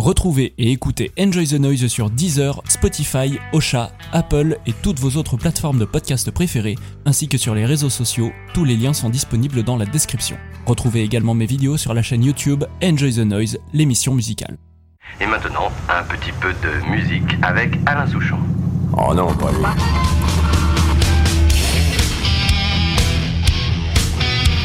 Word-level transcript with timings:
Retrouvez 0.00 0.54
et 0.58 0.70
écoutez 0.70 1.10
Enjoy 1.18 1.44
the 1.48 1.54
Noise 1.54 1.88
sur 1.88 2.08
Deezer, 2.08 2.62
Spotify, 2.68 3.36
Osha, 3.52 3.90
Apple 4.12 4.56
et 4.64 4.72
toutes 4.72 5.00
vos 5.00 5.18
autres 5.18 5.36
plateformes 5.36 5.80
de 5.80 5.84
podcast 5.84 6.30
préférées, 6.30 6.76
ainsi 7.04 7.26
que 7.26 7.36
sur 7.36 7.52
les 7.52 7.66
réseaux 7.66 7.90
sociaux. 7.90 8.30
Tous 8.54 8.64
les 8.64 8.76
liens 8.76 8.92
sont 8.92 9.10
disponibles 9.10 9.64
dans 9.64 9.76
la 9.76 9.86
description. 9.86 10.36
Retrouvez 10.66 11.02
également 11.02 11.34
mes 11.34 11.46
vidéos 11.46 11.76
sur 11.76 11.94
la 11.94 12.02
chaîne 12.02 12.22
YouTube 12.22 12.62
Enjoy 12.80 13.12
the 13.12 13.26
Noise, 13.26 13.58
l'émission 13.72 14.14
musicale. 14.14 14.56
Et 15.20 15.26
maintenant, 15.26 15.72
un 15.88 16.04
petit 16.04 16.30
peu 16.40 16.52
de 16.52 16.90
musique 16.92 17.34
avec 17.42 17.74
Alain 17.86 18.06
Souchon. 18.06 18.38
Oh 18.96 19.12
non, 19.12 19.34
pas 19.34 19.50
lui. 19.50 19.64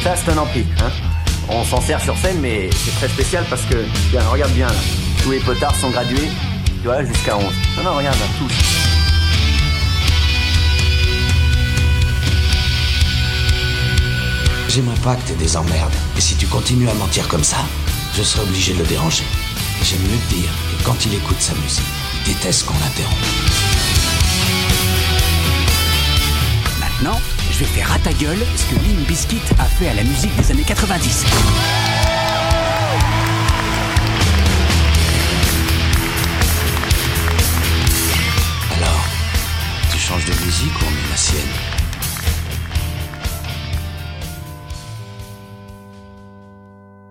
Ça, 0.04 0.14
c'est 0.14 0.30
un 0.30 0.38
ampli, 0.38 0.64
hein. 0.80 0.92
On 1.48 1.64
s'en 1.64 1.80
sert 1.80 2.00
sur 2.00 2.16
scène, 2.18 2.38
mais 2.40 2.70
c'est 2.70 2.92
très 2.92 3.08
spécial 3.08 3.44
parce 3.50 3.62
que, 3.62 3.84
tiens, 4.12 4.22
regarde 4.30 4.52
bien 4.52 4.68
là. 4.68 5.03
Tous 5.24 5.30
les 5.30 5.40
potards 5.40 5.74
sont 5.76 5.88
gradués, 5.88 6.28
tu 6.82 6.86
vois, 6.86 7.02
jusqu'à 7.02 7.38
11. 7.38 7.44
Non, 7.78 7.82
non, 7.82 7.96
regarde, 7.96 8.18
là, 8.18 8.26
tous. 8.38 8.52
J'aimerais 14.68 14.98
pas 14.98 15.16
que 15.16 15.22
t'aies 15.22 15.34
des 15.36 15.56
emmerdes. 15.56 15.94
Et 16.18 16.20
si 16.20 16.36
tu 16.36 16.46
continues 16.46 16.90
à 16.90 16.94
mentir 16.94 17.26
comme 17.26 17.42
ça, 17.42 17.56
je 18.14 18.22
serai 18.22 18.42
obligé 18.42 18.74
de 18.74 18.80
le 18.80 18.84
déranger. 18.84 19.24
Et 19.80 19.84
j'aime 19.86 20.02
mieux 20.02 20.18
te 20.28 20.34
dire 20.34 20.50
que 20.76 20.84
quand 20.84 21.06
il 21.06 21.14
écoute 21.14 21.40
sa 21.40 21.54
musique, 21.54 21.84
il 22.26 22.34
déteste 22.34 22.66
qu'on 22.66 22.74
l'interrompt. 22.74 23.16
Maintenant, 26.78 27.18
je 27.50 27.60
vais 27.60 27.64
faire 27.64 27.90
à 27.90 27.98
ta 27.98 28.12
gueule 28.12 28.44
ce 28.56 28.64
que 28.64 28.74
Limp 28.74 29.08
Bizkit 29.08 29.40
a 29.58 29.64
fait 29.64 29.88
à 29.88 29.94
la 29.94 30.04
musique 30.04 30.36
des 30.36 30.50
années 30.50 30.64
90. 30.64 31.24
Tu 40.04 40.10
changes 40.10 40.26
de 40.26 40.44
musique 40.44 40.72
ou 40.80 40.84
on 40.86 40.90
met 40.90 41.08
la 41.10 41.16
sienne 41.16 41.40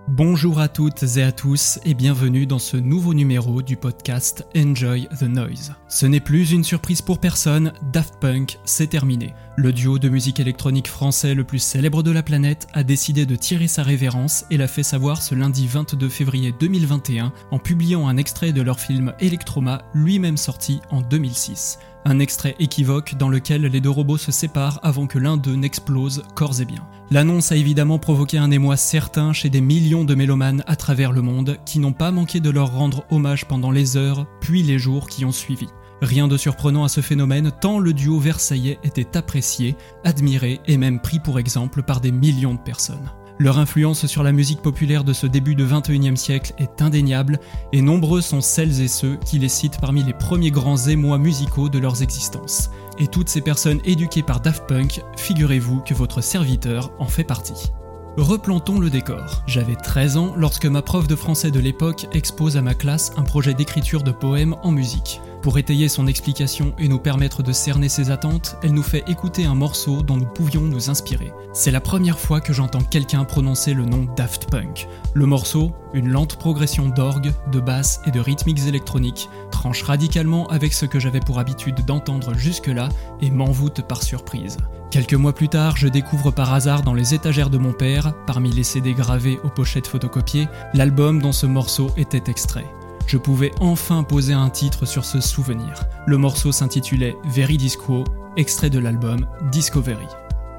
Bonjour 0.10 0.60
à 0.60 0.68
toutes 0.68 1.02
et 1.18 1.24
à 1.24 1.32
tous 1.32 1.80
et 1.86 1.96
bienvenue 1.96 2.46
dans 2.46 2.60
ce 2.60 2.78
nouveau 2.78 3.16
numéro 3.16 3.64
du 3.64 3.78
podcast 3.78 4.46
Enjoy 4.56 5.08
the 5.20 5.24
Noise. 5.24 5.74
Ce 5.88 6.06
n'est 6.06 6.20
plus 6.20 6.52
une 6.52 6.64
surprise 6.64 7.02
pour 7.02 7.18
personne, 7.18 7.74
Daft 7.92 8.20
Punk, 8.20 8.60
c'est 8.64 8.92
terminé. 8.92 9.34
Le 9.56 9.74
duo 9.74 9.98
de 9.98 10.10
musique 10.10 10.40
électronique 10.40 10.88
français 10.88 11.34
le 11.34 11.44
plus 11.44 11.58
célèbre 11.58 12.04
de 12.04 12.12
la 12.12 12.22
planète 12.22 12.68
a 12.74 12.84
décidé 12.84 13.26
de 13.26 13.36
tirer 13.36 13.68
sa 13.68 13.82
révérence 13.82 14.46
et 14.52 14.58
l'a 14.58 14.68
fait 14.68 14.84
savoir 14.84 15.24
ce 15.24 15.34
lundi 15.34 15.66
22 15.66 16.10
février 16.10 16.54
2021 16.60 17.34
en 17.50 17.58
publiant 17.58 18.08
un 18.08 18.18
extrait 18.18 18.52
de 18.52 18.62
leur 18.62 18.80
film 18.80 19.14
Electroma, 19.20 19.82
lui-même 19.96 20.38
sorti 20.38 20.80
en 20.92 21.02
2006. 21.02 21.80
Un 22.06 22.20
extrait 22.20 22.56
équivoque 22.60 23.16
dans 23.16 23.30
lequel 23.30 23.62
les 23.62 23.80
deux 23.80 23.90
robots 23.90 24.18
se 24.18 24.32
séparent 24.32 24.80
avant 24.84 25.08
que 25.08 25.20
l'un 25.20 25.38
d'eux 25.38 25.56
n'explose 25.56 26.24
corps 26.36 26.60
et 26.60 26.66
bien. 26.66 26.86
L'annonce 27.12 27.52
a 27.52 27.56
évidemment 27.56 27.98
provoqué 27.98 28.38
un 28.38 28.52
émoi 28.52 28.76
certain 28.76 29.32
chez 29.32 29.50
des 29.50 29.62
millions 29.62 30.04
de 30.04 30.16
mélomanes 30.16 30.64
à 30.68 30.76
travers 30.76 31.14
le 31.14 31.22
monde 31.22 31.58
qui 31.66 31.80
n'ont 31.80 31.94
pas 31.94 32.12
manqué 32.12 32.42
de 32.42 32.50
leur 32.50 32.74
rendre 32.74 33.06
hommage 33.10 33.46
pendant 33.46 33.72
les 33.72 33.96
heures 33.96 34.26
puis 34.42 34.64
les 34.64 34.80
jours 34.80 35.08
qui 35.08 35.24
ont 35.24 35.32
suivi. 35.32 35.68
Rien 36.02 36.28
de 36.28 36.36
surprenant 36.36 36.84
à 36.84 36.90
ce 36.90 37.00
phénomène 37.00 37.52
tant 37.62 37.80
le 37.80 37.94
duo 37.94 38.20
versaillais 38.20 38.80
était 38.84 39.16
apprécié, 39.16 39.78
admiré 40.04 40.60
et 40.68 40.78
même 40.78 41.00
pris 41.00 41.20
pour 41.20 41.40
exemple 41.40 41.84
par 41.84 42.02
des 42.02 42.12
millions 42.12 42.56
de 42.56 42.60
personnes. 42.60 43.10
Leur 43.44 43.60
influence 43.60 44.06
sur 44.06 44.24
la 44.24 44.32
musique 44.32 44.62
populaire 44.62 45.04
de 45.04 45.12
ce 45.12 45.28
début 45.28 45.54
de 45.54 45.68
21e 45.68 46.16
siècle 46.16 46.54
est 46.60 46.82
indéniable 46.82 47.42
et 47.74 47.82
nombreux 47.82 48.22
sont 48.22 48.40
celles 48.40 48.80
et 48.80 48.88
ceux 48.88 49.18
qui 49.18 49.38
les 49.38 49.50
citent 49.50 49.82
parmi 49.82 50.02
les 50.02 50.14
premiers 50.14 50.50
grands 50.50 50.78
émois 50.78 51.18
musicaux 51.18 51.68
de 51.68 51.78
leurs 51.78 52.02
existences. 52.02 52.70
Et 53.00 53.08
toutes 53.08 53.28
ces 53.28 53.42
personnes 53.42 53.82
éduquées 53.84 54.24
par 54.24 54.40
Daft 54.40 54.66
Punk, 54.66 55.02
figurez-vous 55.18 55.82
que 55.82 55.94
votre 55.94 56.22
serviteur 56.22 56.94
en 57.00 57.08
fait 57.08 57.26
partie. 57.26 57.74
Replantons 58.18 58.80
le 58.80 58.92
décor. 58.92 59.42
J'avais 59.48 59.76
13 59.76 60.18
ans 60.18 60.34
lorsque 60.38 60.68
ma 60.68 60.84
prof 60.84 61.08
de 61.08 61.16
français 61.16 61.50
de 61.50 61.60
l'époque 61.60 62.06
expose 62.12 62.58
à 62.58 62.62
ma 62.62 62.76
classe 62.76 63.12
un 63.18 63.24
projet 63.24 63.56
d'écriture 63.56 64.04
de 64.04 64.12
poèmes 64.12 64.56
en 64.62 64.70
musique. 64.70 65.20
Pour 65.42 65.58
étayer 65.58 65.90
son 65.90 66.06
explication 66.06 66.74
et 66.78 66.88
nous 66.88 67.00
permettre 67.00 67.42
de 67.42 67.52
cerner 67.52 67.90
ses 67.90 68.12
attentes, 68.12 68.56
elle 68.62 68.74
nous 68.74 68.84
fait 68.84 69.04
écouter 69.08 69.46
un 69.46 69.56
morceau 69.56 70.04
dont 70.04 70.16
nous 70.16 70.28
pouvions 70.28 70.62
nous 70.62 70.92
inspirer. 70.92 71.34
C'est 71.54 71.72
la 71.72 71.82
première 71.82 72.20
fois 72.20 72.40
que 72.40 72.54
j'entends 72.54 72.84
quelqu'un 72.84 73.26
prononcer 73.26 73.74
le 73.74 73.84
nom 73.84 74.08
Daft 74.16 74.50
Punk. 74.50 74.88
Le 75.14 75.26
morceau, 75.26 75.72
une 75.94 76.10
lente 76.10 76.38
progression 76.38 76.88
d'orgue, 76.88 77.34
de 77.52 77.60
basse 77.60 78.00
et 78.06 78.12
de 78.12 78.20
rythmiques 78.20 78.68
électroniques, 78.68 79.28
tranche 79.64 79.84
radicalement 79.84 80.46
avec 80.48 80.74
ce 80.74 80.86
que 80.86 81.00
j'avais 81.00 81.22
pour 81.22 81.40
habitude 81.40 81.86
d'entendre 81.86 82.34
jusque-là 82.34 82.90
et 83.22 83.32
m'envoûte 83.32 83.82
par 83.88 84.04
surprise. 84.04 84.58
Quelques 84.92 85.14
mois 85.14 85.32
plus 85.32 85.48
tard, 85.48 85.78
je 85.78 85.88
découvre 85.88 86.32
par 86.32 86.54
hasard 86.54 86.82
dans 86.82 86.94
les 86.94 87.14
étagères 87.14 87.50
de 87.50 87.58
mon 87.58 87.72
père, 87.72 88.14
parmi 88.28 88.52
les 88.52 88.64
CD 88.64 88.94
gravés 88.94 89.40
aux 89.46 89.50
pochettes 89.50 89.88
photocopiées, 89.88 90.50
l'album 90.74 91.22
dont 91.22 91.32
ce 91.32 91.46
morceau 91.46 91.92
était 91.96 92.30
extrait. 92.30 92.66
Je 93.08 93.16
pouvais 93.16 93.52
enfin 93.62 94.04
poser 94.04 94.34
un 94.34 94.50
titre 94.50 94.86
sur 94.86 95.06
ce 95.06 95.22
souvenir. 95.22 95.86
Le 96.08 96.18
morceau 96.18 96.52
s'intitulait 96.52 97.16
Veridisquo, 97.24 98.04
extrait 98.36 98.70
de 98.70 98.80
l'album 98.80 99.26
Discovery. 99.50 100.08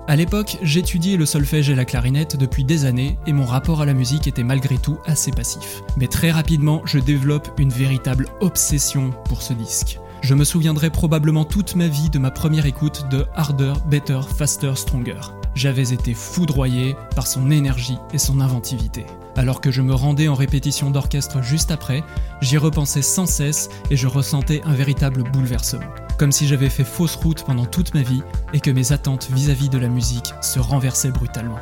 À 0.07 0.17
l'époque, 0.17 0.59
j'étudiais 0.61 1.17
le 1.17 1.25
solfège 1.25 1.71
et 1.71 1.75
la 1.75 1.87
clarinette 1.87 2.37
depuis 2.37 2.63
des 2.63 2.85
années 2.85 3.17
et 3.27 3.33
mon 3.33 3.47
rapport 3.47 3.81
à 3.81 3.87
la 3.87 3.95
musique 3.95 4.27
était 4.27 4.45
malgré 4.45 4.77
tout 4.77 4.99
assez 5.07 5.31
passif. 5.31 5.83
Mais 5.97 6.09
très 6.09 6.31
rapidement, 6.31 6.83
je 6.85 6.99
développe 6.99 7.49
une 7.59 7.71
véritable 7.71 8.29
obsession 8.41 9.13
pour 9.25 9.41
ce 9.41 9.55
disque. 9.55 9.99
Je 10.21 10.35
me 10.35 10.45
souviendrai 10.45 10.91
probablement 10.91 11.47
toute 11.47 11.75
ma 11.75 11.89
vie 11.89 12.11
de 12.11 12.19
ma 12.19 12.31
première 12.31 12.67
écoute 12.67 13.07
de 13.11 13.25
Harder, 13.35 13.73
Better, 13.87 14.21
Faster, 14.37 14.73
Stronger. 14.75 15.21
J'avais 15.55 15.95
été 15.95 16.13
foudroyé 16.13 16.97
par 17.17 17.27
son 17.27 17.51
énergie 17.51 17.99
et 18.13 18.19
son 18.19 18.41
inventivité. 18.41 19.07
Alors 19.37 19.61
que 19.61 19.71
je 19.71 19.83
me 19.83 19.95
rendais 19.95 20.29
en 20.29 20.35
répétition 20.35 20.91
d'orchestre 20.91 21.43
juste 21.43 21.71
après, 21.71 22.05
j'y 22.41 22.57
repensais 22.57 23.03
sans 23.03 23.27
cesse 23.27 23.69
et 23.91 23.97
je 23.97 24.07
ressentais 24.07 24.63
un 24.65 24.75
véritable 24.75 25.25
bouleversement. 25.25 25.87
Comme 26.19 26.33
si 26.33 26.47
j'avais 26.47 26.71
fait 26.71 26.85
fausse 26.85 27.17
route 27.17 27.45
pendant 27.45 27.67
toute 27.67 27.95
ma 27.95 28.03
vie 28.03 28.23
et 28.53 28.61
que 28.61 28.71
mes 28.71 28.93
attentes 28.93 29.29
vis-à-vis 29.33 29.69
de 29.69 29.79
la 29.79 29.89
musique 29.89 30.33
se 30.41 30.61
renversaient 30.61 31.11
brutalement. 31.11 31.59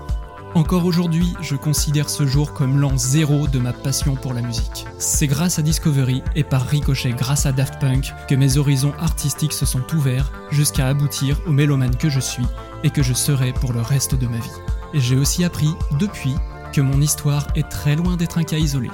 Encore 0.54 0.84
aujourd'hui, 0.84 1.32
je 1.40 1.56
considère 1.56 2.10
ce 2.10 2.26
jour 2.26 2.52
comme 2.52 2.78
l'an 2.78 2.94
zéro 2.98 3.48
de 3.48 3.58
ma 3.58 3.72
passion 3.72 4.16
pour 4.16 4.34
la 4.34 4.42
musique. 4.42 4.84
C'est 4.98 5.26
grâce 5.26 5.58
à 5.58 5.62
Discovery 5.62 6.22
et 6.36 6.44
par 6.44 6.66
ricochet 6.66 7.12
grâce 7.12 7.46
à 7.46 7.52
Daft 7.52 7.80
Punk 7.80 8.12
que 8.28 8.34
mes 8.34 8.58
horizons 8.58 8.92
artistiques 9.00 9.54
se 9.54 9.64
sont 9.64 9.82
ouverts 9.94 10.30
jusqu'à 10.50 10.88
aboutir 10.88 11.40
au 11.46 11.52
mélomane 11.52 11.96
que 11.96 12.10
je 12.10 12.20
suis 12.20 12.44
et 12.84 12.90
que 12.90 13.02
je 13.02 13.14
serai 13.14 13.54
pour 13.54 13.72
le 13.72 13.80
reste 13.80 14.14
de 14.14 14.26
ma 14.26 14.36
vie. 14.36 14.50
J'ai 14.92 15.16
aussi 15.16 15.42
appris, 15.42 15.70
depuis, 15.98 16.34
que 16.72 16.80
mon 16.80 17.00
histoire 17.00 17.46
est 17.54 17.68
très 17.68 17.94
loin 17.96 18.16
d'être 18.16 18.38
un 18.38 18.44
cas 18.44 18.56
isolé. 18.56 18.88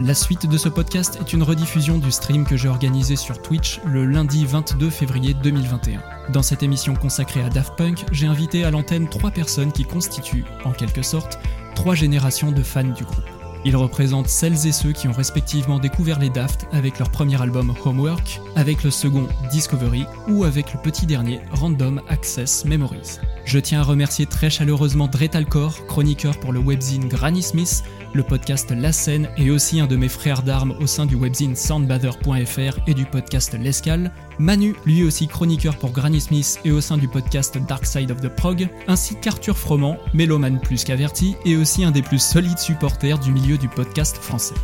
La 0.00 0.14
suite 0.14 0.48
de 0.48 0.56
ce 0.56 0.70
podcast 0.70 1.18
est 1.20 1.34
une 1.34 1.42
rediffusion 1.42 1.98
du 1.98 2.10
stream 2.10 2.46
que 2.46 2.56
j'ai 2.56 2.68
organisé 2.68 3.16
sur 3.16 3.40
Twitch 3.42 3.80
le 3.84 4.06
lundi 4.06 4.46
22 4.46 4.88
février 4.88 5.34
2021. 5.34 6.00
Dans 6.32 6.42
cette 6.42 6.62
émission 6.62 6.94
consacrée 6.94 7.42
à 7.42 7.50
Daft 7.50 7.76
Punk, 7.76 8.06
j'ai 8.10 8.26
invité 8.26 8.64
à 8.64 8.70
l'antenne 8.70 9.08
trois 9.08 9.30
personnes 9.30 9.72
qui 9.72 9.84
constituent, 9.84 10.46
en 10.64 10.72
quelque 10.72 11.02
sorte, 11.02 11.38
trois 11.74 11.94
générations 11.94 12.52
de 12.52 12.62
fans 12.62 12.84
du 12.84 13.04
groupe. 13.04 13.39
Ils 13.64 13.76
représentent 13.76 14.28
celles 14.28 14.66
et 14.66 14.72
ceux 14.72 14.92
qui 14.92 15.06
ont 15.06 15.12
respectivement 15.12 15.78
découvert 15.78 16.18
les 16.18 16.30
Daft 16.30 16.66
avec 16.72 16.98
leur 16.98 17.10
premier 17.10 17.40
album 17.40 17.74
Homework, 17.84 18.40
avec 18.56 18.82
le 18.84 18.90
second 18.90 19.26
Discovery 19.50 20.06
ou 20.28 20.44
avec 20.44 20.72
le 20.72 20.80
petit 20.80 21.06
dernier 21.06 21.40
Random 21.52 22.00
Access 22.08 22.64
Memories. 22.64 23.18
Je 23.44 23.58
tiens 23.58 23.80
à 23.80 23.84
remercier 23.84 24.24
très 24.26 24.48
chaleureusement 24.48 25.08
Dretalcor, 25.08 25.86
chroniqueur 25.86 26.38
pour 26.40 26.52
le 26.52 26.60
webzine 26.60 27.08
Granny 27.08 27.42
Smith, 27.42 27.82
le 28.12 28.22
podcast 28.22 28.70
La 28.70 28.92
Scène 28.92 29.28
et 29.36 29.50
aussi 29.50 29.80
un 29.80 29.86
de 29.86 29.96
mes 29.96 30.08
frères 30.08 30.42
d'armes 30.42 30.74
au 30.80 30.86
sein 30.86 31.06
du 31.06 31.14
webzine 31.14 31.56
soundbather.fr 31.56 32.78
et 32.86 32.94
du 32.94 33.04
podcast 33.04 33.56
L'Escale, 33.58 34.12
Manu, 34.38 34.74
lui 34.86 35.04
aussi 35.04 35.28
chroniqueur 35.28 35.76
pour 35.76 35.92
Granny 35.92 36.20
Smith 36.20 36.60
et 36.64 36.72
au 36.72 36.80
sein 36.80 36.96
du 36.96 37.08
podcast 37.08 37.58
Dark 37.68 37.86
Side 37.86 38.10
of 38.10 38.20
the 38.20 38.28
Prog, 38.28 38.68
ainsi 38.88 39.16
qu'Arthur 39.16 39.56
Froment, 39.56 39.98
mélomane 40.14 40.60
plus 40.60 40.84
qu'averti 40.84 41.36
et 41.44 41.56
aussi 41.56 41.84
un 41.84 41.90
des 41.90 42.02
plus 42.02 42.22
solides 42.22 42.58
supporters 42.58 43.18
du 43.18 43.32
milieu 43.32 43.58
du 43.58 43.68
podcast 43.68 44.16
français. 44.16 44.54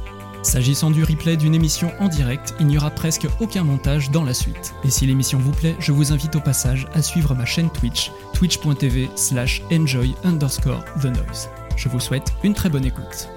S'agissant 0.43 0.91
du 0.91 1.03
replay 1.03 1.37
d'une 1.37 1.57
émission 1.57 1.91
en 1.99 2.07
direct, 2.07 2.55
il 2.61 2.69
n'y 2.69 2.79
aura 2.79 2.91
presque 2.91 3.27
aucun 3.41 3.65
montage 3.65 4.13
dans 4.13 4.23
la 4.23 4.33
suite. 4.33 4.75
Et 4.85 4.91
si 4.91 5.05
l'émission 5.05 5.39
vous 5.39 5.51
plaît, 5.51 5.75
je 5.81 5.91
vous 5.91 6.13
invite 6.13 6.37
au 6.37 6.41
passage 6.41 6.87
à 6.95 7.03
suivre 7.03 7.35
ma 7.35 7.45
chaîne 7.45 7.71
Twitch, 7.71 8.13
twitch.tv 8.33 9.11
slash 9.17 9.63
enjoy 9.73 10.15
underscore 10.23 10.85
the 11.03 11.07
noise. 11.07 11.49
Je 11.77 11.89
vous 11.89 12.01
souhaite 12.01 12.33
une 12.45 12.55
très 12.55 12.71
bonne 12.71 12.85
écoute. 12.85 13.29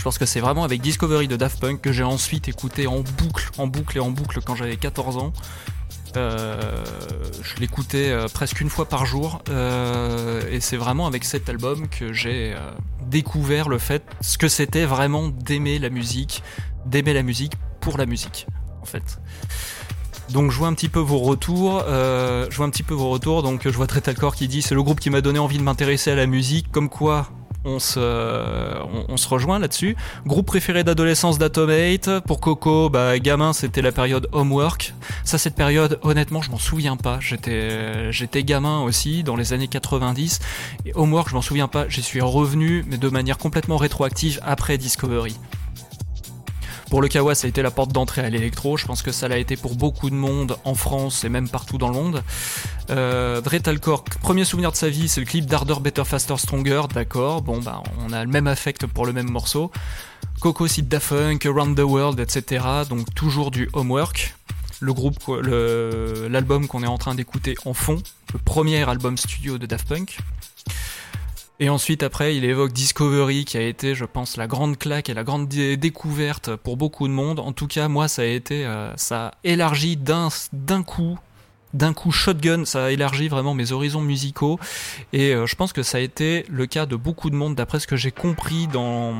Je 0.00 0.04
pense 0.04 0.16
que 0.16 0.24
c'est 0.24 0.40
vraiment 0.40 0.64
avec 0.64 0.80
Discovery 0.80 1.28
de 1.28 1.36
Daft 1.36 1.60
Punk 1.60 1.82
que 1.82 1.92
j'ai 1.92 2.04
ensuite 2.04 2.48
écouté 2.48 2.86
en 2.86 3.00
boucle, 3.00 3.50
en 3.58 3.66
boucle 3.66 3.98
et 3.98 4.00
en 4.00 4.10
boucle 4.10 4.40
quand 4.40 4.54
j'avais 4.54 4.78
14 4.78 5.18
ans. 5.18 5.34
Euh, 6.16 6.82
je 7.42 7.60
l'écoutais 7.60 8.08
euh, 8.08 8.26
presque 8.32 8.62
une 8.62 8.70
fois 8.70 8.86
par 8.86 9.04
jour 9.04 9.42
euh, 9.50 10.40
et 10.50 10.60
c'est 10.60 10.78
vraiment 10.78 11.06
avec 11.06 11.26
cet 11.26 11.50
album 11.50 11.86
que 11.86 12.14
j'ai 12.14 12.56
découvert 13.10 13.68
le 13.68 13.76
fait 13.76 14.02
ce 14.22 14.38
que 14.38 14.48
c'était 14.48 14.86
vraiment 14.86 15.28
d'aimer 15.28 15.78
la 15.78 15.90
musique, 15.90 16.42
d'aimer 16.86 17.12
la 17.12 17.22
musique 17.22 17.52
pour 17.82 17.98
la 17.98 18.06
musique 18.06 18.46
en 18.80 18.86
fait. 18.86 19.20
Donc 20.30 20.50
je 20.50 20.56
vois 20.56 20.68
un 20.68 20.74
petit 20.74 20.88
peu 20.88 21.00
vos 21.00 21.18
retours, 21.18 21.84
je 21.86 22.56
vois 22.56 22.64
un 22.64 22.70
petit 22.70 22.84
peu 22.84 22.94
vos 22.94 23.10
retours. 23.10 23.42
Donc 23.42 23.68
je 23.68 23.76
vois 23.76 23.86
Tretalcore 23.86 24.34
qui 24.34 24.48
dit 24.48 24.62
c'est 24.62 24.74
le 24.74 24.82
groupe 24.82 24.98
qui 24.98 25.10
m'a 25.10 25.20
donné 25.20 25.38
envie 25.38 25.58
de 25.58 25.62
m'intéresser 25.62 26.10
à 26.10 26.14
la 26.14 26.24
musique, 26.24 26.72
comme 26.72 26.88
quoi 26.88 27.28
on 27.64 27.78
se, 27.78 28.00
on, 29.08 29.16
se 29.16 29.28
rejoint 29.28 29.58
là-dessus. 29.58 29.96
Groupe 30.26 30.46
préféré 30.46 30.84
d'adolescence 30.84 31.38
d'Atomate. 31.38 32.20
Pour 32.26 32.40
Coco, 32.40 32.88
bah, 32.88 33.18
gamin, 33.18 33.52
c'était 33.52 33.82
la 33.82 33.92
période 33.92 34.28
Homework. 34.32 34.94
Ça, 35.24 35.38
cette 35.38 35.54
période, 35.54 35.98
honnêtement, 36.02 36.42
je 36.42 36.50
m'en 36.50 36.58
souviens 36.58 36.96
pas. 36.96 37.18
J'étais, 37.20 38.12
j'étais 38.12 38.42
gamin 38.44 38.80
aussi, 38.80 39.22
dans 39.22 39.36
les 39.36 39.52
années 39.52 39.68
90. 39.68 40.40
Et 40.86 40.92
Homework, 40.94 41.28
je 41.28 41.34
m'en 41.34 41.42
souviens 41.42 41.68
pas. 41.68 41.88
J'y 41.88 42.02
suis 42.02 42.20
revenu, 42.20 42.84
mais 42.88 42.96
de 42.96 43.08
manière 43.08 43.38
complètement 43.38 43.76
rétroactive 43.76 44.40
après 44.42 44.78
Discovery. 44.78 45.36
Pour 46.90 47.00
le 47.00 47.06
Kawa, 47.06 47.36
ça 47.36 47.46
a 47.46 47.48
été 47.48 47.62
la 47.62 47.70
porte 47.70 47.92
d'entrée 47.92 48.22
à 48.22 48.28
l'électro. 48.28 48.76
Je 48.76 48.84
pense 48.84 49.02
que 49.02 49.12
ça 49.12 49.28
l'a 49.28 49.38
été 49.38 49.56
pour 49.56 49.76
beaucoup 49.76 50.10
de 50.10 50.16
monde 50.16 50.56
en 50.64 50.74
France 50.74 51.22
et 51.22 51.28
même 51.28 51.48
partout 51.48 51.78
dans 51.78 51.86
le 51.86 51.94
monde. 51.94 52.24
Euh, 52.90 53.40
premier 54.20 54.44
souvenir 54.44 54.72
de 54.72 54.76
sa 54.76 54.88
vie, 54.88 55.08
c'est 55.08 55.20
le 55.20 55.26
clip 55.26 55.46
d'Harder, 55.46 55.76
Better, 55.80 56.04
Faster, 56.04 56.36
Stronger. 56.36 56.82
D'accord, 56.92 57.42
bon, 57.42 57.60
bah, 57.60 57.84
on 58.04 58.12
a 58.12 58.24
le 58.24 58.30
même 58.30 58.48
affect 58.48 58.86
pour 58.86 59.06
le 59.06 59.12
même 59.12 59.30
morceau. 59.30 59.70
Coco, 60.40 60.66
Sid 60.66 60.88
Da 60.88 60.98
Funk, 60.98 61.38
Around 61.44 61.76
the 61.76 61.84
World, 61.84 62.18
etc. 62.18 62.64
Donc 62.88 63.14
toujours 63.14 63.52
du 63.52 63.70
homework. 63.72 64.34
Le 64.80 64.92
groupe, 64.92 65.18
l'album 66.28 66.66
qu'on 66.66 66.82
est 66.82 66.88
en 66.88 66.98
train 66.98 67.14
d'écouter 67.14 67.54
en 67.66 67.72
fond, 67.72 68.02
le 68.32 68.40
premier 68.40 68.82
album 68.88 69.16
studio 69.16 69.58
de 69.58 69.66
Daft 69.66 69.86
Punk. 69.86 70.18
Et 71.62 71.68
ensuite, 71.68 72.02
après, 72.02 72.34
il 72.34 72.46
évoque 72.46 72.72
Discovery, 72.72 73.44
qui 73.44 73.58
a 73.58 73.60
été, 73.60 73.94
je 73.94 74.06
pense, 74.06 74.38
la 74.38 74.46
grande 74.46 74.78
claque 74.78 75.10
et 75.10 75.14
la 75.14 75.24
grande 75.24 75.46
découverte 75.46 76.56
pour 76.56 76.78
beaucoup 76.78 77.06
de 77.06 77.12
monde. 77.12 77.38
En 77.38 77.52
tout 77.52 77.66
cas, 77.66 77.86
moi, 77.86 78.08
ça 78.08 78.22
a 78.22 78.24
été, 78.24 78.64
euh, 78.64 78.96
ça 78.96 79.26
a 79.26 79.34
élargi 79.44 79.98
d'un, 79.98 80.30
coup, 80.82 81.18
d'un 81.74 81.92
coup 81.92 82.12
shotgun, 82.12 82.64
ça 82.64 82.86
a 82.86 82.90
élargi 82.92 83.28
vraiment 83.28 83.52
mes 83.52 83.72
horizons 83.72 84.00
musicaux. 84.00 84.58
Et 85.12 85.34
euh, 85.34 85.46
je 85.46 85.54
pense 85.54 85.74
que 85.74 85.82
ça 85.82 85.98
a 85.98 86.00
été 86.00 86.46
le 86.48 86.64
cas 86.64 86.86
de 86.86 86.96
beaucoup 86.96 87.28
de 87.28 87.36
monde, 87.36 87.56
d'après 87.56 87.78
ce 87.78 87.86
que 87.86 87.96
j'ai 87.96 88.10
compris 88.10 88.66
dans, 88.66 89.14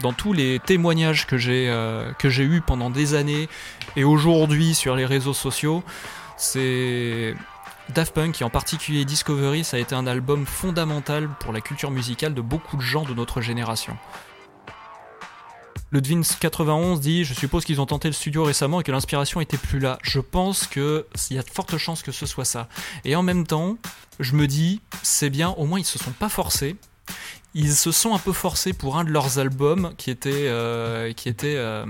dans 0.00 0.14
tous 0.14 0.32
les 0.32 0.60
témoignages 0.60 1.26
que 1.26 1.36
j'ai, 1.36 1.68
euh, 1.68 2.10
que 2.14 2.30
j'ai 2.30 2.44
eu 2.44 2.62
pendant 2.62 2.88
des 2.88 3.12
années 3.12 3.50
et 3.96 4.04
aujourd'hui 4.04 4.74
sur 4.74 4.96
les 4.96 5.04
réseaux 5.04 5.34
sociaux. 5.34 5.82
C'est 6.38 7.34
Daft 7.92 8.14
Punk 8.14 8.40
et 8.40 8.44
en 8.44 8.50
particulier 8.50 9.04
Discovery, 9.04 9.64
ça 9.64 9.76
a 9.76 9.80
été 9.80 9.94
un 9.94 10.06
album 10.06 10.46
fondamental 10.46 11.28
pour 11.40 11.52
la 11.52 11.60
culture 11.60 11.90
musicale 11.90 12.32
de 12.32 12.40
beaucoup 12.40 12.76
de 12.76 12.82
gens 12.82 13.04
de 13.04 13.12
notre 13.12 13.40
génération. 13.40 13.96
Le 15.90 16.00
91 16.00 17.00
dit 17.00 17.24
Je 17.24 17.34
suppose 17.34 17.66
qu'ils 17.66 17.80
ont 17.82 17.86
tenté 17.86 18.08
le 18.08 18.14
studio 18.14 18.44
récemment 18.44 18.80
et 18.80 18.82
que 18.82 18.92
l'inspiration 18.92 19.42
était 19.42 19.58
plus 19.58 19.78
là. 19.78 19.98
Je 20.02 20.20
pense 20.20 20.66
qu'il 20.66 21.04
y 21.30 21.38
a 21.38 21.42
de 21.42 21.50
fortes 21.50 21.76
chances 21.76 22.02
que 22.02 22.12
ce 22.12 22.24
soit 22.24 22.46
ça. 22.46 22.68
Et 23.04 23.14
en 23.14 23.22
même 23.22 23.46
temps, 23.46 23.76
je 24.18 24.34
me 24.36 24.46
dis 24.46 24.80
C'est 25.02 25.28
bien, 25.28 25.50
au 25.50 25.66
moins 25.66 25.78
ils 25.78 25.84
se 25.84 25.98
sont 25.98 26.12
pas 26.12 26.30
forcés 26.30 26.76
ils 27.54 27.74
se 27.74 27.92
sont 27.92 28.14
un 28.14 28.18
peu 28.18 28.32
forcés 28.32 28.72
pour 28.72 28.96
un 28.96 29.04
de 29.04 29.10
leurs 29.10 29.38
albums 29.38 29.92
qui 29.98 30.10
était, 30.10 30.46
euh, 30.46 31.12
qui 31.12 31.28
était 31.28 31.56
euh, 31.56 31.84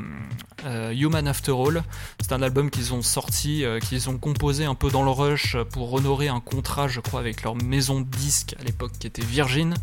euh, 0.64 0.90
Human 0.90 1.26
After 1.28 1.52
All. 1.52 1.84
C'est 2.20 2.32
un 2.32 2.42
album 2.42 2.70
qu'ils 2.70 2.92
ont 2.92 3.02
sorti, 3.02 3.64
qu'ils 3.88 4.10
ont 4.10 4.18
composé 4.18 4.64
un 4.64 4.74
peu 4.74 4.90
dans 4.90 5.04
le 5.04 5.10
rush 5.10 5.56
pour 5.72 5.92
honorer 5.92 6.28
un 6.28 6.40
contrat, 6.40 6.88
je 6.88 7.00
crois, 7.00 7.20
avec 7.20 7.42
leur 7.42 7.54
maison 7.54 8.00
de 8.00 8.06
disques 8.06 8.54
à 8.60 8.64
l'époque 8.64 8.92
qui 8.98 9.06
était 9.06 9.22
Virgin. 9.22 9.74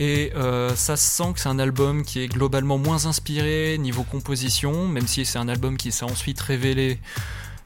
Et 0.00 0.32
ça 0.74 0.96
se 0.96 1.06
sent 1.06 1.32
que 1.34 1.40
c'est 1.40 1.48
un 1.48 1.58
album 1.58 2.04
qui 2.04 2.20
est 2.20 2.28
globalement 2.28 2.78
moins 2.78 3.06
inspiré 3.06 3.78
niveau 3.78 4.02
composition, 4.02 4.88
même 4.88 5.06
si 5.06 5.24
c'est 5.24 5.38
un 5.38 5.48
album 5.48 5.76
qui 5.76 5.92
s'est 5.92 6.04
ensuite 6.04 6.40
révélé 6.40 6.98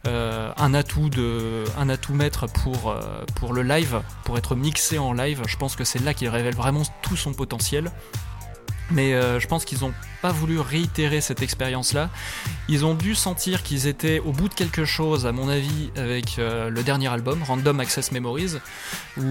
euh, 0.09 0.51
un 0.57 0.75
atout 0.75 1.11
de 1.11 1.65
un 1.79 1.89
atout 1.89 2.15
maître 2.15 2.47
pour 2.47 2.91
euh, 2.91 3.01
pour 3.37 3.53
le 3.53 3.63
live 3.63 4.01
pour 4.25 4.39
être 4.39 4.55
mixé 4.55 4.99
en 4.99 5.13
live 5.13 5.43
je 5.47 5.57
pense 5.57 5.77
que 5.77 5.85
c'est 5.85 5.99
là 5.99 6.15
qu'il 6.15 6.29
révèle 6.29 6.55
vraiment 6.55 6.83
tout 7.03 7.17
son 7.17 7.33
potentiel 7.33 7.91
mais 8.91 9.13
euh, 9.13 9.39
je 9.39 9.47
pense 9.47 9.67
qu'ils 9.67 9.81
n'ont 9.81 9.93
pas 10.23 10.33
voulu 10.33 10.59
réitérer 10.59 11.21
cette 11.21 11.43
expérience-là. 11.43 12.09
Ils 12.71 12.87
ont 12.87 12.95
dû 12.95 13.15
sentir 13.15 13.63
qu'ils 13.63 13.87
étaient 13.87 14.19
au 14.19 14.33
bout 14.33 14.49
de 14.49 14.55
quelque 14.55 14.87
chose, 14.87 15.27
à 15.27 15.33
mon 15.33 15.51
avis, 15.51 15.91
avec 15.95 16.39
le 16.39 16.83
dernier 16.83 17.09
album, 17.09 17.43
Random 17.47 17.79
Access 17.81 18.13
Memories, 18.13 18.55
où 19.19 19.23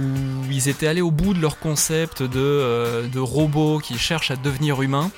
ils 0.52 0.70
étaient 0.70 0.86
allés 0.86 1.02
au 1.02 1.10
bout 1.10 1.34
de 1.34 1.42
leur 1.42 1.58
concept 1.58 2.22
de, 2.22 3.10
de 3.12 3.20
robots 3.20 3.80
qui 3.80 3.98
cherchent 3.98 4.30
à 4.30 4.36
devenir 4.36 4.80
humains. 4.84 5.10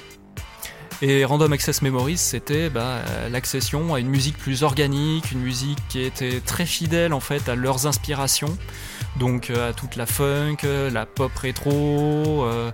Et 1.01 1.23
Random 1.23 1.53
Access 1.53 1.81
Memories, 1.81 2.17
c'était 2.17 2.69
bah, 2.69 2.97
l'accession 3.31 3.93
à 3.93 4.01
une 4.01 4.09
musique 4.09 4.37
plus 4.37 4.63
organique, 4.63 5.31
une 5.31 5.39
musique 5.39 5.79
qui 5.87 6.01
était 6.01 6.41
très 6.41 6.65
fidèle 6.65 7.13
en 7.13 7.21
fait 7.21 7.47
à 7.47 7.55
leurs 7.55 7.87
inspirations. 7.87 8.57
Donc 9.17 9.49
euh, 9.49 9.69
à 9.69 9.73
toute 9.73 9.95
la 9.95 10.05
funk, 10.05 10.57
la 10.91 11.05
pop 11.05 11.33
rétro, 11.37 12.43
euh, 12.43 12.71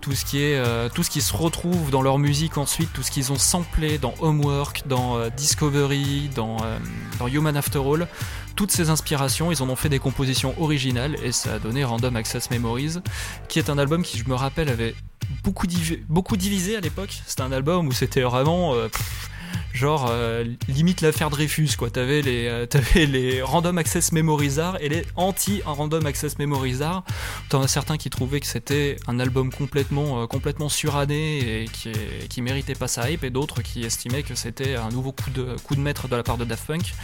tout 0.00 0.12
ce 0.12 0.24
qui 0.24 0.42
est 0.42 0.56
euh, 0.56 0.88
tout 0.92 1.04
ce 1.04 1.10
qui 1.10 1.20
se 1.20 1.36
retrouve 1.36 1.90
dans 1.92 2.02
leur 2.02 2.18
musique 2.18 2.58
ensuite, 2.58 2.92
tout 2.92 3.04
ce 3.04 3.12
qu'ils 3.12 3.30
ont 3.30 3.38
samplé 3.38 3.98
dans 3.98 4.14
Homework, 4.20 4.82
dans 4.86 5.28
Discovery, 5.30 6.30
dans, 6.34 6.56
dans 7.20 7.28
Human 7.28 7.56
After 7.56 7.78
All, 7.78 8.08
toutes 8.56 8.72
ces 8.72 8.90
inspirations, 8.90 9.52
ils 9.52 9.62
en 9.62 9.68
ont 9.68 9.76
fait 9.76 9.88
des 9.88 10.00
compositions 10.00 10.52
originales 10.60 11.16
et 11.22 11.30
ça 11.30 11.54
a 11.54 11.58
donné 11.60 11.84
Random 11.84 12.16
Access 12.16 12.50
Memories, 12.50 12.96
qui 13.48 13.60
est 13.60 13.70
un 13.70 13.78
album 13.78 14.02
qui, 14.02 14.18
je 14.18 14.28
me 14.28 14.34
rappelle, 14.34 14.68
avait 14.68 14.96
beaucoup, 15.42 15.66
beaucoup 16.08 16.36
divisé 16.36 16.76
à 16.76 16.80
l'époque. 16.80 17.22
C'était 17.26 17.42
un 17.42 17.52
album 17.52 17.88
où 17.88 17.92
c'était 17.92 18.22
vraiment. 18.22 18.74
Euh, 18.74 18.88
genre 19.72 20.08
euh, 20.10 20.44
limite 20.68 21.00
l'affaire 21.00 21.30
Dreyfus 21.30 21.70
quoi. 21.78 21.90
T'avais 21.90 22.22
les 22.22 22.46
euh, 22.48 22.66
les 22.94 23.42
random 23.42 23.78
access 23.78 24.12
memorizar 24.12 24.76
et 24.80 24.88
les 24.88 25.04
anti 25.16 25.62
random 25.64 26.06
access 26.06 26.38
memorizar. 26.38 27.04
T'en 27.48 27.62
as 27.62 27.68
certains 27.68 27.96
qui 27.96 28.10
trouvaient 28.10 28.40
que 28.40 28.46
c'était 28.46 28.96
un 29.06 29.20
album 29.20 29.52
complètement 29.52 30.22
euh, 30.22 30.26
complètement 30.26 30.68
suranné 30.68 31.62
et 31.62 31.68
qui, 31.68 31.92
qui 32.28 32.42
méritait 32.42 32.74
pas 32.74 32.88
sa 32.88 33.10
hype 33.10 33.24
et 33.24 33.30
d'autres 33.30 33.62
qui 33.62 33.82
estimaient 33.84 34.22
que 34.22 34.34
c'était 34.34 34.76
un 34.76 34.90
nouveau 34.90 35.12
coup 35.12 35.30
de 35.30 35.56
coup 35.62 35.74
de 35.74 35.80
maître 35.80 36.08
de 36.08 36.16
la 36.16 36.22
part 36.22 36.38
de 36.38 36.44
Daft 36.44 36.66
Punk. 36.66 36.94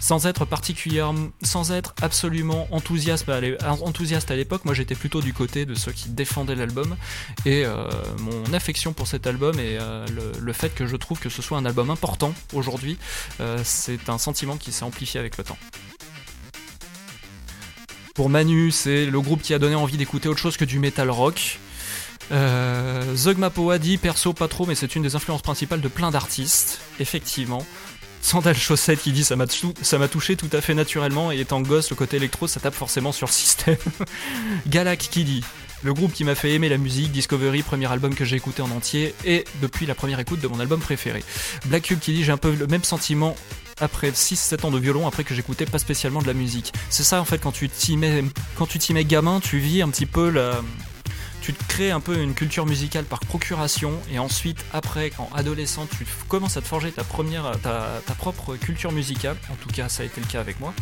Sans 0.00 0.26
être 0.26 0.44
particulièrement 0.44 1.28
sans 1.42 1.72
être 1.72 1.94
absolument 2.00 2.66
enthousiaste 2.70 3.26
enthousiaste 3.82 4.30
à 4.30 4.36
l'époque 4.36 4.64
moi 4.64 4.74
j'étais 4.74 4.94
plutôt 4.94 5.20
du 5.20 5.32
côté 5.32 5.66
de 5.66 5.74
ceux 5.74 5.92
qui 5.92 6.08
défendaient 6.08 6.54
l'album. 6.54 6.96
Et 7.44 7.64
mon 8.20 8.52
affection 8.54 8.92
pour 8.92 9.06
cet 9.06 9.26
album 9.26 9.58
et 9.58 9.78
le, 9.78 10.32
le 10.40 10.52
fait 10.52 10.74
que 10.74 10.86
je 10.86 10.96
trouve 10.96 11.18
que 11.18 11.28
ce 11.28 11.42
soit 11.42 11.58
un 11.58 11.64
album 11.64 11.90
important 11.90 12.05
aujourd'hui, 12.52 12.98
euh, 13.40 13.58
c'est 13.64 14.08
un 14.08 14.18
sentiment 14.18 14.56
qui 14.56 14.72
s'est 14.72 14.84
amplifié 14.84 15.20
avec 15.20 15.36
le 15.36 15.44
temps. 15.44 15.58
Pour 18.14 18.30
Manu, 18.30 18.70
c'est 18.70 19.06
le 19.06 19.20
groupe 19.20 19.42
qui 19.42 19.52
a 19.52 19.58
donné 19.58 19.74
envie 19.74 19.96
d'écouter 19.96 20.28
autre 20.28 20.40
chose 20.40 20.56
que 20.56 20.64
du 20.64 20.78
metal 20.78 21.10
rock. 21.10 21.58
Euh, 22.32 23.14
Zogmapoa 23.14 23.78
dit 23.78 23.98
perso 23.98 24.32
pas 24.32 24.48
trop, 24.48 24.66
mais 24.66 24.74
c'est 24.74 24.96
une 24.96 25.02
des 25.02 25.14
influences 25.14 25.42
principales 25.42 25.80
de 25.80 25.88
plein 25.88 26.10
d'artistes, 26.10 26.80
effectivement. 26.98 27.64
Sandal 28.22 28.56
Chaussette 28.56 29.00
qui 29.00 29.12
dit 29.12 29.22
ça 29.22 29.36
m'a 29.36 30.08
touché 30.08 30.34
tout 30.34 30.48
à 30.52 30.60
fait 30.60 30.74
naturellement 30.74 31.30
et 31.30 31.38
étant 31.38 31.60
gosse 31.60 31.90
le 31.90 31.96
côté 31.96 32.16
électro 32.16 32.48
ça 32.48 32.58
tape 32.58 32.74
forcément 32.74 33.12
sur 33.12 33.28
système. 33.28 33.76
Galak 34.66 34.98
qui 34.98 35.22
dit 35.22 35.44
le 35.86 35.94
groupe 35.94 36.12
qui 36.12 36.24
m'a 36.24 36.34
fait 36.34 36.52
aimer 36.52 36.68
la 36.68 36.78
musique, 36.78 37.12
Discovery, 37.12 37.62
premier 37.62 37.90
album 37.90 38.12
que 38.12 38.24
j'ai 38.24 38.34
écouté 38.34 38.60
en 38.60 38.70
entier, 38.72 39.14
et 39.24 39.44
depuis 39.62 39.86
la 39.86 39.94
première 39.94 40.18
écoute 40.18 40.40
de 40.40 40.48
mon 40.48 40.58
album 40.58 40.80
préféré. 40.80 41.22
Black 41.66 41.84
Cube 41.84 42.00
qui 42.00 42.12
dit 42.12 42.24
j'ai 42.24 42.32
un 42.32 42.36
peu 42.36 42.52
le 42.52 42.66
même 42.66 42.82
sentiment 42.82 43.36
après 43.80 44.10
6-7 44.10 44.66
ans 44.66 44.70
de 44.72 44.80
violon, 44.80 45.06
après 45.06 45.22
que 45.22 45.32
j'écoutais 45.32 45.64
pas 45.64 45.78
spécialement 45.78 46.20
de 46.20 46.26
la 46.26 46.34
musique. 46.34 46.72
C'est 46.90 47.04
ça 47.04 47.20
en 47.20 47.24
fait 47.24 47.38
quand 47.38 47.52
tu 47.52 47.68
t'y 47.68 47.96
mets, 47.96 48.24
mets 48.90 49.04
gamin, 49.04 49.38
tu 49.38 49.58
vis 49.58 49.80
un 49.80 49.88
petit 49.88 50.06
peu 50.06 50.28
la, 50.28 50.60
tu 51.40 51.54
te 51.54 51.62
crées 51.68 51.92
un 51.92 52.00
peu 52.00 52.18
une 52.18 52.34
culture 52.34 52.66
musicale 52.66 53.04
par 53.04 53.20
procuration 53.20 53.92
et 54.12 54.18
ensuite 54.18 54.58
après 54.72 55.10
quand 55.10 55.30
adolescent 55.36 55.86
tu 55.86 56.04
commences 56.26 56.56
à 56.56 56.62
te 56.62 56.66
forger 56.66 56.90
ta 56.90 57.04
première 57.04 57.52
ta, 57.62 58.00
propre 58.18 58.56
culture 58.56 58.90
musicale 58.90 59.36
en 59.52 59.54
tout 59.54 59.68
cas 59.68 59.88
ça 59.88 60.02
a 60.02 60.06
été 60.06 60.20
le 60.20 60.26
cas 60.26 60.40
avec 60.40 60.58
moi 60.58 60.74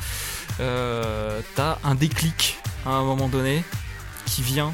euh, 0.60 1.40
t'as 1.56 1.78
un 1.84 1.94
déclic 1.94 2.56
à 2.86 2.90
un 2.90 3.04
moment 3.04 3.28
donné 3.28 3.62
qui 4.26 4.42
vient. 4.42 4.72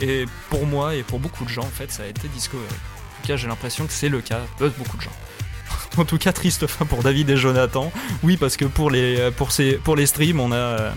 Et 0.00 0.24
pour 0.48 0.66
moi 0.66 0.94
et 0.94 1.02
pour 1.02 1.18
beaucoup 1.18 1.44
de 1.44 1.50
gens, 1.50 1.62
en 1.62 1.66
fait, 1.66 1.90
ça 1.90 2.04
a 2.04 2.06
été 2.06 2.28
Discovery. 2.28 2.66
En 2.66 3.22
tout 3.22 3.28
cas, 3.28 3.36
j'ai 3.36 3.48
l'impression 3.48 3.86
que 3.86 3.92
c'est 3.92 4.08
le 4.08 4.20
cas 4.20 4.40
de 4.58 4.68
beaucoup 4.68 4.96
de 4.96 5.02
gens. 5.02 5.12
en 5.98 6.04
tout 6.04 6.18
cas, 6.18 6.32
triste 6.32 6.66
fin 6.66 6.86
pour 6.86 7.02
David 7.02 7.30
et 7.30 7.36
Jonathan. 7.36 7.92
Oui, 8.22 8.36
parce 8.36 8.56
que 8.56 8.64
pour 8.64 8.90
les, 8.90 9.30
pour 9.36 9.52
ces, 9.52 9.72
pour 9.72 9.96
les 9.96 10.06
streams, 10.06 10.40
on 10.40 10.52
a, 10.52 10.56
euh, 10.56 10.90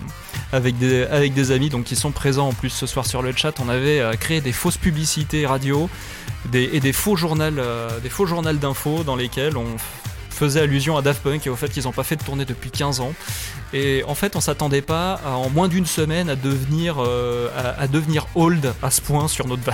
avec 0.52 0.78
des, 0.78 1.02
avec 1.04 1.34
des 1.34 1.50
amis 1.50 1.68
donc, 1.68 1.84
qui 1.84 1.96
sont 1.96 2.12
présents 2.12 2.48
en 2.48 2.52
plus 2.52 2.70
ce 2.70 2.86
soir 2.86 3.06
sur 3.06 3.22
le 3.22 3.32
chat, 3.32 3.58
on 3.60 3.68
avait 3.68 4.00
euh, 4.00 4.12
créé 4.14 4.40
des 4.40 4.52
fausses 4.52 4.76
publicités 4.76 5.46
radio 5.46 5.88
des, 6.46 6.70
et 6.72 6.80
des 6.80 6.92
faux 6.92 7.16
journaux, 7.16 7.44
euh, 7.44 7.98
des 8.00 8.08
faux 8.08 8.26
journaux 8.26 8.52
d'infos 8.52 9.02
dans 9.04 9.16
lesquels 9.16 9.56
on 9.56 9.66
faisait 10.34 10.60
allusion 10.60 10.96
à 10.96 11.02
Daft 11.02 11.22
Punk 11.22 11.46
et 11.46 11.50
au 11.50 11.56
fait 11.56 11.68
qu'ils 11.68 11.84
n'ont 11.84 11.92
pas 11.92 12.04
fait 12.04 12.16
de 12.16 12.22
tournée 12.22 12.44
depuis 12.44 12.70
15 12.70 13.00
ans. 13.00 13.14
Et 13.72 14.02
en 14.06 14.14
fait, 14.14 14.36
on 14.36 14.40
s'attendait 14.40 14.82
pas 14.82 15.20
en 15.24 15.48
moins 15.48 15.68
d'une 15.68 15.86
semaine 15.86 16.28
à 16.28 16.36
devenir, 16.36 16.96
euh, 16.98 17.48
à, 17.78 17.86
devenir 17.88 18.26
old 18.34 18.74
à 18.82 18.90
ce 18.90 19.00
point 19.00 19.28
sur 19.28 19.46
notre 19.46 19.62
van. 19.62 19.72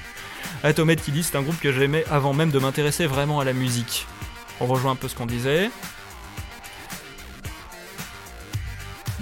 Atomed 0.62 1.00
qui 1.00 1.12
dit 1.12 1.22
c'est 1.22 1.36
un 1.36 1.42
groupe 1.42 1.60
que 1.60 1.72
j'aimais 1.72 2.04
avant 2.10 2.32
même 2.32 2.50
de 2.50 2.58
m'intéresser 2.58 3.06
vraiment 3.06 3.40
à 3.40 3.44
la 3.44 3.52
musique. 3.52 4.06
On 4.60 4.66
rejoint 4.66 4.92
un 4.92 4.96
peu 4.96 5.08
ce 5.08 5.14
qu'on 5.14 5.26
disait. 5.26 5.70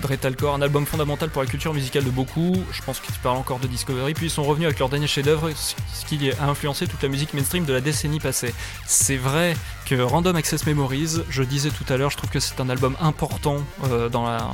Dretalcore, 0.04 0.54
un 0.54 0.61
album 0.61 0.84
fondamental 0.84 1.30
pour 1.30 1.42
la 1.42 1.49
culture 1.49 1.73
musicale 1.73 2.04
de 2.04 2.11
beaucoup. 2.11 2.54
Je 2.73 2.82
pense 2.82 3.00
que 3.00 3.06
tu 3.06 3.18
parles 3.20 3.38
encore 3.38 3.58
de 3.58 3.66
Discovery. 3.66 4.12
Puis 4.12 4.26
ils 4.26 4.30
sont 4.30 4.42
revenus 4.42 4.66
avec 4.66 4.78
leur 4.78 4.90
dernier 4.90 5.06
chef-d'œuvre, 5.06 5.50
ce 5.54 6.04
qui 6.04 6.30
a 6.30 6.44
influencé 6.44 6.87
toute 6.87 7.02
la 7.02 7.08
musique 7.08 7.32
mainstream 7.32 7.64
de 7.64 7.73
la 7.73 7.80
décennie 7.80 8.20
passée. 8.20 8.54
C'est 8.87 9.16
vrai 9.16 9.56
que 9.87 9.94
Random 9.94 10.37
Access 10.37 10.66
Memories, 10.66 11.23
je 11.30 11.42
disais 11.42 11.70
tout 11.70 11.90
à 11.90 11.96
l'heure, 11.96 12.11
je 12.11 12.18
trouve 12.18 12.28
que 12.28 12.40
c'est 12.40 12.61
un 12.61 12.68
album 12.68 12.96
important 13.00 13.56
euh, 13.84 14.11
dans, 14.11 14.25
la, 14.25 14.46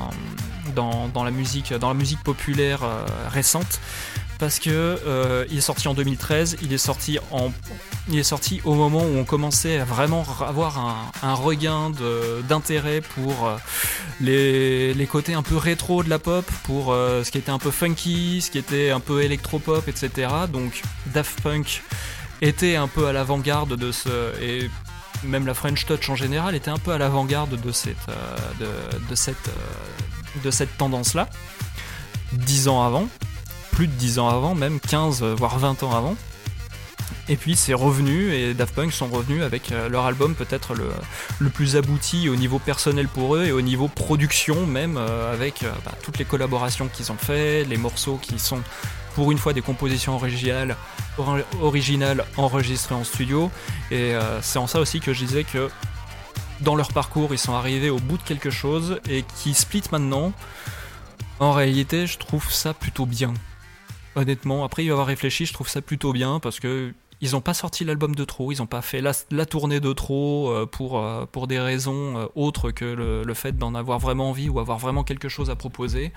dans, 0.74 1.24
la 1.24 1.30
musique, 1.32 1.74
dans 1.74 1.88
la 1.88 1.94
musique 1.94 2.22
populaire 2.22 2.84
euh, 2.84 3.04
récente 3.28 3.80
parce 4.40 4.58
que 4.58 4.70
euh, 4.70 5.44
il 5.50 5.58
est 5.58 5.60
sorti 5.60 5.86
en 5.86 5.92
2013, 5.94 6.56
il 6.62 6.72
est 6.72 6.78
sorti 6.78 7.18
en 7.30 7.52
il 8.08 8.18
est 8.18 8.24
sorti 8.24 8.62
au 8.64 8.74
moment 8.74 9.02
où 9.02 9.18
on 9.18 9.24
commençait 9.24 9.78
à 9.78 9.84
vraiment 9.84 10.24
avoir 10.40 11.12
un, 11.22 11.34
regain 11.34 11.92
d'intérêt 12.48 13.02
pour 13.02 13.46
euh, 13.46 13.56
les, 14.20 15.06
côtés 15.06 15.34
un 15.34 15.42
peu 15.42 15.56
rétro 15.56 16.02
de 16.02 16.08
la 16.08 16.18
pop, 16.18 16.50
pour 16.64 16.90
euh, 16.90 17.22
ce 17.22 17.30
qui 17.30 17.36
était 17.38 17.50
un 17.50 17.58
peu 17.58 17.70
funky, 17.70 18.40
ce 18.40 18.50
qui 18.50 18.58
était 18.58 18.90
un 18.90 18.98
peu 18.98 19.22
électropop, 19.22 19.86
etc. 19.86 20.28
Donc 20.50 20.82
Daft 21.06 21.42
Punk 21.42 21.82
était 22.40 22.76
un 22.76 22.88
peu 22.88 23.06
à 23.06 23.12
l'avant-garde 23.12 23.76
de 23.76 23.92
ce 23.92 24.32
et 24.42 24.70
même 25.22 25.46
la 25.46 25.52
French 25.52 25.84
Touch 25.84 26.08
en 26.08 26.16
général 26.16 26.54
était 26.54 26.70
un 26.70 26.78
peu 26.78 26.92
à 26.92 26.98
l'avant-garde 26.98 27.60
de 27.60 27.72
cette 27.72 27.96
de, 28.58 29.14
cette 29.14 29.50
de 30.42 30.50
cette 30.50 30.76
tendance 30.78 31.12
là. 31.12 31.28
Dix 32.32 32.68
ans 32.68 32.82
avant, 32.82 33.08
plus 33.80 33.86
de 33.86 33.92
10 33.92 34.18
ans 34.18 34.28
avant, 34.28 34.54
même 34.54 34.78
15 34.78 35.22
voire 35.22 35.58
20 35.58 35.84
ans 35.84 35.96
avant. 35.96 36.14
Et 37.30 37.36
puis 37.36 37.56
c'est 37.56 37.72
revenu 37.72 38.30
et 38.30 38.52
Daft 38.52 38.74
Punk 38.74 38.92
sont 38.92 39.06
revenus 39.06 39.42
avec 39.42 39.72
euh, 39.72 39.88
leur 39.88 40.04
album 40.04 40.34
peut-être 40.34 40.74
le, 40.74 41.48
plus 41.48 41.76
abouti 41.76 42.28
au 42.28 42.36
niveau 42.36 42.58
personnel 42.58 43.08
pour 43.08 43.36
eux 43.36 43.46
et 43.46 43.52
au 43.52 43.62
niveau 43.62 43.88
production 43.88 44.66
même 44.66 44.98
euh, 44.98 45.32
avec 45.32 45.62
euh, 45.62 45.72
bah, 45.86 45.92
toutes 46.02 46.18
les 46.18 46.26
collaborations 46.26 46.88
qu'ils 46.88 47.10
ont 47.10 47.16
fait, 47.16 47.64
les 47.64 47.78
morceaux 47.78 48.18
qui 48.20 48.38
sont 48.38 48.60
pour 49.14 49.32
une 49.32 49.38
fois 49.38 49.54
des 49.54 49.62
compositions 49.62 50.14
originales, 50.14 50.76
originales 51.62 52.26
enregistrées 52.36 52.94
en 52.94 53.04
studio. 53.04 53.50
Et 53.90 54.12
c'est 54.42 54.58
en 54.58 54.66
ça 54.66 54.78
aussi 54.78 55.00
que 55.00 55.14
je 55.14 55.24
disais 55.24 55.44
que 55.44 55.70
dans 56.60 56.76
leur 56.76 56.92
parcours 56.92 57.32
ils 57.32 57.38
sont 57.38 57.54
arrivés 57.54 57.88
au 57.88 57.98
bout 57.98 58.18
de 58.18 58.22
quelque 58.24 58.50
chose 58.50 59.00
et 59.08 59.24
qui 59.38 59.54
split 59.54 59.84
maintenant. 59.90 60.34
En 61.38 61.52
réalité 61.52 62.06
je 62.06 62.18
trouve 62.18 62.52
ça 62.52 62.74
plutôt 62.74 63.06
bien 63.06 63.32
honnêtement. 64.16 64.64
Après 64.64 64.84
y 64.84 64.90
avoir 64.90 65.06
réfléchi, 65.06 65.46
je 65.46 65.52
trouve 65.52 65.68
ça 65.68 65.82
plutôt 65.82 66.12
bien 66.12 66.40
parce 66.40 66.60
que 66.60 66.92
ils 67.20 67.32
n'ont 67.32 67.40
pas 67.40 67.54
sorti 67.54 67.84
l'album 67.84 68.14
de 68.14 68.24
trop, 68.24 68.50
ils 68.50 68.58
n'ont 68.58 68.66
pas 68.66 68.82
fait 68.82 69.02
la, 69.02 69.46
tournée 69.46 69.80
de 69.80 69.92
trop 69.92 70.50
euh, 70.50 70.66
pour, 70.66 70.98
euh, 70.98 71.26
pour 71.30 71.46
des 71.46 71.60
raisons 71.60 72.16
euh, 72.16 72.26
autres 72.34 72.70
que 72.70 72.84
le, 72.84 73.34
fait 73.34 73.56
d'en 73.56 73.74
avoir 73.74 73.98
vraiment 73.98 74.30
envie 74.30 74.48
ou 74.48 74.58
avoir 74.58 74.78
vraiment 74.78 75.04
quelque 75.04 75.28
chose 75.28 75.50
à 75.50 75.56
proposer. 75.56 76.12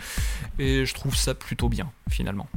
Et 0.60 0.86
je 0.86 0.94
trouve 0.94 1.16
ça 1.16 1.36
plutôt 1.36 1.70
bien, 1.70 1.92
finalement. 2.10 2.48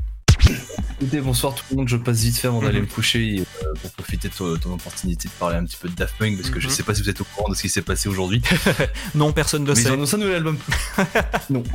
Écoutez, 1.00 1.20
bonsoir 1.20 1.54
tout 1.54 1.64
le 1.70 1.76
monde, 1.76 1.88
je 1.88 1.96
passe 1.96 2.20
vite 2.20 2.38
fait 2.38 2.48
avant 2.48 2.62
d'aller 2.62 2.80
mhm. 2.80 2.86
me 2.86 2.90
coucher 2.90 3.44
pour 3.82 3.90
profiter 3.92 4.28
de 4.28 4.56
ton, 4.56 4.72
opportunité 4.72 5.28
de 5.28 5.32
parler 5.34 5.56
un 5.56 5.64
petit 5.64 5.76
peu 5.76 5.88
de 5.88 5.94
Daft 5.94 6.16
Punk 6.18 6.36
parce 6.36 6.50
que 6.50 6.58
je 6.58 6.68
mhm. 6.68 6.72
sais 6.72 6.82
pas 6.82 6.94
si 6.94 7.02
vous 7.02 7.10
êtes 7.10 7.20
au 7.20 7.24
courant 7.24 7.50
de 7.50 7.54
ce 7.54 7.62
qui 7.62 7.68
s'est 7.68 7.82
passé 7.82 8.08
aujourd'hui. 8.08 8.40
non, 9.14 9.32
personne 9.32 9.64
ne 9.64 9.68
le 9.68 9.74
sait. 9.74 9.90
Ils 9.92 10.14
un 10.14 10.18
nouvel 10.18 10.36
album. 10.36 10.58
non. 11.50 11.62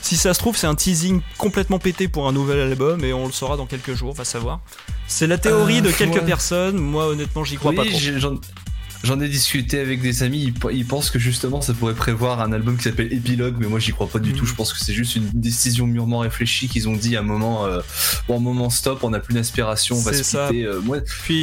Si 0.00 0.16
ça 0.16 0.34
se 0.34 0.40
trouve, 0.40 0.56
c'est 0.56 0.66
un 0.66 0.74
teasing 0.74 1.20
complètement 1.38 1.78
pété 1.78 2.08
pour 2.08 2.26
un 2.26 2.32
nouvel 2.32 2.58
album 2.58 3.04
et 3.04 3.12
on 3.12 3.26
le 3.26 3.32
saura 3.32 3.56
dans 3.56 3.66
quelques 3.66 3.94
jours, 3.94 4.10
on 4.10 4.14
va 4.14 4.24
savoir. 4.24 4.60
C'est 5.06 5.28
la 5.28 5.38
théorie 5.38 5.80
de 5.80 5.92
quelques 5.92 6.22
personnes, 6.24 6.76
moi 6.76 7.06
honnêtement 7.06 7.44
j'y 7.44 7.56
crois 7.56 7.72
pas 7.72 7.84
trop. 7.84 7.98
J'en 9.04 9.20
ai 9.20 9.28
discuté 9.28 9.80
avec 9.80 10.00
des 10.00 10.22
amis, 10.22 10.54
ils, 10.70 10.86
pensent 10.86 11.10
que 11.10 11.18
justement 11.18 11.60
ça 11.60 11.74
pourrait 11.74 11.94
prévoir 11.94 12.40
un 12.40 12.52
album 12.52 12.76
qui 12.76 12.84
s'appelle 12.84 13.12
Epilogue, 13.12 13.56
mais 13.58 13.66
moi 13.66 13.80
j'y 13.80 13.90
crois 13.90 14.08
pas 14.08 14.20
du 14.20 14.32
tout. 14.32 14.44
Mm. 14.44 14.48
Je 14.48 14.54
pense 14.54 14.72
que 14.72 14.78
c'est 14.78 14.92
juste 14.92 15.16
une 15.16 15.28
décision 15.34 15.88
mûrement 15.88 16.20
réfléchie 16.20 16.68
qu'ils 16.68 16.88
ont 16.88 16.94
dit 16.94 17.16
à 17.16 17.20
un 17.20 17.24
moment, 17.24 17.66
euh, 17.66 17.80
bon, 18.28 18.36
un 18.36 18.40
moment 18.40 18.70
stop, 18.70 19.02
on 19.02 19.10
n'a 19.10 19.18
plus 19.18 19.34
d'inspiration, 19.34 19.96
on 19.96 20.02
va 20.02 20.12
se 20.12 20.22
quitter. 20.22 20.64
Euh, 20.64 20.80
moi, 20.80 20.98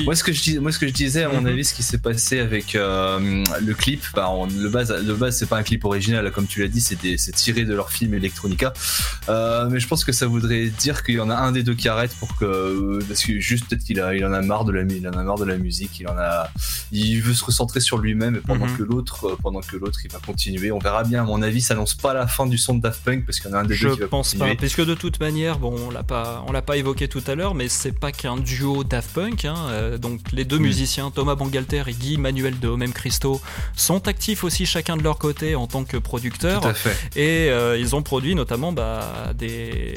moi, 0.06 0.16
ce 0.16 0.24
que 0.24 0.32
je, 0.32 0.60
moi, 0.60 0.72
ce 0.72 0.80
que 0.80 0.88
je 0.88 0.94
disais, 0.94 1.24
à 1.24 1.30
mon 1.30 1.42
mm-hmm. 1.42 1.48
avis, 1.48 1.66
ce 1.66 1.74
qui 1.74 1.84
s'est 1.84 1.98
passé 1.98 2.40
avec 2.40 2.76
euh, 2.76 3.44
le 3.62 3.74
clip, 3.74 4.06
bah, 4.16 4.30
le 4.50 4.70
base, 4.70 4.96
le 5.06 5.14
base 5.16 5.38
c'est 5.38 5.50
pas 5.50 5.58
un 5.58 5.64
clip 5.64 5.84
original, 5.84 6.32
comme 6.32 6.48
tu 6.48 6.62
l'as 6.62 6.70
dit, 6.70 6.80
c'est 6.80 7.32
tiré 7.34 7.66
de 7.66 7.74
leur 7.74 7.92
film 7.92 8.14
Electronica. 8.14 8.72
mais 9.28 9.80
je 9.80 9.88
pense 9.88 10.06
que 10.06 10.14
ça 10.14 10.28
voudrait 10.28 10.68
dire 10.68 11.04
qu'il 11.04 11.16
y 11.16 11.20
en 11.20 11.30
a 11.30 11.36
un 11.36 11.52
des 11.52 11.64
deux 11.64 11.76
qui 11.76 11.90
arrête 11.90 12.12
pour 12.20 12.38
que, 12.38 13.00
parce 13.08 13.24
que 13.24 13.38
juste 13.40 13.68
peut-être 13.68 13.84
qu'il 13.84 13.98
il 14.16 14.26
en 14.26 14.32
a 14.32 14.42
marre 14.42 14.64
de 14.64 14.72
la, 14.72 14.84
il 14.84 15.08
en 15.08 15.12
a 15.12 15.24
marre 15.24 15.38
de 15.38 15.46
la 15.46 15.58
musique, 15.58 16.00
il 16.00 16.08
en 16.08 16.18
a, 16.18 16.50
il 16.94 17.22
veut 17.22 17.34
se 17.34 17.49
centré 17.52 17.80
sur 17.80 17.98
lui-même 17.98 18.42
pendant 18.46 18.68
mhm. 18.68 18.78
que 18.78 18.84
l'autre 18.84 19.26
euh, 19.26 19.38
pendant 19.42 19.62
que 19.62 19.76
l'autre 19.78 20.00
il 20.04 20.12
va 20.12 20.20
continuer. 20.20 20.72
On 20.72 20.80
verra 20.80 21.04
bien 21.04 21.22
à 21.22 21.26
mon 21.26 21.42
avis 21.42 21.62
ça 21.62 21.74
annonce 21.74 21.96
pas 21.96 22.14
la 22.14 22.28
fin 22.28 22.46
du 22.46 22.58
son 22.58 22.76
de 22.76 22.82
Daft 22.82 23.04
Punk 23.04 23.26
parce 23.26 23.40
qu'il 23.40 23.50
y 23.50 23.54
en 23.54 23.58
a 23.58 23.62
un 23.62 23.66
des 23.66 23.76
je 23.76 23.88
deux 23.88 23.96
qui 23.96 24.02
va 24.02 24.08
pense 24.08 24.36
pas. 24.36 24.56
parce 24.56 24.76
que 24.76 24.82
de 24.82 24.96
toute 24.96 25.20
manière 25.20 25.60
bon 25.60 25.76
on 25.88 25.92
l'a 25.92 26.04
pas 26.04 26.44
on 26.48 26.52
l'a 26.52 26.62
pas 26.62 26.78
évoqué 26.78 27.08
tout 27.08 27.24
à 27.28 27.36
l'heure 27.36 27.56
mais 27.56 27.68
c'est 27.68 27.92
pas 27.92 28.12
qu'un 28.12 28.38
duo 28.38 28.84
Daft 28.84 29.14
Punk 29.14 29.46
hein, 29.46 29.56
euh, 29.70 29.98
donc 29.98 30.20
les 30.32 30.46
deux 30.46 30.58
musiciens 30.58 31.12
Thomas 31.12 31.36
Bangalter 31.36 31.84
et 31.88 31.94
Guy 31.94 32.18
Manuel 32.18 32.60
de 32.60 32.68
Homem 32.68 32.92
Christo 32.94 33.42
sont 33.76 34.08
actifs 34.08 34.44
aussi 34.44 34.66
chacun 34.66 34.98
de 34.98 35.04
leur 35.04 35.18
côté 35.18 35.56
en 35.56 35.68
tant 35.68 35.84
que 35.84 35.98
producteurs. 35.98 36.62
Et 37.16 37.50
euh, 37.50 37.78
ils 37.78 37.96
ont 37.96 38.02
produit 38.02 38.36
notamment 38.36 38.72
bah, 38.72 39.34
des, 39.36 39.96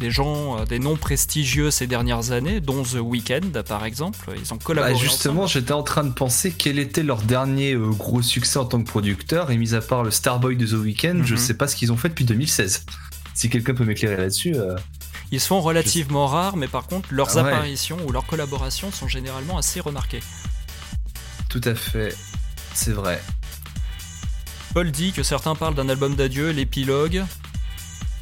des, 0.00 0.10
gens 0.10 0.64
des 0.64 0.78
noms 0.78 0.96
prestigieux 0.96 1.70
ces 1.70 1.86
dernières 1.86 2.30
années 2.32 2.60
dont 2.60 2.82
The 2.82 2.98
Weeknd 3.00 3.62
par 3.66 3.84
exemple. 3.84 4.30
Ils 4.40 4.52
ont 4.52 4.58
collaboré 4.58 4.94
bah 4.94 4.98
justement 4.98 5.46
j'étais 5.46 5.72
en 5.72 5.82
train 5.82 6.04
de 6.04 6.12
penser 6.12 6.35
quel 6.56 6.78
était 6.78 7.02
leur 7.02 7.22
dernier 7.22 7.74
euh, 7.74 7.90
gros 7.90 8.22
succès 8.22 8.58
en 8.58 8.64
tant 8.64 8.82
que 8.82 8.88
producteur, 8.88 9.50
et 9.50 9.56
mis 9.56 9.74
à 9.74 9.80
part 9.80 10.02
le 10.02 10.10
Starboy 10.10 10.56
de 10.56 10.66
The 10.66 10.72
Weeknd, 10.72 11.22
je 11.24 11.34
mhm. 11.34 11.40
sais 11.40 11.54
pas 11.54 11.68
ce 11.68 11.76
qu'ils 11.76 11.92
ont 11.92 11.96
fait 11.96 12.08
depuis 12.08 12.24
2016. 12.24 12.84
Si 13.34 13.50
quelqu'un 13.50 13.74
peut 13.74 13.84
m'éclairer 13.84 14.16
là-dessus. 14.16 14.54
Euh, 14.54 14.76
Ils 15.30 15.40
sont 15.40 15.60
relativement 15.60 16.26
rares, 16.26 16.56
mais 16.56 16.68
par 16.68 16.86
contre, 16.86 17.12
leurs 17.12 17.36
ah 17.36 17.40
apparitions 17.40 17.98
ou 18.06 18.12
leurs 18.12 18.26
collaborations 18.26 18.90
sont 18.92 19.08
généralement 19.08 19.58
assez 19.58 19.80
remarquées. 19.80 20.22
Tout 21.48 21.60
à 21.64 21.74
fait, 21.74 22.14
c'est 22.74 22.92
vrai. 22.92 23.20
Paul 24.74 24.90
dit 24.90 25.12
que 25.12 25.22
certains 25.22 25.54
parlent 25.54 25.74
d'un 25.74 25.88
album 25.88 26.14
d'adieu, 26.14 26.50
l'épilogue. 26.50 27.24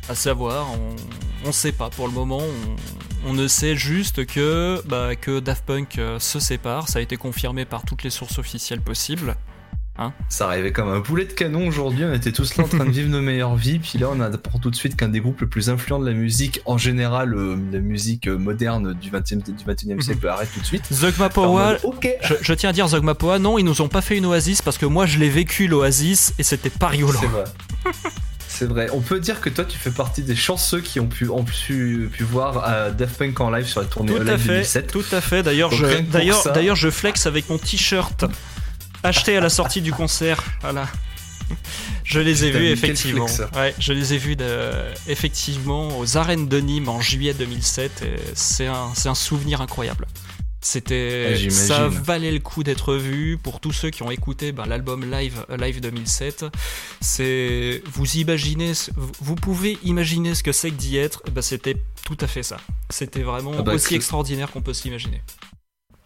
À 0.09 0.15
savoir, 0.15 0.67
on, 0.73 1.47
ne 1.47 1.53
sait 1.53 1.73
pas 1.73 1.91
pour 1.91 2.07
le 2.07 2.13
moment. 2.13 2.41
On, 2.41 2.77
ne 3.33 3.49
sait 3.49 3.77
juste 3.77 4.27
que, 4.27 4.83
bah, 4.87 5.17
que 5.17 5.41
Daft 5.41 5.65
Punk 5.65 5.99
euh, 5.99 6.19
se 6.19 6.39
sépare. 6.39 6.89
Ça 6.89 6.99
a 6.99 7.03
été 7.03 7.17
confirmé 7.17 7.65
par 7.65 7.85
toutes 7.85 8.03
les 8.03 8.11
sources 8.11 8.39
officielles 8.39 8.83
possibles. 8.83 9.37
Hein 9.97 10.13
ça 10.29 10.49
arrivait 10.49 10.73
comme 10.73 10.89
un 10.89 11.01
poulet 11.01 11.25
de 11.25 11.33
canon 11.33 11.69
aujourd'hui, 11.69 12.05
on 12.05 12.13
était 12.13 12.33
tous 12.33 12.57
là 12.57 12.65
en 12.65 12.67
train 12.67 12.85
de 12.85 12.91
vivre 12.91 13.09
nos 13.09 13.21
meilleures 13.21 13.55
vies, 13.55 13.79
puis 13.79 13.97
là 13.97 14.09
on 14.11 14.19
apprend 14.19 14.59
tout 14.59 14.71
de 14.71 14.75
suite 14.75 14.97
qu'un 14.97 15.09
des 15.09 15.21
groupes 15.21 15.41
les 15.41 15.47
plus 15.47 15.71
influents 15.71 16.01
de 16.01 16.07
la 16.07 16.15
musique, 16.15 16.61
en 16.65 16.79
général 16.79 17.33
euh, 17.33 17.57
la 17.71 17.79
musique 17.79 18.27
euh, 18.27 18.37
moderne 18.37 18.95
du 18.95 19.13
20e, 19.13 19.45
du 19.45 19.65
21e 19.65 20.01
siècle, 20.01 20.27
arrête 20.27 20.49
tout 20.53 20.59
de 20.59 20.67
suite. 20.67 20.93
Zogma 20.93 21.29
Poa, 21.29 21.77
je, 22.41 22.55
tiens 22.55 22.71
à 22.71 22.73
dire 22.73 22.89
Zogma 22.89 23.15
Poa, 23.15 23.39
non, 23.39 23.57
ils 23.57 23.65
nous 23.65 23.83
ont 23.83 23.89
pas 23.89 24.01
fait 24.01 24.19
une 24.19 24.27
oasis 24.27 24.63
parce 24.63 24.79
que 24.79 24.87
moi 24.87 25.07
je 25.07 25.21
l'ai 25.21 25.31
vécu 25.31 25.69
l'oasis 25.69 26.35
et 26.41 26.43
c'était 26.43 26.71
pas 26.71 26.89
rigolo. 26.89 27.21
C'est 28.57 28.67
vrai. 28.67 28.89
On 28.93 29.01
peut 29.01 29.19
dire 29.19 29.41
que 29.41 29.51
toi, 29.51 29.65
tu 29.65 29.77
fais 29.77 29.91
partie 29.91 30.23
des 30.23 30.37
chanceux 30.37 30.81
qui 30.81 31.01
ont 31.01 31.09
pu, 31.09 31.29
ont 31.29 31.43
pu, 31.43 32.09
pu 32.13 32.23
voir 32.23 32.65
euh, 32.69 32.93
Daft 32.93 33.19
Punk 33.19 33.41
en 33.41 33.51
live 33.51 33.67
sur 33.67 33.81
la 33.81 33.87
tournée 33.87 34.15
tout 34.15 34.23
à 34.23 34.39
fait, 34.39 34.49
2007. 34.49 34.93
Tout 34.93 35.05
à 35.11 35.21
fait. 35.21 35.43
D'ailleurs, 35.43 35.73
je, 35.73 35.87
d'ailleurs, 36.03 36.53
d'ailleurs, 36.53 36.77
je 36.77 36.89
flex 36.89 37.27
avec 37.27 37.49
mon 37.51 37.59
t-shirt 37.59 38.25
acheté 39.03 39.37
à 39.37 39.41
la 39.41 39.49
sortie 39.49 39.83
du 39.83 39.93
concert. 39.93 40.45
Voilà. 40.61 40.87
Je 42.05 42.21
les 42.21 42.45
ai 42.45 42.51
vus 42.53 42.69
effectivement. 42.69 43.27
Ouais, 43.57 43.75
je 43.79 43.93
les 43.93 44.15
ai 44.15 44.19
vus 44.19 44.37
de, 44.37 44.71
effectivement 45.09 45.99
aux 45.99 46.17
arènes 46.17 46.49
de 46.49 46.59
Nîmes 46.59 46.89
en 46.89 47.01
juillet 47.01 47.35
2007. 47.35 48.05
C'est 48.35 48.67
un, 48.67 48.93
c'est 48.95 49.09
un 49.09 49.15
souvenir 49.15 49.61
incroyable. 49.61 50.07
C'était, 50.65 51.51
ça 51.51 51.89
valait 51.89 52.33
le 52.33 52.39
coup 52.39 52.63
d'être 52.63 52.95
vu 52.95 53.37
pour 53.37 53.61
tous 53.61 53.73
ceux 53.73 53.91
qui 53.91 54.03
ont 54.03 54.11
écouté 54.11 54.51
ben, 54.51 54.65
l'album 54.65 55.05
live, 55.11 55.45
live 55.59 55.79
2007. 55.79 56.47
C'est, 57.03 57.83
vous 57.93 58.17
imaginez, 58.17 58.73
vous 59.21 59.35
pouvez 59.35 59.77
imaginer 59.85 60.35
ce 60.35 60.43
que 60.43 60.53
c'est 60.53 60.71
que 60.71 60.77
d'y 60.77 60.97
être. 60.97 61.23
Ben, 61.31 61.43
c'était 61.43 61.77
tout 62.07 62.17
à 62.19 62.27
fait 62.27 62.43
ça. 62.43 62.57
C'était 62.89 63.23
vraiment 63.23 63.53
ah 63.59 63.63
bah, 63.63 63.75
aussi 63.75 63.95
extraordinaire 63.95 64.51
qu'on 64.51 64.63
peut 64.63 64.73
s'imaginer 64.73 65.21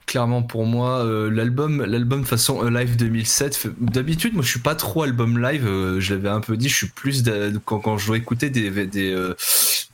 clairement 0.07 0.43
pour 0.43 0.65
moi 0.65 1.05
euh, 1.05 1.31
l'album 1.31 1.85
l'album 1.85 2.25
façon 2.25 2.65
live 2.65 2.97
2007 2.97 3.69
d'habitude 3.79 4.33
moi 4.33 4.43
je 4.43 4.49
suis 4.49 4.61
pas 4.61 4.75
trop 4.75 5.03
album 5.03 5.39
live 5.39 5.67
euh, 5.67 6.01
je 6.01 6.15
l'avais 6.15 6.31
un 6.31 6.41
peu 6.41 6.57
dit 6.57 6.71
je 6.71 6.75
suis 6.75 6.89
plus 6.89 7.23
quand, 7.67 7.79
quand 7.79 7.99
je 7.99 8.07
dois 8.07 8.17
écouter 8.17 8.49
des 8.49 8.87
des, 8.87 9.13
euh, 9.13 9.35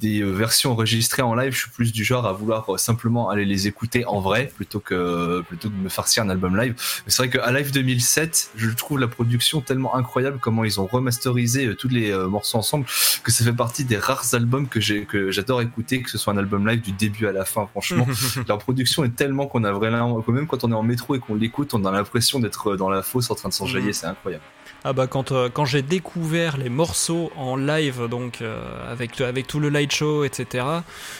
des 0.04 0.22
versions 0.22 0.72
enregistrées 0.72 1.22
en 1.22 1.34
live, 1.34 1.52
je 1.52 1.60
suis 1.60 1.70
plus 1.70 1.92
du 1.92 2.04
genre 2.04 2.26
à 2.26 2.32
vouloir 2.32 2.78
simplement 2.78 3.30
aller 3.30 3.44
les 3.44 3.66
écouter 3.66 4.04
en 4.04 4.20
vrai 4.20 4.52
plutôt 4.54 4.80
que 4.80 5.42
plutôt 5.42 5.68
que 5.68 5.74
de 5.74 5.80
me 5.80 5.88
farcir 5.88 6.22
un 6.22 6.28
album 6.28 6.56
live. 6.56 6.74
Mais 7.04 7.10
c'est 7.10 7.26
vrai 7.26 7.30
qu'à 7.30 7.50
Live 7.52 7.72
2007, 7.72 8.50
je 8.56 8.70
trouve 8.70 8.98
la 8.98 9.08
production 9.08 9.60
tellement 9.60 9.94
incroyable 9.94 10.38
comment 10.40 10.64
ils 10.64 10.80
ont 10.80 10.86
remasterisé 10.86 11.74
tous 11.76 11.88
les 11.88 12.12
morceaux 12.28 12.58
ensemble 12.58 12.86
que 13.22 13.32
ça 13.32 13.44
fait 13.44 13.52
partie 13.52 13.84
des 13.84 13.96
rares 13.96 14.34
albums 14.34 14.68
que 14.68 14.80
j'ai 14.80 15.04
que 15.04 15.30
j'adore 15.30 15.62
écouter, 15.62 16.02
que 16.02 16.10
ce 16.10 16.18
soit 16.18 16.32
un 16.32 16.38
album 16.38 16.66
live 16.68 16.80
du 16.80 16.92
début 16.92 17.26
à 17.26 17.32
la 17.32 17.44
fin. 17.44 17.66
Franchement, 17.66 18.06
leur 18.48 18.58
production 18.58 19.04
est 19.04 19.14
tellement 19.16 19.46
qu'on 19.46 19.64
a 19.64 19.72
vraiment, 19.72 20.22
même 20.28 20.46
quand 20.46 20.64
on 20.64 20.70
est 20.70 20.74
en 20.74 20.82
métro 20.82 21.14
et 21.14 21.18
qu'on 21.18 21.34
l'écoute, 21.34 21.74
on 21.74 21.84
a 21.84 21.90
l'impression 21.90 22.40
d'être 22.40 22.76
dans 22.76 22.90
la 22.90 23.02
fosse 23.02 23.30
en 23.30 23.34
train 23.34 23.48
de 23.48 23.54
s'enjailler. 23.54 23.92
C'est 23.92 24.06
incroyable. 24.06 24.44
Ah 24.86 24.92
bah 24.92 25.06
quand, 25.06 25.32
euh, 25.32 25.48
quand 25.48 25.64
j'ai 25.64 25.80
découvert 25.80 26.58
les 26.58 26.68
morceaux 26.68 27.32
en 27.36 27.56
live, 27.56 28.06
donc 28.10 28.42
euh, 28.42 28.92
avec, 28.92 29.18
avec 29.22 29.46
tout 29.46 29.58
le 29.58 29.70
light 29.70 29.90
show, 29.90 30.24
etc., 30.24 30.66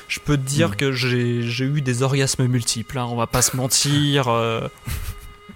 je 0.06 0.20
peux 0.20 0.36
te 0.36 0.42
dire 0.42 0.70
mm. 0.70 0.76
que 0.76 0.92
j'ai 0.92 1.64
eu 1.64 1.80
des 1.80 2.02
orgasmes 2.02 2.46
multiples, 2.46 2.98
hein, 2.98 3.06
on 3.10 3.16
va 3.16 3.26
pas 3.26 3.40
se 3.40 3.56
mentir. 3.56 4.30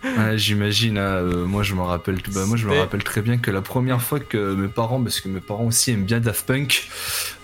Euh. 0.05 0.37
J'imagine, 0.37 0.99
hein, 0.99 1.17
euh, 1.17 1.45
moi 1.45 1.63
je 1.63 1.75
me 1.75 1.83
rappelle, 1.83 2.19
bah, 2.33 2.45
moi 2.47 2.57
je 2.57 2.67
me 2.67 2.79
rappelle 2.79 3.03
très 3.03 3.21
bien 3.21 3.39
que 3.39 3.51
la 3.51 3.63
première 3.63 4.01
fois 4.01 4.21
que 4.21 4.55
mes 4.55 4.69
parents, 4.69 5.01
parce 5.03 5.21
que 5.21 5.29
mes 5.29 5.41
parents 5.41 5.65
aussi 5.65 5.91
aiment 5.91 6.05
bien 6.05 6.21
Daft 6.21 6.47
Punk, 6.47 6.89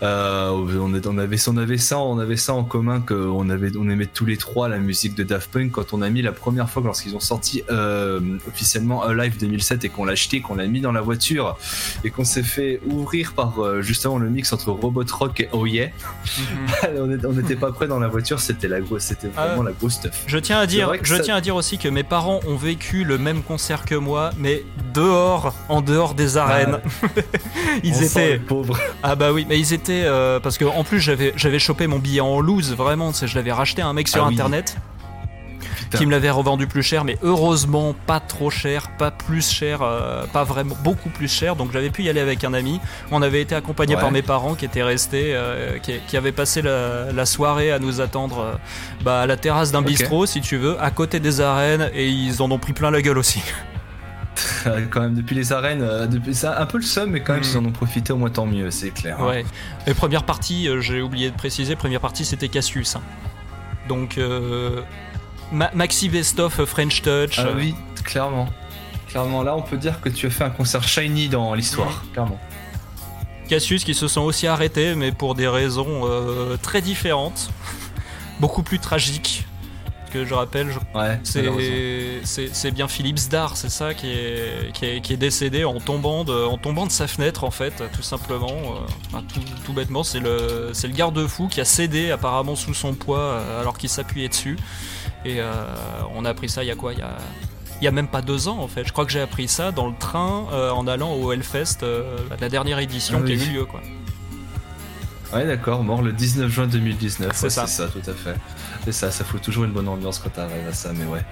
euh, 0.03 0.51
on, 0.51 0.93
on, 0.95 1.19
avait, 1.19 1.49
on 1.49 1.57
avait 1.57 1.77
ça, 1.77 1.99
on 1.99 2.19
avait 2.19 2.37
ça 2.37 2.55
en 2.55 2.65
commun 2.65 3.01
qu'on 3.01 3.51
avait, 3.51 3.73
on 3.77 3.89
aimait 3.89 4.07
tous 4.07 4.27
les 4.27 4.37
trois 4.37 4.69
la 4.69 4.79
musique 4.79 5.15
de 5.15 5.25
Daft 5.25 5.51
Punk 5.51 5.73
quand 5.73 5.93
on 5.93 6.03
a 6.03 6.11
mis 6.11 6.23
la 6.23 6.33
première 6.33 6.71
fois 6.71 6.83
lorsqu'ils 6.85 7.17
ont 7.17 7.21
sorti 7.21 7.65
euh, 7.71 8.21
officiellement 8.49 9.03
Alive 9.03 9.39
2007 9.39 9.85
et 9.85 9.89
qu'on 9.89 10.05
l'a 10.05 10.13
acheté, 10.13 10.41
qu'on 10.41 10.55
l'a 10.55 10.67
mis 10.67 10.81
dans 10.81 10.93
la 10.93 11.01
voiture 11.01 11.57
et 12.05 12.11
qu'on 12.11 12.25
s'est 12.25 12.43
fait 12.43 12.81
ouvrir 12.87 13.33
par 13.33 13.83
justement 13.83 14.19
le 14.19 14.31
mix 14.31 14.53
entre 14.53 14.71
Robot 14.71 15.05
Rock 15.11 15.41
et 15.41 15.49
Oh 15.53 15.67
Yeah. 15.67 15.91
Mhm. 16.39 17.21
on 17.25 17.33
n'était 17.33 17.57
pas 17.57 17.73
prêt 17.73 17.89
dans 17.89 17.99
la 17.99 18.09
voiture, 18.09 18.39
c'était 18.39 18.69
la 18.69 18.81
grosse, 18.81 19.05
c'était 19.05 19.29
vraiment 19.29 19.63
la 19.63 19.73
grosse 19.73 19.95
stuff. 19.95 20.23
Je 20.27 20.39
tiens 20.39 20.59
à 20.59 20.67
dire, 20.67 20.93
je 21.03 21.17
tiens 21.17 21.37
à 21.37 21.41
dire 21.41 21.57
aussi 21.57 21.79
que 21.79 21.89
mes 21.89 22.05
parents 22.05 22.41
ont 22.47 22.57
vécu 22.57 23.05
le 23.05 23.19
même 23.19 23.43
concert 23.43 23.85
que 23.85 23.95
moi, 23.95 24.31
mais 24.39 24.65
dehors, 24.93 25.55
en 25.69 25.81
dehors 25.81 26.15
des 26.15 26.37
arènes. 26.37 26.81
ils 27.85 28.03
étaient 28.03 28.39
pauvres. 28.39 28.79
Ah 29.03 29.15
bah 29.15 29.33
oui, 29.33 29.47
mais 29.49 29.59
ils 29.59 29.73
étaient 29.73 30.05
euh, 30.05 30.41
parce 30.41 30.59
que 30.59 30.65
en 30.65 30.85
plus 30.85 31.01
j'avais 31.01 31.33
j'avais 31.37 31.59
chopé 31.59 31.87
mon 31.87 31.99
billet 31.99 32.21
en 32.21 32.41
loose, 32.41 32.75
vraiment, 32.75 33.13
je 33.13 33.35
l'avais 33.35 33.53
racheté 33.53 33.83
à 33.83 33.87
un 33.87 33.93
mec 33.93 34.09
sur 34.09 34.25
ah 34.25 34.29
internet 34.29 34.77
qui 35.95 36.07
me 36.07 36.11
l'avait 36.11 36.31
revendu 36.31 36.67
plus 36.67 36.83
cher, 36.83 37.05
mais 37.05 37.19
heureusement 37.23 37.95
pas 38.07 38.21
trop 38.21 38.51
cher, 38.51 38.91
pas 38.97 39.11
plus 39.11 39.49
cher, 39.49 39.83
euh, 39.83 40.27
pas 40.27 40.45
vraiment 40.45 40.77
beaucoup 40.83 41.09
plus 41.09 41.29
cher. 41.29 41.57
Donc 41.57 41.73
j'avais 41.73 41.91
pu 41.91 42.03
y 42.03 42.09
aller 42.09 42.21
avec 42.21 42.45
un 42.45 42.55
ami. 42.55 42.81
On 43.11 43.23
avait 43.23 43.41
été 43.41 43.55
accompagné 43.55 43.97
par 43.97 44.11
mes 44.11 44.23
parents 44.23 44.55
qui 44.55 44.65
étaient 44.65 44.83
restés, 44.83 45.33
euh, 45.35 45.79
qui, 45.79 46.17
avaient 46.17 46.33
passé 46.33 46.63
la, 46.63 47.27
soirée 47.27 47.73
à 47.73 47.79
nous 47.79 48.01
attendre 48.01 48.41
euh, 48.41 48.55
bah, 49.03 49.23
à 49.23 49.27
la 49.27 49.37
terrasse 49.37 49.73
d'un 49.73 49.83
bistrot, 49.83 50.27
si 50.27 50.41
tu 50.41 50.57
veux, 50.57 50.81
à 50.81 50.91
côté 50.91 51.21
des 51.21 51.41
arènes, 51.41 51.91
et 51.95 52.09
ils 52.09 52.43
en 52.43 52.51
ont 52.51 52.59
pris 52.59 52.73
plein 52.73 52.91
la 52.91 53.03
gueule 53.03 53.19
aussi. 53.19 53.43
quand 54.91 55.01
même 55.01 55.15
depuis 55.15 55.35
les 55.35 55.53
arènes, 55.53 55.87
depuis 56.09 56.35
ça 56.35 56.61
un 56.61 56.67
peu 56.67 56.79
le 56.79 56.85
seum, 56.85 57.11
mais 57.11 57.21
quand 57.21 57.35
même 57.35 57.43
mm. 57.43 57.47
ils 57.53 57.57
en 57.57 57.65
ont 57.65 57.73
profité 57.73 58.13
au 58.13 58.17
moins 58.17 58.31
tant 58.31 58.47
mieux, 58.47 58.71
c'est 58.71 58.91
clair. 58.91 59.17
Hein. 59.21 59.27
Ouais. 59.27 59.45
Et 59.87 59.95
première 59.95 60.25
partie, 60.25 60.69
j'ai 60.81 61.01
oublié 61.01 61.31
de 61.31 61.37
préciser, 61.37 61.77
première 61.77 62.01
partie 62.01 62.25
c'était 62.25 62.49
Cassius. 62.49 62.97
Hein. 62.97 63.03
Donc 63.89 64.19
Maxi 65.55 66.09
Vestoff 66.09 66.65
French 66.65 67.03
Touch. 67.03 67.39
Ah 67.39 67.49
oui, 67.57 67.75
clairement. 68.05 68.49
Clairement, 69.09 69.43
là, 69.43 69.55
on 69.57 69.63
peut 69.63 69.77
dire 69.77 70.01
que 70.01 70.09
tu 70.09 70.27
as 70.27 70.31
fait 70.31 70.45
un 70.45 70.51
concert 70.51 70.87
shiny 70.87 71.29
dans 71.29 71.55
l'histoire, 71.55 72.03
clairement. 72.13 72.39
Cassius 73.49 73.85
qui 73.85 73.95
se 73.95 74.09
sont 74.09 74.23
aussi 74.23 74.47
arrêtés, 74.47 74.95
mais 74.95 75.13
pour 75.13 75.35
des 75.35 75.47
raisons 75.47 76.03
euh, 76.05 76.57
très 76.57 76.81
différentes, 76.81 77.51
beaucoup 78.41 78.63
plus 78.63 78.79
tragiques. 78.79 79.45
Que 80.13 80.25
je 80.25 80.33
rappelle, 80.33 80.69
c'est 81.25 82.71
bien 82.71 82.87
Philippe 82.87 83.19
Zdar, 83.19 83.57
c'est 83.57 83.69
ça, 83.69 83.95
qui 83.95 84.13
est, 84.13 84.73
qui 84.73 85.13
est, 85.13 85.17
décédé 85.17 85.65
en 85.65 85.81
tombant, 85.81 86.23
de, 86.23 86.45
en 86.45 86.57
tombant 86.57 86.87
de 86.87 86.93
sa 86.93 87.09
fenêtre, 87.09 87.43
en 87.43 87.51
fait, 87.51 87.83
tout 87.93 88.03
simplement. 88.03 88.47
Euh, 89.15 89.19
tout, 89.67 89.73
bêtement, 89.73 90.05
c'est 90.05 90.21
le, 90.21 90.71
le 90.71 90.89
garde-fou 90.91 91.49
qui 91.49 91.61
a 91.61 91.65
cédé 91.65 92.13
apparemment 92.13 92.55
sous 92.55 92.75
son 92.75 92.95
poids 92.95 93.19
euh, 93.19 93.61
alors 93.61 93.77
qu'il 93.77 93.89
s'appuyait 93.89 94.29
dessus. 94.29 94.57
Et 95.25 95.41
euh, 95.41 95.53
on 96.15 96.25
a 96.25 96.31
appris 96.31 96.49
ça 96.49 96.65
il 96.65 96.69
y 96.69 96.71
a 96.71 96.77
quoi? 96.77 96.93
Il 96.93 96.99
y 96.99 97.03
a, 97.03 97.17
il 97.81 97.85
y 97.85 97.89
a 97.89 97.91
même 97.91 98.09
pas 98.09 98.23
deux 98.23 98.49
ans 98.49 98.59
en 98.59 98.69
fait. 98.69 98.85
Je 98.85 98.93
crois 98.93 99.05
que 99.05 99.13
j'ai 99.13 99.21
appris 99.21 99.49
ça 99.49 99.73
dans 99.73 99.89
le 99.89 99.95
train 99.99 100.47
euh, 100.53 100.71
en 100.71 100.87
allant 100.87 101.15
au 101.15 101.33
Hellfest, 101.33 101.83
euh, 101.83 102.19
la 102.41 102.49
dernière 102.49 102.79
édition 102.79 103.21
ah 103.23 103.27
qui 103.27 103.33
a 103.33 103.35
eu 103.35 103.53
lieu 103.53 103.65
quoi. 103.65 103.81
Ouais 105.33 105.47
d'accord, 105.47 105.83
mort 105.83 106.03
le 106.03 106.13
19 106.13 106.51
juin 106.51 106.67
2019. 106.67 107.33
C'est 107.35 107.51
ça. 107.51 107.67
ça, 107.67 107.89
tout 107.89 108.09
à 108.09 108.15
fait. 108.15 108.37
C'est 108.85 108.93
ça, 108.93 109.11
ça 109.11 109.25
fout 109.25 109.43
toujours 109.43 109.65
une 109.65 109.73
bonne 109.73 109.89
ambiance 109.89 110.19
quand 110.19 110.31
t'arrives 110.31 110.69
à 110.69 110.73
ça, 110.73 110.93
mais 110.93 111.07
ouais. 111.07 111.25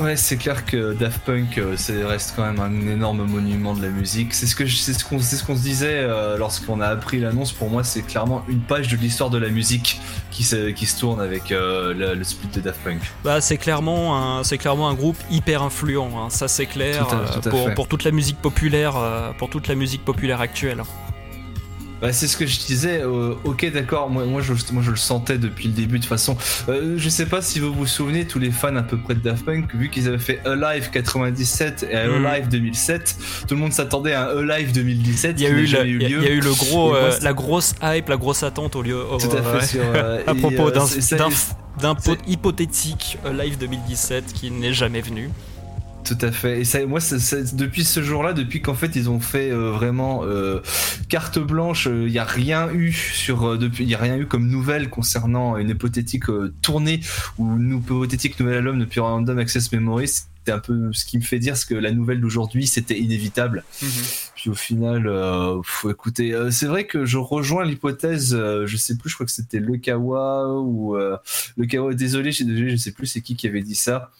Ouais, 0.00 0.16
c'est 0.16 0.36
clair 0.36 0.64
que 0.64 0.92
Daft 0.92 1.20
Punk, 1.24 1.58
euh, 1.58 1.76
reste 2.06 2.34
quand 2.34 2.42
même 2.42 2.58
un 2.58 2.88
énorme 2.88 3.24
monument 3.26 3.74
de 3.74 3.82
la 3.82 3.88
musique. 3.88 4.34
C'est 4.34 4.46
ce 4.46 4.56
que 4.56 4.66
c'est 4.66 4.92
ce 4.92 5.04
qu'on 5.04 5.20
ce 5.20 5.42
qu'on 5.44 5.56
se 5.56 5.62
disait 5.62 5.98
euh, 5.98 6.36
lorsqu'on 6.36 6.80
a 6.80 6.88
appris 6.88 7.20
l'annonce. 7.20 7.52
Pour 7.52 7.70
moi, 7.70 7.84
c'est 7.84 8.02
clairement 8.02 8.44
une 8.48 8.60
page 8.60 8.88
de 8.88 8.96
l'histoire 8.96 9.30
de 9.30 9.38
la 9.38 9.48
musique 9.48 10.00
qui 10.30 10.42
se 10.42 10.70
qui 10.70 10.86
se 10.86 10.98
tourne 10.98 11.20
avec 11.20 11.52
euh, 11.52 12.14
le, 12.14 12.24
split 12.24 12.48
de 12.48 12.60
Daft 12.60 12.80
Punk. 12.82 13.00
Bah, 13.22 13.40
c'est 13.40 13.58
clairement 13.58 14.16
un 14.16 14.42
c'est 14.42 14.58
clairement 14.58 14.88
un 14.88 14.94
groupe 14.94 15.18
hyper 15.30 15.62
influent. 15.62 16.10
Hein. 16.18 16.30
Ça, 16.30 16.48
c'est 16.48 16.66
clair 16.66 17.06
pour, 17.48 17.72
pour 17.74 17.88
toute 17.88 18.04
la 18.04 18.10
musique 18.10 18.38
populaire, 18.38 18.94
pour 19.38 19.48
toute 19.48 19.68
la 19.68 19.74
musique 19.76 20.04
populaire 20.04 20.40
actuelle. 20.40 20.82
Bah, 22.04 22.12
c'est 22.12 22.26
ce 22.26 22.36
que 22.36 22.44
je 22.44 22.58
disais. 22.58 23.00
Euh, 23.00 23.34
ok, 23.44 23.72
d'accord. 23.72 24.10
Moi, 24.10 24.26
moi, 24.26 24.42
je, 24.42 24.52
moi, 24.72 24.82
je 24.82 24.90
le 24.90 24.96
sentais 24.96 25.38
depuis 25.38 25.68
le 25.68 25.72
début. 25.72 25.96
De 25.96 26.02
toute 26.02 26.10
façon, 26.10 26.36
euh, 26.68 26.96
je 26.98 27.08
sais 27.08 27.24
pas 27.24 27.40
si 27.40 27.60
vous 27.60 27.72
vous 27.72 27.86
souvenez, 27.86 28.26
tous 28.26 28.38
les 28.38 28.50
fans 28.50 28.76
à 28.76 28.82
peu 28.82 28.98
près 28.98 29.14
de 29.14 29.20
Daft 29.20 29.46
Punk, 29.46 29.74
vu 29.74 29.88
qu'ils 29.88 30.06
avaient 30.06 30.18
fait 30.18 30.38
Alive 30.44 30.90
97 30.90 31.86
et 31.90 31.94
mm. 31.94 32.26
Alive 32.26 32.48
2007, 32.48 33.16
tout 33.48 33.54
le 33.54 33.60
monde 33.62 33.72
s'attendait 33.72 34.12
à 34.12 34.28
un 34.28 34.46
Alive 34.50 34.72
2017. 34.72 35.36
Il 35.38 35.44
y 35.44 35.46
a 35.46 35.48
eu, 35.48 35.54
le, 35.64 35.86
il 35.86 36.02
y, 36.02 36.14
a 36.14 36.30
eu 36.30 36.40
le 36.40 36.52
gros, 36.52 36.94
euh, 36.94 37.10
la 37.22 37.32
grosse 37.32 37.74
hype, 37.82 38.10
la 38.10 38.18
grosse 38.18 38.42
attente 38.42 38.76
au 38.76 38.82
lieu. 38.82 39.02
tout 39.18 39.34
à 39.34 39.58
fait. 39.58 39.80
à 40.26 40.34
propos 40.34 40.70
d'un 40.70 41.96
hypothétique 42.26 43.16
Alive 43.24 43.56
2017 43.56 44.30
qui 44.34 44.50
n'est 44.50 44.74
jamais 44.74 45.00
venu. 45.00 45.30
Tout 46.04 46.18
à 46.20 46.32
fait. 46.32 46.60
Et 46.60 46.64
ça, 46.64 46.84
moi, 46.84 47.00
depuis 47.54 47.84
ce 47.84 48.02
jour-là, 48.02 48.34
depuis 48.34 48.60
qu'en 48.60 48.74
fait 48.74 48.94
ils 48.94 49.08
ont 49.08 49.20
fait 49.20 49.50
euh, 49.50 49.70
vraiment 49.70 50.22
euh, 50.24 50.60
carte 51.08 51.38
blanche, 51.38 51.86
il 51.86 51.92
euh, 51.92 52.10
n'y 52.10 52.18
a 52.18 52.24
rien 52.24 52.70
eu 52.70 52.92
sur 52.92 53.56
depuis, 53.56 53.84
il 53.84 53.90
y 53.90 53.94
a 53.94 53.98
rien 53.98 54.18
eu 54.18 54.26
comme 54.26 54.46
nouvelle 54.48 54.90
concernant 54.90 55.56
une 55.56 55.70
hypothétique 55.70 56.24
tournée 56.60 57.00
ou 57.38 57.56
une 57.56 57.78
hypothétique 57.78 58.38
nouvel 58.38 58.58
album 58.58 58.78
depuis 58.78 59.00
Random 59.00 59.38
Access 59.38 59.72
Memory. 59.72 60.08
C'est 60.08 60.52
un 60.52 60.58
peu 60.58 60.92
ce 60.92 61.06
qui 61.06 61.16
me 61.16 61.22
fait 61.22 61.38
dire 61.38 61.56
ce 61.56 61.64
que 61.64 61.74
la 61.74 61.90
nouvelle 61.90 62.20
d'aujourd'hui 62.20 62.66
c'était 62.66 62.98
inévitable. 62.98 63.64
Mhm 63.82 63.88
au 64.48 64.54
final, 64.54 65.06
euh, 65.06 65.60
faut 65.62 65.90
écouter. 65.90 66.34
Euh, 66.34 66.50
c'est 66.50 66.66
vrai 66.66 66.86
que 66.86 67.04
je 67.04 67.18
rejoins 67.18 67.64
l'hypothèse. 67.64 68.34
Euh, 68.34 68.66
je 68.66 68.76
sais 68.76 68.96
plus, 68.96 69.10
je 69.10 69.14
crois 69.14 69.26
que 69.26 69.32
c'était 69.32 69.58
Le 69.58 69.76
Kawa 69.76 70.48
ou 70.58 70.96
Le 70.96 71.66
Kawa. 71.66 71.94
Désolé, 71.94 72.32
je, 72.32 72.44
désolé, 72.44 72.70
je 72.70 72.76
sais 72.76 72.92
plus 72.92 73.06
c'est 73.06 73.20
qui 73.20 73.36
qui 73.36 73.46
avait 73.46 73.62
dit 73.62 73.74
ça. 73.74 74.10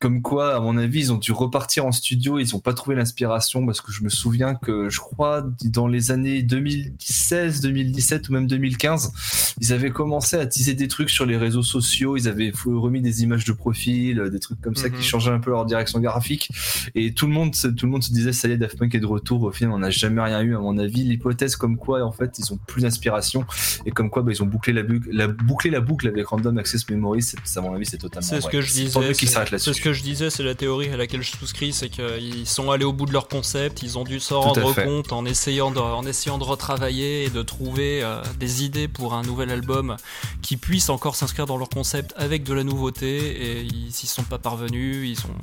Comme 0.00 0.22
quoi, 0.22 0.56
à 0.56 0.60
mon 0.60 0.76
avis, 0.76 1.00
ils 1.00 1.12
ont 1.12 1.18
dû 1.18 1.32
repartir 1.32 1.86
en 1.86 1.92
studio. 1.92 2.38
Ils 2.38 2.56
ont 2.56 2.58
pas 2.58 2.74
trouvé 2.74 2.96
l'inspiration 2.96 3.64
parce 3.64 3.80
que 3.80 3.92
je 3.92 4.02
me 4.02 4.08
souviens 4.08 4.54
que 4.54 4.88
je 4.88 4.98
crois 4.98 5.44
dans 5.64 5.86
les 5.86 6.10
années 6.10 6.42
2016, 6.42 7.60
2017 7.60 8.28
ou 8.28 8.32
même 8.32 8.46
2015, 8.46 9.12
ils 9.60 9.72
avaient 9.72 9.90
commencé 9.90 10.36
à 10.36 10.46
teaser 10.46 10.74
des 10.74 10.88
trucs 10.88 11.10
sur 11.10 11.26
les 11.26 11.36
réseaux 11.36 11.62
sociaux. 11.62 12.16
Ils 12.16 12.28
avaient 12.28 12.52
remis 12.64 13.02
des 13.02 13.22
images 13.22 13.44
de 13.44 13.52
profil, 13.52 14.30
des 14.32 14.40
trucs 14.40 14.60
comme 14.60 14.76
ça 14.76 14.90
qui 14.90 14.96
mhm. 14.96 15.02
changeaient 15.02 15.30
un 15.30 15.38
peu 15.38 15.50
leur 15.50 15.66
direction 15.66 16.00
graphique. 16.00 16.50
Et 16.94 17.12
tout 17.12 17.26
le 17.26 17.32
monde, 17.32 17.54
tout 17.54 17.86
le 17.86 17.92
monde 17.92 18.02
se 18.02 18.12
disait 18.12 18.32
ça 18.32 18.48
y 18.48 18.52
est, 18.52 18.56
Daft 18.56 18.78
Punk 18.78 18.94
est 18.94 19.00
de 19.00 19.06
retour 19.06 19.50
on 19.62 19.78
n'a 19.78 19.90
jamais 19.90 20.22
rien 20.22 20.40
eu 20.40 20.54
à 20.56 20.58
mon 20.58 20.78
avis. 20.78 21.04
L'hypothèse 21.04 21.56
comme 21.56 21.76
quoi 21.76 22.02
en 22.02 22.12
fait 22.12 22.38
ils 22.38 22.52
ont 22.52 22.58
plus 22.66 22.82
d'inspiration 22.82 23.44
et 23.84 23.90
comme 23.90 24.10
quoi 24.10 24.22
bah, 24.22 24.32
ils 24.32 24.42
ont 24.42 24.46
bouclé 24.46 24.72
la, 24.72 24.82
boucle, 24.82 25.08
la, 25.10 25.28
bouclé 25.28 25.70
la 25.70 25.80
boucle 25.80 26.08
avec 26.08 26.26
Random 26.26 26.56
Access 26.58 26.88
Memory, 26.88 27.24
à 27.56 27.60
mon 27.60 27.74
avis 27.74 27.86
c'est 27.86 27.98
totalement 27.98 28.26
C'est 28.26 28.40
ce 28.40 28.48
que 28.48 28.60
je 28.60 28.72
disais. 28.72 29.14
C'est 29.58 29.72
ce 29.72 29.80
que 29.90 29.96
je 29.96 30.02
disais, 30.02 30.30
c'est 30.30 30.42
la 30.42 30.54
théorie 30.54 30.88
à 30.88 30.96
laquelle 30.96 31.22
je 31.22 31.30
souscris, 31.36 31.72
c'est 31.72 31.88
qu'ils 31.88 32.46
sont 32.46 32.70
allés 32.70 32.84
au 32.84 32.92
bout 32.92 33.06
de 33.06 33.12
leur 33.12 33.28
concept, 33.28 33.82
ils 33.82 33.98
ont 33.98 34.04
dû 34.04 34.20
s'en 34.20 34.40
rendre 34.40 34.74
compte 34.74 35.12
en 35.12 35.24
essayant 35.24 35.70
de, 35.70 35.78
en 35.78 36.04
essayant 36.06 36.38
de 36.38 36.44
retravailler 36.44 37.24
et 37.24 37.30
de 37.30 37.42
trouver 37.42 38.02
euh, 38.02 38.22
des 38.38 38.64
idées 38.64 38.88
pour 38.88 39.14
un 39.14 39.22
nouvel 39.22 39.50
album 39.50 39.96
qui 40.42 40.56
puisse 40.56 40.88
encore 40.88 41.16
s'inscrire 41.16 41.46
dans 41.46 41.56
leur 41.56 41.68
concept 41.68 42.14
avec 42.16 42.44
de 42.44 42.54
la 42.54 42.64
nouveauté 42.64 43.16
et 43.16 43.62
ils 43.62 43.92
s'y 43.92 44.06
sont 44.06 44.22
pas 44.22 44.38
parvenus, 44.38 45.18
ils 45.18 45.26
ont 45.26 45.36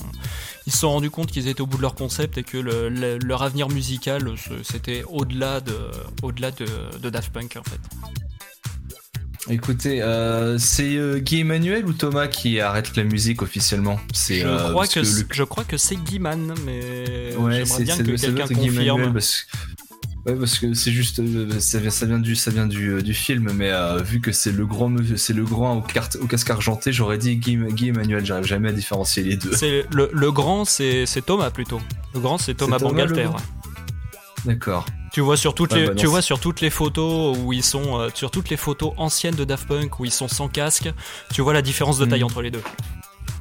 ils 0.67 0.73
se 0.73 0.79
sont 0.79 0.91
rendus 0.91 1.10
compte 1.10 1.31
qu'ils 1.31 1.47
étaient 1.47 1.62
au 1.62 1.65
bout 1.65 1.77
de 1.77 1.81
leur 1.81 1.95
concept 1.95 2.38
et 2.38 2.43
que 2.43 2.57
leur 2.57 3.41
avenir 3.41 3.69
musical, 3.69 4.36
c'était 4.63 5.03
au-delà 5.07 5.62
de, 5.62 5.73
au-delà 6.21 6.51
de, 6.51 7.10
Daft 7.10 7.31
Punk 7.31 7.57
en 7.57 7.63
fait. 7.63 7.79
Écoutez, 9.49 10.01
euh, 10.01 10.57
c'est 10.57 10.97
euh, 10.97 11.19
Guy 11.19 11.39
Emmanuel 11.39 11.86
ou 11.86 11.93
Thomas 11.93 12.27
qui 12.27 12.60
arrête 12.60 12.95
la 12.97 13.03
musique 13.03 13.41
officiellement? 13.41 13.97
Je, 14.13 14.45
euh, 14.45 14.69
crois 14.71 14.88
que, 14.88 15.01
je 15.03 15.43
crois 15.43 15.63
que 15.63 15.77
c'est 15.77 15.95
Guy 15.95 16.19
Man, 16.19 16.53
mais 16.65 17.31
j'aimerais 17.31 17.83
bien 17.83 17.97
que 17.97 18.12
quelqu'un 18.19 18.47
confirme. 18.47 19.13
Ouais, 20.25 20.36
parce 20.36 20.60
que 20.60 20.73
c'est 20.73 20.91
juste, 20.91 21.19
euh, 21.19 21.49
ça 21.60 21.79
vient, 21.79 21.89
ça 21.89 22.05
vient 22.05 22.19
du, 22.19 22.36
ça 22.36 22.51
vient 22.51 22.67
du, 22.67 23.01
du 23.01 23.13
film, 23.13 23.49
mais 23.53 23.71
vu 24.03 24.19
que 24.19 24.33
c'est 24.33 24.51
le 24.51 24.65
grand, 24.65 24.93
c'est 25.15 25.31
le 25.33 25.45
grand 25.45 25.77
au, 25.77 25.81
carte- 25.81 26.17
au 26.21 26.27
casque 26.27 26.49
argenté, 26.49 26.91
j'aurais 26.91 27.17
dit 27.17 27.38
Guy, 27.38 27.55
Guy 27.71 27.89
Emmanuel. 27.89 28.25
J'arrive 28.25 28.45
jamais 28.45 28.69
à 28.69 28.73
différencier 28.73 29.23
les 29.23 29.38
deux. 29.38 29.53
C'est 29.55 29.86
le, 29.93 30.10
le 30.12 30.31
grand, 30.33 30.65
c'est 30.65 31.05
Thomas 31.25 31.51
plutôt. 31.51 31.79
Le 32.13 32.19
grand, 32.19 32.38
c'est 32.38 32.55
Thomas 32.55 32.79
Thomas, 32.79 32.91
Bangalter. 32.91 33.23
le 33.23 33.29
D'accord. 34.45 34.86
Tu 35.12 35.22
vois 35.22 35.38
sur 35.38 35.56
toutes 35.56 35.74
les, 35.74 35.88
bah 35.88 35.96
tu 35.96 36.06
vois 36.06 36.22
sur 36.22 36.39
toutes 36.39 36.62
les 36.62 36.70
photos 36.70 37.38
où 37.38 37.54
ils 37.54 37.63
sont, 37.63 38.00
euh, 38.00 38.10
sur 38.13 38.30
toutes 38.32 38.50
les 38.50 38.58
photos 38.58 38.93
anciennes 38.98 39.36
de 39.36 39.46
Daft 39.46 39.67
Punk 39.67 40.00
où 40.00 40.06
ils 40.06 40.12
sont 40.12 40.28
sans 40.28 40.48
casque, 40.48 40.91
tu 41.34 41.41
vois 41.41 41.54
la 41.54 41.62
différence 41.62 41.98
de 41.98 42.06
taille 42.06 42.22
Mm. 42.22 42.26
entre 42.26 42.41
les 42.41 42.52
deux. 42.52 42.62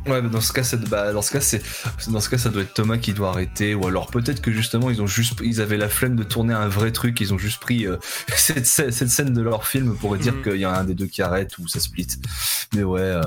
Ouais, 0.06 0.22
mais 0.22 0.28
dans 0.30 0.40
ce 0.40 0.52
cas, 0.52 0.62
c'est, 0.62 0.88
bah, 0.88 1.12
dans 1.12 1.20
ce 1.20 1.32
cas, 1.32 1.40
c'est, 1.40 1.60
dans 2.08 2.20
ce 2.20 2.30
cas, 2.30 2.38
ça 2.38 2.48
doit 2.48 2.62
être 2.62 2.74
Thomas 2.74 2.96
qui 2.96 3.12
doit 3.12 3.30
arrêter, 3.30 3.74
ou 3.74 3.88
alors 3.88 4.06
peut-être 4.06 4.40
que 4.40 4.52
justement 4.52 4.88
ils 4.88 5.02
ont 5.02 5.08
juste, 5.08 5.34
ils 5.42 5.60
avaient 5.60 5.76
la 5.76 5.88
flemme 5.88 6.14
de 6.14 6.22
tourner 6.22 6.54
un 6.54 6.68
vrai 6.68 6.92
truc, 6.92 7.20
ils 7.20 7.34
ont 7.34 7.38
juste 7.38 7.58
pris 7.60 7.86
euh, 7.88 7.96
cette, 8.36 8.66
cette 8.68 9.08
scène 9.10 9.32
de 9.32 9.42
leur 9.42 9.66
film 9.66 9.96
pour 9.96 10.16
dire 10.16 10.34
Mhm. 10.34 10.42
qu'il 10.44 10.60
y 10.60 10.64
a 10.64 10.72
un 10.78 10.84
des 10.84 10.94
deux 10.94 11.06
qui 11.06 11.22
arrête 11.22 11.58
ou 11.58 11.66
ça 11.66 11.80
split. 11.80 12.06
Mais 12.74 12.84
ouais, 12.84 13.00
euh, 13.00 13.22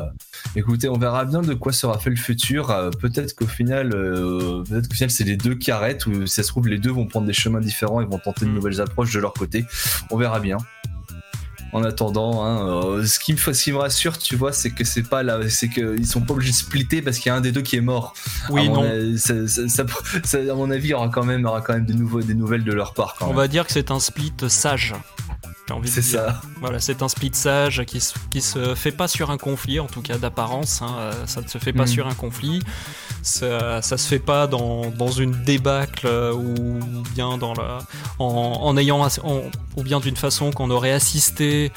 écoutez, 0.56 0.90
on 0.90 0.98
verra 0.98 1.26
bien 1.26 1.42
de 1.42 1.54
quoi 1.54 1.72
sera 1.72 1.98
fait 2.00 2.10
le 2.10 2.16
futur. 2.16 2.72
Euh, 2.72 2.90
peut-être 2.90 3.36
qu'au 3.36 3.48
final, 3.48 3.92
euh, 3.94 4.64
peut-être 4.70 4.88
qu'au 4.88 4.94
final 4.96 5.12
c'est 5.12 5.24
les 5.24 5.38
deux 5.38 5.56
qui 5.56 5.72
arrêtent, 5.72 6.06
ou 6.06 6.26
si 6.26 6.34
ça 6.36 6.44
se 6.44 6.50
trouve 6.50 6.68
les 6.68 6.78
deux 6.80 6.92
vont 6.92 7.06
prendre 7.08 7.28
des 7.28 7.34
chemins 7.34 7.60
différents 7.62 8.02
et 8.02 8.06
vont 8.06 8.20
tenter 8.20 8.46
de 8.46 8.50
Mhm. 8.50 8.56
nouvelles 8.56 8.82
approches 8.82 9.14
de 9.14 9.20
leur 9.20 9.34
côté. 9.34 9.66
On 10.12 10.18
verra 10.18 10.40
bien. 10.40 10.58
En 11.72 11.84
attendant, 11.84 12.44
hein, 12.44 12.68
euh, 12.68 13.06
ce, 13.06 13.20
qui 13.20 13.32
me, 13.34 13.38
fa- 13.38 13.54
ce 13.54 13.64
qui 13.64 13.72
me 13.72 13.78
rassure, 13.78 14.18
tu 14.18 14.36
vois, 14.36 14.52
c'est 14.52 14.72
que 14.72 14.84
c'est 14.84 15.08
pas 15.08 15.22
là, 15.22 15.38
c'est 15.50 15.70
qu'ils 15.70 16.08
sont 16.08 16.22
pas 16.22 16.34
obligés 16.34 16.50
de 16.50 16.56
splitter 16.56 17.04
parce 17.04 17.20
qu'il 17.20 17.30
y 17.30 17.32
a 17.32 17.36
un 17.36 17.42
des 17.42 17.52
deux 17.52 17.62
qui 17.62 17.76
est 17.76 17.82
mort. 17.82 18.16
Oui, 18.50 18.66
À 18.68 18.70
non. 18.72 19.18
ça- 19.18 19.48
ça- 19.48 19.68
ça- 19.68 19.86
ça- 20.24 20.38
à 20.40 20.56
mon 20.56 20.72
avis, 20.72 20.88
il 20.88 20.92
y 20.92 20.94
aura 20.96 21.10
quand 21.10 21.24
même, 21.26 21.46
aura 21.46 21.62
quand 21.62 21.74
même 21.76 21.86
des, 21.86 21.94
nouveaux, 21.94 22.22
des 22.24 22.34
nouvelles 22.34 22.64
de 22.64 22.74
leur 22.74 22.96
part. 22.96 23.16
Quand 23.20 23.26
On 23.26 23.28
même. 23.30 23.38
va 23.38 23.48
dire 23.48 23.68
que 23.68 23.72
c'est 23.72 23.92
un 23.92 24.00
split 24.00 24.34
sage. 24.48 24.96
Envie 25.72 25.90
C'est 25.90 26.02
ça. 26.02 26.42
Voilà, 26.60 26.80
c'est 26.80 27.02
un 27.02 27.08
split 27.10 27.32
sage 27.34 27.84
qui 27.86 28.02
qui 28.32 28.42
se 28.42 28.76
fait 28.76 28.92
pas 28.92 29.08
sur 29.08 29.30
un 29.32 29.38
conflit, 29.38 29.80
en 29.80 29.88
tout 29.88 30.02
cas 30.02 30.18
d'apparence. 30.18 30.82
hein, 30.82 30.96
euh, 31.00 31.14
ça 31.26 31.42
ne 31.42 31.48
se 31.48 31.58
fait 31.58 31.74
pas 31.74 31.84
Mm. 31.84 31.88
sur 31.88 32.08
un 32.08 32.14
conflit. 32.16 32.62
Ça, 33.22 33.82
ça 33.82 33.98
se 33.98 34.08
fait 34.08 34.20
pas 34.20 34.48
dans, 34.48 34.90
dans 34.92 35.12
une 35.12 35.32
débâcle 35.44 36.08
euh, 36.08 36.34
ou 36.34 36.80
bien 37.14 37.38
dans 37.38 37.54
la, 37.54 37.80
en, 38.20 38.26
en 38.62 38.78
ayant 38.78 39.02
en- 39.06 39.42
ou 39.76 39.84
bien 39.84 40.00
d'une 40.00 40.16
façon 40.16 40.52
qu'on 40.52 40.70
aurait 40.72 40.92
assisté 40.94 41.72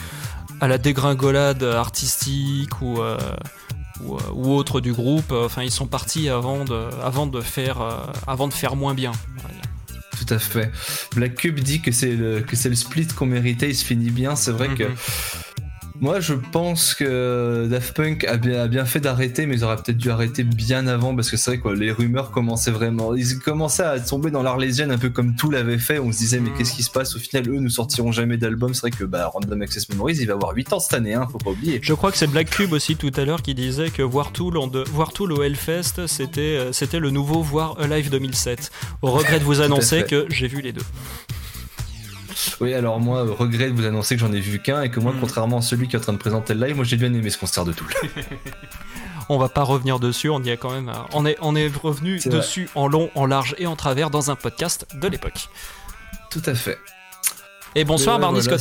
à 0.61 0.69
la 0.69 0.79
dégringolade 0.79 1.63
artistique 1.65 2.81
ou 2.81 3.01
euh, 3.01 3.19
ou, 4.05 4.17
ou 4.35 4.53
autre 4.55 4.81
du 4.81 4.93
groupe. 4.93 5.33
Enfin, 5.33 5.63
ils 5.63 5.71
sont 5.71 5.87
partis 5.87 6.29
avant 6.29 6.65
de 6.65 6.89
avant 7.03 7.27
de 7.27 7.41
faire 7.41 7.81
euh, 7.81 7.97
avant 8.27 8.49
de 8.49 8.53
faire 8.55 8.77
moins 8.77 8.95
bien. 8.95 9.13
on 9.39 9.43
va 9.43 9.49
dire. 9.53 9.63
Tout 10.19 10.35
à 10.35 10.39
fait. 10.39 10.71
Black 11.17 11.35
Cube 11.37 11.61
dit 11.61 11.81
que 11.81 11.91
c'est 11.93 12.13
le, 12.15 12.41
que 12.41 12.55
c'est 12.57 12.69
le 12.69 12.75
split 12.75 13.07
qu'on 13.09 13.27
méritait, 13.27 13.69
il 13.71 13.75
se 13.77 13.85
finit 13.85 14.11
bien. 14.11 14.37
C'est 14.37 14.53
vrai 14.53 14.69
que 14.75 14.85
Mhm. 14.85 14.95
Moi 16.03 16.21
je 16.21 16.35
pense 16.35 16.95
que 16.95 17.67
Daft 17.71 17.95
Punk 17.97 18.25
a 18.25 18.37
bien, 18.37 18.61
a 18.65 18.69
bien 18.69 18.85
fait 18.85 19.01
d'arrêter, 19.01 19.47
mais 19.47 19.55
ils 19.57 19.65
auraient 19.65 19.77
peut-être 19.77 19.97
dû 19.97 20.11
arrêter 20.11 20.43
bien 20.45 20.87
avant 20.87 21.15
parce 21.17 21.31
que 21.31 21.37
c'est 21.39 21.53
vrai 21.53 21.61
que 21.61 21.69
les 21.69 21.91
rumeurs 21.93 22.31
commençaient 22.33 22.71
vraiment. 22.73 23.15
Ils 23.15 23.39
commençaient 23.39 23.85
à 23.85 23.99
tomber 24.01 24.31
dans 24.31 24.43
l'arlésienne 24.43 24.91
un 24.91 24.99
peu 24.99 25.09
comme 25.11 25.37
tout 25.37 25.51
l'avait 25.51 25.79
fait. 25.79 25.99
On 26.01 26.13
se 26.13 26.19
disait, 26.19 26.41
mais 26.41 26.51
Mhm. 26.51 26.59
qu'est-ce 26.59 26.73
qui 26.75 26.83
se 26.83 26.91
passe? 26.91 27.17
Au 27.17 27.19
final, 27.19 27.49
eux 27.49 27.59
ne 27.61 27.69
sortiront 27.69 28.13
jamais 28.13 28.37
d'album. 28.37 28.75
C'est 28.75 28.81
vrai 28.81 28.91
que 28.91 29.05
bah, 29.05 29.29
Random 29.33 29.63
Access 29.63 29.89
Memories, 29.89 30.17
il 30.21 30.27
va 30.27 30.35
avoir 30.35 30.53
8 30.55 30.73
ans 30.73 30.81
cette 30.81 30.95
année, 30.95 31.15
hein, 31.15 31.27
faut 31.31 31.39
pas 31.39 31.51
oublier. 31.51 31.79
Je 31.83 31.95
crois 31.95 32.11
que 32.11 32.19
c'est 32.19 32.27
Black 32.27 32.51
Cube 32.51 32.73
aussi 32.73 32.97
tout 32.97 33.13
à 33.17 33.25
l'heure 33.25 33.41
qui 33.41 33.55
disait 33.55 33.91
que 33.91 34.03
voir 34.03 34.33
Tool 34.33 34.57
au 34.59 35.43
Hellfest, 35.43 36.07
c'était 36.09 36.41
euh, 36.41 36.73
c'était 36.73 36.99
le 36.99 37.11
nouveau 37.11 37.43
voir 37.43 37.77
Alive 37.81 38.11
2007. 38.11 38.71
Au 39.03 39.13
regret 39.13 39.39
de 39.39 39.45
vous 39.45 39.61
annoncer 39.63 40.03
que 40.03 40.27
j'ai 40.31 40.49
vu 40.49 40.61
les 40.61 40.73
deux. 40.73 40.83
Oui, 42.61 42.75
alors 42.75 43.01
moi, 43.01 43.25
euh, 43.25 43.33
regret 43.33 43.71
de 43.71 43.75
vous 43.75 43.87
annoncer 43.87 44.15
que 44.17 44.21
j'en 44.21 44.33
ai 44.33 44.41
vu 44.41 44.59
qu'un 44.61 44.83
et 44.83 44.91
que 44.91 45.01
moi, 45.01 45.13
Mhm. 45.13 45.21
contrairement 45.21 45.59
à 45.59 45.63
celui 45.63 45.89
qui 45.89 45.97
est 45.97 45.99
en 45.99 46.03
train 46.03 46.13
de 46.13 46.19
présenter 46.19 46.55
le 46.55 46.67
live, 46.67 46.77
moi 46.77 46.85
j'ai 46.85 46.97
bien 46.97 47.13
aimé 47.13 47.31
ce 47.31 47.39
concert 47.39 47.65
de 47.65 47.73
Tool. 47.73 47.89
On 49.29 49.39
va 49.39 49.49
pas 49.49 49.63
revenir 49.63 50.01
dessus, 50.01 50.29
on 50.29 50.43
y 50.43 50.51
a 50.51 50.57
quand 50.57 50.73
même, 50.73 50.89
euh, 50.89 50.93
on 51.13 51.25
est 51.25 51.37
on 51.41 51.55
est 51.55 51.69
revenu 51.75 52.19
vrai. 52.19 52.31
dessus 52.31 52.69
en 52.75 52.89
long, 52.89 53.09
en 53.15 53.25
large 53.25 53.55
et 53.59 53.67
en 53.67 53.77
travers 53.77 54.11
dans 54.11 54.31
un 54.31 54.35
podcast 54.37 54.87
de 54.95 55.07
l'époque. 55.09 55.49
Tout 56.31 56.43
à 56.45 56.55
fait. 56.55 56.79
Et 57.75 57.85
bonsoir 57.85 58.19
Barney 58.19 58.41
voilà. 58.41 58.59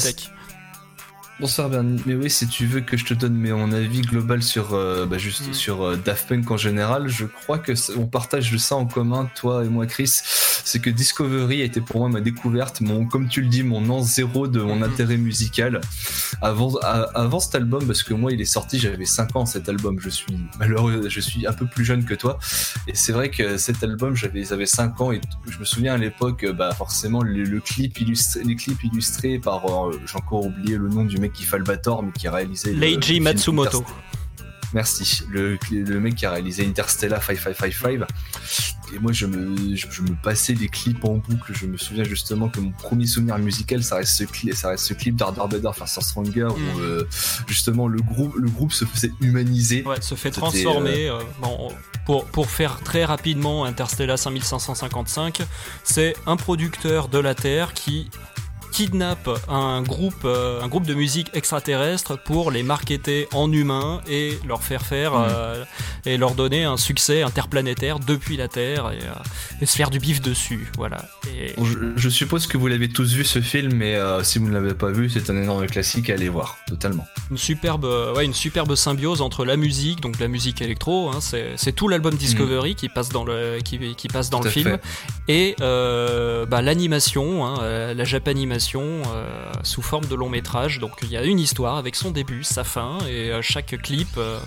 Bonsoir 1.39 1.69
Bernie. 1.69 1.99
Mais 2.05 2.13
oui, 2.13 2.29
si 2.29 2.47
tu 2.47 2.67
veux 2.67 2.81
que 2.81 2.95
je 2.95 3.03
te 3.05 3.15
donne 3.15 3.33
mon 3.33 3.71
avis 3.71 4.01
global 4.01 4.43
sur, 4.43 4.73
euh, 4.75 5.07
bah, 5.07 5.17
juste 5.17 5.47
Mm. 5.49 5.53
sur 5.53 5.81
euh, 5.83 5.95
Daft 5.97 6.27
Punk 6.29 6.51
en 6.51 6.57
général, 6.57 7.07
je 7.07 7.25
crois 7.25 7.57
que 7.57 7.71
on 7.97 8.05
partage 8.05 8.55
ça 8.57 8.75
en 8.75 8.85
commun, 8.85 9.27
toi 9.35 9.65
et 9.65 9.67
moi, 9.67 9.87
Chris. 9.87 10.19
C'est 10.63 10.79
que 10.79 10.89
Discovery 10.89 11.61
a 11.61 11.65
été 11.65 11.81
pour 11.81 11.99
moi 12.01 12.09
ma 12.09 12.21
découverte, 12.21 12.81
mon, 12.81 13.05
comme 13.05 13.27
tu 13.27 13.41
le 13.41 13.47
dis, 13.47 13.63
mon 13.63 13.89
an 13.89 14.01
zéro 14.01 14.47
de 14.47 14.61
mon 14.61 14.75
Mhm. 14.77 14.83
intérêt 14.83 15.17
musical. 15.17 15.81
Avant, 16.41 16.75
à- 16.83 17.09
avant 17.15 17.39
cet 17.39 17.55
album, 17.55 17.85
parce 17.85 18.03
que 18.03 18.13
moi, 18.13 18.31
il 18.31 18.39
est 18.41 18.45
sorti, 18.45 18.79
j'avais 18.79 19.05
5 19.05 19.35
ans 19.35 19.45
cet 19.45 19.69
album. 19.69 19.99
Je 19.99 20.09
suis 20.09 20.37
malheureux, 20.59 21.09
je 21.09 21.19
suis 21.19 21.45
un 21.47 21.53
peu 21.53 21.65
plus 21.65 21.83
jeune 21.85 22.05
que 22.05 22.13
toi. 22.13 22.37
Et 22.87 22.95
c'est 22.95 23.11
vrai 23.11 23.29
que 23.29 23.57
cet 23.57 23.83
album, 23.83 24.15
j'avais, 24.15 24.43
j'avais 24.45 24.65
5 24.65 24.99
ans 25.01 25.11
et 25.11 25.19
je 25.49 25.57
me 25.59 25.65
souviens 25.65 25.93
à 25.95 25.97
l'époque, 25.97 26.45
bah, 26.51 26.73
forcément, 26.73 27.21
le, 27.23 27.43
le 27.43 27.59
clip 27.59 27.99
illustré, 27.99 28.43
les 28.43 28.55
clips 28.55 28.83
illustrés 28.83 29.39
par, 29.39 29.65
euh, 29.87 29.99
j'ai 30.05 30.15
encore 30.17 30.45
oublié 30.45 30.77
le 30.77 30.89
nom 30.89 31.05
du 31.05 31.17
mec 31.17 31.33
qui 31.33 31.43
fait 31.43 31.57
le 31.57 31.63
Bator, 31.63 32.03
mais 32.03 32.11
qui 32.11 32.27
a 32.27 32.31
réalisé. 32.31 32.71
le- 32.73 32.79
le 32.79 32.85
Leiji 32.95 33.19
Matsumoto. 33.19 33.83
Merci. 34.73 35.23
Le, 35.29 35.57
le 35.71 35.99
mec 35.99 36.15
qui 36.15 36.25
a 36.25 36.31
réalisé 36.31 36.65
Interstellar 36.65 37.21
5555. 37.21 38.07
Et 38.93 38.99
moi, 38.99 39.11
je 39.11 39.25
me, 39.25 39.75
je, 39.75 40.01
me 40.01 40.21
passais 40.21 40.53
les 40.53 40.67
clips 40.67 41.03
en 41.05 41.15
boucle. 41.15 41.53
Je 41.53 41.65
me 41.65 41.77
souviens 41.77 42.03
justement 42.03 42.49
que 42.49 42.59
mon 42.59 42.71
premier 42.71 43.05
souvenir 43.07 43.37
musical, 43.39 43.83
ça 43.83 43.95
reste 43.97 44.13
ce 44.15 44.23
clip, 44.23 44.53
ça 44.53 44.69
reste 44.69 44.85
ce 44.85 44.93
clip 44.93 45.15
Faster 45.75 46.01
Stronger 46.01 46.45
où 46.45 46.57
Mm. 46.57 46.81
euh, 46.81 47.03
justement 47.47 47.87
le 47.87 48.01
groupe, 48.01 48.35
le 48.37 48.49
groupe 48.49 48.71
se 48.73 48.85
faisait 48.85 49.11
humaniser. 49.21 49.83
Ouais, 49.83 50.01
se 50.01 50.15
fait 50.15 50.31
transformer. 50.31 51.09
euh, 51.09 51.19
bon, 51.41 51.71
pour, 52.05 52.25
pour 52.25 52.49
faire 52.49 52.79
très 52.83 53.05
rapidement 53.05 53.65
Interstellar 53.65 54.17
5555, 54.17 55.41
c'est 55.83 56.15
un 56.25 56.35
producteur 56.35 57.07
de 57.07 57.19
la 57.19 57.35
Terre 57.35 57.73
qui 57.73 58.09
kidnappe 58.71 59.29
un 59.49 59.81
groupe, 59.81 60.23
euh, 60.25 60.61
un 60.61 60.67
groupe 60.67 60.85
de 60.85 60.93
musique 60.93 61.29
extraterrestre 61.33 62.17
pour 62.17 62.51
les 62.51 62.63
marketer 62.63 63.27
en 63.33 63.51
humains 63.51 64.01
et 64.09 64.39
leur 64.47 64.63
faire 64.63 64.81
faire 64.83 65.11
Mhm. 65.13 65.27
euh, 65.29 65.65
et 66.05 66.17
leur 66.17 66.33
donner 66.35 66.63
un 66.63 66.77
succès 66.77 67.21
interplanétaire 67.21 67.99
depuis 67.99 68.37
la 68.37 68.47
Terre 68.47 68.91
et, 68.91 69.03
euh, 69.03 69.61
et 69.61 69.65
se 69.65 69.75
faire 69.75 69.89
du 69.89 69.99
bif 69.99 70.21
dessus. 70.21 70.71
Voilà. 70.77 71.05
Et, 71.35 71.53
je, 71.61 71.77
je 71.95 72.09
suppose 72.09 72.47
que 72.47 72.57
vous 72.57 72.67
l'avez 72.67 72.89
tous 72.89 73.11
vu 73.13 73.23
ce 73.23 73.39
film, 73.41 73.73
mais 73.73 73.97
si 74.23 74.39
vous 74.39 74.47
ne 74.47 74.53
l'avez 74.53 74.73
pas 74.73 74.89
vu, 74.91 75.09
c'est 75.09 75.29
un 75.29 75.37
énorme 75.41 75.67
classique 75.67 76.09
à 76.09 76.13
aller 76.13 76.29
voir, 76.29 76.57
totalement. 76.67 77.05
une 77.29 77.37
superbe, 77.37 77.85
ouais, 78.15 78.25
une 78.25 78.33
superbe 78.33 78.75
symbiose 78.75 79.21
entre 79.21 79.45
la 79.45 79.57
musique, 79.57 80.01
donc 80.01 80.19
la 80.19 80.27
musique 80.27 80.61
électro, 80.61 81.09
hein, 81.09 81.19
c'est 81.21 81.71
tout 81.73 81.87
l'album 81.87 82.15
Discovery 82.15 82.75
qui 82.75 82.89
passe 82.89 83.09
dans 83.09 83.23
le, 83.25 83.59
qui, 83.63 83.95
qui 83.95 84.07
passe 84.07 84.29
dans 84.29 84.39
Tout 84.39 84.45
le 84.45 84.49
film, 84.51 84.69
fait. 85.27 85.33
et 85.33 85.55
euh, 85.61 86.45
bah, 86.45 86.61
l'animation, 86.61 87.45
hein, 87.45 87.93
la 87.93 88.03
japanimation 88.05 88.60
euh, 89.07 89.51
sous 89.63 89.81
forme 89.81 90.05
de 90.05 90.15
long 90.15 90.29
métrage. 90.29 90.79
Donc 90.79 90.91
il 91.01 91.09
y 91.09 91.17
a 91.17 91.23
une 91.23 91.39
histoire 91.39 91.77
avec 91.77 91.95
son 91.95 92.11
début, 92.11 92.43
sa 92.43 92.63
fin, 92.63 92.97
et 93.09 93.31
euh, 93.31 93.41
chaque 93.41 93.75
clip. 93.81 94.07
euh, 94.17 94.39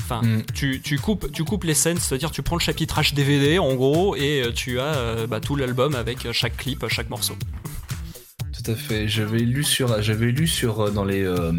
Enfin, 0.00 0.20
Mm. 0.22 0.42
tu, 0.54 0.80
tu 0.82 0.98
coupes, 0.98 1.30
tu 1.32 1.44
coupes 1.44 1.64
les 1.64 1.74
scènes, 1.74 1.98
c'est-à-dire 1.98 2.30
tu 2.30 2.42
prends 2.42 2.56
le 2.56 2.60
chapitrage 2.60 3.14
DVD 3.14 3.58
en 3.58 3.74
gros, 3.74 4.14
et 4.16 4.42
tu 4.54 4.78
as 4.80 5.26
bah, 5.28 5.40
tout 5.40 5.56
l'album 5.56 5.94
avec 5.94 6.30
chaque 6.32 6.56
clip, 6.56 6.84
chaque 6.88 7.08
morceau. 7.08 7.34
Tout 8.52 8.70
à 8.70 8.74
fait. 8.74 9.08
J'avais 9.08 9.38
lu 9.38 9.64
sur, 9.64 10.02
j'avais 10.02 10.26
lu 10.32 10.46
sur 10.46 10.90
dans 10.92 11.04
les 11.04 11.22
euh, 11.22 11.52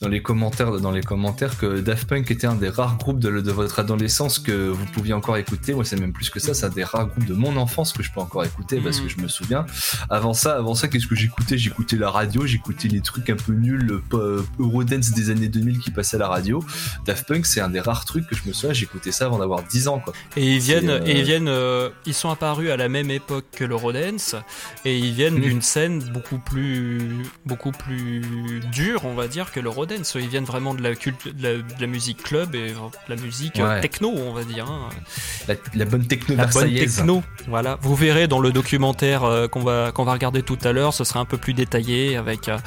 dans 0.00 0.08
les 0.08 0.22
commentaires, 0.22 0.80
dans 0.80 0.90
les 0.92 1.02
commentaires 1.02 1.58
que 1.58 1.80
Daft 1.80 2.08
Punk 2.08 2.30
était 2.30 2.46
un 2.46 2.54
des 2.54 2.68
rares 2.68 2.96
groupes 2.96 3.18
de, 3.18 3.40
de 3.40 3.50
votre 3.52 3.80
adolescence 3.80 4.38
que 4.38 4.68
vous 4.68 4.86
pouviez 4.86 5.12
encore 5.12 5.36
écouter. 5.36 5.74
Moi, 5.74 5.84
c'est 5.84 5.98
même 6.00 6.12
plus 6.12 6.30
que 6.30 6.40
ça. 6.40 6.54
C'est 6.54 6.66
un 6.66 6.70
des 6.70 6.84
rares 6.84 7.08
groupes 7.08 7.26
de 7.26 7.34
mon 7.34 7.56
enfance 7.56 7.92
que 7.92 8.02
je 8.02 8.10
peux 8.12 8.20
encore 8.20 8.44
écouter 8.44 8.80
parce 8.80 9.00
que 9.00 9.08
je 9.08 9.18
me 9.18 9.28
souviens. 9.28 9.66
Avant 10.08 10.32
ça, 10.32 10.56
avant 10.56 10.74
ça, 10.74 10.88
qu'est-ce 10.88 11.06
que 11.06 11.14
j'écoutais? 11.14 11.58
J'écoutais 11.58 11.96
la 11.96 12.10
radio, 12.10 12.46
j'écoutais 12.46 12.88
les 12.88 13.00
trucs 13.00 13.28
un 13.30 13.36
peu 13.36 13.52
nuls, 13.52 13.82
le 13.82 14.02
Eurodance 14.58 15.10
des 15.10 15.30
années 15.30 15.48
2000 15.48 15.78
qui 15.80 15.90
passaient 15.90 16.16
à 16.16 16.20
la 16.20 16.28
radio. 16.28 16.64
Daft 17.04 17.26
Punk, 17.28 17.44
c'est 17.46 17.60
un 17.60 17.70
des 17.70 17.80
rares 17.80 18.04
trucs 18.04 18.26
que 18.26 18.34
je 18.36 18.42
me 18.46 18.52
souviens. 18.52 18.72
J'écoutais 18.72 19.12
ça 19.12 19.26
avant 19.26 19.38
d'avoir 19.38 19.62
10 19.64 19.88
ans, 19.88 19.98
quoi. 19.98 20.14
Et 20.36 20.54
ils 20.54 20.60
viennent, 20.60 20.90
euh, 20.90 21.04
et 21.04 21.18
ils 21.18 21.24
viennent, 21.24 21.48
euh, 21.48 21.90
ils 22.06 22.14
sont 22.14 22.30
apparus 22.30 22.70
à 22.70 22.76
la 22.76 22.88
même 22.88 23.10
époque 23.10 23.46
que 23.52 23.64
le 23.64 23.74
Rodance, 23.74 24.34
et 24.84 24.96
ils 24.96 25.12
viennent 25.12 25.38
Mm. 25.38 25.42
d'une 25.42 25.62
scène 25.62 25.98
beaucoup 26.12 26.38
plus, 26.38 27.00
beaucoup 27.46 27.72
plus 27.72 28.60
dure, 28.72 29.04
on 29.04 29.14
va 29.14 29.28
dire, 29.28 29.52
que 29.52 29.60
le 29.60 29.68
Rodance. 29.90 30.16
Ils 30.18 30.28
viennent 30.28 30.44
vraiment 30.44 30.74
de 30.74 30.82
la 30.82 30.94
culte, 30.94 31.28
de 31.34 31.42
la, 31.42 31.54
de 31.58 31.80
la 31.80 31.86
musique 31.86 32.22
club 32.22 32.54
et 32.54 32.68
de 32.70 32.74
la 33.08 33.16
musique 33.16 33.58
euh, 33.60 33.68
Ouais. 33.74 33.80
techno, 33.80 34.10
on 34.10 34.32
va 34.32 34.44
dire. 34.44 34.66
hein. 34.68 34.88
La, 35.48 35.54
la 35.74 35.84
bonne 35.84 36.06
techno 36.06 36.36
La 36.36 36.46
bonne 36.46 36.72
techno. 36.74 37.22
Voilà. 37.48 37.78
Vous 37.82 37.94
verrez 37.94 38.26
dans 38.28 38.40
le 38.40 38.52
documentaire 38.52 39.24
euh, 39.24 39.48
qu'on 39.48 39.60
va, 39.60 39.92
qu'on 39.92 40.04
va 40.04 40.12
regarder 40.12 40.42
tout 40.42 40.58
à 40.64 40.72
l'heure, 40.72 40.94
ce 40.94 41.04
sera 41.04 41.20
un 41.20 41.24
peu 41.24 41.36
plus 41.36 41.54
détaillé 41.54 42.16
avec, 42.16 42.48
euh, 42.48 42.58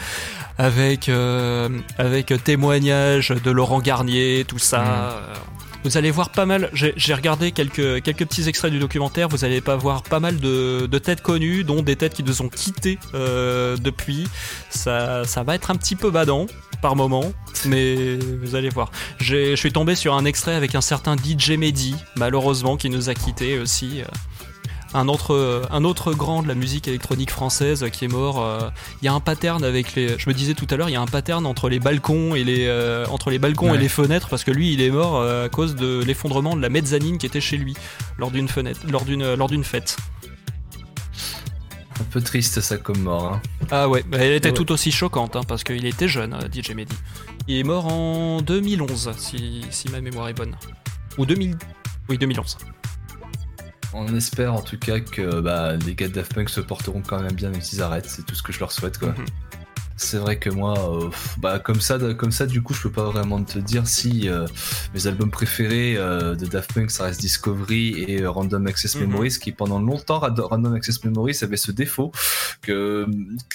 avec, 0.57 1.09
euh, 1.09 1.69
avec 1.97 2.33
témoignage 2.43 3.29
de 3.29 3.51
Laurent 3.51 3.79
Garnier, 3.79 4.45
tout 4.47 4.59
ça. 4.59 4.81
Mm. 4.81 5.39
Vous 5.85 5.97
allez 5.97 6.11
voir 6.11 6.29
pas 6.29 6.45
mal, 6.45 6.69
j'ai 6.71 6.93
j'ai 6.95 7.13
regardé 7.13 7.51
quelques, 7.51 8.01
quelques 8.03 8.25
petits 8.25 8.47
extraits 8.47 8.71
du 8.71 8.79
documentaire, 8.79 9.27
vous 9.27 9.43
allez 9.43 9.59
pas 9.59 9.75
voir 9.75 10.01
pas 10.03 10.21
mal 10.21 10.37
de, 10.39 10.85
de 10.85 10.97
têtes 10.97 11.21
connues, 11.21 11.65
dont 11.65 11.81
des 11.81 11.97
têtes 11.97 12.13
qui 12.13 12.23
nous 12.23 12.41
ont 12.41 12.47
quittés 12.47 12.97
euh, 13.13 13.75
depuis. 13.75 14.25
Ça, 14.69 15.25
ça 15.25 15.43
va 15.43 15.55
être 15.55 15.71
un 15.71 15.75
petit 15.75 15.97
peu 15.97 16.09
badant 16.09 16.45
par 16.83 16.95
moment, 16.97 17.31
mais 17.65 18.17
vous 18.43 18.55
allez 18.55 18.67
voir. 18.69 18.91
Je 19.17 19.55
suis 19.55 19.71
tombé 19.71 19.95
sur 19.95 20.13
un 20.15 20.25
extrait 20.25 20.53
avec 20.53 20.75
un 20.75 20.81
certain 20.81 21.15
DJ 21.15 21.51
Mehdi, 21.51 21.95
malheureusement, 22.17 22.75
qui 22.75 22.89
nous 22.89 23.09
a 23.09 23.13
quittés 23.13 23.57
aussi. 23.57 24.01
euh, 24.01 24.05
un 24.95 25.07
autre, 25.07 25.63
un 25.71 25.85
autre 25.85 26.13
grand 26.13 26.43
de 26.43 26.47
la 26.49 26.53
musique 26.53 26.87
électronique 26.87 27.31
française 27.31 27.85
qui 27.91 28.05
est 28.05 28.09
mort. 28.09 28.43
euh, 28.43 28.69
Il 29.01 29.05
y 29.05 29.07
a 29.07 29.13
un 29.13 29.21
pattern 29.21 29.63
avec 29.63 29.95
les. 29.95 30.19
Je 30.19 30.29
me 30.29 30.33
disais 30.35 30.53
tout 30.53 30.67
à 30.69 30.75
l'heure, 30.75 30.89
il 30.89 30.91
y 30.93 30.95
a 30.97 31.01
un 31.01 31.07
pattern 31.07 31.45
entre 31.47 31.67
les 31.69 31.79
balcons 31.79 32.35
et 32.35 32.43
les 32.43 32.65
euh, 32.67 33.05
entre 33.09 33.31
les 33.31 33.39
balcons 33.39 33.71
Ouais. 33.71 33.77
et 33.77 33.79
les 33.79 33.89
fenêtres 33.89 34.27
parce 34.29 34.43
que 34.43 34.51
lui, 34.51 34.73
il 34.73 34.81
est 34.81 34.91
mort 34.91 35.15
euh, 35.15 35.45
à 35.45 35.49
cause 35.49 35.75
de 35.75 36.03
l'effondrement 36.05 36.55
de 36.55 36.61
la 36.61 36.69
mezzanine 36.69 37.17
qui 37.17 37.25
était 37.25 37.41
chez 37.41 37.57
lui 37.57 37.73
lors 38.19 38.29
d'une 38.29 38.47
fenêtre, 38.49 38.81
lors 38.91 39.05
d'une 39.05 39.33
lors 39.35 39.47
d'une 39.49 39.63
fête. 39.63 39.95
Un 41.99 42.03
peu 42.05 42.21
triste 42.21 42.59
ça 42.61 42.77
comme 42.77 42.99
mort. 42.99 43.33
Hein. 43.33 43.41
Ah 43.71 43.87
ouais, 43.87 44.03
elle 44.13 44.33
était 44.33 44.49
Ouais. 44.49 44.53
tout 44.53 44.71
aussi 44.71 44.91
choquante 44.91 45.35
hein, 45.35 45.41
parce 45.47 45.63
qu'il 45.63 45.85
était 45.85 46.07
jeune, 46.07 46.33
euh, 46.33 46.47
DJ 46.51 46.71
Mehdi. 46.71 46.95
Il 47.47 47.57
est 47.57 47.63
mort 47.63 47.87
en 47.87 48.41
2011 48.41 49.11
si, 49.17 49.61
si 49.69 49.89
ma 49.89 50.01
mémoire 50.01 50.27
est 50.29 50.33
bonne. 50.33 50.55
Ou 51.17 51.25
2000. 51.25 51.55
Oui, 52.09 52.17
2011. 52.17 52.57
On 53.93 54.07
espère 54.15 54.53
en 54.55 54.61
tout 54.61 54.79
cas 54.79 54.99
que 54.99 55.39
bah, 55.39 55.75
les 55.75 55.93
gars 55.93 56.07
de 56.07 56.13
Daft 56.13 56.33
Punk 56.33 56.49
se 56.49 56.61
porteront 56.61 57.03
quand 57.05 57.21
même 57.21 57.33
bien 57.33 57.49
même 57.51 57.61
s'ils 57.61 57.81
arrêtent, 57.83 58.09
c'est 58.09 58.25
tout 58.25 58.33
ce 58.33 58.41
que 58.41 58.51
je 58.51 58.59
leur 58.59 58.71
souhaite 58.71 58.97
quoi. 58.97 59.09
Mhm. 59.09 59.25
C'est 59.95 60.17
vrai 60.17 60.37
que 60.39 60.49
moi, 60.49 60.73
euh, 61.03 61.09
bah, 61.37 61.59
comme 61.59 61.79
ça, 61.79 61.97
comme 62.17 62.31
ça, 62.31 62.45
du 62.45 62.61
coup, 62.61 62.73
je 62.73 62.81
peux 62.81 62.91
pas 62.91 63.03
vraiment 63.05 63.43
te 63.43 63.59
dire 63.59 63.87
si 63.87 64.27
euh, 64.27 64.45
mes 64.93 65.05
albums 65.07 65.29
préférés 65.31 65.95
euh, 65.97 66.35
de 66.35 66.45
Daft 66.45 66.73
Punk, 66.73 66.89
ça 66.91 67.03
reste 67.05 67.21
Discovery 67.21 68.03
et 68.07 68.21
euh, 68.21 68.29
Random 68.31 68.65
Access 68.67 68.95
Mhm. 68.95 69.01
Memories, 69.01 69.37
qui 69.41 69.51
pendant 69.51 69.79
longtemps, 69.79 70.19
Random 70.19 70.73
Access 70.73 71.03
Memories 71.03 71.37
avait 71.41 71.57
ce 71.57 71.71
défaut 71.71 72.11
que 72.61 72.71
euh, 72.71 73.05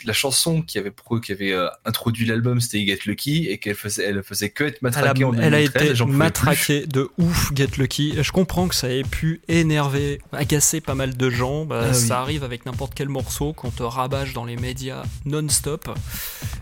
la 0.04 0.12
chanson 0.12 0.62
qui 0.62 0.78
avait, 0.78 0.92
qui 1.22 1.32
avait 1.32 1.52
euh, 1.52 1.68
introduit 1.84 2.24
l'album, 2.26 2.60
c'était 2.60 2.86
Get 2.86 3.00
Lucky, 3.06 3.46
et 3.48 3.58
qu'elle 3.58 3.74
faisait, 3.74 4.04
elle 4.04 4.22
faisait 4.22 4.50
que 4.50 4.64
être 4.64 4.78
Elle 4.82 4.88
a, 4.88 4.90
matraquée 4.90 5.24
en 5.24 5.32
2013. 5.32 5.72
elle 5.74 5.88
a 5.88 5.90
été 5.90 6.04
matraquée 6.06 6.86
de 6.86 7.08
ouf, 7.18 7.50
Get 7.54 7.70
Lucky. 7.78 8.14
Je 8.22 8.32
comprends 8.32 8.68
que 8.68 8.74
ça 8.74 8.88
ait 8.90 9.02
pu 9.02 9.40
énerver, 9.48 10.20
agacer 10.32 10.80
pas 10.80 10.94
mal 10.94 11.16
de 11.16 11.30
gens. 11.30 11.64
Bah, 11.64 11.80
Ah 11.84 11.88
oui. 11.92 11.94
Ça 11.98 12.20
arrive 12.20 12.44
avec 12.44 12.64
n'importe 12.64 12.92
quel 12.94 13.08
morceau 13.08 13.52
qu'on 13.52 13.70
te 13.70 13.82
rabâche 13.82 14.32
dans 14.34 14.44
les 14.44 14.56
médias 14.56 15.02
non-stop. 15.24 15.88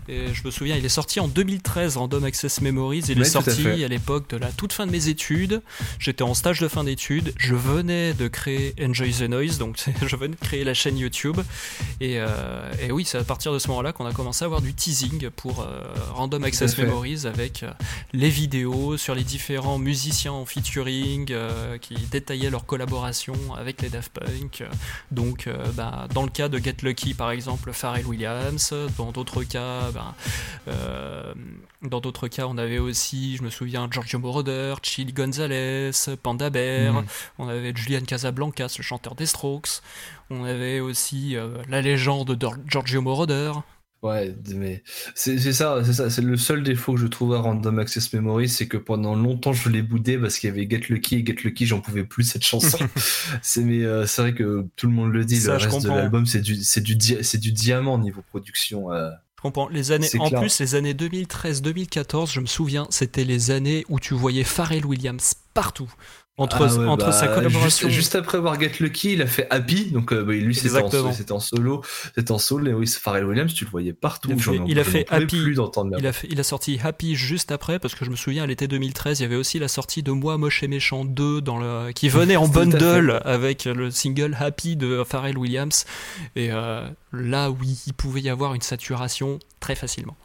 Et 0.09 0.33
je 0.33 0.43
me 0.45 0.51
souviens, 0.51 0.75
il 0.77 0.85
est 0.85 0.89
sorti 0.89 1.19
en 1.19 1.27
2013, 1.27 1.97
Random 1.97 2.23
Access 2.23 2.61
Memories. 2.61 3.03
Il 3.09 3.19
est 3.19 3.21
à 3.21 3.25
sorti 3.25 3.83
à 3.83 3.87
l'époque 3.87 4.29
de 4.29 4.37
la 4.37 4.51
toute 4.51 4.73
fin 4.73 4.85
de 4.85 4.91
mes 4.91 5.09
études. 5.09 5.61
J'étais 5.99 6.23
en 6.23 6.33
stage 6.33 6.59
de 6.59 6.67
fin 6.67 6.83
d'études. 6.83 7.33
Je 7.37 7.55
venais 7.55 8.13
de 8.13 8.27
créer 8.27 8.73
Enjoy 8.81 9.11
the 9.11 9.23
Noise, 9.23 9.57
donc 9.57 9.77
je 10.05 10.15
venais 10.15 10.35
de 10.35 10.39
créer 10.39 10.63
la 10.63 10.73
chaîne 10.73 10.97
YouTube. 10.97 11.37
Et, 11.99 12.19
euh, 12.19 12.71
et 12.81 12.91
oui, 12.91 13.05
c'est 13.05 13.17
à 13.17 13.23
partir 13.23 13.51
de 13.53 13.59
ce 13.59 13.67
moment-là 13.69 13.91
qu'on 13.91 14.05
a 14.05 14.13
commencé 14.13 14.43
à 14.43 14.45
avoir 14.45 14.61
du 14.61 14.73
teasing 14.73 15.29
pour 15.29 15.61
euh, 15.61 15.83
Random 16.13 16.43
Access 16.43 16.75
fait. 16.75 16.83
Memories 16.83 17.25
avec 17.25 17.63
euh, 17.63 17.71
les 18.13 18.29
vidéos 18.29 18.97
sur 18.97 19.15
les 19.15 19.23
différents 19.23 19.77
musiciens 19.77 20.33
en 20.33 20.45
featuring 20.45 21.31
euh, 21.31 21.77
qui 21.77 21.95
détaillaient 22.11 22.49
leur 22.49 22.65
collaboration 22.65 23.33
avec 23.55 23.81
les 23.81 23.89
Daft 23.89 24.11
Punk. 24.11 24.63
Donc, 25.11 25.47
euh, 25.47 25.65
bah, 25.73 26.07
dans 26.13 26.23
le 26.23 26.29
cas 26.29 26.49
de 26.49 26.57
Get 26.57 26.77
Lucky, 26.83 27.13
par 27.13 27.31
exemple, 27.31 27.71
Pharrell 27.73 28.05
Williams. 28.05 28.73
Dans 28.97 29.11
d'autres 29.11 29.43
cas, 29.43 29.56
bah, 29.93 30.15
euh, 30.67 31.33
dans 31.81 31.99
d'autres 32.01 32.27
cas, 32.27 32.45
on 32.47 32.57
avait 32.57 32.79
aussi, 32.79 33.37
je 33.37 33.43
me 33.43 33.49
souviens, 33.49 33.87
Giorgio 33.91 34.19
Moroder, 34.19 34.75
Chili 34.83 35.13
Gonzalez, 35.13 35.91
Panda 36.21 36.49
Bear. 36.49 36.93
Mhm. 36.93 37.05
On 37.39 37.47
avait 37.47 37.73
Julian 37.75 38.01
Casablancas, 38.01 38.75
le 38.77 38.83
chanteur 38.83 39.15
des 39.15 39.25
Strokes. 39.25 39.81
On 40.29 40.43
avait 40.43 40.79
aussi 40.79 41.35
euh, 41.35 41.49
la 41.69 41.81
légende 41.81 42.35
de 42.35 42.47
Giorgio 42.67 43.01
Moroder. 43.01 43.51
Ouais, 44.03 44.35
mais 44.53 44.83
c'est 45.15 45.39
ça, 45.51 45.81
c'est 45.83 45.93
ça, 45.93 46.11
c'est 46.11 46.21
le 46.21 46.37
seul 46.37 46.61
défaut 46.61 46.93
que 46.93 46.99
je 46.99 47.07
trouve 47.07 47.33
à 47.33 47.39
Random 47.39 47.79
Access 47.79 48.13
Memory, 48.13 48.47
c'est 48.47 48.67
que 48.67 48.77
pendant 48.77 49.15
longtemps 49.15 49.53
je 49.53 49.69
l'ai 49.69 49.81
boudé 49.81 50.19
parce 50.19 50.37
qu'il 50.37 50.49
y 50.49 50.53
avait 50.53 50.69
Get 50.69 50.81
Lucky 50.89 51.15
et 51.15 51.25
Get 51.25 51.37
Lucky, 51.43 51.65
j'en 51.65 51.81
pouvais 51.81 52.03
plus 52.03 52.23
cette 52.23 52.43
chanson. 52.43 52.77
c'est 53.41 53.63
mais 53.63 53.83
euh, 53.83 54.05
c'est 54.05 54.21
vrai 54.21 54.33
que 54.35 54.67
tout 54.75 54.85
le 54.85 54.93
monde 54.93 55.11
le 55.11 55.25
dit, 55.25 55.37
Ça, 55.37 55.57
le 55.57 55.63
reste 55.63 55.83
de 55.83 55.89
l'album 55.89 56.27
c'est 56.27 56.41
du 56.41 56.55
c'est 56.57 56.81
du 56.81 56.95
c'est 57.23 57.39
du 57.39 57.51
diamant 57.51 57.97
niveau 57.97 58.21
production. 58.21 58.91
euh. 58.93 59.09
Je 59.37 59.41
comprends. 59.43 59.69
Les 59.69 59.91
années, 59.91 60.09
en 60.19 60.29
clair. 60.29 60.41
plus, 60.41 60.59
les 60.59 60.73
années 60.75 60.93
2013-2014, 60.93 62.31
je 62.31 62.39
me 62.39 62.47
souviens, 62.47 62.87
c'était 62.89 63.23
les 63.23 63.51
années 63.51 63.85
où 63.87 63.99
tu 63.99 64.15
voyais 64.15 64.43
Pharrell 64.43 64.85
Williams 64.85 65.35
partout. 65.53 65.91
Entre, 66.39 66.57
Ah 66.61 66.75
ouais, 66.75 66.85
entre 66.85 67.07
bah, 67.07 67.11
sa 67.11 67.27
collaboration. 67.29 67.87
Juste, 67.89 67.99
juste 67.99 68.15
après 68.15 68.37
avoir 68.37 68.59
Get 68.59 68.73
Lucky, 68.79 69.13
il 69.13 69.23
a 69.23 69.27
fait 69.27 69.47
Happy, 69.49 69.85
donc 69.85 70.13
euh, 70.13 70.23
bah, 70.23 70.33
lui 70.33 70.53
c'était 70.53 70.77
en, 70.77 70.85
en 70.85 71.39
solo, 71.39 71.81
c'était 72.15 72.31
en 72.31 72.37
solo, 72.37 72.67
et 72.67 72.73
oui, 72.73 72.85
c'est 72.87 72.99
Pharrell 72.99 73.25
Williams, 73.25 73.51
tu 73.55 73.65
le 73.65 73.71
voyais 73.71 73.93
partout. 73.93 74.29
Il 74.31 74.35
a 74.35 74.37
fait- 74.37 74.59
il 74.67 74.79
a 74.79 74.83
j'en 74.83 74.91
fait 74.91 75.03
pouvais 75.05 75.23
Happy. 75.23 75.41
plus 75.41 75.57
Il 75.97 76.05
a, 76.05 76.13
fait- 76.13 76.27
il 76.29 76.39
a 76.39 76.43
sorti 76.43 76.79
Happy 76.83 77.15
juste 77.15 77.51
après, 77.51 77.79
parce 77.79 77.95
que 77.95 78.05
je 78.05 78.11
me 78.11 78.15
souviens, 78.15 78.43
à 78.43 78.45
l'été 78.45 78.67
2013, 78.67 79.19
il 79.19 79.23
y 79.23 79.25
avait 79.25 79.35
aussi 79.35 79.57
la 79.57 79.67
sortie 79.67 80.03
de 80.03 80.11
Moi, 80.11 80.37
Moche 80.37 80.61
et 80.61 80.67
Méchant 80.67 81.05
2, 81.05 81.41
dans 81.41 81.57
le, 81.57 81.91
qui 81.91 82.07
venait 82.07 82.35
en 82.37 82.47
bundle 82.47 83.19
avec 83.25 83.65
le 83.65 83.89
single 83.89 84.37
Happy 84.39 84.75
de 84.75 85.03
Pharrell 85.03 85.39
Williams. 85.39 85.85
Et 86.35 86.51
euh, 86.51 86.87
là, 87.13 87.49
oui, 87.49 87.79
il 87.87 87.93
pouvait 87.93 88.21
y 88.21 88.29
avoir 88.29 88.53
une 88.53 88.61
saturation 88.61 89.39
très 89.59 89.73
facilement. 89.75 90.15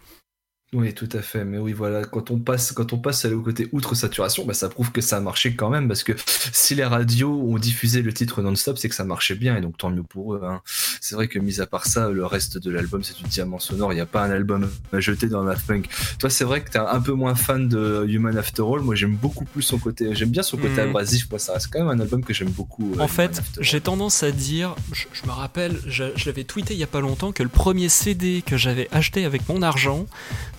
Oui, 0.75 0.95
tout 0.95 1.09
à 1.13 1.21
fait. 1.21 1.45
Mais 1.45 1.59
oui, 1.59 1.75
voilà, 1.75 2.03
quand 2.05 2.31
on 2.31 2.39
passe, 2.39 2.73
quand 2.73 2.95
on 2.95 2.99
passe 2.99 3.27
au 3.27 3.41
côté 3.43 3.69
outre 3.73 3.95
saturation, 3.95 4.47
bah, 4.47 4.55
ça 4.55 4.71
prouve 4.71 4.91
que 4.91 5.03
ça 5.03 5.19
a 5.19 5.21
marché 5.21 5.55
quand 5.55 5.69
même, 5.69 5.87
parce 5.87 6.03
que 6.03 6.13
si 6.51 6.75
les 6.75 6.85
radios 6.85 7.31
ont 7.43 7.59
diffusé 7.59 8.01
le 8.01 8.11
titre 8.15 8.41
non-stop, 8.41 8.79
c'est 8.79 8.89
que 8.89 8.95
ça 8.95 9.05
marchait 9.05 9.35
bien, 9.35 9.55
et 9.55 9.61
donc 9.61 9.77
tant 9.77 9.91
mieux 9.91 10.03
pour 10.03 10.35
eux. 10.35 10.41
hein. 10.45 10.63
C'est 11.03 11.15
vrai 11.15 11.29
que 11.29 11.39
mis 11.39 11.61
à 11.61 11.67
part 11.67 11.85
ça, 11.85 12.09
le 12.09 12.25
reste 12.25 12.57
de 12.57 12.71
l'album, 12.71 13.03
c'est 13.03 13.15
du 13.19 13.25
diamant 13.25 13.59
sonore. 13.59 13.93
Il 13.93 13.97
n'y 13.97 14.01
a 14.01 14.07
pas 14.07 14.23
un 14.25 14.31
album 14.31 14.71
à 14.95 15.01
jeter 15.01 15.29
dans 15.29 15.45
Daft 15.45 15.67
Punk. 15.67 15.89
Toi, 16.19 16.31
c'est 16.31 16.45
vrai 16.45 16.63
que 16.63 16.71
t'es 16.71 16.79
un 16.79 17.01
peu 17.03 17.13
moins 17.13 17.35
fan 17.35 17.69
de 17.69 18.07
Human 18.09 18.39
After 18.39 18.63
All. 18.63 18.81
Moi, 18.81 18.95
j'aime 18.95 19.17
beaucoup 19.17 19.45
plus 19.45 19.61
son 19.63 19.79
côté. 19.79 20.15
J'aime 20.15 20.31
bien 20.31 20.43
son 20.43 20.57
côté 20.57 20.81
Mhm. 20.81 20.89
abrasif. 20.89 21.29
Moi, 21.31 21.39
ça 21.39 21.53
reste 21.53 21.69
quand 21.71 21.81
même 21.81 21.89
un 21.91 22.01
album 22.01 22.25
que 22.25 22.33
j'aime 22.33 22.49
beaucoup. 22.51 22.95
euh, 22.95 23.01
En 23.03 23.09
fait, 23.09 23.43
j'ai 23.61 23.83
tendance 23.83 24.23
à 24.23 24.31
dire, 24.33 24.75
je, 24.93 25.05
je 25.13 25.27
me 25.27 25.33
rappelle, 25.33 25.79
je, 25.87 26.05
je 26.17 26.25
l'avais 26.27 26.45
tweeté 26.45 26.73
il 26.73 26.81
y 26.81 26.85
a 26.85 26.87
pas 26.87 27.01
longtemps, 27.01 27.33
que 27.33 27.43
le 27.43 27.51
premier 27.51 27.91
CD 27.91 28.43
que 28.47 28.57
j'avais 28.57 28.89
acheté 28.91 29.27
avec 29.27 29.47
mon 29.51 29.61
argent, 29.61 30.07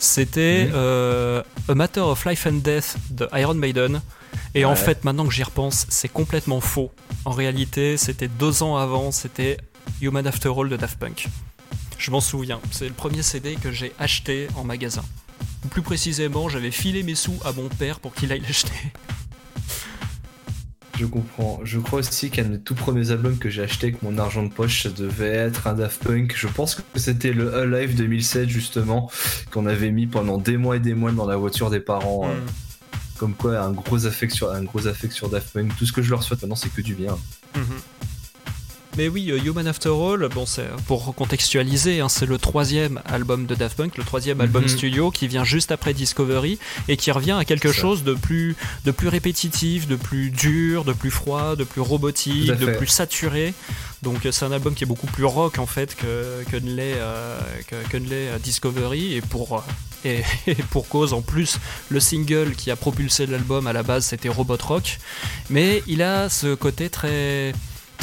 c'était 0.04 0.70
euh, 0.74 1.42
A 1.70 1.76
Matter 1.76 2.02
of 2.02 2.26
Life 2.26 2.46
and 2.46 2.60
Death 2.64 2.98
de 3.10 3.28
Iron 3.34 3.54
Maiden. 3.54 4.02
Et 4.54 4.66
en 4.66 4.76
fait, 4.76 5.04
maintenant 5.04 5.26
que 5.26 5.34
j'y 5.34 5.44
repense, 5.44 5.86
c'est 5.90 6.10
complètement 6.10 6.60
faux. 6.60 6.92
En 7.26 7.32
réalité, 7.32 7.98
c'était 7.98 8.28
deux 8.28 8.64
ans 8.64 8.78
avant, 8.78 9.12
c'était 9.12 9.58
Human 10.02 10.26
After 10.28 10.52
All 10.56 10.70
de 10.70 10.76
Daft 10.76 11.00
Punk. 11.00 11.28
Je 11.98 12.12
m'en 12.12 12.20
souviens, 12.20 12.60
c'est 12.72 12.88
le 12.88 12.94
premier 12.94 13.24
CD 13.24 13.56
que 13.56 13.72
j'ai 13.72 13.94
acheté 13.98 14.48
en 14.56 14.64
magasin. 14.64 15.06
Ou 15.66 15.70
plus 15.70 15.82
précisément, 15.82 16.50
j'avais 16.50 16.72
filé 16.72 17.02
mes 17.04 17.16
sous 17.16 17.40
à 17.46 17.54
mon 17.54 17.70
père 17.70 18.00
pour 18.00 18.14
qu'il 18.14 18.32
aille 18.32 18.42
l'acheter. 18.42 18.74
Je 21.00 21.06
comprends. 21.08 21.60
Je 21.64 21.80
crois 21.80 22.00
aussi 22.00 22.30
qu'un 22.30 22.44
des 22.44 22.60
tout 22.60 22.76
premiers 22.76 23.10
albums 23.12 23.38
que 23.38 23.50
j'ai 23.50 23.64
acheté 23.64 23.88
avec 23.88 24.04
mon 24.04 24.18
argent 24.20 24.44
de 24.44 24.54
poche, 24.54 24.84
ça 24.84 24.90
devait 24.90 25.28
être 25.28 25.66
un 25.68 25.74
Daft 25.74 26.04
Punk. 26.04 26.34
Je 26.38 26.48
pense 26.48 26.76
que 26.76 26.82
c'était 26.96 27.34
le 27.34 27.54
Alive 27.56 27.96
2007 27.96 28.48
justement, 28.48 29.10
qu'on 29.52 29.66
avait 29.66 29.90
mis 29.92 30.06
pendant 30.06 30.38
des 30.38 30.58
mois 30.58 30.76
et 30.78 30.80
des 30.80 30.94
mois 30.94 31.12
dans 31.12 31.26
la 31.26 31.36
voiture 31.36 31.70
des 31.70 31.80
parents. 31.80 32.30
euh, 32.30 32.34
Hmm. 32.34 32.46
Comme 33.18 33.36
quoi, 33.36 33.60
un 33.60 33.72
gros 33.72 34.06
affect 34.06 34.34
sur, 34.34 34.52
un 34.52 34.64
gros 34.64 34.86
affect 34.88 35.14
sur 35.14 35.30
Daft 35.30 35.54
Punk. 35.54 35.76
Tout 35.78 35.86
ce 35.86 35.94
que 35.94 36.02
je 36.02 36.10
leur 36.10 36.24
souhaite 36.24 36.42
maintenant, 36.42 36.56
c'est 36.56 36.74
que 36.74 36.82
du 36.82 36.94
bien. 36.94 37.18
Mhm. 37.56 37.64
Mais 38.98 39.08
oui, 39.08 39.32
euh, 39.32 39.40
Human 39.44 39.68
After 39.68 39.90
All, 39.90 40.28
bon, 40.30 40.46
pour 40.88 41.06
recontextualiser, 41.06 42.00
hein, 42.00 42.10
c'est 42.10 42.26
le 42.28 42.38
troisième 42.38 43.02
album 43.06 43.46
de 43.48 43.56
Daft 43.56 43.76
Punk, 43.78 43.98
le 43.98 44.04
troisième 44.04 44.40
album 44.40 44.64
Mhm. 44.64 44.68
studio 44.70 45.12
qui 45.12 45.28
vient 45.28 45.44
juste 45.44 45.72
après 45.72 45.94
Discovery 45.94 46.60
et 46.88 46.96
qui 46.98 47.12
revient 47.12 47.32
à 47.32 47.44
quelque 47.46 47.72
chose 47.72 48.04
de 48.04 48.14
plus, 48.14 48.56
de 48.86 48.92
plus 48.92 49.08
répétitif, 49.08 49.88
de 49.88 49.96
plus 49.96 50.30
dur, 50.30 50.84
de 50.84 50.94
plus 50.94 51.10
froid, 51.12 51.56
de 51.56 51.64
plus 51.64 51.82
robotique, 51.82 52.52
de 52.52 52.66
plus 52.78 52.88
saturé. 52.88 53.54
Donc 54.04 54.26
euh, 54.26 54.32
c'est 54.32 54.46
un 54.46 54.52
album 54.52 54.76
qui 54.76 54.84
est 54.84 54.88
beaucoup 54.88 55.08
plus 55.08 55.26
rock 55.26 55.58
en 55.60 55.66
fait 55.66 55.96
que, 55.96 56.44
que 56.52 56.58
ne 56.58 56.70
l'est 56.76 56.96
euh, 56.98 57.40
que, 57.68 57.76
que 57.90 58.38
Discovery 58.38 59.14
et 59.16 59.22
pour 59.22 59.64
et, 60.06 60.22
et 60.48 60.56
pour 60.56 60.88
cause 60.90 61.14
en 61.14 61.22
plus 61.22 61.58
le 61.90 62.00
single 62.00 62.54
qui 62.56 62.70
a 62.70 62.76
propulsé 62.76 63.26
l'album 63.26 63.66
à 63.66 63.72
la 63.74 63.82
base 63.82 64.06
c'était 64.06 64.28
Robot 64.30 64.58
Rock 64.62 65.00
mais 65.50 65.82
il 65.88 66.02
a 66.02 66.28
ce 66.30 66.54
côté 66.54 66.90
très 66.90 67.54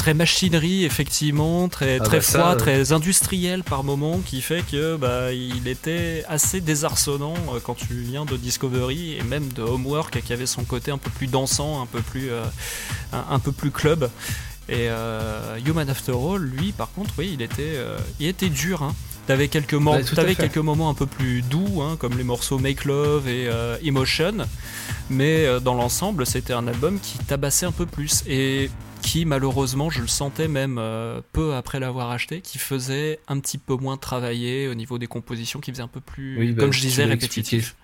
très 0.01 0.13
machinerie 0.15 0.83
effectivement 0.83 1.69
très 1.69 1.99
Ah 1.99 2.03
très 2.03 2.17
bah 2.17 2.23
froid 2.23 2.51
euh. 2.53 2.55
très 2.55 2.91
industriel 2.91 3.63
par 3.63 3.83
moment 3.83 4.19
qui 4.25 4.41
fait 4.41 4.63
que 4.65 4.95
bah 4.95 5.31
il 5.31 5.67
était 5.67 6.23
assez 6.27 6.59
désarçonnant 6.59 7.35
euh, 7.53 7.59
quand 7.63 7.75
tu 7.75 7.93
viens 7.93 8.25
de 8.25 8.35
Discovery 8.35 9.17
et 9.17 9.21
même 9.23 9.47
de 9.53 9.61
Homework 9.61 10.19
qui 10.25 10.33
avait 10.33 10.47
son 10.47 10.63
côté 10.63 10.89
un 10.89 10.97
peu 10.97 11.11
plus 11.11 11.27
dansant 11.27 11.83
un 11.83 11.85
peu 11.85 12.01
plus 12.01 12.31
euh, 12.31 12.43
un, 13.13 13.25
un 13.35 13.37
peu 13.39 13.51
plus 13.51 13.69
club 13.69 14.09
et 14.69 14.87
euh, 14.89 15.57
Human 15.67 15.87
After 15.87 16.13
All 16.13 16.41
lui 16.41 16.71
par 16.71 16.91
contre 16.93 17.13
oui 17.19 17.29
il 17.35 17.41
était 17.43 17.73
euh, 17.75 17.97
il 18.19 18.25
était 18.27 18.49
dur 18.49 18.81
hein. 18.81 18.95
T'avais 19.27 19.49
quelques, 19.49 19.75
mo- 19.75 19.93
Ouais, 19.93 20.03
fait. 20.03 20.35
quelques 20.35 20.57
moments 20.57 20.89
un 20.89 20.95
peu 20.95 21.05
plus 21.05 21.43
doux, 21.43 21.83
hein, 21.83 21.95
comme 21.99 22.17
les 22.17 22.23
morceaux 22.23 22.57
Make 22.57 22.85
Love 22.85 23.29
et 23.29 23.47
euh, 23.47 23.77
Emotion, 23.83 24.33
mais 25.11 25.45
euh, 25.45 25.59
dans 25.59 25.75
l'ensemble, 25.75 26.25
c'était 26.25 26.53
un 26.53 26.67
album 26.67 26.99
qui 26.99 27.19
tabassait 27.19 27.67
un 27.67 27.71
peu 27.71 27.85
plus 27.85 28.23
et 28.27 28.71
qui, 29.11 29.25
malheureusement, 29.25 29.89
je 29.89 29.99
le 29.99 30.07
sentais 30.07 30.47
même 30.47 30.77
euh, 30.79 31.19
peu 31.33 31.53
après 31.53 31.81
l'avoir 31.81 32.11
acheté, 32.11 32.39
qui 32.39 32.57
faisait 32.57 33.19
un 33.27 33.41
petit 33.41 33.57
peu 33.57 33.75
moins 33.75 33.97
travailler 33.97 34.69
au 34.69 34.73
niveau 34.73 34.97
des 34.97 35.07
compositions, 35.07 35.59
qui 35.59 35.69
faisait 35.69 35.83
un 35.83 35.89
peu 35.89 35.99
plus, 35.99 36.37
Oui, 36.39 36.51
bah, 36.53 36.61
comme 36.61 36.71
je 36.71 36.79
disais, 36.79 37.03
répétitif. 37.03 37.75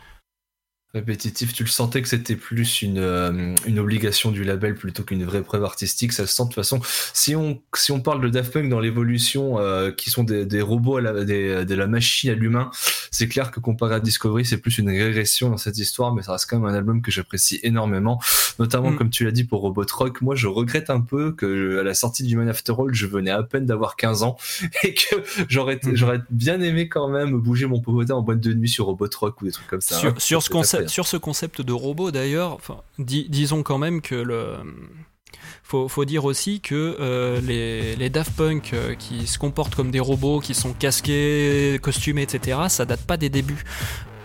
Répétitif, 0.93 1.53
tu 1.53 1.63
le 1.63 1.69
sentais 1.69 2.01
que 2.01 2.07
c'était 2.07 2.35
plus 2.35 2.81
une, 2.81 2.97
euh, 2.97 3.53
une 3.67 3.77
obligation 3.77 4.31
du 4.31 4.43
label 4.43 4.73
plutôt 4.73 5.03
qu'une 5.03 5.23
vraie 5.25 5.43
preuve 5.43 5.63
artistique. 5.63 6.13
Ça 6.13 6.25
se 6.25 6.33
sent 6.35 6.43
de 6.43 6.47
toute 6.47 6.55
façon. 6.55 6.79
Si 7.13 7.35
on, 7.35 7.61
si 7.75 7.91
on 7.91 7.99
parle 7.99 8.21
de 8.21 8.29
Daft 8.29 8.53
Punk 8.53 8.69
dans 8.69 8.79
l'évolution, 8.79 9.59
euh, 9.59 9.91
qui 9.91 10.09
sont 10.09 10.23
des, 10.23 10.45
des 10.45 10.61
robots, 10.61 10.97
à 10.97 11.01
la, 11.01 11.23
des, 11.25 11.65
de 11.65 11.75
la 11.75 11.87
machine 11.87 12.29
à 12.31 12.33
l'humain, 12.33 12.71
c'est 13.11 13.27
clair 13.27 13.51
que 13.51 13.59
comparé 13.59 13.95
à 13.95 13.99
Discovery, 13.99 14.45
c'est 14.45 14.57
plus 14.57 14.77
une 14.79 14.89
régression 14.89 15.49
dans 15.49 15.57
cette 15.57 15.77
histoire, 15.77 16.13
mais 16.15 16.23
ça 16.23 16.31
reste 16.31 16.49
quand 16.49 16.57
même 16.59 16.69
un 16.69 16.75
album 16.75 17.01
que 17.01 17.11
j'apprécie 17.11 17.59
énormément, 17.63 18.19
notamment 18.57 18.91
Mm. 18.91 18.95
comme 18.95 19.09
tu 19.09 19.25
l'as 19.25 19.31
dit 19.31 19.43
pour 19.43 19.61
Robot 19.61 19.85
Rock. 19.93 20.21
Moi, 20.21 20.35
je 20.35 20.47
regrette 20.47 20.89
un 20.89 21.01
peu 21.01 21.31
que 21.33 21.79
à 21.79 21.83
la 21.83 21.93
sortie 21.93 22.23
du 22.23 22.35
Man 22.37 22.47
After 22.49 22.73
All, 22.79 22.93
je 22.93 23.05
venais 23.05 23.31
à 23.31 23.43
peine 23.43 23.65
d'avoir 23.65 23.97
15 23.97 24.23
ans 24.23 24.37
et 24.83 24.93
que 24.93 25.15
j'aurais, 25.49 25.75
Mm. 25.83 25.95
j'aurais 25.95 26.21
bien 26.31 26.59
aimé 26.61 26.89
quand 26.89 27.07
même 27.09 27.37
bouger 27.37 27.67
mon 27.67 27.81
popotin 27.81 28.15
en 28.15 28.21
boîte 28.23 28.39
de 28.39 28.53
nuit 28.53 28.69
sur 28.69 28.85
Robot 28.85 29.09
Rock 29.19 29.41
ou 29.41 29.45
des 29.45 29.51
trucs 29.51 29.67
comme 29.67 29.81
ça. 29.81 29.97
hein. 29.97 30.13
Sur, 30.17 30.41
sur 30.41 30.63
ce. 30.65 30.76
Concept, 30.77 30.89
sur 30.89 31.07
ce 31.07 31.17
concept 31.17 31.61
de 31.61 31.73
robot 31.73 32.11
d'ailleurs, 32.11 32.53
enfin, 32.53 32.81
dis- 32.99 33.27
disons 33.29 33.63
quand 33.63 33.77
même 33.77 34.01
que 34.01 34.15
le. 34.15 34.55
Faut, 35.63 35.89
faut 35.89 36.05
dire 36.05 36.23
aussi 36.23 36.61
que 36.61 36.95
euh, 36.99 37.41
les, 37.41 37.97
les 37.97 38.09
Daft 38.09 38.31
Punk 38.37 38.71
euh, 38.73 38.95
qui 38.95 39.27
se 39.27 39.37
comportent 39.37 39.75
comme 39.75 39.91
des 39.91 39.99
robots, 39.99 40.39
qui 40.39 40.53
sont 40.53 40.71
casqués, 40.73 41.77
costumés, 41.81 42.21
etc., 42.21 42.57
ça 42.69 42.85
date 42.85 43.01
pas 43.05 43.17
des 43.17 43.29
débuts. 43.29 43.63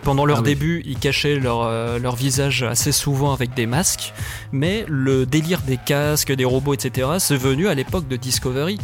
Pendant 0.03 0.25
leur 0.25 0.37
Ah 0.39 0.41
oui. 0.41 0.45
début, 0.45 0.81
ils 0.85 0.97
cachaient 0.99 1.35
leur, 1.39 1.61
euh, 1.63 1.97
leur 1.97 2.15
visage 2.15 2.63
assez 2.63 2.91
souvent 2.91 3.33
avec 3.33 3.53
des 3.53 3.65
masques, 3.65 4.13
mais 4.51 4.85
le 4.89 5.25
délire 5.25 5.61
des 5.61 5.77
casques, 5.77 6.31
des 6.33 6.45
robots, 6.45 6.73
etc., 6.73 7.07
c'est 7.19 7.37
venu 7.37 7.67
à 7.67 7.73
l'époque 7.73 8.07
de 8.07 8.15
Discovery. 8.17 8.77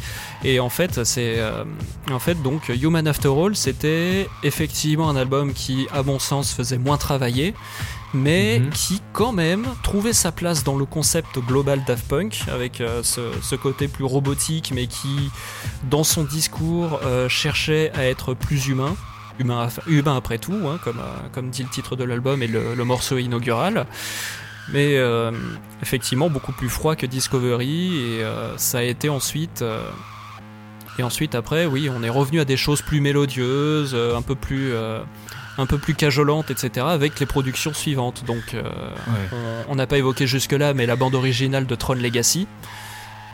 Et 0.44 0.60
en 0.60 0.70
fait, 0.70 1.04
c'est 1.04 1.36
euh, 1.38 1.66
en 2.12 2.20
fait 2.20 2.42
donc 2.42 2.70
Human 2.70 3.06
After 3.08 3.30
All, 3.30 3.56
c'était 3.56 4.28
effectivement 4.44 5.10
un 5.10 5.16
album 5.18 5.54
qui, 5.54 5.88
à 5.94 6.04
mon 6.04 6.20
sens, 6.20 6.54
faisait 6.54 6.78
moins 6.78 6.98
travailler, 6.98 7.54
mais 8.14 8.60
Mhm. 8.60 8.70
qui 8.72 9.02
quand 9.14 9.34
même 9.34 9.66
trouvait 9.84 10.14
sa 10.14 10.32
place 10.32 10.64
dans 10.64 10.78
le 10.78 10.86
concept 10.86 11.38
global 11.40 11.84
Daft 11.86 12.08
Punk 12.08 12.44
avec 12.52 12.80
euh, 12.82 13.04
ce, 13.04 13.22
ce 13.42 13.56
côté 13.56 13.88
plus 13.88 14.06
robotique, 14.06 14.72
mais 14.74 14.88
qui, 14.88 15.30
dans 15.90 16.04
son 16.06 16.24
discours, 16.24 17.00
euh, 17.04 17.28
cherchait 17.30 17.92
à 17.94 18.06
être 18.06 18.34
plus 18.34 18.68
humain. 18.68 18.96
Humain, 19.40 20.16
après 20.18 20.38
tout, 20.38 20.60
hein, 20.68 20.80
comme, 20.84 21.00
euh, 21.00 21.28
comme 21.32 21.50
dit 21.50 21.64
le 21.64 21.70
titre 21.70 21.96
de 21.96 22.04
l'album 22.04 22.44
et 22.44 22.48
le, 22.48 22.76
le 22.76 22.84
morceau 22.84 23.18
inaugural. 23.18 23.86
Mais 24.72 24.98
euh, 24.98 25.32
effectivement, 25.82 26.30
beaucoup 26.30 26.52
plus 26.52 26.70
froid 26.70 26.96
que 26.96 27.06
Discovery, 27.08 27.96
et 27.96 28.24
euh, 28.24 28.56
ça 28.58 28.80
a 28.80 28.82
été 28.84 29.10
ensuite. 29.10 29.62
euh, 29.62 29.82
et 31.00 31.04
ensuite, 31.04 31.34
après, 31.34 31.66
oui, 31.66 31.90
on 31.90 32.04
est 32.04 32.10
revenu 32.10 32.40
à 32.42 32.46
des 32.46 32.58
choses 32.58 32.82
plus 32.82 33.00
mélodieuses, 33.00 33.96
un 33.96 34.22
peu 34.22 34.36
plus, 34.36 34.74
un 35.58 35.66
peu 35.66 35.78
plus 35.78 35.94
cajolantes, 35.96 36.52
etc., 36.52 36.86
avec 36.90 37.20
les 37.22 37.26
productions 37.26 37.74
suivantes. 37.74 38.26
Donc, 38.28 38.54
euh, 38.54 38.64
Ouais. 38.64 39.38
on 39.70 39.76
n'a 39.76 39.88
pas 39.88 39.98
évoqué 39.98 40.28
jusque-là, 40.28 40.74
mais 40.74 40.86
la 40.86 40.98
bande 40.98 41.16
originale 41.16 41.66
de 41.66 41.74
Tron 41.76 41.94
Legacy, 41.94 42.48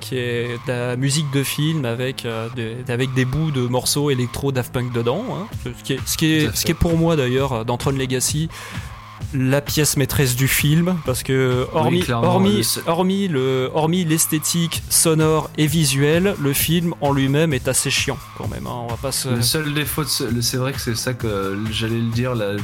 qui 0.09 0.17
est 0.17 0.47
de 0.67 0.71
la 0.71 0.95
musique 0.95 1.31
de 1.31 1.43
film 1.43 1.85
avec, 1.85 2.25
euh, 2.25 2.47
des, 2.55 2.75
avec 2.91 3.13
des 3.13 3.25
bouts 3.25 3.51
de 3.51 3.61
morceaux 3.61 4.09
électro 4.11 4.51
Daft 4.51 4.71
Punk 4.71 4.93
dedans. 4.93 5.23
hein. 5.31 5.47
Ce, 5.63 5.83
qui 5.83 5.93
est, 5.93 5.99
ce, 6.05 6.17
qui 6.17 6.25
est, 6.33 6.55
ce 6.55 6.63
qui 6.65 6.71
est 6.71 6.75
pour 6.75 6.95
moi 6.97 7.15
d'ailleurs 7.15 7.65
dans 7.65 7.77
Tron 7.77 7.91
Legacy 7.91 8.49
la 9.37 9.61
pièce 9.61 9.97
maîtresse 9.97 10.35
du 10.35 10.47
film 10.47 10.95
parce 11.05 11.23
que 11.23 11.67
hormis 11.73 12.03
hormis 12.09 12.65
hormis 12.87 13.27
le 13.27 13.69
hormis 13.73 14.05
l'esthétique 14.05 14.81
sonore 14.89 15.49
et 15.57 15.67
visuelle 15.67 16.35
le 16.41 16.53
film 16.53 16.93
en 17.01 17.11
lui-même 17.11 17.53
est 17.53 17.67
assez 17.67 17.89
chiant 17.89 18.17
quand 18.37 18.47
même 18.47 18.67
hein. 18.67 18.81
on 18.83 18.87
va 18.87 18.97
pas 18.97 19.11
se 19.11 19.29
Le 19.29 19.41
seul 19.41 19.73
défaut, 19.73 20.03
c'est 20.05 20.57
vrai 20.57 20.73
que 20.73 20.79
c'est 20.81 20.95
ça 20.95 21.13
que 21.13 21.57
j'allais 21.71 21.95
le 21.99 22.11
dire. 22.11 22.35
la- 22.35 22.55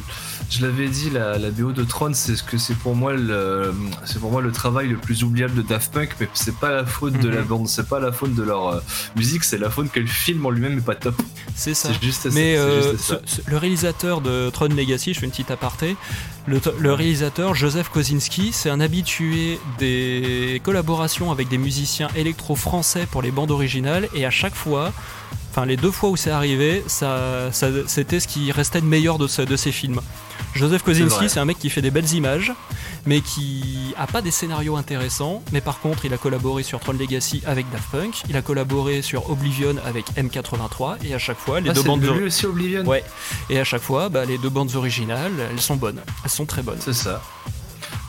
je 0.49 0.63
l'avais 0.65 0.89
dit, 0.89 1.09
la, 1.11 1.37
la 1.37 1.49
BO 1.49 1.71
de 1.71 1.83
Tron, 1.83 2.11
c'est 2.13 2.35
ce 2.35 2.43
que 2.43 2.57
c'est 2.57 2.73
pour 2.75 2.93
moi 2.93 3.13
le, 3.13 3.73
c'est 4.03 4.19
pour 4.19 4.31
moi 4.31 4.41
le 4.41 4.51
travail 4.51 4.89
le 4.89 4.97
plus 4.97 5.23
oubliable 5.23 5.53
de 5.55 5.61
Daft 5.61 5.93
Punk, 5.93 6.09
mais 6.19 6.27
c'est 6.33 6.55
pas 6.57 6.71
la 6.71 6.85
faute 6.85 7.13
de 7.19 7.29
la 7.29 7.41
Mhm. 7.41 7.47
bande, 7.47 7.67
c'est 7.69 7.87
pas 7.87 7.99
la 8.01 8.11
faute 8.11 8.35
de 8.35 8.43
leur 8.43 8.67
euh, 8.67 8.79
musique, 9.15 9.43
c'est 9.45 9.57
la 9.57 9.69
faute 9.69 9.91
que 9.91 9.99
le 10.01 10.07
film 10.07 10.45
en 10.45 10.49
lui-même 10.49 10.77
est 10.79 10.85
pas 10.85 10.95
top. 10.95 11.15
c'est 11.55 11.73
ça 11.73 11.89
juste. 12.01 12.27
Mais 12.33 12.57
euh, 12.57 12.91
juste 12.91 13.03
ça. 13.03 13.19
ce- 13.25 13.35
ce- 13.41 13.49
le 13.49 13.55
réalisateur 13.57 14.19
de 14.19 14.49
Tron 14.49 14.67
Legacy, 14.67 15.13
je 15.13 15.19
fais 15.19 15.25
une 15.25 15.31
petite 15.31 15.51
aparté, 15.51 15.95
le, 16.47 16.59
le 16.77 16.93
réalisateur 16.93 17.55
Joseph 17.55 17.89
Kosinski, 17.89 18.51
c'est 18.53 18.69
un 18.69 18.79
habitué 18.79 19.59
des 19.79 20.61
collaborations 20.63 21.31
avec 21.31 21.47
des 21.49 21.57
musiciens 21.57 22.07
électro 22.15 22.55
français 22.55 23.07
pour 23.09 23.21
les 23.21 23.31
bandes 23.31 23.51
originales, 23.51 24.07
et 24.13 24.25
à 24.25 24.29
chaque 24.31 24.55
fois, 24.55 24.91
enfin 25.51 25.65
les 25.65 25.77
deux 25.77 25.91
fois 25.91 26.09
où 26.09 26.17
c'est 26.17 26.31
arrivé, 26.31 26.83
ça, 26.87 27.51
ça- 27.51 27.67
c'était 27.87 28.19
ce 28.19 28.27
qui 28.27 28.51
restait 28.51 28.81
de 28.81 28.85
meilleur 28.85 29.17
de, 29.17 29.27
ce- 29.27 29.41
de 29.41 29.55
ces 29.55 29.71
films. 29.71 30.01
Joseph. 30.53 30.83
Kosinski, 30.83 31.29
c'est 31.29 31.39
un 31.39 31.45
mec 31.45 31.59
qui 31.59 31.69
fait 31.69 31.81
des 31.81 31.91
belles 31.91 32.11
images, 32.13 32.51
mais 33.05 33.21
qui 33.21 33.93
a 33.97 34.07
pas 34.07 34.21
des 34.21 34.31
scénarios 34.31 34.75
intéressants. 34.77 35.43
Mais 35.51 35.61
par 35.61 35.79
contre, 35.79 36.05
il 36.05 36.13
a 36.13 36.17
collaboré 36.17 36.63
sur 36.63 36.79
Tron 36.79 36.93
Legacy 36.93 37.41
avec 37.45 37.69
Daft 37.71 37.89
Punk, 37.91 38.23
il 38.29 38.37
a 38.37 38.41
collaboré 38.41 39.01
sur 39.01 39.29
Oblivion 39.29 39.75
avec 39.85 40.05
M83, 40.15 40.97
et 41.05 41.13
à 41.13 41.17
chaque 41.19 41.37
fois, 41.37 41.59
les 41.59 41.69
Ah, 41.69 41.73
deux 41.73 41.83
bandes 41.83 42.01
de 42.01 42.07
de- 42.07 42.13
lui 42.13 42.23
aussi 42.25 42.45
Oblivion. 42.45 42.83
Ouais. 42.85 43.03
Et 43.49 43.59
à 43.59 43.63
chaque 43.63 43.81
fois, 43.81 44.09
bah, 44.09 44.25
les 44.25 44.37
deux 44.37 44.49
bandes 44.49 44.75
originales, 44.75 45.31
elles 45.51 45.61
sont 45.61 45.75
bonnes. 45.75 46.01
Elles 46.23 46.29
sont 46.29 46.45
très 46.45 46.61
bonnes. 46.61 46.79
C'est 46.79 46.93
ça. 46.93 47.21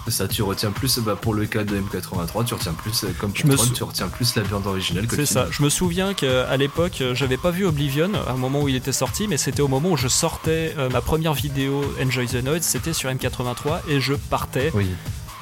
Ça, 0.08 0.26
tu 0.26 0.42
retiens 0.42 0.72
plus, 0.72 0.98
bah, 0.98 1.14
pour 1.20 1.32
le 1.32 1.46
cas 1.46 1.62
de 1.62 1.78
M83, 1.80 2.44
tu 2.44 2.54
retiens 2.54 2.72
plus, 2.72 3.04
euh, 3.04 3.14
comme 3.20 3.32
pour 3.32 3.46
me 3.46 3.54
Tron, 3.56 3.64
sou- 3.66 3.72
tu 3.72 3.84
retiens 3.84 4.08
plus 4.08 4.34
la 4.34 4.42
bande 4.42 4.66
originale 4.66 5.06
que 5.06 5.14
C'est 5.14 5.26
ça. 5.26 5.46
Je 5.50 5.62
me 5.62 5.68
souviens 5.70 6.12
qu'à 6.12 6.56
l'époque, 6.56 7.00
euh, 7.00 7.14
j'avais 7.14 7.36
pas 7.36 7.50
vu 7.52 7.64
Oblivion 7.64 8.10
à 8.26 8.32
un 8.32 8.36
moment 8.36 8.62
où 8.62 8.68
il 8.68 8.74
était 8.74 8.90
sorti, 8.92 9.28
mais 9.28 9.36
c'était 9.36 9.62
au 9.62 9.68
moment 9.68 9.90
où 9.92 9.96
je 9.96 10.08
sortais 10.08 10.74
euh, 10.76 10.90
ma 10.90 11.00
première 11.00 11.34
vidéo 11.34 11.84
Enjoy 12.02 12.26
the 12.26 12.42
Noise, 12.42 12.62
c'était 12.62 12.92
sur 12.92 13.10
M83 13.10 13.80
et 13.88 14.00
je 14.00 14.14
partais 14.14 14.72
Oui. 14.74 14.88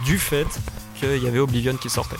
du 0.05 0.18
fait 0.18 0.46
qu'il 0.99 1.23
y 1.23 1.27
avait 1.27 1.38
Oblivion 1.38 1.75
qui 1.77 1.88
sortait. 1.88 2.16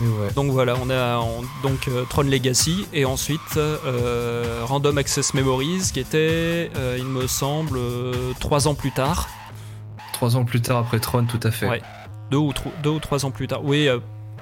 Ouais. 0.00 0.32
Donc 0.34 0.50
voilà, 0.50 0.74
on 0.82 0.90
a 0.90 1.18
en- 1.18 1.42
donc 1.62 1.86
euh, 1.88 2.04
Tron 2.08 2.22
Legacy 2.22 2.86
et 2.92 3.04
ensuite 3.04 3.40
euh, 3.56 4.62
Random 4.64 4.98
Access 4.98 5.34
Memories 5.34 5.90
qui 5.92 6.00
était, 6.00 6.70
euh, 6.76 6.96
il 6.98 7.04
me 7.06 7.26
semble, 7.26 7.78
trois 8.40 8.66
ans 8.66 8.74
plus 8.74 8.90
tard. 8.92 9.28
Trois 10.14 10.36
ans 10.36 10.44
plus 10.44 10.62
tard 10.62 10.78
après 10.78 10.98
Tron, 11.00 11.24
tout 11.26 11.40
à 11.42 11.50
fait. 11.50 11.68
Ouais. 11.68 11.82
deux 12.30 12.38
ou, 12.38 12.52
tro- 12.54 12.72
deux 12.82 12.90
ou 12.90 12.98
trois 13.00 13.26
ans 13.26 13.30
plus 13.30 13.46
tard. 13.48 13.62
Oui, 13.64 13.86
euh, 13.88 13.98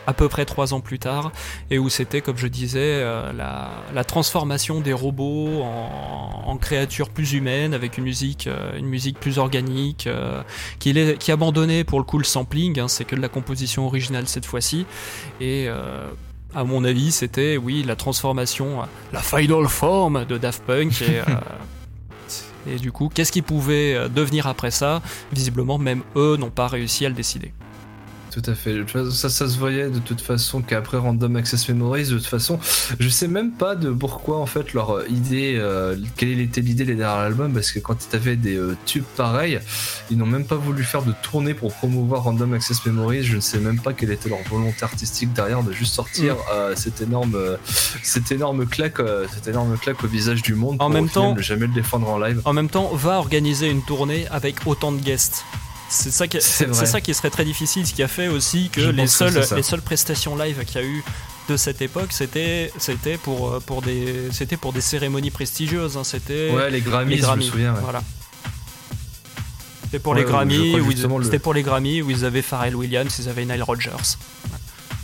à 0.07 0.13
peu 0.15 0.29
près 0.29 0.45
trois 0.45 0.75
ans 0.75 0.81
plus 0.81 0.99
tard, 0.99 1.31
et 1.71 1.79
où 1.79 1.89
c'était, 1.89 2.21
comme 2.23 2.37
je 2.37 2.49
disais, 2.49 2.81
euh, 2.81 3.33
la, 3.33 3.71
la 3.95 4.03
transformation 4.05 4.81
des 4.81 4.93
robots 4.93 5.63
en, 5.63 6.43
en 6.45 6.57
créatures 6.57 7.09
plus 7.11 7.35
humaines, 7.35 7.73
avec 7.73 7.99
une 7.99 8.05
musique, 8.05 8.49
euh, 8.49 8.77
une 8.79 8.87
musique 8.87 9.19
plus 9.21 9.39
organique, 9.39 10.07
euh, 10.09 10.43
qui, 10.81 10.91
est- 10.91 11.17
qui 11.19 11.31
abandonnait 11.31 11.85
pour 11.85 11.99
le 12.01 12.05
coup 12.05 12.19
le 12.19 12.25
sampling, 12.25 12.81
hein, 12.81 12.89
c'est 12.89 13.05
que 13.05 13.15
de 13.15 13.21
la 13.21 13.29
composition 13.29 13.87
originale 13.87 14.27
cette 14.27 14.47
fois-ci, 14.47 14.87
et 15.41 15.69
à 16.55 16.65
mon 16.65 16.85
avis, 16.85 17.13
c'était, 17.13 17.57
oui, 17.57 17.83
la 17.87 17.95
transformation, 17.97 18.81
la 19.13 19.21
final 19.21 19.67
form 19.69 20.25
de 20.27 20.37
Daft 20.37 20.65
Punk, 20.65 21.01
et, 21.03 21.21
et 22.67 22.77
du 22.77 22.93
coup, 22.93 23.11
qu'est-ce 23.13 23.33
qui 23.33 23.43
pouvait 23.43 23.95
euh, 23.95 24.09
devenir 24.09 24.47
après 24.47 24.71
ça? 24.71 25.03
Visiblement, 25.33 25.79
même 25.79 26.03
eux 26.17 26.37
n'ont 26.37 26.51
pas 26.51 26.69
réussi 26.69 27.07
à 27.07 27.09
le 27.09 27.15
décider. 27.15 27.53
Tout 28.33 28.43
à 28.51 28.55
fait. 28.55 28.73
De 28.73 28.81
toute 28.81 28.91
façon, 28.93 29.11
Ça, 29.11 29.29
ça 29.29 29.47
se 29.47 29.59
voyait 29.59 29.91
de 29.91 29.99
toute 29.99 30.23
façon 30.23 30.63
qu'après 30.63 30.97
Random 30.97 31.37
Access 31.37 31.69
Memories, 31.69 32.07
de 32.07 32.17
toute 32.17 32.27
façon, 32.27 32.59
je 32.99 33.09
sais 33.11 33.29
même 33.29 33.53
pas 33.53 33.75
de 33.77 33.91
pourquoi 33.91 34.39
en 34.39 34.47
fait 34.47 34.73
leur 34.73 34.91
euh, 34.97 35.05
idée, 35.11 35.57
euh, 35.59 35.97
quelle 36.17 36.41
était 36.41 36.63
l'idée 36.63 36.87
derrière 36.87 37.19
l'album, 37.19 37.53
parce 37.53 37.73
que 37.73 37.79
quand 37.79 37.97
ils 38.11 38.17
avaient 38.17 38.37
des 38.37 38.57
euh, 38.57 38.75
tubes 38.87 39.05
pareils, 39.19 39.61
ils 40.11 40.17
n'ont 40.17 40.25
même 40.27 40.47
pas 40.47 40.57
voulu 40.57 40.83
faire 40.83 41.03
de 41.03 41.13
tournée 41.23 41.53
pour 41.53 41.75
promouvoir 41.75 42.23
Random 42.23 42.55
Access 42.55 42.87
Memories. 42.87 43.23
Je 43.25 43.37
ne 43.37 43.41
sais 43.41 43.59
même 43.59 43.79
pas 43.81 43.93
quelle 43.93 44.11
était 44.11 44.31
leur 44.31 44.43
volonté 44.51 44.83
artistique 44.83 45.33
derrière 45.35 45.63
de 45.63 45.73
juste 45.73 45.93
sortir 45.95 46.35
Mm. 46.35 46.39
euh, 46.55 46.73
cette 46.75 47.01
énorme, 47.03 47.37
cette 48.03 48.33
énorme 48.33 48.65
claque, 48.67 48.99
cette 49.35 49.49
énorme 49.49 49.77
claque 49.77 50.03
au 50.05 50.07
visage 50.09 50.41
du 50.41 50.55
monde. 50.55 50.77
En 50.77 50.87
pour, 50.87 50.89
même 50.91 51.09
temps- 51.11 51.35
ne 51.35 51.43
jamais 51.43 51.67
le 51.67 51.75
défendre 51.75 52.09
en 52.09 52.19
live. 52.19 52.41
En 52.47 52.55
même 52.55 52.69
temps, 52.71 52.91
va 52.95 53.19
organiser 53.19 53.69
une 53.69 53.83
tournée 53.83 54.27
avec 54.31 54.67
autant 54.67 54.91
de 54.93 55.01
guests. 55.01 55.45
C'est 55.95 56.11
ça, 56.11 56.27
qui, 56.27 56.39
C'est 56.41 56.49
c'est 56.49 56.65
vrai. 56.67 56.87
ça 56.87 57.01
qui 57.03 57.13
serait 57.13 57.29
très 57.31 57.45
difficile, 57.45 57.87
ce 57.87 57.93
qui 57.93 58.03
a 58.03 58.09
fait 58.09 58.29
aussi 58.29 58.71
que 58.71 58.81
les 58.81 59.03
que 59.05 59.09
seules, 59.11 59.35
les 59.35 59.79
prestations 59.85 60.35
live 60.37 60.65
qu'il 60.65 60.81
y 60.81 60.85
a 60.85 60.87
eu 60.87 61.05
de 61.51 61.57
cette 61.59 61.83
époque, 61.83 62.09
c'était, 62.13 62.73
c'était 62.79 63.19
pour, 63.19 63.53
euh, 63.53 63.61
pour 63.61 63.83
des, 63.83 64.29
c'était 64.33 64.57
pour 64.57 64.73
des 64.73 64.81
cérémonies 64.81 65.31
prestigieuses. 65.31 65.97
hein. 65.99 66.05
C'était 66.05 66.51
Ouais, 66.51 66.71
les 66.71 66.81
Grammys, 66.81 67.11
les 67.11 67.17
je 67.17 67.23
me 67.23 67.27
Grammys. 67.27 67.45
souviens. 67.47 67.75
ouais. 67.75 67.81
Voilà. 67.83 68.03
C'était 69.85 69.99
pour 69.99 70.15
Ouais, 70.15 70.21
les 70.21 70.25
Grammys, 70.25 70.75
où 70.81 70.91
ils- 70.91 71.03
le- 71.03 71.25
c'était 71.25 71.39
pour 71.39 71.53
les 71.53 71.63
Grammys 71.63 72.01
où 72.01 72.11
ils 72.11 72.25
avaient 72.25 72.41
Pharrell 72.43 72.75
Williams, 72.75 73.15
ils 73.19 73.29
avaient 73.29 73.45
Nile 73.45 73.63
Rodgers. 73.63 73.91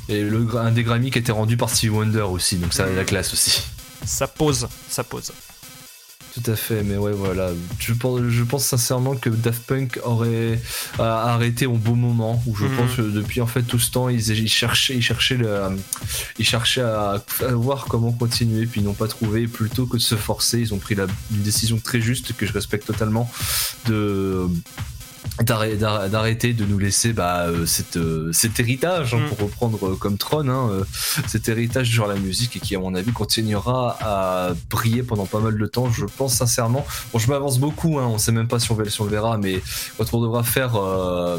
Et 0.09 0.23
le, 0.23 0.47
un 0.57 0.71
des 0.71 0.85
Grammys 0.85 1.11
qui 1.11 1.19
était 1.19 1.33
rendu 1.33 1.59
par 1.59 1.69
Stevie 1.69 1.91
Wonder 1.91 2.21
aussi, 2.23 2.57
donc 2.57 2.73
ça 2.73 2.85
a 2.85 2.89
la 2.89 3.05
classe 3.05 3.35
aussi. 3.35 3.63
ça 4.07 4.27
pose, 4.27 4.67
ça 4.89 5.05
pose. 5.05 5.33
Tout 6.35 6.51
à 6.51 6.57
fait, 6.57 6.83
mais 6.85 6.97
ouais, 6.97 7.13
voilà. 7.13 7.51
Je 7.81 7.93
pense, 7.95 8.21
je 8.29 8.43
pense 8.45 8.65
sincèrement 8.65 9.17
que 9.17 9.29
Daft 9.31 9.63
Punk 9.65 9.99
aurait 10.05 10.61
arrêté 10.99 11.67
au 11.67 11.73
bon 11.75 11.97
moment. 11.97 12.41
Où 12.47 12.55
je 12.55 12.65
Mhm. 12.67 12.77
pense 12.77 12.95
que 12.97 13.03
depuis 13.03 13.41
en 13.41 13.47
fait 13.47 13.63
tout 13.63 13.79
ce 13.79 13.91
temps, 13.91 14.09
ils, 14.09 14.29
ils 14.31 14.49
cherchaient, 14.49 14.95
ils 14.95 15.03
cherchaient, 15.03 15.37
le, 15.37 15.59
ils 16.39 16.45
cherchaient 16.47 16.83
à, 16.83 17.23
à 17.41 17.53
voir 17.55 17.87
comment 17.87 18.13
continuer, 18.13 18.67
puis 18.67 18.81
ils 18.81 18.85
n'ont 18.85 18.95
pas 18.95 19.09
trouvé. 19.09 19.49
Plutôt 19.49 19.87
que 19.87 19.97
de 19.97 20.03
se 20.03 20.15
forcer, 20.15 20.61
ils 20.61 20.75
ont 20.75 20.79
pris 20.79 20.95
la, 20.95 21.07
une 21.33 21.43
décision 21.43 21.79
très 21.79 22.01
juste 22.01 22.35
que 22.37 22.47
je 22.47 22.53
respecte 22.53 22.87
totalement 22.87 23.31
de 23.87 24.47
d'arrêter 25.43 26.53
de 26.53 26.65
nous 26.65 26.79
laisser 26.79 27.13
bah, 27.13 27.47
euh, 27.47 27.67
cette, 27.67 27.97
euh, 27.97 28.33
cet 28.33 28.59
héritage 28.61 29.15
hein, 29.15 29.19
Mm. 29.19 29.29
pour 29.29 29.39
reprendre 29.47 29.87
euh, 29.89 29.97
comme 29.97 30.17
trône 30.19 30.49
hein, 30.51 30.69
euh, 30.71 30.85
cet 31.27 31.49
héritage 31.49 31.91
sur 31.91 32.07
la 32.07 32.15
musique 32.15 32.57
et 32.57 32.61
qui 32.61 32.77
à 32.77 32.79
mon 32.79 32.95
avis 32.95 33.13
continuera 33.13 33.97
à 34.01 34.51
briller 34.71 35.03
pendant 35.03 35.27
pas 35.27 35.41
mal 35.41 35.57
de 35.59 35.67
temps 35.67 35.91
je 35.91 36.05
pense 36.05 36.35
sincèrement 36.35 36.87
bon 37.13 37.19
je 37.19 37.29
m'avance 37.29 37.59
beaucoup 37.59 37.99
hein, 37.99 38.07
on 38.07 38.19
sait 38.19 38.33
même 38.33 38.49
pas 38.49 38.59
si 38.59 38.71
on, 38.71 38.75
va- 38.75 38.89
si 38.89 39.01
on 39.01 39.05
le 39.05 39.11
verra 39.11 39.39
mais 39.39 39.61
quand 39.97 40.13
on 40.15 40.21
devra 40.23 40.43
faire 40.43 40.77
euh, 40.77 41.37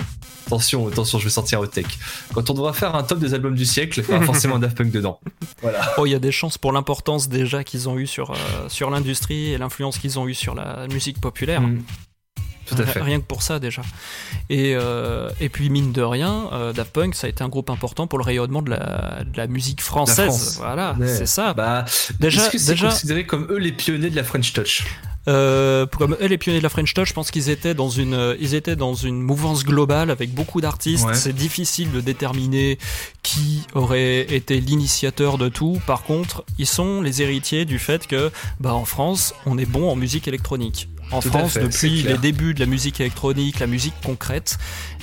attention 0.48 0.88
attention 0.88 1.20
je 1.20 1.26
vais 1.26 1.30
sortir 1.30 1.60
au 1.60 1.68
tech 1.68 1.86
quand 2.34 2.50
on 2.50 2.54
devra 2.54 2.74
faire 2.74 2.96
un 2.96 3.04
top 3.04 3.20
des 3.20 3.34
albums 3.34 3.56
du 3.56 3.66
siècle 3.66 4.02
il 4.08 4.12
y 4.12 4.16
aura 4.16 4.26
forcément 4.26 4.56
un 4.56 4.60
Daft 4.60 4.78
Punk 4.78 4.92
dedans 4.92 5.20
voilà 5.62 5.80
Oh, 5.98 6.06
il 6.06 6.12
y 6.12 6.16
a 6.16 6.20
des 6.20 6.32
chances 6.32 6.58
pour 6.58 6.72
l'importance 6.72 7.30
déjà 7.30 7.64
qu'ils 7.64 7.88
ont 7.90 7.98
eu 7.98 8.08
sur, 8.08 8.32
euh, 8.32 8.36
sur 8.68 8.90
l'industrie 8.90 9.52
et 9.52 9.58
l'influence 9.58 9.98
qu'ils 9.98 10.18
ont 10.20 10.28
eu 10.28 10.34
sur 10.34 10.56
la 10.56 10.88
musique 10.88 11.20
populaire. 11.22 11.62
Mm. 11.62 11.82
Tout 12.76 12.82
à 12.82 12.86
fait 12.86 13.02
Rien 13.02 13.20
que 13.20 13.26
pour 13.26 13.42
ça 13.42 13.60
déjà. 13.60 13.82
Et, 14.50 14.74
euh, 14.76 15.30
et 15.40 15.50
puis 15.50 15.70
mine 15.70 15.92
de 15.92 16.02
rien, 16.02 16.50
euh, 16.54 16.74
Daft 16.74 16.92
Punk, 16.94 17.16
ça 17.16 17.28
a 17.28 17.30
été 17.30 17.44
un 17.44 17.50
groupe 17.50 17.70
important 17.70 18.08
pour 18.08 18.20
le 18.20 18.24
rayonnement 18.24 18.62
de 18.62 18.70
la, 18.72 19.24
de 19.26 19.38
la 19.38 19.48
musique 19.48 19.82
française. 19.82 20.26
France. 20.26 20.56
Voilà, 20.58 20.96
Ouais. 21.00 21.08
c'est 21.08 21.26
ça. 21.26 21.54
bah, 21.54 21.86
Déjà- 22.20 22.42
est-ce 22.44 22.50
que 22.52 22.58
c'est 22.58 22.72
déjà- 22.72 22.90
considéré 22.90 23.26
comme 23.26 23.48
eux 23.50 23.58
les 23.58 23.72
pionniers 23.72 24.10
de 24.10 24.16
la 24.16 24.24
French 24.24 24.54
Touch? 24.54 24.86
Euh, 25.28 25.86
comme 25.86 26.16
eux, 26.20 26.26
les 26.28 26.38
pionniers 26.40 26.60
de 26.60 26.64
la 26.64 26.70
French 26.70 26.94
Touch, 26.94 27.10
je 27.10 27.14
pense 27.14 27.30
qu'ils 27.30 27.50
étaient 27.50 27.74
dans 27.76 27.90
une, 27.90 28.14
euh, 28.16 28.36
ils 28.40 28.56
étaient 28.56 28.78
dans 28.78 28.96
une 28.96 29.22
mouvance 29.22 29.64
globale 29.64 30.10
avec 30.10 30.34
beaucoup 30.34 30.60
d'artistes. 30.62 31.06
Ouais. 31.06 31.14
C'est 31.14 31.34
difficile 31.34 31.92
de 31.92 32.02
déterminer 32.02 32.80
qui 33.22 33.62
aurait 33.76 34.22
été 34.22 34.60
l'initiateur 34.60 35.38
de 35.38 35.50
tout. 35.50 35.80
Par 35.86 36.04
contre, 36.04 36.46
ils 36.58 36.66
sont 36.66 37.02
les 37.02 37.22
héritiers 37.22 37.66
du 37.66 37.78
fait 37.80 38.08
que, 38.08 38.32
bah, 38.60 38.74
en 38.74 38.86
France, 38.86 39.36
on 39.46 39.58
est 39.58 39.66
bon 39.70 39.92
en 39.92 39.96
musique 39.96 40.28
électronique. 40.28 40.90
En 41.12 41.22
Tout 41.22 41.30
France, 41.30 41.54
fait, 41.54 41.62
depuis 41.62 42.04
les 42.04 42.18
débuts 42.18 42.54
de 42.54 42.60
la 42.60 42.66
musique 42.66 43.00
électronique, 43.00 43.60
la 43.60 43.68
musique 43.68 43.96
concrète, 44.04 44.58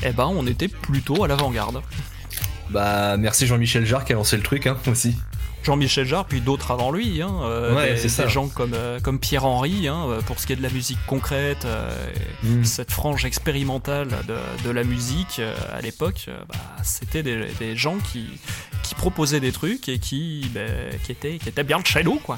eh 0.04 0.10
ben, 0.10 0.26
on 0.26 0.46
était 0.46 0.68
plutôt 0.68 1.24
à 1.24 1.28
l'avant-garde. 1.28 1.82
Bah 2.70 3.16
merci 3.16 3.46
Jean-Michel 3.46 3.86
Jarre 3.86 4.04
qui 4.04 4.12
a 4.12 4.16
lancé 4.16 4.36
le 4.36 4.42
truc 4.42 4.66
hein, 4.66 4.76
aussi. 4.86 5.16
Jean-Michel 5.64 6.06
Jarre, 6.06 6.26
puis 6.26 6.40
d'autres 6.40 6.70
avant 6.70 6.92
lui, 6.92 7.20
hein, 7.22 7.34
euh, 7.42 7.74
Ouais, 7.74 7.94
des, 7.94 7.98
c'est 7.98 8.08
ça. 8.08 8.24
des 8.24 8.28
gens 8.28 8.46
comme, 8.46 8.74
euh, 8.74 9.00
comme 9.00 9.18
Pierre-Henry, 9.18 9.88
hein, 9.88 10.04
euh, 10.08 10.20
pour 10.20 10.38
ce 10.38 10.46
qui 10.46 10.52
est 10.52 10.56
de 10.56 10.62
la 10.62 10.70
musique 10.70 10.98
concrète, 11.08 11.64
euh, 11.64 11.90
et 12.44 12.64
cette 12.64 12.92
frange 12.92 13.24
expérimentale 13.24 14.08
de, 14.28 14.36
de 14.64 14.70
la 14.70 14.84
musique 14.84 15.40
euh, 15.40 15.56
à 15.72 15.80
l'époque, 15.80 16.28
bah, 16.48 16.54
c'était 16.84 17.24
des, 17.24 17.46
des 17.58 17.74
gens 17.76 17.96
qui, 18.12 18.28
qui 18.84 18.94
proposaient 18.94 19.40
des 19.40 19.50
trucs 19.50 19.88
et 19.88 19.98
qui, 19.98 20.48
bah, 20.54 20.60
qui, 21.02 21.10
étaient, 21.10 21.38
qui 21.38 21.48
étaient 21.48 21.64
bien 21.64 21.80
de 21.80 21.86
chez 21.86 22.04
nous, 22.04 22.20
quoi. 22.20 22.36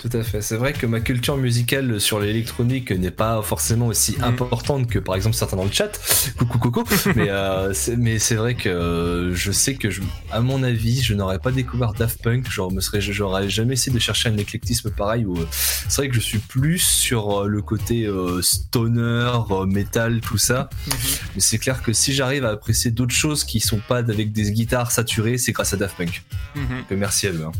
Tout 0.00 0.10
à 0.12 0.22
fait. 0.22 0.42
C'est 0.42 0.56
vrai 0.56 0.72
que 0.72 0.86
ma 0.86 1.00
culture 1.00 1.36
musicale 1.36 2.00
sur 2.00 2.20
l'électronique 2.20 2.90
n'est 2.92 3.10
pas 3.10 3.42
forcément 3.42 3.86
aussi 3.88 4.16
Mhm. 4.18 4.24
importante 4.24 4.86
que 4.88 4.98
par 4.98 5.16
exemple 5.16 5.34
certains 5.36 5.56
dans 5.56 5.64
le 5.64 5.72
chat. 5.72 5.90
Coucou 6.38 6.58
coco. 6.58 6.84
mais 7.16 7.30
euh, 7.30 7.72
c'est, 7.74 7.96
mais 7.96 8.18
c'est 8.18 8.36
vrai 8.36 8.54
que 8.54 8.68
euh, 8.68 9.34
je 9.34 9.50
sais 9.50 9.74
que 9.74 9.90
je, 9.90 10.00
à 10.30 10.40
mon 10.40 10.62
avis, 10.62 11.02
je 11.02 11.14
n'aurais 11.14 11.38
pas 11.40 11.50
découvert 11.50 11.94
Daft 11.94 12.22
Punk. 12.22 12.48
Genre, 12.50 12.70
me 12.72 12.80
serais, 12.80 13.00
j'aurais 13.00 13.48
jamais 13.50 13.72
essayé 13.74 13.92
de 13.92 13.98
chercher 13.98 14.28
un 14.28 14.36
éclectisme 14.36 14.90
pareil. 14.90 15.24
Où, 15.24 15.36
euh, 15.36 15.46
c'est 15.88 15.96
vrai 16.02 16.08
que 16.08 16.14
je 16.14 16.20
suis 16.20 16.38
plus 16.38 16.78
sur 16.78 17.44
le 17.46 17.62
côté 17.62 18.06
euh, 18.06 18.40
stoner, 18.42 19.30
metal, 19.66 20.20
tout 20.20 20.38
ça. 20.38 20.68
Mais 21.34 21.40
c'est 21.40 21.58
clair 21.58 21.82
que 21.82 21.92
si 21.92 22.12
j'arrive 22.14 22.44
à 22.44 22.50
apprécier 22.50 22.90
d'autres 22.90 23.14
choses 23.14 23.42
qui 23.44 23.58
sont 23.60 23.80
pas 23.88 23.98
avec 23.98 24.32
des 24.32 24.52
guitares 24.52 24.92
saturées, 24.92 25.38
c'est 25.38 25.52
grâce 25.52 25.72
à 25.74 25.76
Daft 25.76 25.96
Punk. 25.96 26.22
Donc, 26.54 26.98
merci 26.98 27.26
à 27.26 27.32
eux. 27.32 27.44
hein. 27.46 27.52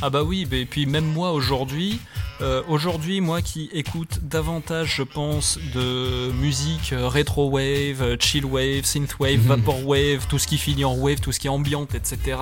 Ah 0.00 0.10
bah 0.10 0.22
oui, 0.24 0.48
et 0.50 0.64
puis 0.66 0.86
même 0.86 1.04
moi 1.04 1.32
aujourd'hui, 1.32 2.00
euh, 2.40 2.62
aujourd'hui 2.68 3.20
moi 3.20 3.40
qui 3.40 3.70
écoute 3.72 4.18
davantage, 4.22 4.96
je 4.96 5.02
pense, 5.04 5.58
de 5.74 6.32
musique 6.32 6.92
euh, 6.92 7.06
retro 7.08 7.48
wave, 7.50 8.02
euh, 8.02 8.16
chill 8.18 8.44
wave, 8.44 8.84
synth 8.84 9.18
wave, 9.20 9.38
Mhm. 9.38 9.46
vapor 9.46 9.86
wave, 9.86 10.26
tout 10.28 10.38
ce 10.40 10.48
qui 10.48 10.58
finit 10.58 10.84
en 10.84 10.94
wave, 10.96 11.20
tout 11.20 11.30
ce 11.30 11.38
qui 11.38 11.46
est 11.46 11.50
ambiante, 11.50 11.94
etc. 11.94 12.36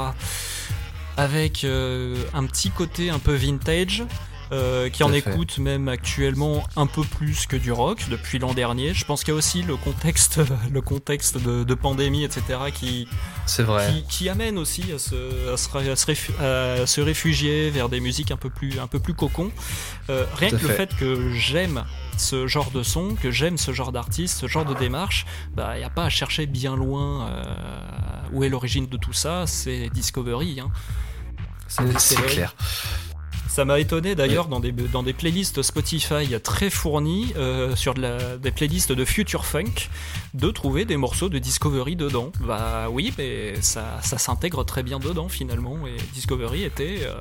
Avec 1.18 1.64
euh, 1.64 2.16
un 2.32 2.46
petit 2.46 2.70
côté 2.70 3.10
un 3.10 3.18
peu 3.18 3.34
vintage. 3.34 4.04
Euh, 4.52 4.88
qui 4.88 5.02
en 5.04 5.12
écoute 5.12 5.58
même 5.58 5.88
actuellement 5.88 6.64
un 6.76 6.86
peu 6.86 7.02
plus 7.02 7.46
que 7.46 7.56
du 7.56 7.72
rock 7.72 8.04
depuis 8.10 8.38
l'an 8.38 8.52
dernier. 8.54 8.94
Je 8.94 9.04
pense 9.04 9.22
qu'il 9.24 9.32
y 9.32 9.34
a 9.34 9.38
aussi 9.38 9.62
le 9.62 9.76
contexte, 9.76 10.40
le 10.72 10.80
contexte 10.80 11.38
de, 11.38 11.64
de 11.64 11.74
pandémie, 11.74 12.24
etc., 12.24 12.42
qui, 12.74 13.06
vrai. 13.62 13.92
qui, 13.92 14.02
qui 14.04 14.28
amène 14.28 14.58
aussi 14.58 14.84
à 14.92 14.98
se, 14.98 15.52
à 15.52 15.56
se, 15.56 15.68
à 15.90 15.96
se 15.96 16.06
réfu- 16.06 16.40
à 16.42 16.86
se 16.86 17.00
réfugier 17.00 17.70
vers 17.70 17.88
des 17.88 18.00
musiques 18.00 18.30
un 18.30 18.36
peu 18.36 18.50
plus, 18.50 18.78
un 18.80 18.86
peu 18.86 18.98
plus 18.98 19.14
cocon. 19.14 19.50
Euh, 20.08 20.24
rien 20.36 20.50
que 20.50 20.56
le 20.66 20.74
fait. 20.74 20.96
que 20.96 21.30
j'aime 21.32 21.84
ce 22.18 22.46
genre 22.46 22.70
de 22.70 22.82
son, 22.82 23.14
que 23.14 23.30
j'aime 23.30 23.56
ce 23.56 23.72
genre 23.72 23.92
d'artiste, 23.92 24.38
ce 24.40 24.46
genre 24.46 24.64
de 24.64 24.74
démarche, 24.74 25.24
bah, 25.54 25.76
il 25.76 25.78
n'y 25.78 25.84
a 25.84 25.90
pas 25.90 26.04
à 26.04 26.10
chercher 26.10 26.46
bien 26.46 26.76
loin 26.76 27.28
euh, 27.28 27.44
où 28.32 28.44
est 28.44 28.48
l'origine 28.48 28.86
de 28.88 28.96
tout 28.96 29.12
ça, 29.12 29.46
c'est 29.46 29.88
Discovery. 29.90 30.60
Hein. 30.60 30.70
C'est- 31.98 32.16
clair. 32.26 32.54
Ça 33.50 33.64
m'a 33.64 33.78
étonné 33.80 34.14
d'ailleurs 34.14 34.46
dans 34.48 34.60
des, 34.60 34.72
dans 34.72 35.02
des 35.02 35.12
playlists 35.12 35.60
Spotify 35.62 36.38
très 36.42 36.70
fournies, 36.70 37.32
euh, 37.36 37.74
sur 37.76 37.92
de 37.94 38.00
la- 38.00 38.36
des 38.38 38.50
playlists 38.52 38.92
de 38.92 39.04
Future 39.04 39.44
Funk, 39.44 39.88
de 40.34 40.50
trouver 40.50 40.84
des 40.84 40.96
morceaux 40.96 41.28
de 41.28 41.38
Discovery 41.38 41.96
dedans. 41.96 42.30
Bah 42.40 42.86
oui, 42.90 43.12
mais 43.18 43.60
ça, 43.60 43.98
ça 44.02 44.16
s'intègre 44.18 44.64
très 44.64 44.82
bien 44.82 44.98
dedans 45.00 45.28
finalement, 45.28 45.86
et 45.86 45.96
Discovery 46.14 46.62
était, 46.62 47.00
euh, 47.02 47.14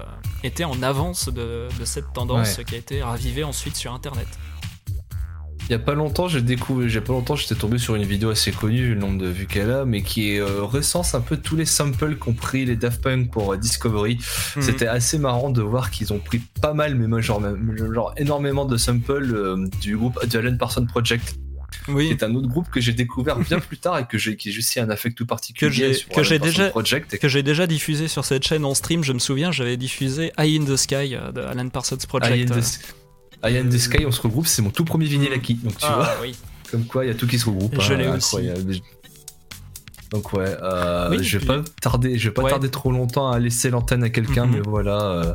était 0.44 0.64
en 0.64 0.82
avance 0.84 1.30
de, 1.30 1.68
de 1.80 1.86
cette 1.86 2.14
tendance 2.14 2.58
Ouais. 2.58 2.64
qui 2.64 2.76
a 2.76 2.78
été 2.78 3.02
ravivée 3.02 3.44
ensuite 3.44 3.76
sur 3.76 3.94
Internet. 3.94 4.28
Il 5.70 5.74
y 5.74 5.76
a 5.76 5.80
pas 5.80 5.94
longtemps, 5.94 6.28
j'ai 6.28 6.42
découvert, 6.42 6.90
j'ai 6.90 7.00
pas 7.00 7.14
longtemps, 7.14 7.36
j'étais 7.36 7.54
tombé 7.54 7.78
sur 7.78 7.94
une 7.94 8.04
vidéo 8.04 8.32
assez 8.32 8.52
connue, 8.52 8.82
vu 8.88 8.94
le 8.96 9.00
nombre 9.00 9.20
de 9.20 9.28
vues 9.28 9.46
qu'elle 9.46 9.70
a, 9.70 9.86
mais 9.86 10.02
qui 10.02 10.40
euh, 10.40 10.64
recense 10.64 11.14
un 11.14 11.22
peu 11.22 11.38
tous 11.38 11.56
les 11.56 11.66
samples 11.66 12.16
qu'ont 12.16 12.34
pris 12.34 12.66
les 12.66 12.76
Daft 12.76 13.04
Punk 13.04 13.30
pour 13.32 13.54
euh, 13.54 13.58
Discovery. 13.58 14.18
Mhm. 14.56 14.62
C'était 14.64 14.88
assez 14.88 15.20
marrant 15.20 15.52
de 15.52 15.62
voir 15.62 15.92
qu'ils 15.92 16.12
ont 16.12 16.18
pris 16.18 16.42
pas 16.60 16.74
mal, 16.74 16.96
mais 16.96 17.06
moi, 17.06 17.22
genre, 17.22 17.40
même- 17.40 17.78
genre 17.94 18.14
énormément 18.18 18.66
de 18.66 18.78
samples 18.78 19.32
euh, 19.32 19.68
du 19.80 19.96
groupe 19.96 20.20
The 20.28 20.36
Alan 20.38 20.58
Parsons 20.58 20.88
Project, 20.88 21.36
qui 21.86 21.92
Oui, 21.92 22.08
est 22.10 22.24
un 22.24 22.34
autre 22.34 22.48
groupe 22.48 22.72
que 22.72 22.82
j'ai 22.82 22.94
découvert 22.94 23.38
bien 23.48 23.60
plus 23.60 23.78
tard 23.78 24.00
et 24.00 24.06
que 24.08 24.18
j'ai, 24.18 24.38
qui 24.38 24.50
aussi 24.58 24.80
un 24.80 24.90
affect 24.90 25.16
tout 25.16 25.28
particulier 25.28 25.70
Que 26.12 26.24
j'ai- 26.24 26.40
déjà- 26.40 26.70
Project. 26.72 27.20
que 27.20 27.28
j'ai 27.28 27.44
déjà 27.44 27.68
diffusé 27.68 28.08
sur 28.08 28.26
cette 28.26 28.44
chaîne 28.44 28.66
en 28.66 28.74
stream, 28.74 29.04
je 29.04 29.14
me 29.14 29.20
souviens, 29.20 29.52
j'avais 29.52 29.78
diffusé 29.78 30.32
Eye 30.40 30.58
in 30.60 30.66
the 30.66 30.76
Sky 30.76 31.16
de 31.36 31.42
Alan 31.42 31.70
Parsons 31.70 31.98
Project. 32.08 32.52
Eye 33.44 33.58
in 33.60 33.70
the 33.70 33.78
Sky, 33.78 34.06
on 34.06 34.12
se 34.12 34.22
regroupe, 34.22 34.48
c'est 34.48 34.62
mon 34.62 34.70
tout 34.70 34.84
premier 34.86 35.06
vinyle 35.06 35.32
acquis, 35.34 35.56
donc 35.56 35.78
tu 35.78 35.86
Ah, 35.88 35.96
vois. 35.96 36.10
oui. 36.22 36.36
Comme 36.72 36.86
quoi, 36.86 37.06
il 37.06 37.08
y 37.08 37.12
a 37.12 37.16
tout 37.16 37.26
qui 37.26 37.40
se 37.40 37.46
regroupe. 37.46 37.80
Je 37.82 37.94
hein, 37.94 37.98
l'ai 37.98 38.08
aussi. 38.08 38.38
Donc 40.12 40.34
ouais, 40.34 40.56
euh, 40.64 41.10
Oui, 41.12 41.24
je 41.24 41.38
vais 41.38 41.46
pas 41.46 41.62
tarder, 41.82 42.18
je 42.18 42.30
vais 42.30 42.34
pas 42.34 42.42
Ouais. 42.44 42.50
tarder 42.50 42.70
trop 42.70 42.92
longtemps 42.92 43.30
à 43.32 43.38
laisser 43.40 43.70
l'antenne 43.70 44.04
à 44.04 44.10
quelqu'un, 44.10 44.46
Mhm. 44.46 44.52
mais 44.56 44.62
voilà. 44.66 45.02
euh, 45.02 45.34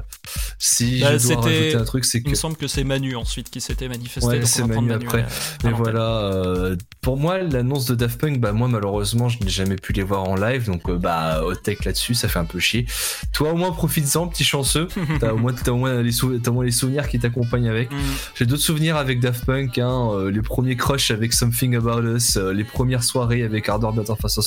si 0.59 1.01
Bah, 1.01 1.17
je 1.19 1.27
dois 1.29 1.37
rajouter 1.43 1.75
un 1.77 1.85
truc, 1.85 2.05
c'est 2.05 2.19
Il 2.19 2.25
que 2.25 2.31
me 2.31 2.35
semble 2.35 2.57
que 2.57 2.67
c'est 2.67 2.85
Manu 2.85 3.15
ensuite 3.17 3.51
qui 3.51 3.61
s'était 3.61 3.89
manifesté. 3.89 4.27
Ouais, 4.29 4.45
c'est 4.45 4.67
Manu 4.67 4.93
après. 4.93 5.23
à- 5.23 5.27
Mais 5.65 5.71
voilà, 5.73 6.19
euh, 6.33 6.77
pour 7.03 7.17
moi, 7.17 7.39
l'annonce 7.39 7.87
de 7.87 7.95
Daft 7.95 8.21
Punk, 8.21 8.41
bah 8.41 8.53
moi 8.53 8.67
malheureusement, 8.69 9.29
je 9.29 9.39
n'ai 9.43 9.49
jamais 9.51 9.77
pu 9.77 9.93
les 9.93 10.03
voir 10.03 10.25
en 10.25 10.35
live, 10.37 10.67
donc 10.67 10.91
bah 10.91 11.43
au 11.45 11.55
tech 11.55 11.85
là-dessus, 11.85 12.15
ça 12.15 12.29
fait 12.29 12.39
un 12.39 12.45
peu 12.45 12.59
chier. 12.59 12.87
Toi 13.33 13.53
au 13.53 13.57
moins 13.57 13.73
profites-en, 13.73 14.27
petit 14.29 14.45
chanceux. 14.45 14.89
T'as 15.21 15.33
au 15.33 15.37
moins, 15.39 15.53
t'as 15.53 15.71
au 15.73 15.77
moins 15.77 16.03
les 16.03 16.13
sou- 16.13 16.39
t'as 16.39 16.51
au 16.51 16.55
moins 16.55 16.65
les 16.65 16.71
souvenirs 16.73 17.09
qui 17.09 17.19
t'accompagnent 17.19 17.69
avec. 17.69 17.91
Mm. 17.93 17.97
J'ai 18.37 18.47
d'autres 18.47 18.63
souvenirs 18.63 18.97
avec 18.97 19.21
Daft 19.21 19.45
Punk, 19.45 19.79
hein, 19.79 20.11
les 20.33 20.43
premiers 20.43 20.77
crushs 20.77 21.11
avec 21.11 21.33
Something 21.33 21.77
About 21.77 22.03
Us, 22.17 22.37
les 22.37 22.65
premières 22.65 23.05
soirées 23.05 23.43
avec 23.43 23.69
Ardor 23.69 23.93
Better 23.93 24.15
Faster 24.21 24.43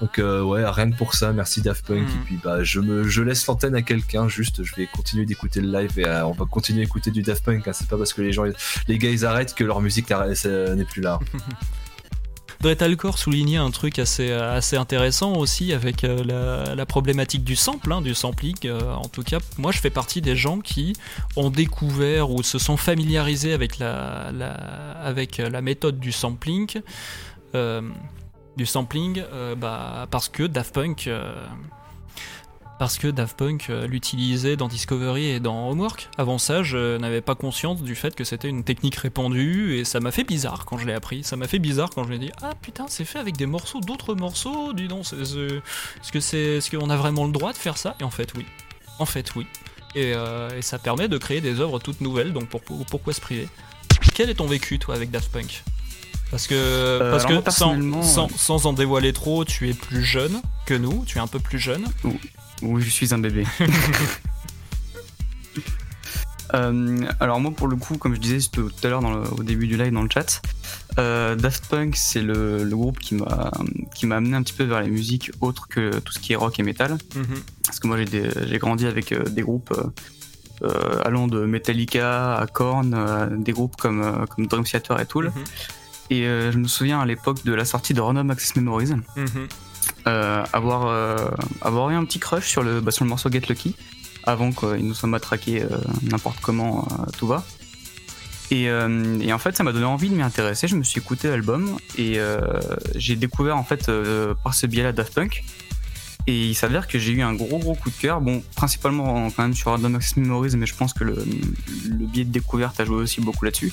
Donc 0.00 0.18
euh, 0.18 0.42
ouais, 0.42 0.62
rien 0.68 0.90
que 0.90 0.96
pour 0.96 1.14
ça, 1.14 1.32
merci 1.32 1.60
Daft 1.60 1.86
Punk. 1.86 2.08
Et 2.08 2.24
puis 2.24 2.38
bah 2.42 2.64
je 2.64 2.80
me, 2.80 3.06
je 3.06 3.22
laisse 3.22 3.46
l'antenne 3.46 3.74
à 3.74 3.82
quelqu'un. 3.82 4.28
Juste, 4.28 4.62
je 4.64 4.74
vais 4.76 4.86
continuer 4.86 5.26
d'écouter 5.26 5.60
le 5.60 5.70
live 5.70 5.98
et 5.98 6.06
euh, 6.06 6.26
on 6.26 6.32
va 6.32 6.46
continuer 6.46 6.80
à 6.80 6.84
écouter 6.84 7.10
du 7.10 7.22
Daft 7.22 7.44
Punk. 7.44 7.68
hein. 7.68 7.72
C'est 7.74 7.88
pas 7.88 7.98
parce 7.98 8.12
que 8.14 8.22
les 8.22 8.32
gens, 8.32 8.44
les 8.88 8.98
gars, 8.98 9.10
ils 9.10 9.26
arrêtent 9.26 9.54
que 9.54 9.64
leur 9.64 9.80
musique 9.80 10.08
n'est 10.10 10.84
plus 10.84 11.02
là. 11.02 11.18
Dretalcore 12.60 13.16
soulignait 13.16 13.56
un 13.56 13.70
truc 13.70 13.98
assez, 13.98 14.30
assez 14.32 14.76
intéressant 14.76 15.32
aussi 15.32 15.72
avec 15.72 16.04
euh, 16.04 16.22
la, 16.22 16.74
la 16.74 16.84
problématique 16.86 17.42
du 17.42 17.56
sample, 17.56 17.90
hein, 17.90 18.02
du 18.02 18.14
sampling. 18.14 18.54
euh, 18.66 18.92
en 18.92 19.08
tout 19.08 19.22
cas, 19.22 19.38
moi 19.56 19.72
je 19.72 19.78
fais 19.78 19.88
partie 19.88 20.20
des 20.20 20.36
gens 20.36 20.58
qui 20.60 20.92
ont 21.36 21.48
découvert 21.48 22.30
ou 22.30 22.42
se 22.42 22.58
sont 22.58 22.76
familiarisés 22.76 23.54
avec 23.54 23.78
la, 23.78 24.30
la, 24.34 24.50
avec 25.02 25.38
la 25.38 25.62
méthode 25.62 25.98
du 26.00 26.12
sampling. 26.12 26.82
euh, 27.54 27.80
du 28.56 28.66
sampling 28.66 29.22
euh, 29.32 29.54
bah, 29.54 30.06
parce 30.10 30.28
que 30.28 30.42
Daft 30.42 30.74
Punk 30.74 31.06
euh, 31.06 31.32
parce 32.78 32.98
que 32.98 33.08
Daft 33.08 33.36
Punk 33.36 33.66
euh, 33.68 33.86
l'utilisait 33.86 34.56
dans 34.56 34.68
Discovery 34.68 35.26
et 35.26 35.40
dans 35.40 35.68
Homework. 35.68 36.08
Avant 36.16 36.38
ça, 36.38 36.62
je 36.62 36.96
n'avais 36.96 37.20
pas 37.20 37.34
conscience 37.34 37.82
du 37.82 37.94
fait 37.94 38.14
que 38.14 38.24
c'était 38.24 38.48
une 38.48 38.64
technique 38.64 38.96
répandue 38.96 39.76
et 39.76 39.84
ça 39.84 40.00
m'a 40.00 40.10
fait 40.10 40.24
bizarre 40.24 40.64
quand 40.64 40.78
je 40.78 40.86
l'ai 40.86 40.94
appris. 40.94 41.22
Ça 41.22 41.36
m'a 41.36 41.46
fait 41.46 41.58
bizarre 41.58 41.90
quand 41.90 42.04
je 42.04 42.10
l'ai 42.10 42.18
dit 42.18 42.30
ah 42.42 42.52
putain 42.60 42.86
c'est 42.88 43.04
fait 43.04 43.18
avec 43.18 43.36
des 43.36 43.46
morceaux 43.46 43.80
d'autres 43.80 44.14
morceaux. 44.14 44.72
Dis 44.72 44.88
donc, 44.88 45.04
est-ce 45.12 46.12
que 46.12 46.20
c'est, 46.20 46.56
est-ce 46.56 46.74
qu'on 46.74 46.90
a 46.90 46.96
vraiment 46.96 47.26
le 47.26 47.32
droit 47.32 47.52
de 47.52 47.58
faire 47.58 47.76
ça? 47.76 47.96
Et 48.00 48.04
en 48.04 48.10
fait 48.10 48.32
oui, 48.34 48.46
en 48.98 49.06
fait 49.06 49.34
oui. 49.36 49.46
Et, 49.94 50.14
ça 50.60 50.78
permet 50.78 51.08
de 51.08 51.18
créer 51.18 51.40
des 51.40 51.60
œuvres 51.60 51.80
toutes 51.80 52.00
nouvelles. 52.00 52.32
Donc 52.32 52.48
pour, 52.48 52.62
pour, 52.62 52.84
pourquoi 52.86 53.12
se 53.12 53.20
priver? 53.20 53.48
Quel 54.14 54.30
est 54.30 54.34
ton 54.34 54.46
vécu 54.46 54.78
toi 54.78 54.94
avec 54.94 55.10
Daft 55.10 55.30
Punk? 55.30 55.64
Parce 56.30 56.46
que, 56.46 56.54
euh, 56.54 57.10
parce 57.10 57.24
alors 57.24 57.28
que 57.28 57.32
moi, 57.32 57.40
sans, 57.40 57.42
personnellement, 57.42 58.02
sans, 58.02 58.28
sans 58.28 58.66
en 58.66 58.72
dévoiler 58.72 59.12
trop, 59.12 59.44
tu 59.44 59.68
es 59.68 59.74
plus 59.74 60.04
jeune 60.04 60.40
que 60.66 60.74
nous, 60.74 61.04
tu 61.06 61.18
es 61.18 61.20
un 61.20 61.26
peu 61.26 61.40
plus 61.40 61.58
jeune. 61.58 61.84
Oui, 62.62 62.82
je 62.82 62.90
suis 62.90 63.12
un 63.14 63.18
bébé. 63.18 63.44
Euh, 66.52 67.06
alors 67.20 67.38
moi 67.38 67.52
pour 67.52 67.68
le 67.68 67.76
coup, 67.76 67.96
comme 67.96 68.16
je 68.16 68.20
disais 68.20 68.48
tout 68.50 68.72
à 68.82 68.88
l'heure 68.88 69.04
au 69.38 69.44
début 69.44 69.68
du 69.68 69.76
live 69.76 69.92
dans 69.92 70.02
le 70.02 70.08
chat, 70.12 70.42
euh, 70.98 71.36
Daft 71.36 71.66
Punk 71.66 71.94
c'est 71.94 72.22
le, 72.22 72.64
le 72.64 72.76
groupe 72.76 72.98
qui 72.98 73.14
m'a 73.14 73.52
qui 73.94 74.06
m'a 74.06 74.16
amené 74.16 74.36
un 74.36 74.42
petit 74.42 74.54
peu 74.54 74.64
vers 74.64 74.80
les 74.80 74.90
musiques 74.90 75.30
autres 75.40 75.68
que 75.68 75.96
tout 76.00 76.12
ce 76.12 76.18
qui 76.18 76.32
est 76.32 76.36
rock 76.36 76.58
et 76.58 76.64
metal. 76.64 76.98
Mhm. 77.14 77.24
Parce 77.64 77.78
que 77.78 77.86
moi 77.86 77.96
j'ai 77.98 78.58
grandi 78.58 78.86
avec 78.86 79.12
euh, 79.12 79.22
des 79.28 79.42
groupes 79.42 79.72
euh, 79.78 79.84
euh, 80.62 81.00
allant 81.04 81.26
de 81.26 81.44
Metallica 81.46 82.36
à 82.36 82.46
Korn, 82.46 82.94
euh, 82.94 83.28
des 83.30 83.52
groupes 83.52 83.76
comme 83.76 84.02
euh, 84.02 84.26
comme 84.26 84.46
Dream 84.46 84.64
Theater 84.64 85.00
et 85.00 85.06
Tool. 85.06 85.32
Et 86.10 86.26
euh, 86.26 86.50
je 86.52 86.58
me 86.58 86.66
souviens 86.66 87.00
à 87.00 87.06
l'époque 87.06 87.44
de 87.44 87.54
la 87.54 87.64
sortie 87.64 87.94
de 87.94 88.00
Random 88.00 88.28
Access 88.30 88.56
Memories, 88.56 88.94
Mhm. 89.16 89.48
euh, 90.08 90.44
avoir, 90.52 90.86
euh, 90.86 91.16
avoir 91.62 91.90
eu 91.90 91.94
un 91.94 92.04
petit 92.04 92.18
crush 92.18 92.46
sur 92.48 92.62
le, 92.62 92.80
bah, 92.80 92.90
sur 92.90 93.04
le 93.04 93.08
morceau 93.10 93.30
Get 93.30 93.42
Lucky 93.48 93.76
avant 94.24 94.50
qu'il 94.52 94.86
nous 94.86 94.94
soit 94.94 95.08
matraqué 95.08 95.62
euh, 95.62 95.68
n'importe 96.02 96.40
comment 96.40 96.86
tout 97.16 97.26
va. 97.26 97.44
Et, 98.50 98.68
euh, 98.68 99.18
et 99.20 99.32
en 99.32 99.38
fait, 99.38 99.56
ça 99.56 99.62
m'a 99.62 99.72
donné 99.72 99.84
envie 99.84 100.10
de 100.10 100.14
m'y 100.16 100.22
intéresser. 100.22 100.66
Je 100.66 100.74
me 100.74 100.82
suis 100.82 100.98
écouté 101.00 101.28
l'album 101.28 101.76
et 101.96 102.18
euh, 102.18 102.40
j'ai 102.96 103.14
découvert 103.14 103.56
en 103.56 103.62
fait 103.64 103.88
euh, 103.88 104.34
par 104.42 104.54
ce 104.54 104.66
biais-là 104.66 104.90
Daft 104.92 105.14
Punk. 105.14 105.44
Et 106.26 106.48
il 106.48 106.54
s'avère 106.54 106.86
que 106.88 106.98
j'ai 106.98 107.12
eu 107.12 107.22
un 107.22 107.32
gros 107.32 107.58
gros 107.58 107.74
coup 107.74 107.90
de 107.90 107.94
cœur. 107.94 108.20
Bon, 108.20 108.42
principalement 108.56 109.30
quand 109.30 109.42
même 109.44 109.54
sur 109.54 109.70
Random 109.70 109.94
Access 109.94 110.16
Memories, 110.16 110.56
mais 110.56 110.66
je 110.66 110.74
pense 110.74 110.92
que 110.92 111.04
le, 111.04 111.14
le 111.88 112.06
biais 112.06 112.24
de 112.24 112.30
découverte 112.32 112.78
a 112.80 112.84
joué 112.84 112.96
aussi 112.96 113.20
beaucoup 113.20 113.44
là-dessus. 113.44 113.72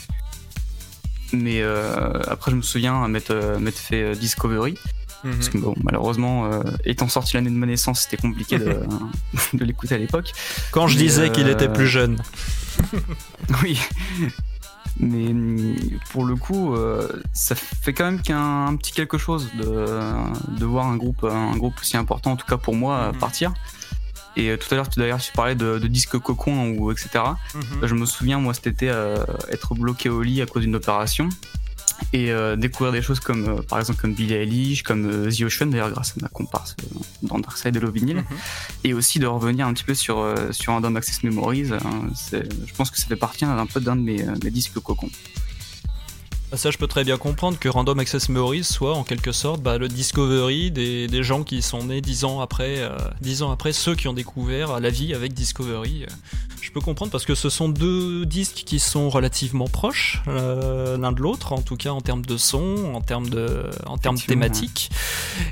Mais 1.33 1.61
euh, 1.61 2.21
après, 2.27 2.51
je 2.51 2.55
me 2.55 2.61
souviens 2.61 3.07
m'être 3.07 3.31
euh, 3.31 3.59
m'être 3.59 3.77
fait 3.79 4.01
euh, 4.03 4.15
Discovery. 4.15 4.77
Parce 5.23 5.49
que 5.49 5.57
bon, 5.57 5.75
malheureusement, 5.83 6.45
euh, 6.45 6.61
étant 6.85 7.09
sorti 7.09 7.35
l'année 7.35 7.49
de 7.49 7.55
ma 7.55 7.65
naissance, 7.65 8.01
c'était 8.03 8.15
compliqué 8.15 8.59
de, 8.59 8.77
de 9.53 9.65
l'écouter 9.65 9.95
à 9.95 9.97
l'époque. 9.97 10.31
Quand 10.71 10.87
je 10.87 10.95
Mais, 10.95 11.03
disais 11.03 11.31
qu'il 11.31 11.49
était 11.49 11.67
plus 11.67 11.87
jeune. 11.87 12.21
Oui. 13.63 13.77
Mais 14.99 15.33
pour 16.11 16.25
le 16.25 16.35
coup, 16.35 16.73
euh, 16.75 17.07
ça 17.33 17.55
fait 17.55 17.93
quand 17.93 18.05
même 18.05 18.21
qu'un 18.21 18.67
un 18.67 18.75
petit 18.77 18.91
quelque 18.91 19.17
chose 19.17 19.49
de, 19.57 19.85
de 20.57 20.65
voir 20.65 20.87
un 20.87 20.95
groupe, 20.97 21.23
un 21.23 21.55
groupe 21.55 21.75
aussi 21.79 21.97
important, 21.97 22.31
en 22.31 22.35
tout 22.35 22.47
cas 22.47 22.57
pour 22.57 22.75
moi, 22.75 23.11
Mhm. 23.11 23.19
partir. 23.19 23.53
Et 24.39 24.49
euh, 24.51 24.57
tout 24.57 24.67
à 24.71 24.75
l'heure, 24.75 24.87
tu 24.89 24.99
d'ailleurs, 24.99 25.19
tu 25.19 25.31
parlais 25.33 25.55
de, 25.55 25.79
de 25.79 25.87
disque 25.87 26.17
cocon 26.19 26.69
ou 26.77 26.91
etc. 26.91 27.09
Mhm. 27.55 27.61
Je 27.87 27.93
me 27.95 28.05
souviens, 28.05 28.39
moi, 28.39 28.53
cet 28.53 28.67
été, 28.67 28.89
euh, 28.89 29.17
être 29.51 29.73
bloqué 29.73 30.09
au 30.09 30.21
lit 30.21 30.41
à 30.41 30.45
cause 30.45 30.61
d'une 30.61 30.75
opération 30.75 31.27
et 32.13 32.31
euh, 32.31 32.55
découvrir 32.55 32.93
des 32.93 33.01
choses 33.01 33.19
comme, 33.19 33.45
euh, 33.49 33.61
par 33.63 33.79
exemple, 33.79 33.99
comme 33.99 34.13
Billie 34.13 34.35
Eilish, 34.35 34.83
comme 34.83 35.01
The 35.29 35.41
Ocean, 35.41 35.65
d'ailleurs, 35.71 35.89
grâce 35.89 36.11
à 36.11 36.21
ma 36.21 36.27
comparse 36.29 36.75
dans 37.23 37.39
Dark 37.39 37.57
Side 37.57 37.75
Hello 37.75 37.91
Vinyl, 37.91 38.17
Mhm. 38.17 38.23
et 38.83 38.93
aussi 38.93 39.17
de 39.17 39.25
revenir 39.25 39.65
un 39.65 39.73
petit 39.73 39.83
peu 39.83 39.95
sur, 39.95 40.23
sur 40.51 40.73
Random 40.73 40.95
Access 40.95 41.23
Memories. 41.23 41.71
hein, 41.73 41.79
je 42.31 42.73
pense 42.75 42.91
que 42.91 42.99
ça 42.99 43.07
fait 43.07 43.15
partie 43.15 43.43
un 43.45 43.65
peu 43.65 43.79
d'un 43.81 43.95
de 43.95 44.01
mes, 44.01 44.23
mes 44.43 44.51
disques 44.51 44.79
cocon. 44.79 45.09
Bah, 46.51 46.55
Ça, 46.57 46.71
je 46.71 46.77
peux 46.77 46.87
très 46.87 47.03
bien 47.03 47.17
comprendre 47.17 47.59
que 47.59 47.67
Random 47.67 47.99
Access 47.99 48.29
Memories 48.29 48.63
soit 48.63 48.95
en 48.95 49.03
quelque 49.03 49.33
sorte 49.33 49.61
bah, 49.61 49.77
le 49.77 49.89
Discovery 49.89 50.71
des, 50.71 51.23
gens 51.23 51.43
qui 51.43 51.61
sont 51.61 51.85
nés 51.85 51.99
dix 51.99 52.23
ans 52.23 52.39
après, 52.39 52.79
euh, 52.79 52.95
dix 53.19 53.43
ans 53.43 53.51
après 53.51 53.73
ceux 53.73 53.95
qui 53.95 54.07
ont 54.07 54.13
découvert 54.13 54.79
la 54.79 54.89
vie 54.89 55.13
avec 55.13 55.33
Discovery. 55.33 56.05
Je 56.67 56.73
peux 56.73 56.81
comprendre 56.81 57.13
parce 57.13 57.23
que 57.23 57.33
ce 57.33 57.49
sont 57.49 57.69
deux 57.69 58.25
disques 58.25 58.63
qui 58.65 58.79
sont 58.79 59.09
relativement 59.09 59.69
proches 59.69 60.21
euh, 60.27 60.97
l'un 60.97 61.13
de 61.13 61.21
l'autre, 61.21 61.53
en 61.53 61.61
tout 61.61 61.77
cas 61.77 61.91
en 61.91 62.01
termes 62.01 62.25
de 62.25 62.35
son, 62.35 62.91
en 62.93 62.99
termes 62.99 63.29
de, 63.29 63.69
en 63.85 63.97
termes 63.97 64.17
thématiques. 64.17 64.89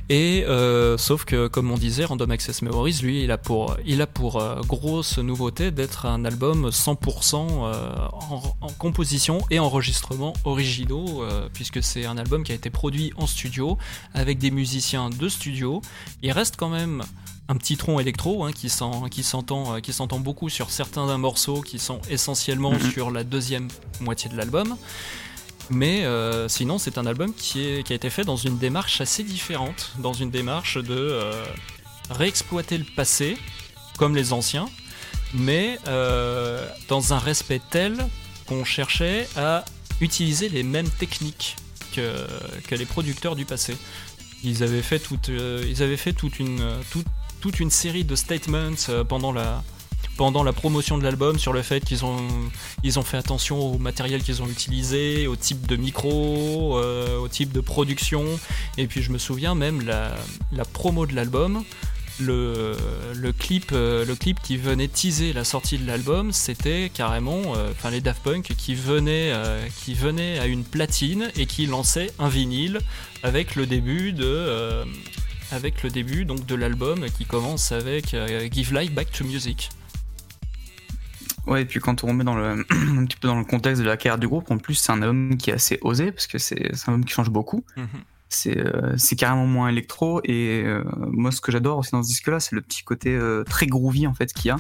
Et 0.10 0.44
euh, 0.46 0.98
sauf 0.98 1.24
que, 1.24 1.48
comme 1.48 1.72
on 1.72 1.78
disait, 1.78 2.04
Random 2.04 2.30
Access 2.32 2.62
Memories, 2.64 3.00
lui, 3.02 3.24
il 3.24 3.32
a 3.32 3.38
pour, 3.38 3.78
il 3.86 4.02
a 4.02 4.08
pour 4.08 4.42
euh, 4.42 4.60
grosse 4.68 5.18
nouveauté 5.18 5.72
d'être 5.72 6.06
un 6.06 6.26
album 6.26 6.68
100% 6.68 7.36
euh, 7.38 7.96
en, 8.12 8.42
en 8.60 8.70
composition 8.74 9.38
et 9.50 9.60
enregistrement 9.60 10.34
originaux, 10.44 11.24
puisque 11.54 11.82
c'est 11.82 12.06
un 12.06 12.18
album 12.18 12.44
qui 12.44 12.52
a 12.52 12.56
été 12.56 12.70
produit 12.70 13.14
en 13.16 13.26
studio 13.26 13.78
avec 14.14 14.38
des 14.38 14.52
musiciens 14.52 15.10
de 15.10 15.30
studio. 15.30 15.82
Il 16.22 16.34
reste 16.34 16.58
quand 16.58 16.70
même 16.70 17.04
un 17.48 17.56
petit 17.58 17.78
tronc 17.78 18.00
électro 18.00 18.44
hein, 18.44 18.52
qui 18.52 18.70
s'entend 18.70 19.76
euh, 19.76 19.80
qui 19.80 19.94
s'entend 19.94 20.20
beaucoup 20.20 20.50
sur 20.50 20.72
certains 20.72 21.18
morceaux 21.18 21.62
qui 21.62 21.78
sont 21.80 22.00
essentiellement 22.10 22.72
Mhm. 22.72 22.92
sur 22.92 23.12
la 23.12 23.24
deuxième 23.24 23.68
moitié 24.00 24.30
de 24.30 24.36
l'album. 24.38 24.76
Mais 25.72 26.06
euh, 26.06 26.48
sinon, 26.48 26.78
c'est 26.78 26.98
un 27.00 27.08
album 27.08 27.34
qui, 27.34 27.66
est, 27.66 27.84
qui 27.84 27.94
a 27.94 27.96
été 27.96 28.12
fait 28.12 28.24
dans 28.24 28.36
une 28.36 28.58
démarche 28.60 29.02
assez 29.02 29.24
différente, 29.24 29.94
dans 29.98 30.14
une 30.14 30.30
démarche 30.30 30.78
de 30.78 30.96
euh, 30.96 31.44
réexploiter 32.12 32.78
le 32.78 32.84
passé, 32.84 33.36
comme 33.98 34.16
les 34.16 34.32
anciens, 34.32 34.70
mais 35.34 35.80
euh, 35.88 36.68
dans 36.88 37.14
un 37.14 37.18
respect 37.20 37.62
tel 37.72 37.98
qu'on 38.46 38.64
cherchait 38.64 39.28
à 39.36 39.66
utiliser 40.02 40.50
les 40.50 40.62
mêmes 40.62 40.90
techniques 40.90 41.56
que, 41.96 42.16
que 42.68 42.76
les 42.76 42.86
producteurs 42.86 43.36
du 43.36 43.46
passé. 43.46 43.76
Ils 44.44 44.62
avaient 44.62 44.84
fait 44.84 45.00
toute, 45.00 45.30
ils 45.30 45.82
avaient 45.82 45.98
fait 45.98 46.14
toute 46.14 46.38
une, 46.38 46.62
toute, 46.92 47.08
toute 47.40 47.60
une 47.60 47.70
série 47.70 48.04
de 48.04 48.16
statements 48.16 48.72
euh, 48.90 49.04
pendant 49.04 49.32
la, 49.32 49.64
pendant 50.18 50.44
la 50.44 50.54
promotion 50.54 50.98
de 50.98 51.04
l'album 51.04 51.38
sur 51.38 51.54
le 51.54 51.62
fait 51.62 51.84
qu'ils 51.84 52.06
ont, 52.06 52.28
ils 52.84 53.00
ont 53.00 53.04
fait 53.04 53.18
attention 53.18 53.60
au 53.60 53.78
matériel 53.78 54.24
qu'ils 54.24 54.42
ont 54.42 54.48
utilisé, 54.48 55.28
au 55.28 55.36
type 55.36 55.68
de 55.68 55.76
micro, 55.76 56.78
euh, 56.78 57.18
au 57.18 57.28
type 57.28 57.52
de 57.52 57.62
production. 57.62 58.24
Et 58.78 58.88
puis 58.88 59.02
je 59.02 59.12
me 59.12 59.18
souviens 59.18 59.56
même 59.56 59.86
la, 59.86 60.16
la 60.52 60.66
promo 60.66 61.06
de 61.06 61.16
l'album. 61.16 61.64
Le, 62.18 62.78
le, 63.14 63.34
clip, 63.34 63.72
euh, 63.74 64.06
le 64.06 64.16
clip 64.16 64.40
qui 64.42 64.56
venait 64.56 64.88
teaser 64.88 65.34
la 65.34 65.44
sortie 65.44 65.78
de 65.78 65.86
l'album, 65.86 66.32
c'était 66.32 66.90
carrément 66.94 67.42
les 67.92 68.00
Daft 68.00 68.24
Punk 68.24 68.54
qui 68.58 68.74
venaient, 68.74 69.34
qui 69.84 69.94
venaient 69.94 70.40
à 70.40 70.46
une 70.46 70.64
platine 70.64 71.30
et 71.36 71.46
qui 71.46 71.66
lançaient 71.66 72.12
un 72.18 72.30
vinyle 72.30 72.80
avec 73.22 73.56
le 73.56 73.66
début 73.66 74.14
de, 74.14 74.86
avec 75.52 75.84
le 75.84 75.90
début 75.90 76.26
donc 76.26 76.46
de 76.46 76.56
l'album 76.56 77.06
qui 77.18 77.26
commence 77.26 77.72
avec 77.72 78.14
euh, 78.14 78.48
Give 78.52 78.74
Life 78.74 78.94
Back 78.94 79.12
to 79.12 79.26
Music. 79.26 79.70
Ouais, 81.48 81.62
et 81.62 81.66
puis 81.66 81.80
quand 81.80 82.04
on 82.04 82.08
remet 82.08 82.24
dans 82.24 82.36
le, 82.36 82.66
un 82.70 83.06
petit 83.06 83.18
peu 83.18 83.28
dans 83.28 83.38
le 83.38 83.46
contexte 83.46 83.82
de 83.82 83.88
la 83.88 83.98
carrière 83.98 84.18
du 84.18 84.28
groupe, 84.28 84.50
en 84.50 84.58
plus 84.58 84.76
c'est 84.76 84.92
un 84.92 85.02
album 85.02 85.38
qui 85.38 85.52
est 85.52 85.54
assez 85.54 85.80
osé 85.82 86.12
parce 86.12 86.28
que 86.28 86.38
c'est 86.38 86.72
un 86.88 86.94
album 86.94 87.06
qui 87.06 87.14
change 87.14 87.30
beaucoup. 87.30 87.64
Mhm. 87.78 87.88
C'est 88.30 88.58
euh, 88.58 88.98
c'est 88.98 89.16
carrément 89.16 89.46
moins 89.46 89.70
électro 89.70 90.20
et 90.24 90.64
euh, 90.66 90.84
moi 90.96 91.32
ce 91.32 91.40
que 91.42 91.52
j'adore 91.52 91.78
aussi 91.78 91.92
dans 91.92 92.02
ce 92.02 92.08
disque-là, 92.08 92.40
c'est 92.40 92.56
le 92.56 92.62
petit 92.62 92.84
côté 92.84 93.16
euh, 93.16 93.44
très 93.44 93.68
groovy 93.68 94.08
en 94.08 94.14
fait 94.14 94.34
qu'il 94.34 94.50
y 94.50 94.52
a. 94.52 94.58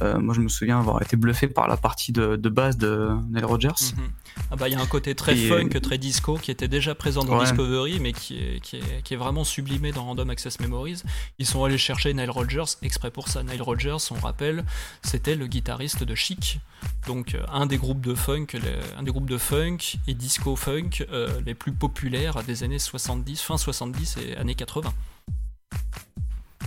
Euh, 0.00 0.18
moi 0.18 0.34
je 0.34 0.40
me 0.40 0.48
souviens 0.48 0.78
avoir 0.78 1.02
été 1.02 1.16
bluffé 1.16 1.48
par 1.48 1.68
la 1.68 1.76
partie 1.76 2.12
de, 2.12 2.36
de 2.36 2.48
base 2.48 2.78
de 2.78 3.10
Nile 3.30 3.44
Rodgers. 3.44 3.68
Mhm. 3.96 4.08
Ah 4.50 4.56
bah 4.56 4.68
il 4.68 4.72
y 4.72 4.74
a 4.74 4.80
un 4.80 4.86
côté 4.86 5.14
très 5.14 5.36
Et- 5.38 5.48
funk, 5.48 5.68
très 5.82 5.98
disco 5.98 6.36
qui 6.38 6.50
était 6.50 6.68
déjà 6.68 6.94
présent 6.94 7.24
dans 7.24 7.36
Ouais. 7.38 7.44
Discovery 7.44 8.00
mais 8.00 8.12
qui 8.12 8.38
est, 8.38 8.60
qui, 8.60 8.76
est, 8.76 9.02
qui 9.04 9.14
est 9.14 9.16
vraiment 9.16 9.44
sublimé 9.44 9.92
dans 9.92 10.04
Random 10.04 10.30
Access 10.30 10.60
Memories. 10.60 11.02
Ils 11.38 11.46
sont 11.46 11.62
allés 11.64 11.76
chercher 11.78 12.14
Nile 12.14 12.30
Rodgers 12.30 12.64
exprès 12.82 13.10
pour 13.10 13.28
ça. 13.28 13.42
Nile 13.42 13.60
Rodgers, 13.62 13.96
on 14.10 14.14
rappelle, 14.20 14.64
c'était 15.02 15.34
le 15.36 15.46
guitariste 15.46 16.02
de 16.04 16.14
Chic. 16.14 16.60
Donc 17.06 17.34
euh, 17.34 17.42
un 17.52 17.66
des 17.66 17.76
groupes 17.76 18.00
de 18.00 18.14
funk, 18.14 18.46
les- 18.54 18.60
un 18.98 19.02
des 19.02 19.10
groupes 19.10 19.28
de 19.28 19.38
funk 19.38 19.78
et 20.08 20.14
disco 20.14 20.56
funk 20.56 21.04
euh, 21.12 21.40
les 21.44 21.54
plus 21.54 21.72
populaires 21.72 22.42
des 22.44 22.62
années 22.62 22.78
70, 22.78 23.40
fin 23.42 23.58
70 23.58 24.16
et 24.18 24.36
années 24.36 24.54
80. 24.54 24.92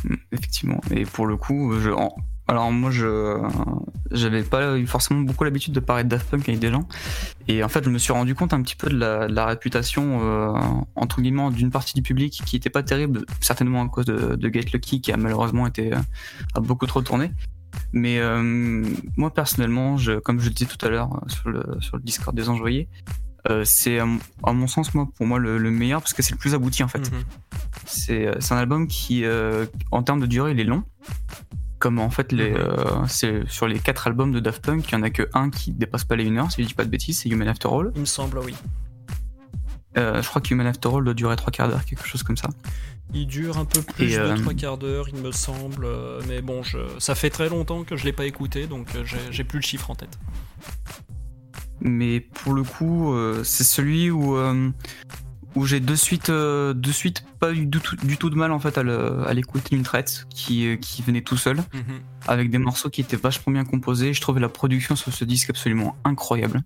Mm, 0.03 0.13
Effectivement. 0.31 0.81
Et 0.91 1.05
pour 1.05 1.25
le 1.25 1.37
coup, 1.37 1.73
je, 1.79 1.89
en- 1.89 2.15
alors 2.47 2.71
moi, 2.71 2.91
je 2.91 3.41
j'avais 4.11 4.43
pas 4.43 4.77
eu 4.77 4.85
forcément 4.87 5.21
beaucoup 5.21 5.43
l'habitude 5.43 5.73
de 5.73 5.79
parler 5.79 6.03
de 6.03 6.09
Daft 6.09 6.29
Punk 6.29 6.47
avec 6.47 6.59
des 6.59 6.71
gens. 6.71 6.87
Et 7.47 7.63
en 7.63 7.69
fait, 7.69 7.83
je 7.83 7.89
me 7.89 7.97
suis 7.97 8.13
rendu 8.13 8.35
compte 8.35 8.53
un 8.53 8.61
petit 8.61 8.75
peu 8.75 8.89
de 8.89 8.97
la, 8.97 9.27
de 9.27 9.33
la 9.33 9.45
réputation, 9.45 10.19
euh, 10.21 10.53
entre 10.95 11.21
guillemets, 11.21 11.49
d'une 11.51 11.71
partie 11.71 11.93
du 11.95 12.01
public 12.01 12.41
qui 12.45 12.55
était 12.55 12.69
pas 12.69 12.83
terrible, 12.83 13.25
certainement 13.41 13.83
à 13.83 13.89
cause 13.89 14.05
de, 14.05 14.35
de 14.35 14.53
Get 14.53 14.65
Lucky, 14.73 15.01
qui 15.01 15.11
a 15.11 15.17
malheureusement 15.17 15.65
été 15.67 15.93
euh, 15.93 15.97
a 16.53 16.59
beaucoup 16.59 16.85
trop 16.85 17.01
tourné. 17.01 17.31
Mais 17.91 18.19
euh, 18.19 18.83
moi, 19.17 19.33
personnellement, 19.33 19.97
je, 19.97 20.13
comme 20.19 20.39
je 20.39 20.47
le 20.49 20.53
disais 20.53 20.69
tout 20.69 20.83
à 20.85 20.89
l'heure 20.89 21.13
euh, 21.13 21.27
sur 21.29 21.49
le, 21.49 21.63
sur 21.81 21.97
le 21.97 22.03
Discord 22.03 22.35
des 22.35 22.47
enjoyés, 22.47 22.87
euh, 23.49 23.63
c'est 23.65 23.99
à, 23.99 24.05
mon- 24.05 24.19
à 24.43 24.53
mon 24.53 24.67
sens, 24.67 24.93
moi, 24.93 25.07
pour 25.15 25.25
moi, 25.27 25.39
le, 25.39 25.57
le 25.57 25.71
meilleur 25.71 26.01
parce 26.01 26.13
que 26.13 26.21
c'est 26.21 26.31
le 26.31 26.37
plus 26.39 26.53
abouti 26.55 26.83
en 26.83 26.87
fait. 26.87 27.11
Mhm. 27.11 27.23
C'est 27.85 28.31
c'est 28.39 28.53
un 28.53 28.57
album 28.57 28.87
qui, 28.87 29.23
euh, 29.25 29.65
en 29.91 30.01
termes 30.03 30.19
de 30.21 30.25
durée, 30.25 30.51
il 30.51 30.59
est 30.59 30.63
long. 30.63 30.83
Comme 31.79 31.99
en 31.99 32.09
fait, 32.09 32.31
les, 32.31 32.53
euh, 32.53 33.05
c'est 33.07 33.47
sur 33.49 33.67
les 33.67 33.79
quatre 33.79 34.07
albums 34.07 34.31
de 34.31 34.39
Daft 34.39 34.63
Punk, 34.65 34.87
il 34.89 34.93
y 34.93 34.95
en 34.95 35.03
a 35.03 35.09
que 35.09 35.29
un 35.33 35.49
qui 35.49 35.71
dépasse 35.71 36.05
pas 36.05 36.15
les 36.15 36.27
1 36.29 36.37
heure, 36.37 36.51
si 36.51 36.63
je 36.63 36.67
dis 36.67 36.73
pas 36.73 36.85
de 36.85 36.89
bêtises, 36.89 37.19
c'est 37.19 37.29
Human 37.29 37.47
After 37.47 37.67
All. 37.69 37.91
Il 37.95 38.01
me 38.01 38.05
semble, 38.05 38.39
oui. 38.39 38.55
Euh, 39.97 40.21
je 40.21 40.27
crois 40.27 40.41
que 40.41 40.53
Human 40.53 40.67
After 40.67 40.89
All 40.93 41.03
doit 41.03 41.13
durer 41.13 41.35
trois 41.35 41.51
quarts 41.51 41.67
d'heure, 41.69 41.83
quelque 41.85 42.05
chose 42.07 42.23
comme 42.23 42.37
ça. 42.37 42.49
Il 43.13 43.27
dure 43.27 43.57
un 43.57 43.65
peu 43.65 43.81
plus 43.81 44.13
Et, 44.13 44.15
de 44.17 44.21
euh, 44.21 44.35
trois 44.35 44.53
quarts 44.53 44.77
d'heure, 44.77 45.07
il 45.09 45.21
me 45.21 45.31
semble. 45.31 45.85
euh, 45.85 46.21
Mais 46.27 46.41
bon, 46.41 46.63
je... 46.63 46.79
ça 46.99 47.13
fait 47.13 47.29
très 47.29 47.49
longtemps 47.49 47.83
que 47.83 47.95
je 47.95 48.03
l'ai 48.05 48.13
pas 48.13 48.25
écouté, 48.25 48.67
donc 48.67 48.87
euh, 48.95 49.03
j'ai- 49.05 49.17
j'ai 49.31 49.43
plus 49.43 49.59
le 49.59 49.63
chiffre 49.63 49.91
en 49.91 49.95
tête. 49.95 50.17
Mais 51.81 52.19
pour 52.21 52.53
le 52.53 52.63
coup, 52.63 53.13
euh, 53.13 53.43
c'est 53.43 53.63
celui 53.65 54.09
où, 54.09 54.37
euh, 54.37 54.69
où 55.55 55.65
j'ai 55.65 55.79
de 55.79 55.95
suite, 55.95 56.29
euh, 56.29 56.73
de 56.73 56.91
suite 56.91 57.23
pas 57.39 57.53
eu 57.53 57.65
du 57.65 57.79
tout, 57.79 57.95
du 57.95 58.17
tout 58.17 58.29
de 58.29 58.35
mal 58.35 58.51
en 58.51 58.59
fait 58.59 58.77
à 58.77 59.33
l'écouter 59.33 59.75
une 59.75 59.83
traite 59.83 60.27
qui, 60.29 60.67
euh, 60.67 60.75
qui 60.75 61.01
venait 61.01 61.21
tout 61.21 61.37
seul, 61.37 61.59
avec 62.27 62.49
des 62.49 62.57
morceaux 62.57 62.89
qui 62.89 63.01
étaient 63.01 63.15
vachement 63.15 63.53
bien 63.53 63.63
composés. 63.63 64.13
Je 64.13 64.21
trouvais 64.21 64.41
la 64.41 64.49
production 64.49 64.95
sur 64.95 65.13
ce 65.13 65.23
disque 65.25 65.49
absolument 65.49 65.95
incroyable. 66.03 66.61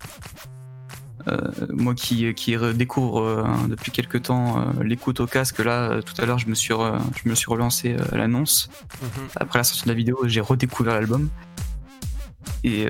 Euh, 1.27 1.51
moi 1.69 1.93
qui, 1.93 2.33
qui 2.33 2.55
redécouvre 2.57 3.21
euh, 3.21 3.43
depuis 3.67 3.91
quelques 3.91 4.23
temps 4.23 4.73
l'écoute 4.81 5.19
au 5.19 5.27
casque, 5.27 5.59
là 5.59 6.01
tout 6.01 6.19
à 6.19 6.25
l'heure 6.25 6.39
je 6.39 6.47
me 6.47 6.55
suis 6.55 6.73
re- 6.73 6.99
je 7.21 7.29
me 7.29 7.35
suis 7.35 7.47
relancé 7.47 7.95
à 8.11 8.17
l'annonce. 8.17 8.69
Après 9.35 9.59
la 9.59 9.63
sortie 9.63 9.83
de 9.83 9.89
la 9.89 9.95
vidéo, 9.95 10.17
j'ai 10.25 10.41
redécouvert 10.41 10.95
l'album. 10.95 11.29
Et 12.63 12.87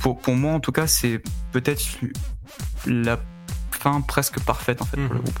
pour, 0.00 0.18
pour 0.18 0.34
moi, 0.34 0.52
en 0.52 0.60
tout 0.60 0.72
cas, 0.72 0.86
c'est 0.86 1.22
peut-être 1.52 1.82
la 2.86 3.18
fin 3.76 4.00
presque 4.00 4.40
parfaite 4.40 4.82
en 4.82 4.84
fait 4.86 4.96
pour 4.96 5.14
le 5.14 5.18
Mhm. 5.20 5.22
groupe. 5.24 5.38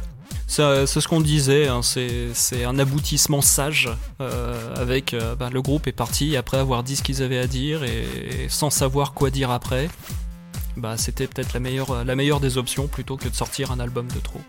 C'est 0.48 0.86
ce 0.86 1.08
qu'on 1.08 1.20
disait, 1.20 1.66
hein, 1.66 1.80
c'est 1.82 2.64
un 2.64 2.78
aboutissement 2.78 3.40
sage 3.42 3.88
euh, 4.20 4.74
avec 4.76 5.12
euh, 5.12 5.34
bah, 5.34 5.50
le 5.52 5.60
groupe 5.60 5.88
est 5.88 5.92
parti 5.92 6.36
après 6.36 6.58
avoir 6.58 6.84
dit 6.84 6.94
ce 6.94 7.02
qu'ils 7.02 7.20
avaient 7.22 7.38
à 7.40 7.48
dire 7.48 7.82
et, 7.82 8.46
sans 8.48 8.70
savoir 8.70 9.12
quoi 9.12 9.30
dire 9.30 9.50
après. 9.50 9.90
Bah, 10.76 10.96
c'était 10.96 11.26
peut-être 11.26 11.52
la 11.52 11.58
meilleure, 11.60 12.04
la 12.04 12.14
meilleure 12.14 12.38
des 12.38 12.58
options 12.58 12.86
plutôt 12.86 13.16
que 13.16 13.28
de 13.28 13.34
sortir 13.34 13.72
un 13.72 13.80
album 13.80 14.06
de 14.14 14.20
trop. 14.20 14.40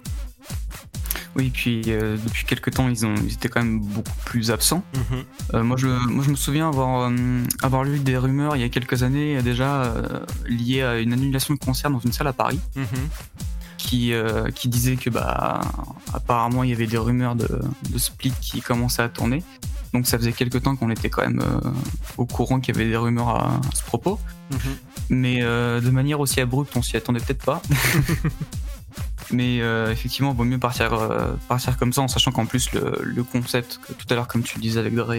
Oui, 1.35 1.51
puis 1.51 1.83
euh, 1.87 2.17
depuis 2.25 2.45
quelques 2.45 2.71
temps, 2.71 2.89
ils, 2.89 3.05
ont, 3.05 3.13
ils 3.15 3.33
étaient 3.33 3.47
quand 3.49 3.61
même 3.61 3.79
beaucoup 3.79 4.11
plus 4.25 4.49
absents. 4.51 4.83
Euh, 5.53 5.63
moi, 5.63 5.77
je, 5.77 5.87
moi, 5.87 6.23
je 6.23 6.31
me 6.31 6.35
souviens 6.35 6.67
avoir, 6.67 7.09
euh, 7.09 7.43
avoir 7.61 7.83
lu 7.83 7.99
des 7.99 8.17
rumeurs 8.17 8.55
il 8.55 8.61
y 8.61 8.65
a 8.65 8.69
quelques 8.69 9.03
années 9.03 9.41
déjà 9.41 9.93
liées 10.47 10.81
à 10.83 10.97
une 10.99 11.13
annulation 11.13 11.53
de 11.53 11.59
concert 11.59 11.89
dans 11.91 11.99
une 11.99 12.11
salle 12.11 12.27
à 12.27 12.33
Paris. 12.33 12.59
Qui, 13.77 14.13
euh, 14.13 14.49
qui 14.51 14.67
disait 14.67 14.95
que 14.95 15.09
bah 15.09 15.61
apparemment 16.13 16.63
il 16.63 16.69
y 16.69 16.73
avait 16.73 16.87
des 16.87 16.97
rumeurs 16.97 17.35
de, 17.35 17.47
de 17.89 17.97
split 17.97 18.33
qui 18.41 18.61
commençaient 18.61 19.03
à 19.03 19.09
tourner. 19.09 19.43
Donc 19.93 20.05
ça 20.05 20.17
faisait 20.17 20.33
quelques 20.33 20.61
temps 20.61 20.75
qu'on 20.75 20.89
était 20.89 21.09
quand 21.09 21.21
même 21.21 21.41
euh, 21.41 21.69
au 22.17 22.25
courant 22.25 22.59
qu'il 22.59 22.75
y 22.75 22.77
avait 22.77 22.89
des 22.89 22.97
rumeurs 22.97 23.29
à, 23.29 23.47
à 23.47 23.75
ce 23.75 23.83
propos. 23.83 24.19
Mais 25.09 25.39
euh, 25.41 25.79
de 25.79 25.89
manière 25.89 26.19
aussi 26.19 26.41
abrupte, 26.41 26.75
on 26.75 26.81
s'y 26.81 26.97
attendait 26.97 27.19
peut-être 27.21 27.43
pas. 27.43 27.61
Mais 29.31 29.57
effectivement, 29.91 30.33
vaut 30.33 30.45
mieux 30.45 30.57
partir, 30.57 30.97
partir 31.49 31.75
comme 31.77 31.91
ça 31.91 32.01
en 32.01 32.07
sachant 32.07 32.31
qu'en 32.31 32.45
plus 32.45 32.71
le, 32.71 32.97
le 33.03 33.23
concept, 33.25 33.77
que 33.85 33.91
tout 33.91 34.05
à 34.09 34.15
l'heure 34.15 34.29
comme 34.29 34.41
tu 34.41 34.55
le 34.55 34.61
disais 34.61 34.79
avec 34.79 34.95
Dre, 34.95 35.15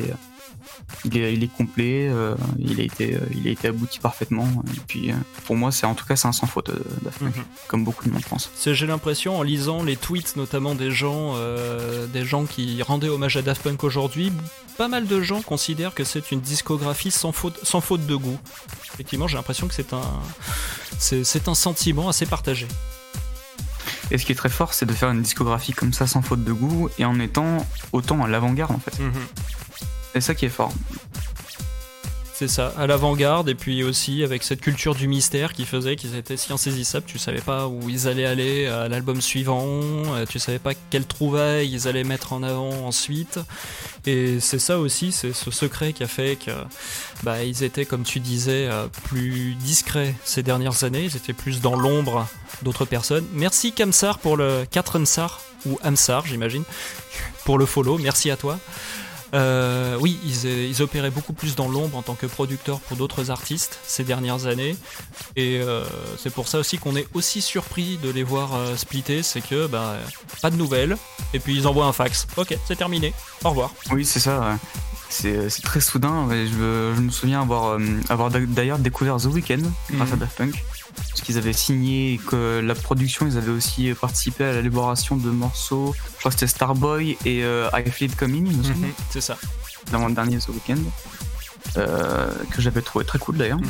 il 1.04 1.16
est, 1.16 1.34
il 1.34 1.44
est 1.44 1.54
complet, 1.54 2.08
euh, 2.08 2.34
il, 2.58 2.80
a 2.80 2.84
été, 2.84 3.14
euh, 3.14 3.20
il 3.34 3.46
a 3.46 3.50
été 3.50 3.68
abouti 3.68 3.98
parfaitement. 3.98 4.48
Et 4.74 4.80
puis 4.86 5.10
euh, 5.10 5.14
pour 5.44 5.56
moi, 5.56 5.72
c'est 5.72 5.86
en 5.86 5.94
tout 5.94 6.04
cas 6.06 6.16
c'est 6.16 6.28
un 6.28 6.32
sans 6.32 6.46
faute 6.46 6.70
Daft 7.02 7.18
Punk, 7.18 7.34
comme 7.66 7.84
beaucoup 7.84 8.04
de 8.04 8.10
monde 8.10 8.24
pense. 8.24 8.50
J'ai 8.64 8.86
l'impression, 8.86 9.38
en 9.38 9.42
lisant 9.42 9.82
les 9.82 9.96
tweets 9.96 10.36
notamment 10.36 10.74
des 10.74 10.90
gens, 10.90 11.34
des 12.12 12.24
gens 12.24 12.44
qui 12.44 12.82
rendaient 12.82 13.08
hommage 13.08 13.36
à 13.36 13.42
Daft 13.42 13.62
Punk 13.62 13.84
aujourd'hui, 13.84 14.32
pas 14.76 14.88
mal 14.88 15.06
de 15.06 15.20
gens 15.20 15.42
considèrent 15.42 15.94
que 15.94 16.04
c'est 16.04 16.30
une 16.30 16.40
discographie 16.40 17.10
sans 17.10 17.32
faute, 17.32 17.58
sans 17.62 17.80
faute 17.80 18.06
de 18.06 18.14
goût. 18.14 18.38
Effectivement, 18.94 19.26
j'ai 19.26 19.36
l'impression 19.36 19.68
que 19.68 19.74
c'est 19.74 19.92
un, 19.92 20.02
c'est 20.98 21.48
un 21.48 21.54
sentiment 21.54 22.08
assez 22.08 22.26
partagé. 22.26 22.66
Et 24.10 24.18
ce 24.18 24.24
qui 24.24 24.32
est 24.32 24.36
très 24.36 24.48
fort, 24.48 24.72
c'est 24.72 24.86
de 24.86 24.92
faire 24.92 25.10
une 25.10 25.22
discographie 25.22 25.72
comme 25.72 25.92
ça 25.92 26.06
sans 26.06 26.22
faute 26.22 26.42
de 26.42 26.52
goût 26.52 26.88
et 26.98 27.04
en 27.04 27.20
étant 27.20 27.66
autant 27.92 28.24
à 28.24 28.28
l'avant-garde 28.28 28.72
en 28.72 28.78
fait. 28.78 28.98
C'est 30.20 30.26
ça 30.26 30.34
qui 30.34 30.46
est 30.46 30.48
fort. 30.48 30.72
C'est 32.34 32.48
ça, 32.48 32.72
à 32.76 32.88
l'avant-garde, 32.88 33.48
et 33.48 33.54
puis 33.54 33.84
aussi 33.84 34.24
avec 34.24 34.42
cette 34.42 34.60
culture 34.60 34.96
du 34.96 35.06
mystère 35.06 35.52
qui 35.52 35.64
faisait 35.64 35.94
qu'ils 35.94 36.16
étaient 36.16 36.36
si 36.36 36.52
insaisissables, 36.52 37.06
tu 37.06 37.18
savais 37.18 37.40
pas 37.40 37.68
où 37.68 37.88
ils 37.88 38.08
allaient 38.08 38.26
aller 38.26 38.66
à 38.66 38.88
l'album 38.88 39.20
suivant, 39.20 39.62
euh, 39.62 40.24
tu 40.28 40.40
savais 40.40 40.58
pas 40.58 40.72
quelle 40.90 41.04
trouvaille 41.04 41.70
ils 41.70 41.86
allaient 41.86 42.02
mettre 42.02 42.32
en 42.32 42.42
avant 42.42 42.86
ensuite. 42.86 43.38
Et 44.06 44.40
c'est 44.40 44.58
ça 44.58 44.80
aussi, 44.80 45.12
c'est 45.12 45.32
ce 45.32 45.52
secret 45.52 45.92
qui 45.92 46.02
a 46.02 46.08
fait 46.08 46.36
que 46.36 46.50
bah, 47.22 47.44
ils 47.44 47.62
étaient, 47.62 47.84
comme 47.84 48.02
tu 48.02 48.18
disais, 48.18 48.66
euh, 48.68 48.88
plus 49.04 49.54
discrets 49.54 50.16
ces 50.24 50.42
dernières 50.42 50.82
années, 50.82 51.04
ils 51.04 51.16
étaient 51.16 51.32
plus 51.32 51.60
dans 51.60 51.76
l'ombre 51.76 52.26
d'autres 52.62 52.86
personnes. 52.86 53.26
Merci 53.34 53.72
Kamsar 53.72 54.18
pour 54.18 54.36
le 54.36 54.64
4 54.68 54.96
Amsar, 54.96 55.40
ou 55.64 55.78
Amsar 55.84 56.26
j'imagine, 56.26 56.64
pour 57.44 57.56
le 57.56 57.66
follow, 57.66 57.98
merci 57.98 58.32
à 58.32 58.36
toi. 58.36 58.58
Euh, 59.34 59.96
oui, 60.00 60.18
ils, 60.24 60.46
ils 60.70 60.82
opéraient 60.82 61.10
beaucoup 61.10 61.32
plus 61.34 61.54
dans 61.54 61.68
l'ombre 61.68 61.96
en 61.98 62.02
tant 62.02 62.14
que 62.14 62.26
producteurs 62.26 62.80
pour 62.80 62.96
d'autres 62.96 63.30
artistes 63.30 63.78
ces 63.86 64.04
dernières 64.04 64.46
années. 64.46 64.76
Et 65.36 65.60
euh, 65.62 65.84
c'est 66.18 66.32
pour 66.32 66.48
ça 66.48 66.58
aussi 66.58 66.78
qu'on 66.78 66.96
est 66.96 67.06
aussi 67.14 67.42
surpris 67.42 67.98
de 68.02 68.10
les 68.10 68.22
voir 68.22 68.54
euh, 68.54 68.76
splitter, 68.76 69.22
c'est 69.22 69.40
que 69.42 69.66
bah, 69.66 69.96
pas 70.40 70.50
de 70.50 70.56
nouvelles, 70.56 70.96
et 71.34 71.40
puis 71.40 71.54
ils 71.56 71.66
envoient 71.66 71.86
un 71.86 71.92
fax. 71.92 72.26
Ok, 72.36 72.56
c'est 72.66 72.76
terminé, 72.76 73.12
au 73.44 73.50
revoir. 73.50 73.72
Oui, 73.92 74.04
c'est 74.04 74.20
ça. 74.20 74.40
ouais. 74.40 74.56
C'est 75.10 75.48
très 75.62 75.80
soudain. 75.80 76.28
Je, 76.30 76.92
je 76.96 77.00
me 77.00 77.10
souviens 77.10 77.40
avoir, 77.40 77.78
euh, 77.78 77.78
avoir 78.10 78.28
d'a- 78.30 78.40
d'ailleurs 78.40 78.78
découvert 78.78 79.16
The 79.16 79.24
Weeknd 79.26 79.62
grâce 79.90 80.08
à 80.10 80.14
Mhm. 80.14 80.18
Daft 80.18 80.36
Punk. 80.36 80.64
Parce 81.08 81.20
qu'ils 81.22 81.38
avaient 81.38 81.52
signé 81.52 82.14
et 82.14 82.18
que 82.18 82.60
la 82.60 82.74
production, 82.74 83.26
ils 83.26 83.36
avaient 83.38 83.50
aussi 83.50 83.92
participé 84.00 84.44
à 84.44 84.52
l'élaboration 84.52 85.16
de 85.16 85.30
morceaux. 85.30 85.94
Je 86.14 86.18
crois 86.18 86.30
que 86.30 86.36
c'était 86.38 86.46
Starboy 86.46 87.16
et 87.24 87.42
euh, 87.44 87.68
I 87.74 87.88
Feel 87.90 88.10
It 88.10 88.16
Coming. 88.16 88.46
Mhm, 88.52 88.92
C'est 89.10 89.20
ça. 89.20 89.36
l'avant-dernier 89.92 90.38
The 90.38 90.48
Weeknd, 90.48 90.82
euh, 91.76 92.32
que 92.50 92.60
j'avais 92.62 92.82
trouvé 92.82 93.04
très 93.04 93.18
cool 93.18 93.36
d'ailleurs. 93.36 93.58
Mhm. 93.60 93.68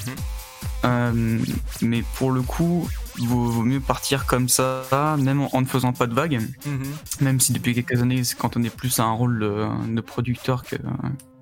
Euh, 0.85 1.39
mais 1.83 2.03
pour 2.15 2.31
le 2.31 2.43
coup, 2.43 2.89
vaut, 3.19 3.45
vaut 3.47 3.63
mieux 3.63 3.81
partir 3.81 4.27
comme 4.27 4.49
ça, 4.49 5.17
même 5.19 5.41
en, 5.43 5.49
en 5.57 5.61
ne 5.61 5.67
faisant 5.67 5.93
pas 5.93 6.07
de 6.07 6.15
vagues. 6.15 6.41
Mhm. 6.67 6.83
Même 7.21 7.41
si 7.41 7.53
depuis 7.53 7.75
quelques 7.75 8.01
années, 8.01 8.23
quand 8.39 8.57
on 8.57 8.63
est 8.63 8.75
plus 8.75 8.99
à 9.01 9.05
un 9.05 9.13
rôle 9.13 9.41
de, 9.41 9.67
de 9.95 10.01
producteur 10.01 10.63
que, 10.65 10.77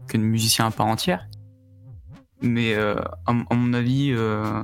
que 0.09 0.17
de 0.17 0.23
musicien 0.23 0.67
à 0.67 0.71
part 0.71 0.87
entière. 0.87 1.27
Mais 2.43 2.75
euh, 2.75 2.97
à, 3.27 3.33
mon- 3.33 3.45
à 3.51 3.55
mon 3.55 3.73
avis, 3.73 4.11
euh, 4.13 4.63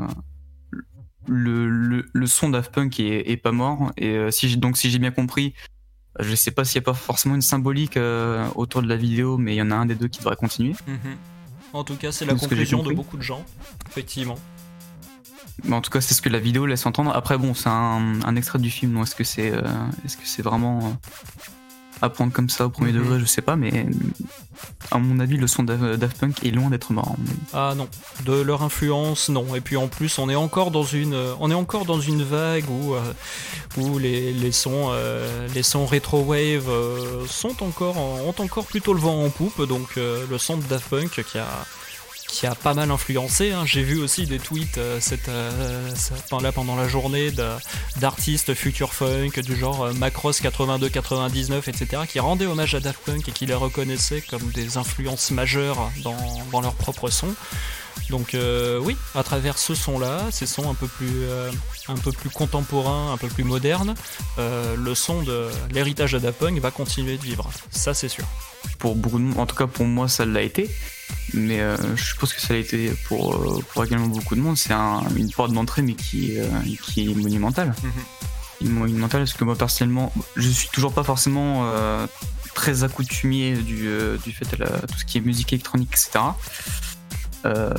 le, 1.28 1.68
le, 1.68 2.04
le 2.12 2.26
son 2.26 2.50
Daft 2.50 2.72
Punk 2.72 3.00
est, 3.00 3.30
est 3.30 3.36
pas 3.36 3.52
mort. 3.52 3.92
Et 3.96 4.16
euh, 4.16 4.30
si 4.30 4.56
donc, 4.56 4.76
si 4.76 4.90
j'ai 4.90 4.98
bien 4.98 5.10
compris, 5.10 5.54
je 6.18 6.34
sais 6.34 6.50
pas 6.50 6.64
s'il 6.64 6.80
n'y 6.80 6.84
a 6.84 6.86
pas 6.86 6.94
forcément 6.94 7.34
une 7.34 7.42
symbolique 7.42 7.96
euh, 7.96 8.46
autour 8.54 8.82
de 8.82 8.88
la 8.88 8.96
vidéo, 8.96 9.38
mais 9.38 9.54
il 9.54 9.58
y 9.58 9.62
en 9.62 9.70
a 9.70 9.74
un 9.74 9.86
des 9.86 9.94
deux 9.94 10.08
qui 10.08 10.18
devrait 10.18 10.36
continuer. 10.36 10.74
Mhm. 10.86 11.16
En 11.72 11.84
tout 11.84 11.96
cas, 11.96 12.12
c'est 12.12 12.26
la 12.26 12.36
ce 12.36 12.40
conclusion 12.40 12.82
de 12.82 12.92
beaucoup 12.92 13.16
de 13.16 13.22
gens, 13.22 13.44
effectivement. 13.88 14.38
Mais 15.64 15.74
en 15.74 15.80
tout 15.80 15.90
cas, 15.90 16.00
c'est 16.00 16.14
ce 16.14 16.20
que 16.20 16.28
la 16.28 16.38
vidéo 16.38 16.66
laisse 16.66 16.84
entendre. 16.86 17.14
Après, 17.14 17.38
bon, 17.38 17.54
c'est 17.54 17.68
un, 17.68 18.20
un 18.24 18.36
extrait 18.36 18.58
du 18.58 18.70
film, 18.70 18.94
donc 18.94 19.04
est-ce 19.04 19.14
que 19.14 19.24
c'est 19.24 19.52
euh, 19.52 19.62
que 19.62 20.26
c'est 20.26 20.42
vraiment 20.42 20.98
à 22.02 22.10
prendre 22.10 22.32
comme 22.32 22.50
ça 22.50 22.66
au 22.66 22.68
premier 22.68 22.92
Mhm. 22.92 22.98
degré 22.98 23.20
Je 23.20 23.24
sais 23.24 23.40
pas, 23.42 23.56
mais 23.56 23.86
à 24.90 24.98
mon 24.98 25.18
avis, 25.20 25.36
le 25.36 25.46
son 25.46 25.62
d'A- 25.62 25.96
Daft 25.96 26.18
Punk 26.18 26.44
est 26.44 26.50
loin 26.50 26.68
d'être 26.68 26.92
mort. 26.92 27.14
Ah 27.54 27.74
non, 27.76 27.88
de 28.26 28.32
leur 28.32 28.62
influence, 28.62 29.28
non. 29.28 29.54
Et 29.54 29.60
puis 29.60 29.76
en 29.76 29.88
plus, 29.88 30.18
on 30.18 30.28
est 30.28 30.34
encore 30.34 30.70
dans 30.72 30.82
une, 30.82 31.16
on 31.40 31.50
est 31.50 31.54
encore 31.54 31.84
dans 31.84 32.00
une 32.00 32.22
vague 32.24 32.68
où, 32.68 32.94
euh, 32.94 33.00
où 33.78 33.98
les, 33.98 34.32
les 34.32 34.52
sons, 34.52 34.88
euh, 34.90 35.46
les 35.54 35.62
sons 35.62 35.86
retro 35.86 36.22
wave 36.22 36.68
euh, 36.68 37.24
sont 37.28 37.62
encore, 37.62 37.96
en- 37.96 38.18
ont 38.26 38.34
encore 38.42 38.66
plutôt 38.66 38.92
le 38.94 39.00
vent 39.00 39.24
en 39.24 39.30
poupe. 39.30 39.62
Donc 39.66 39.96
le 39.96 40.38
son 40.38 40.56
de 40.56 40.64
Daft 40.64 40.88
Punk 40.90 41.22
qui 41.24 41.38
a, 41.38 41.46
qui 42.32 42.46
a 42.46 42.54
pas 42.54 42.72
mal 42.72 42.90
influencé. 42.90 43.52
hein. 43.52 43.64
J'ai 43.66 43.82
vu 43.82 44.00
aussi 44.00 44.26
des 44.26 44.38
tweets 44.38 44.78
euh, 44.78 44.98
cette, 45.00 45.28
euh, 45.28 45.90
là, 46.40 46.50
pendant 46.50 46.76
la 46.76 46.88
journée 46.88 47.30
d'artistes 47.96 48.54
future 48.54 48.94
funk 48.94 49.42
du 49.44 49.54
genre 49.54 49.84
euh, 49.84 49.92
Macross 49.92 50.40
82, 50.40 50.88
99, 50.88 51.68
etc. 51.68 52.02
qui 52.08 52.20
rendaient 52.20 52.46
hommage 52.46 52.74
à 52.74 52.80
Daft 52.80 53.00
Punk 53.04 53.28
et 53.28 53.32
qui 53.32 53.44
les 53.44 53.54
reconnaissaient 53.54 54.22
comme 54.22 54.50
des 54.52 54.78
influences 54.78 55.30
majeures 55.30 55.90
dans 56.02 56.60
leur 56.60 56.74
propre 56.74 57.10
son. 57.10 57.34
Donc 58.10 58.34
euh, 58.34 58.78
oui, 58.78 58.96
à 59.14 59.22
travers 59.22 59.58
ce 59.58 59.74
son-là, 59.74 60.22
ces 60.30 60.46
sons 60.46 60.70
un 60.70 60.74
peu 60.74 60.86
plus, 60.86 61.08
euh, 61.24 61.50
un 61.88 61.94
peu 61.96 62.12
plus 62.12 62.30
contemporains, 62.30 63.12
un 63.12 63.16
peu 63.16 63.28
plus 63.28 63.44
modernes, 63.44 63.94
euh, 64.38 64.74
le 64.76 64.94
son 64.94 65.22
de 65.22 65.48
l'héritage 65.72 66.12
de 66.12 66.18
Daft 66.18 66.38
Punk 66.38 66.58
va 66.60 66.70
continuer 66.70 67.16
de 67.16 67.22
vivre. 67.22 67.50
Ça 67.70 67.94
c'est 67.94 68.08
sûr. 68.08 68.24
Pour 68.78 68.94
beaucoup 68.96 69.18
de 69.18 69.24
monde, 69.24 69.38
en 69.38 69.46
tout 69.46 69.56
cas 69.56 69.66
pour 69.66 69.86
moi, 69.86 70.08
ça 70.08 70.24
l'a 70.26 70.42
été. 70.42 70.70
Mais 71.34 71.60
je 71.96 72.02
suppose 72.04 72.32
que 72.32 72.40
ça 72.40 72.52
l'a 72.54 72.58
été 72.60 72.90
pour, 73.06 73.62
pour 73.72 73.84
également 73.84 74.08
beaucoup 74.08 74.34
de 74.34 74.40
monde. 74.40 74.56
C'est 74.56 74.72
un- 74.72 75.02
une 75.16 75.30
porte 75.30 75.52
d'entrée, 75.52 75.82
mais 75.82 75.94
qui, 75.94 76.36
qui 76.82 77.10
est 77.10 77.14
monumentale. 77.14 77.74
Monumentale 78.60 79.22
parce 79.22 79.32
que 79.32 79.44
moi 79.44 79.56
personnellement, 79.56 80.12
je 80.36 80.48
suis 80.48 80.68
toujours 80.68 80.92
pas 80.92 81.02
forcément 81.04 81.68
très 82.54 82.84
accoutumier 82.84 83.54
du, 83.56 83.88
du 84.24 84.32
fait 84.32 84.50
de 84.56 84.64
la, 84.64 84.68
tout 84.80 84.98
ce 84.98 85.04
qui 85.04 85.18
est 85.18 85.20
musique 85.20 85.52
électronique, 85.52 85.90
etc. 85.92 86.24
Euh, 87.44 87.74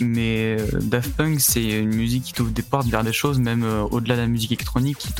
mais 0.00 0.56
euh, 0.58 0.66
Daft 0.80 1.12
Punk, 1.14 1.40
c'est 1.40 1.64
une 1.64 1.94
musique 1.94 2.24
qui 2.24 2.32
t'ouvre 2.32 2.50
des 2.50 2.62
portes 2.62 2.86
vers 2.86 3.04
des 3.04 3.12
choses, 3.12 3.38
même 3.38 3.62
euh, 3.64 3.82
au-delà 3.82 4.16
de 4.16 4.22
la 4.22 4.26
musique 4.26 4.52
électronique, 4.52 4.98
qui 4.98 5.12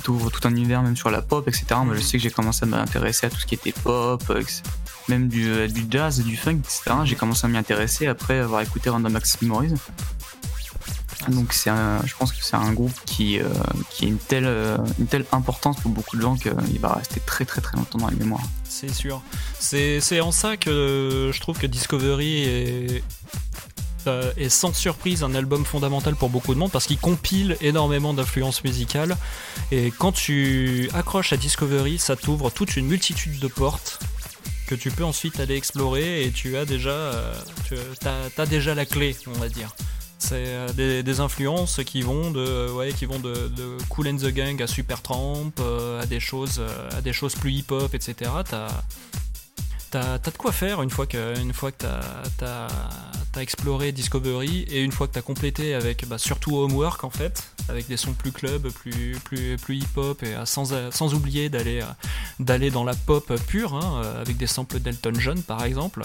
t'ouvre 0.00 0.30
tout 0.30 0.48
un 0.48 0.50
univers, 0.50 0.82
même 0.82 0.96
sur 0.96 1.10
la 1.10 1.22
pop, 1.22 1.46
etc. 1.48 1.66
Moi, 1.84 1.94
je 1.94 2.00
sais 2.00 2.18
que 2.18 2.22
j'ai 2.22 2.30
commencé 2.30 2.64
à 2.64 2.66
m'intéresser 2.66 3.26
à 3.26 3.30
tout 3.30 3.38
ce 3.38 3.46
qui 3.46 3.54
était 3.54 3.72
pop, 3.72 4.22
même 5.08 5.28
du, 5.28 5.68
du 5.68 5.86
jazz, 5.88 6.22
du 6.22 6.36
funk, 6.36 6.58
etc. 6.58 6.96
J'ai 7.04 7.16
commencé 7.16 7.46
à 7.46 7.48
m'y 7.48 7.58
intéresser 7.58 8.06
après 8.06 8.38
avoir 8.38 8.60
écouté 8.62 8.90
Random 8.90 9.14
Access 9.16 9.42
Memories. 9.42 9.74
Donc 11.28 11.52
c'est 11.52 11.70
un- 11.70 12.00
je 12.06 12.14
pense 12.14 12.32
que 12.32 12.42
c'est 12.42 12.56
un 12.56 12.72
groupe 12.72 12.98
qui, 13.04 13.38
euh, 13.38 13.44
qui 13.90 14.06
a 14.06 14.08
une 14.08 14.18
telle, 14.18 14.46
euh, 14.46 14.76
une 14.98 15.06
telle 15.06 15.24
importance 15.32 15.78
pour 15.80 15.90
beaucoup 15.90 16.16
de 16.16 16.22
gens 16.22 16.36
qu'il 16.36 16.80
va 16.80 16.94
rester 16.94 17.20
très 17.20 17.44
très 17.44 17.60
très 17.60 17.76
longtemps 17.76 17.98
dans 17.98 18.08
la 18.08 18.16
mémoire. 18.16 18.42
C'est 18.64 18.92
sûr. 18.92 19.22
C'est 19.58 20.00
c'est 20.00 20.20
en 20.20 20.32
ça 20.32 20.56
que 20.56 21.30
je 21.32 21.40
trouve 21.40 21.58
que 21.58 21.66
Discovery 21.66 22.42
est, 22.44 23.02
euh, 24.06 24.32
est 24.38 24.48
sans 24.48 24.74
surprise 24.74 25.22
un 25.22 25.34
album 25.34 25.64
fondamental 25.66 26.14
pour 26.16 26.30
beaucoup 26.30 26.54
de 26.54 26.58
monde 26.58 26.70
parce 26.70 26.86
qu'il 26.86 26.98
compile 26.98 27.56
énormément 27.60 28.14
d'influences 28.14 28.64
musicales. 28.64 29.16
Et 29.72 29.92
quand 29.98 30.12
tu 30.12 30.88
accroches 30.94 31.32
à 31.34 31.36
Discovery, 31.36 31.98
ça 31.98 32.16
t'ouvre 32.16 32.50
toute 32.50 32.76
une 32.76 32.86
multitude 32.86 33.38
de 33.38 33.48
portes 33.48 33.98
que 34.66 34.74
tu 34.74 34.90
peux 34.90 35.04
ensuite 35.04 35.38
aller 35.40 35.56
explorer 35.56 36.24
et 36.24 36.30
tu 36.30 36.56
as 36.56 36.64
déjà, 36.64 36.90
euh, 36.90 37.34
tu 37.66 37.74
as, 38.38 38.46
déjà 38.46 38.74
la 38.74 38.86
clé, 38.86 39.16
on 39.26 39.38
va 39.38 39.48
dire. 39.48 39.74
C'est 40.20 40.44
euh, 40.48 41.02
des, 41.02 41.20
influences 41.20 41.80
qui 41.84 42.02
vont 42.02 42.30
de, 42.30 42.70
ouais, 42.72 42.92
qui 42.92 43.06
vont 43.06 43.18
de, 43.18 43.50
Cool 43.88 44.08
and 44.08 44.16
the 44.16 44.28
Gang 44.28 44.62
à 44.62 44.66
Supertramp, 44.66 45.52
euh, 45.60 46.02
à 46.02 46.06
des 46.06 46.20
choses, 46.20 46.58
euh, 46.60 46.90
à 46.96 47.00
des 47.00 47.14
choses 47.14 47.34
plus 47.34 47.52
hip-hop, 47.52 47.94
etc. 47.94 48.30
t'as, 49.90 50.18
t'as 50.18 50.30
de 50.30 50.36
quoi 50.36 50.52
faire 50.52 50.82
une 50.82 50.90
fois 50.90 51.06
que, 51.06 51.38
une 51.40 51.52
fois 51.52 51.72
t'as, 51.72 52.00
t'as 52.38 53.40
exploré 53.40 53.92
Discovery 53.92 54.62
et 54.70 54.82
une 54.82 54.92
fois 54.92 55.06
que 55.06 55.12
t'as 55.12 55.22
complété 55.22 55.74
avec, 55.74 56.06
bah, 56.08 56.18
surtout 56.18 56.56
Homework 56.56 57.04
en 57.04 57.10
fait, 57.10 57.50
avec 57.68 57.86
des 57.86 57.96
sons 57.96 58.12
plus 58.12 58.32
club, 58.32 58.70
plus, 58.70 59.16
plus, 59.24 59.56
plus 59.56 59.76
hip-hop 59.76 60.22
et 60.22 60.34
euh, 60.34 60.44
sans, 60.44 60.72
euh, 60.72 60.90
sans 60.90 61.14
oublier 61.14 61.48
d'aller, 61.48 61.80
euh, 61.80 61.86
d'aller 62.38 62.70
dans 62.70 62.84
la 62.84 62.94
pop 62.94 63.32
pure, 63.46 63.74
hein, 63.74 64.02
avec 64.20 64.36
des 64.36 64.46
samples 64.46 64.80
d'Elton 64.80 65.14
John 65.18 65.42
par 65.42 65.64
exemple. 65.64 66.02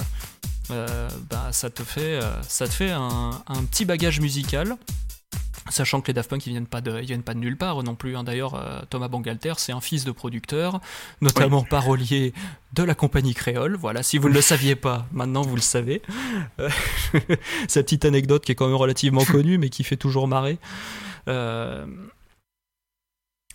Bah, 0.69 1.49
ça 1.51 1.69
te 1.69 1.83
fait, 1.83 2.19
ça 2.47 2.67
te 2.67 2.73
fait 2.73 2.89
un 2.89 3.63
petit 3.69 3.85
bagage 3.85 4.19
musical. 4.19 4.77
Sachant 5.69 5.99
que 5.99 6.07
les 6.07 6.13
Daft 6.13 6.29
Punk 6.29 6.45
ils 6.45 6.51
viennent 6.51 6.67
pas 6.67 6.81
de, 6.81 6.99
ils 6.99 7.07
viennent 7.07 7.23
pas 7.23 7.33
de 7.33 7.39
nulle 7.39 7.57
part 7.57 7.81
non 7.81 7.95
plus. 7.95 8.15
hein. 8.15 8.23
D'ailleurs, 8.23 8.53
euh, 8.53 8.81
Thomas 8.89 9.07
Bangalter, 9.07 9.53
c'est 9.57 9.71
un 9.71 9.81
fils 9.81 10.05
de 10.05 10.11
producteur, 10.11 10.79
notamment 11.21 11.63
parolier 11.63 12.33
de 12.73 12.83
la 12.83 12.93
compagnie 12.93 13.33
créole. 13.33 13.75
Voilà, 13.75 14.03
si 14.03 14.19
vous 14.19 14.29
ne 14.29 14.33
le 14.35 14.41
saviez 14.41 14.75
pas, 14.75 15.07
maintenant 15.11 15.41
vous 15.41 15.55
le 15.55 15.61
savez. 15.61 16.01
Euh, 16.59 16.69
Cette 17.67 17.85
petite 17.87 18.05
anecdote 18.05 18.45
qui 18.45 18.51
est 18.51 18.55
quand 18.55 18.67
même 18.67 18.75
relativement 18.75 19.23
connue, 19.25 19.57
mais 19.57 19.69
qui 19.69 19.83
fait 19.83 19.97
toujours 19.97 20.27
marrer. 20.27 20.59
Euh, 21.27 21.85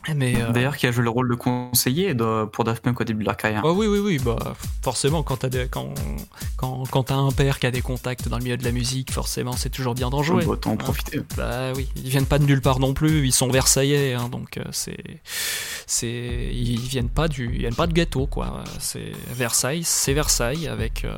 euh, 0.09 0.51
D'ailleurs, 0.53 0.77
qui 0.79 0.87
a 0.87 0.93
joué 0.93 1.05
le 1.05 1.11
rôle 1.11 1.29
de 1.29 1.35
conseiller 1.35 2.15
de- 2.15 2.47
pour 2.47 2.65
Daft 2.65 2.83
Punk 2.83 3.01
au 3.01 3.05
début 3.05 3.21
de 3.23 3.27
leur 3.29 3.37
carrière. 3.37 3.63
Ah 3.65 3.71
oui, 3.73 3.87
oui, 3.87 3.99
oui, 3.99 4.19
bah, 4.19 4.37
forcément, 4.83 5.23
quand 5.23 5.37
t'as 5.39 5.51
quand, 5.67 5.93
quand, 6.57 7.11
un 7.11 7.31
père 7.33 7.59
qui 7.59 7.67
a 7.67 7.71
des 7.71 7.83
contacts 7.83 8.27
dans 8.29 8.39
le 8.39 8.45
milieu 8.45 8.57
de 8.57 8.65
la 8.65 8.73
musique, 8.73 9.13
forcément, 9.13 9.53
c'est 9.53 9.69
toujours 9.69 9.95
bien 9.95 10.09
d'en 10.09 10.23
jouer. 10.23 10.45
Doit 10.45 10.59
en 10.67 10.73
Hein. 10.73 10.77
profiter. 10.77 11.21
Bah 11.37 11.73
oui, 11.77 11.89
ils 11.97 12.09
viennent 12.09 12.25
pas 12.27 12.39
de 12.39 12.45
nulle 12.45 12.63
part 12.63 12.79
non 12.81 12.95
plus, 12.95 13.27
ils 13.27 13.33
sont 13.33 13.49
versaillais, 13.51 14.15
hein, 14.15 14.29
donc 14.31 14.57
euh, 14.57 14.65
c'est, 14.73 15.21
c'est, 15.87 16.49
ils 16.53 16.79
viennent 16.81 17.11
pas 17.11 17.29
du, 17.29 17.51
ils 17.53 17.59
viennent 17.59 17.75
pas 17.75 17.87
de 17.87 17.93
ghetto 17.93 18.27
quoi. 18.27 18.65
C'est 18.79 19.13
Versailles, 19.35 19.83
c'est 19.85 20.15
Versailles 20.15 20.67
avec, 20.67 21.05
euh, 21.05 21.13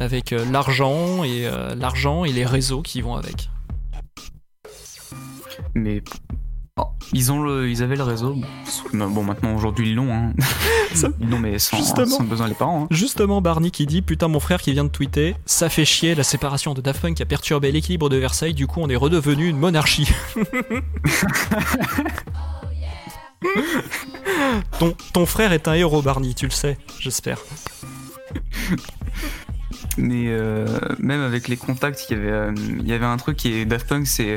avec 0.00 0.32
euh, 0.32 0.44
l'argent 0.50 1.22
et 1.22 1.48
l'argent 1.76 2.24
et 2.24 2.32
les 2.32 2.44
réseaux 2.44 2.82
qui 2.82 3.02
vont 3.02 3.14
avec. 3.14 3.50
Mais 5.74 6.02
oh, 6.76 6.84
ils 7.12 7.30
ont 7.32 7.42
le, 7.42 7.70
ils 7.70 7.82
avaient 7.82 7.96
le 7.96 8.02
réseau. 8.02 8.36
Bon, 8.92 9.22
maintenant 9.22 9.54
aujourd'hui 9.54 9.90
ils 9.90 9.94
l'ont. 9.94 10.12
Hein. 10.12 10.32
Ils 11.20 11.28
l'ont, 11.28 11.40
mais 11.40 11.58
sans, 11.58 11.76
Justement. 11.76 12.06
sans 12.06 12.22
besoin 12.22 12.46
des 12.48 12.54
parents. 12.54 12.84
hein. 12.84 12.88
Justement, 12.92 13.40
Barney 13.42 13.72
qui 13.72 13.84
dit 13.84 14.00
Putain, 14.00 14.28
mon 14.28 14.38
frère 14.38 14.62
qui 14.62 14.70
vient 14.72 14.84
de 14.84 14.88
tweeter, 14.90 15.34
ça 15.44 15.68
fait 15.68 15.84
chier 15.84 16.14
la 16.14 16.22
séparation 16.22 16.72
de 16.72 16.80
Daft 16.80 17.00
Punk 17.02 17.20
a 17.20 17.24
perturbé 17.24 17.72
l'équilibre 17.72 18.08
de 18.08 18.16
Versailles, 18.16 18.54
du 18.54 18.68
coup, 18.68 18.78
on 18.80 18.88
est 18.88 18.94
redevenu 18.96 19.48
une 19.48 19.58
monarchie. 19.58 20.08
ton, 24.78 24.94
ton 25.12 25.26
frère 25.26 25.52
est 25.52 25.66
un 25.68 25.74
héros, 25.74 26.00
Barney, 26.02 26.34
tu 26.34 26.46
le 26.46 26.50
sais, 26.52 26.78
j'espère. 27.00 27.38
Mais 29.96 30.26
euh, 30.28 30.66
même 30.98 31.20
avec 31.22 31.48
les 31.48 31.56
contacts, 31.56 32.06
il 32.08 32.16
y 32.16 32.20
avait, 32.20 32.30
euh, 32.30 32.54
il 32.56 32.86
y 32.88 32.92
avait 32.92 33.04
un 33.04 33.16
truc 33.16 33.36
qui 33.36 33.52
est 33.52 33.64
Daft 33.64 33.88
Punk, 33.88 34.06
c'est 34.06 34.36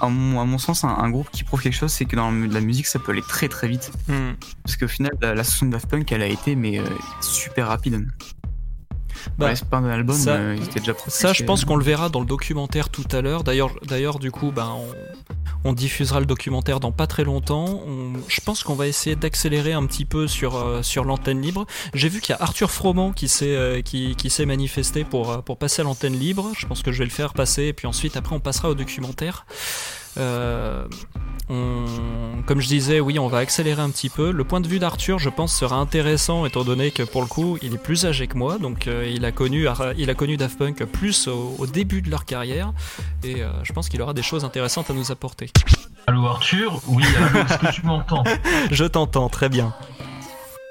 à 0.00 0.08
mon, 0.08 0.40
à 0.40 0.44
mon 0.44 0.58
sens 0.58 0.84
un, 0.84 0.88
un 0.88 1.10
groupe 1.10 1.28
qui 1.30 1.44
prouve 1.44 1.60
quelque 1.62 1.74
chose, 1.74 1.92
c'est 1.92 2.04
que 2.04 2.16
dans 2.16 2.30
la 2.30 2.60
musique 2.60 2.86
ça 2.86 2.98
peut 2.98 3.12
aller 3.12 3.22
très 3.22 3.48
très 3.48 3.68
vite. 3.68 3.90
Hmm. 4.08 4.32
Parce 4.64 4.76
qu'au 4.76 4.88
final, 4.88 5.12
la, 5.20 5.34
la 5.34 5.44
session 5.44 5.66
de 5.66 5.72
Daft 5.72 5.88
Punk, 5.88 6.10
elle 6.12 6.22
a 6.22 6.26
été 6.26 6.56
mais 6.56 6.78
euh, 6.78 6.84
super 7.20 7.68
rapide. 7.68 8.06
Bah, 9.38 9.46
ouais, 9.46 9.56
c'est 9.56 9.68
pas 9.68 9.76
un 9.76 9.88
album, 9.88 10.16
ça- 10.16 10.32
euh, 10.32 10.56
il 10.56 10.64
était 10.64 10.80
déjà. 10.80 10.94
Ça, 11.06 11.32
je 11.32 11.44
pense 11.44 11.64
qu'on 11.64 11.76
le 11.76 11.84
verra 11.84 12.08
dans 12.08 12.20
le 12.20 12.26
documentaire 12.26 12.88
tout 12.88 13.04
à 13.12 13.20
l'heure. 13.20 13.44
D'ailleurs, 13.44 13.70
d'ailleurs, 13.86 14.18
du 14.18 14.30
coup, 14.32 14.50
ben, 14.50 14.68
on, 14.74 14.86
on 15.64 15.72
diffusera 15.72 16.20
le 16.20 16.26
documentaire 16.26 16.80
dans 16.80 16.92
pas 16.92 17.06
très 17.06 17.24
longtemps. 17.24 17.82
On- 17.86 18.12
je 18.28 18.40
pense 18.40 18.62
qu'on 18.62 18.74
va 18.74 18.86
essayer 18.86 19.16
d'accélérer 19.16 19.72
un 19.72 19.86
petit 19.86 20.04
peu 20.04 20.26
sur, 20.26 20.56
euh, 20.56 20.82
sur 20.82 21.04
l'antenne 21.04 21.40
libre. 21.40 21.66
J'ai 21.94 22.08
vu 22.08 22.20
qu'il 22.20 22.34
y 22.34 22.38
a 22.38 22.42
Arthur 22.42 22.70
Froment 22.70 23.12
qui 23.12 23.28
s'est 23.28 23.54
euh, 23.54 23.80
qui, 23.82 24.16
manifesté 24.46 25.04
pour, 25.04 25.30
euh, 25.30 25.38
pour 25.38 25.58
passer 25.58 25.82
à 25.82 25.84
l'antenne 25.84 26.18
libre. 26.18 26.50
Je 26.56 26.66
pense 26.66 26.82
que 26.82 26.90
je 26.90 26.98
vais 26.98 27.04
le 27.04 27.10
faire 27.10 27.32
passer 27.32 27.64
et 27.64 27.72
puis 27.72 27.86
ensuite, 27.86 28.16
après, 28.16 28.34
on 28.34 28.40
passera 28.40 28.70
au 28.70 28.74
documentaire. 28.74 29.46
Euh, 30.18 30.86
on- 31.52 32.42
comme 32.46 32.60
je 32.60 32.66
disais, 32.68 32.98
oui, 33.00 33.18
on 33.18 33.28
va 33.28 33.38
accélérer 33.38 33.80
un 33.82 33.90
petit 33.90 34.08
peu. 34.08 34.30
Le 34.30 34.44
point 34.44 34.60
de 34.60 34.66
vue 34.68 34.78
d'Arthur, 34.78 35.18
je 35.18 35.28
pense, 35.28 35.54
sera 35.54 35.76
intéressant 35.76 36.44
étant 36.46 36.64
donné 36.64 36.90
que 36.90 37.02
pour 37.02 37.20
le 37.22 37.28
coup, 37.28 37.58
il 37.62 37.74
est 37.74 37.78
plus 37.82 38.04
âgé 38.06 38.26
que 38.26 38.36
moi, 38.36 38.58
donc 38.58 38.86
euh, 38.88 39.06
il 39.12 39.24
a 39.24 39.32
connu, 39.32 39.66
il 39.96 40.10
a 40.10 40.14
connu 40.14 40.36
Daft 40.36 40.58
Punk 40.58 40.84
plus 40.86 41.28
au, 41.28 41.54
au 41.58 41.66
début 41.66 42.02
de 42.02 42.10
leur 42.10 42.24
carrière, 42.24 42.72
et 43.22 43.42
euh, 43.42 43.50
je 43.62 43.72
pense 43.72 43.88
qu'il 43.88 44.00
aura 44.02 44.14
des 44.14 44.22
choses 44.22 44.44
intéressantes 44.44 44.90
à 44.90 44.94
nous 44.94 45.12
apporter. 45.12 45.50
Allô 46.06 46.26
Arthur? 46.26 46.80
Oui, 46.88 47.04
est-ce 47.04 47.58
que 47.58 47.72
tu 47.72 47.86
m'entends? 47.86 48.24
Je 48.72 48.84
t'entends 48.84 49.28
très 49.28 49.48
bien. 49.48 49.72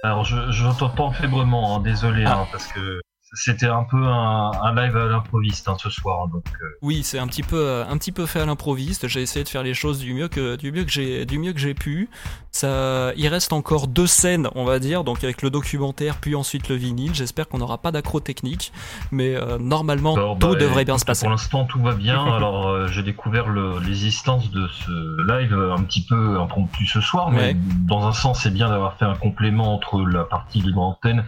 Alors 0.03 0.25
je, 0.25 0.51
je 0.51 0.65
t'entends 0.79 1.11
faibrement, 1.11 1.75
hein, 1.77 1.79
désolé, 1.81 2.23
Ah. 2.25 2.39
hein, 2.41 2.47
parce 2.51 2.67
que 2.67 2.99
c'était 3.33 3.67
un 3.67 3.83
peu 3.83 3.97
un, 4.05 4.51
un 4.61 4.75
live 4.75 4.95
à 4.97 5.05
l'improviste 5.05 5.67
hein, 5.69 5.77
ce 5.79 5.89
soir, 5.89 6.27
donc 6.27 6.43
euh, 6.61 6.65
Oui, 6.81 7.01
c'est 7.03 7.17
un 7.19 7.27
petit 7.27 7.43
peu, 7.43 7.57
euh, 7.59 7.85
un 7.87 7.97
petit 7.97 8.11
peu 8.11 8.25
fait 8.25 8.41
à 8.41 8.45
l'improviste. 8.45 9.07
J'ai 9.07 9.21
essayé 9.21 9.43
de 9.43 9.49
faire 9.49 9.63
les 9.63 9.73
choses 9.73 9.99
du 9.99 10.13
mieux 10.13 10.27
que, 10.27 10.55
du 10.57 10.71
mieux 10.71 10.83
que 10.83 10.91
j'ai, 10.91 11.25
du 11.25 11.39
mieux 11.39 11.53
que 11.53 11.59
j'ai 11.59 11.73
pu. 11.73 12.09
Ça, 12.51 13.13
il 13.15 13.27
reste 13.29 13.53
encore 13.53 13.87
deux 13.87 14.07
scènes, 14.07 14.49
on 14.55 14.65
va 14.65 14.79
dire, 14.79 15.03
donc 15.05 15.23
avec 15.23 15.41
le 15.41 15.49
documentaire 15.49 16.17
puis 16.17 16.35
ensuite 16.35 16.67
le 16.67 16.75
vinyle. 16.75 17.15
J'espère 17.15 17.47
qu'on 17.47 17.59
n'aura 17.59 17.77
pas 17.77 17.91
d'accro 17.91 18.19
technique, 18.19 18.73
mais 19.11 19.35
euh, 19.35 19.57
normalement 19.57 20.15
alors, 20.15 20.37
tout 20.37 20.49
bah, 20.49 20.55
devrait 20.59 20.83
bien 20.85 20.97
se 20.97 21.05
passer. 21.05 21.25
Pour 21.25 21.31
l'instant 21.31 21.63
tout 21.65 21.81
va 21.81 21.93
bien, 21.93 22.21
alors 22.35 22.67
euh, 22.67 22.87
j'ai 22.87 23.03
découvert 23.03 23.47
le- 23.47 23.79
l'existence 23.79 24.51
de 24.51 24.67
ce 24.67 25.21
live 25.25 25.53
un 25.53 25.81
petit 25.83 26.05
peu 26.05 26.39
impromptu 26.39 26.85
ce 26.85 26.99
soir, 26.99 27.31
mais 27.31 27.41
Ouais. 27.41 27.55
dans 27.87 28.05
un 28.05 28.11
sens 28.13 28.41
c'est 28.43 28.53
bien 28.53 28.67
d'avoir 28.69 28.97
fait 28.97 29.05
un 29.05 29.15
complément 29.15 29.73
entre 29.73 30.01
la 30.05 30.25
partie 30.25 30.59
libre 30.61 30.81
antenne 30.81 31.23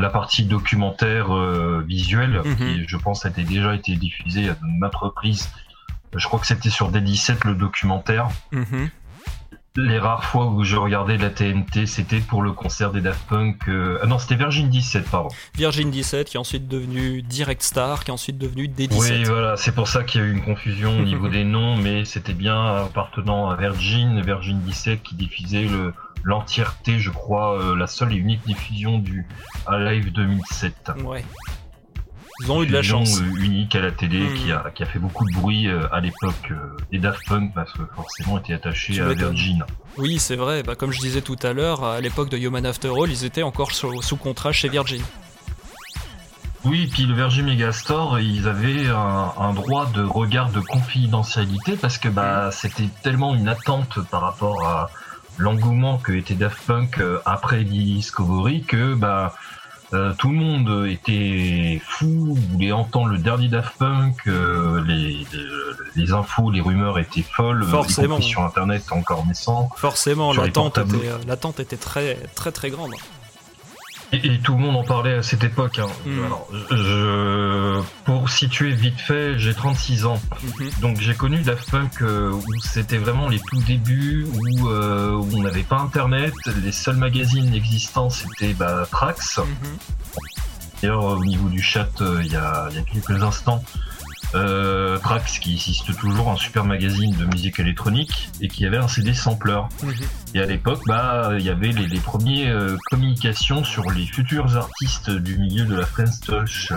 la 0.00 0.10
partie 0.10 0.44
documentaire 0.44 1.34
euh, 1.34 1.84
visuel 1.86 2.40
Mhm. 2.44 2.56
qui 2.56 2.84
je 2.88 2.96
pense 2.96 3.24
a 3.26 3.28
été 3.30 3.42
déjà 3.44 3.74
été 3.74 3.94
diffusée 3.96 4.48
à 4.48 4.54
de 4.54 4.58
maintes 4.80 4.94
reprises 4.94 5.48
je 6.14 6.26
crois 6.26 6.38
que 6.40 6.46
c'était 6.46 6.70
sur 6.70 6.90
D17 6.90 7.44
le 7.46 7.54
documentaire 7.54 8.28
Mhm. 8.52 8.90
Les 9.78 9.98
rares 9.98 10.24
fois 10.24 10.46
où 10.46 10.64
je 10.64 10.74
regardais 10.76 11.18
la 11.18 11.28
TNT, 11.28 11.84
c'était 11.84 12.20
pour 12.20 12.40
le 12.40 12.52
concert 12.52 12.92
des 12.92 13.02
Daft 13.02 13.20
Punk. 13.28 13.68
euh, 13.68 13.98
Ah 14.02 14.06
non, 14.06 14.18
c'était 14.18 14.36
Virgin 14.36 14.70
17, 14.70 15.10
pardon. 15.10 15.28
Virgin 15.54 15.90
17 15.90 16.30
qui 16.30 16.38
est 16.38 16.40
ensuite 16.40 16.66
devenu 16.66 17.20
Direct 17.20 17.60
Star, 17.62 18.02
qui 18.02 18.10
est 18.10 18.14
ensuite 18.14 18.38
devenu 18.38 18.68
D17. 18.68 18.98
Oui, 18.98 19.24
voilà, 19.24 19.58
c'est 19.58 19.74
pour 19.74 19.86
ça 19.86 20.02
qu'il 20.02 20.22
y 20.22 20.24
a 20.24 20.26
eu 20.28 20.32
une 20.32 20.40
confusion 20.42 20.98
au 20.98 21.02
niveau 21.02 21.28
des 21.36 21.44
noms, 21.44 21.76
mais 21.76 22.06
c'était 22.06 22.32
bien 22.32 22.58
appartenant 22.86 23.50
à 23.50 23.56
Virgin, 23.56 24.22
Virgin 24.22 24.58
17 24.62 25.02
qui 25.02 25.14
diffusait 25.14 25.64
le 25.64 25.92
l'entièreté, 26.26 26.98
je 26.98 27.10
crois, 27.10 27.58
euh, 27.60 27.76
la 27.76 27.86
seule 27.86 28.12
et 28.12 28.16
unique 28.16 28.44
diffusion 28.44 28.98
du 28.98 29.24
à 29.66 29.78
Live 29.78 30.12
2007. 30.12 30.90
Ouais. 31.04 31.24
Ils 32.42 32.50
ont 32.52 32.62
eu 32.62 32.66
de 32.66 32.72
la 32.72 32.82
chance. 32.82 33.20
euh, 33.20 33.24
unique 33.44 33.74
à 33.76 33.80
la 33.80 33.92
télé 33.92 34.18
Mhm. 34.28 34.34
qui, 34.34 34.52
a, 34.52 34.70
qui 34.74 34.82
a 34.82 34.86
fait 34.86 34.98
beaucoup 34.98 35.24
de 35.26 35.32
bruit 35.34 35.68
euh, 35.68 35.86
à 35.92 36.00
l'époque 36.00 36.52
des 36.90 36.98
Daft 36.98 37.20
Punk 37.28 37.54
parce 37.54 37.72
que 37.72 37.82
forcément 37.94 38.38
était 38.38 38.52
attaché 38.54 39.00
à. 39.00 39.14
Virgin. 39.14 39.64
Oui, 39.96 40.18
c'est 40.18 40.36
vrai. 40.36 40.62
Bah, 40.64 40.74
comme 40.74 40.92
je 40.92 40.98
disais 41.00 41.22
tout 41.22 41.38
à 41.44 41.52
l'heure, 41.52 41.84
à 41.84 42.00
l'époque 42.00 42.28
de 42.28 42.36
Human 42.36 42.66
After 42.66 42.88
All, 42.88 43.08
ils 43.10 43.24
étaient 43.24 43.44
encore 43.44 43.70
sous, 43.72 44.02
sous 44.02 44.16
contrat 44.16 44.50
chez 44.52 44.68
Virgin. 44.68 45.02
Oui, 46.64 46.82
et 46.82 46.86
puis 46.88 47.04
le 47.06 47.14
Virgin 47.14 47.46
Megastore, 47.46 48.18
ils 48.18 48.48
avaient 48.48 48.88
un, 48.88 49.32
un 49.38 49.52
droit 49.54 49.86
de 49.94 50.02
regard 50.02 50.50
de 50.50 50.58
confidentialité 50.60 51.76
parce 51.76 51.96
que 51.96 52.08
bah 52.08 52.50
c'était 52.52 52.88
tellement 53.04 53.36
une 53.36 53.46
attente 53.48 54.00
par 54.10 54.22
rapport 54.22 54.66
à, 54.66 54.90
l'engouement 55.38 55.98
que 55.98 56.12
était 56.12 56.34
Daft 56.34 56.58
Punk 56.66 56.98
euh, 56.98 57.18
après 57.24 57.64
Discovery 57.64 58.62
que 58.62 58.94
bah 58.94 59.34
euh, 59.92 60.12
tout 60.18 60.30
le 60.30 60.34
monde 60.34 60.86
était 60.88 61.80
fou, 61.84 62.36
voulait 62.50 62.72
entendre 62.72 63.06
le 63.06 63.18
dernier 63.18 63.48
Daft 63.48 63.78
Punk, 63.78 64.16
euh, 64.26 64.82
les, 64.84 65.24
les, 65.32 65.46
les 65.94 66.12
infos, 66.12 66.50
les 66.50 66.60
rumeurs 66.60 66.98
étaient 66.98 67.22
folles, 67.22 67.62
Forcément. 67.64 68.20
sur 68.20 68.42
internet 68.42 68.82
encore 68.90 69.24
naissant. 69.26 69.70
Forcément, 69.76 70.32
l'attente 70.32 70.78
était, 70.78 71.10
l'attente 71.28 71.60
était 71.60 71.76
très, 71.76 72.16
très, 72.34 72.50
très 72.50 72.70
grande. 72.70 72.94
Et, 74.12 74.34
et 74.34 74.38
tout 74.38 74.52
le 74.52 74.58
monde 74.60 74.76
en 74.76 74.84
parlait 74.84 75.14
à 75.14 75.22
cette 75.22 75.42
époque. 75.42 75.78
hein. 75.80 75.88
Mm. 76.06 76.24
Alors, 76.24 76.48
je, 76.70 77.80
pour 78.04 78.30
situer 78.30 78.72
vite 78.72 79.00
fait, 79.00 79.38
j'ai 79.38 79.52
36 79.52 80.06
ans. 80.06 80.20
Mhm. 80.60 80.70
Donc 80.80 81.00
j'ai 81.00 81.14
connu 81.14 81.42
Daft 81.42 81.70
Punk 81.70 82.02
euh, 82.02 82.30
où 82.30 82.42
c'était 82.62 82.98
vraiment 82.98 83.28
les 83.28 83.40
tout 83.40 83.60
débuts, 83.66 84.26
où, 84.32 84.68
euh, 84.68 85.10
où 85.10 85.28
on 85.34 85.42
n'avait 85.42 85.64
pas 85.64 85.78
internet, 85.78 86.32
les 86.62 86.72
seuls 86.72 86.96
magazines 86.96 87.52
existants 87.54 88.10
c'était 88.10 88.54
bah, 88.54 88.86
Trax. 88.90 89.38
Mhm. 89.38 89.46
D'ailleurs 90.82 91.04
au 91.04 91.24
niveau 91.24 91.48
du 91.48 91.62
chat 91.62 91.88
euh, 92.00 92.20
il 92.24 92.30
y, 92.30 92.36
a, 92.36 92.68
il 92.70 92.76
y 92.76 92.78
a 92.78 92.82
quelques 92.82 93.22
instants, 93.22 93.62
euh, 94.34 94.98
Trax 94.98 95.38
qui 95.38 95.54
existe 95.54 95.96
toujours, 95.96 96.30
un 96.30 96.36
super 96.36 96.64
magazine 96.64 97.14
de 97.16 97.24
musique 97.26 97.58
électronique 97.60 98.28
et 98.40 98.48
qui 98.48 98.66
avait 98.66 98.76
un 98.78 98.88
CD 98.88 99.14
sampler. 99.14 99.60
Mhm. 99.82 99.92
Et 100.34 100.40
à 100.40 100.46
l'époque, 100.46 100.80
bah, 100.86 101.30
il 101.38 101.44
y 101.44 101.50
avait 101.50 101.72
les, 101.72 101.86
les 101.86 102.00
premiers 102.00 102.48
euh, 102.48 102.76
communications 102.90 103.64
sur 103.64 103.90
les 103.90 104.06
futurs 104.06 104.56
artistes 104.56 105.10
du 105.10 105.38
milieu 105.38 105.64
de 105.64 105.76
la 105.76 105.86
French 105.86 106.20
Touch. 106.26 106.72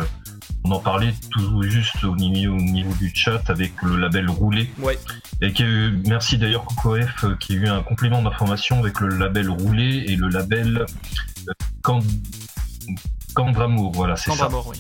On 0.66 0.72
en 0.72 0.80
parlait 0.80 1.14
tout 1.32 1.64
juste 1.64 2.04
au 2.04 2.16
niveau, 2.18 2.54
au 2.54 2.58
niveau 2.62 2.94
du 2.96 3.12
chat 3.16 3.42
avec 3.50 3.72
le 3.82 3.96
label 3.98 4.30
Roulé. 4.30 4.70
Ouais. 4.80 5.00
Et 5.42 5.54
qui 5.54 5.64
a 5.64 5.66
eu- 5.66 5.98
merci 6.06 6.38
d'ailleurs 6.38 6.66
CocoF 6.66 7.26
qui 7.40 7.54
a 7.54 7.56
eu 7.56 7.68
un 7.68 7.82
complément 7.82 8.22
d'information 8.22 8.80
avec 8.80 9.00
le 9.00 9.08
label 9.18 9.50
Roulé 9.50 10.04
et 10.08 10.16
le 10.18 10.28
label 10.28 10.86
euh, 11.48 11.52
Can- 11.82 12.02
Candramour. 13.34 13.92
Voilà, 13.94 14.16
c'est 14.18 14.32
ça. 14.32 14.38
Candramour, 14.46 14.74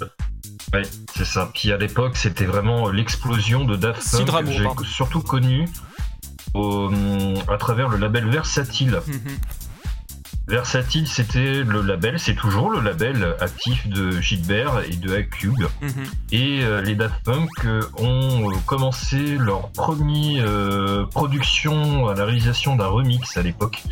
oui. 0.00 0.80
C'est 1.14 1.24
ça. 1.24 1.50
Puis 1.54 1.72
à 1.72 1.76
l'époque, 1.76 2.16
c'était 2.16 2.44
vraiment 2.46 2.88
l'explosion 2.90 3.64
de 3.64 3.76
Daft 3.76 4.00
Punk. 4.10 4.20
Cidramour, 4.20 4.52
J'ai 4.52 4.64
pardon. 4.64 4.84
surtout 4.84 5.20
connu 5.20 5.68
au- 6.54 6.90
à 7.48 7.56
travers 7.58 7.88
le 7.88 7.96
label 7.98 8.28
Versatile. 8.28 9.00
Mhm. 9.06 9.18
Versatile, 10.48 11.06
c'était 11.06 11.62
le 11.62 11.82
label, 11.82 12.18
c'est 12.18 12.34
toujours 12.34 12.68
le 12.68 12.80
label 12.80 13.36
actif 13.40 13.86
de 13.86 14.20
Gilbert 14.20 14.80
et 14.90 14.96
de 14.96 15.14
A-Cube. 15.14 15.62
Mhm. 15.80 15.90
Et 16.32 16.64
euh, 16.64 16.82
les 16.82 16.96
Daft 16.96 17.22
Punk 17.24 17.48
euh, 17.64 17.80
ont 17.98 18.50
euh, 18.50 18.54
commencé 18.66 19.36
leur 19.38 19.70
première 19.70 20.44
euh, 20.48 21.06
production 21.06 22.08
à 22.08 22.14
la 22.14 22.24
réalisation 22.24 22.74
d'un 22.74 22.88
remix 22.88 23.36
à 23.36 23.42
l'époque. 23.42 23.82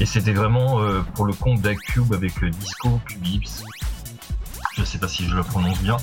Et 0.00 0.06
c'était 0.06 0.32
vraiment 0.32 0.80
pour 1.14 1.24
le 1.24 1.32
compte 1.32 1.60
d'A-Cube 1.62 2.12
avec 2.12 2.44
Disco 2.44 3.00
Cubips. 3.06 3.62
Je 4.76 4.84
sais 4.84 4.98
pas 4.98 5.08
si 5.08 5.28
je 5.28 5.34
le 5.34 5.42
prononce 5.42 5.78
bien. 5.80 5.96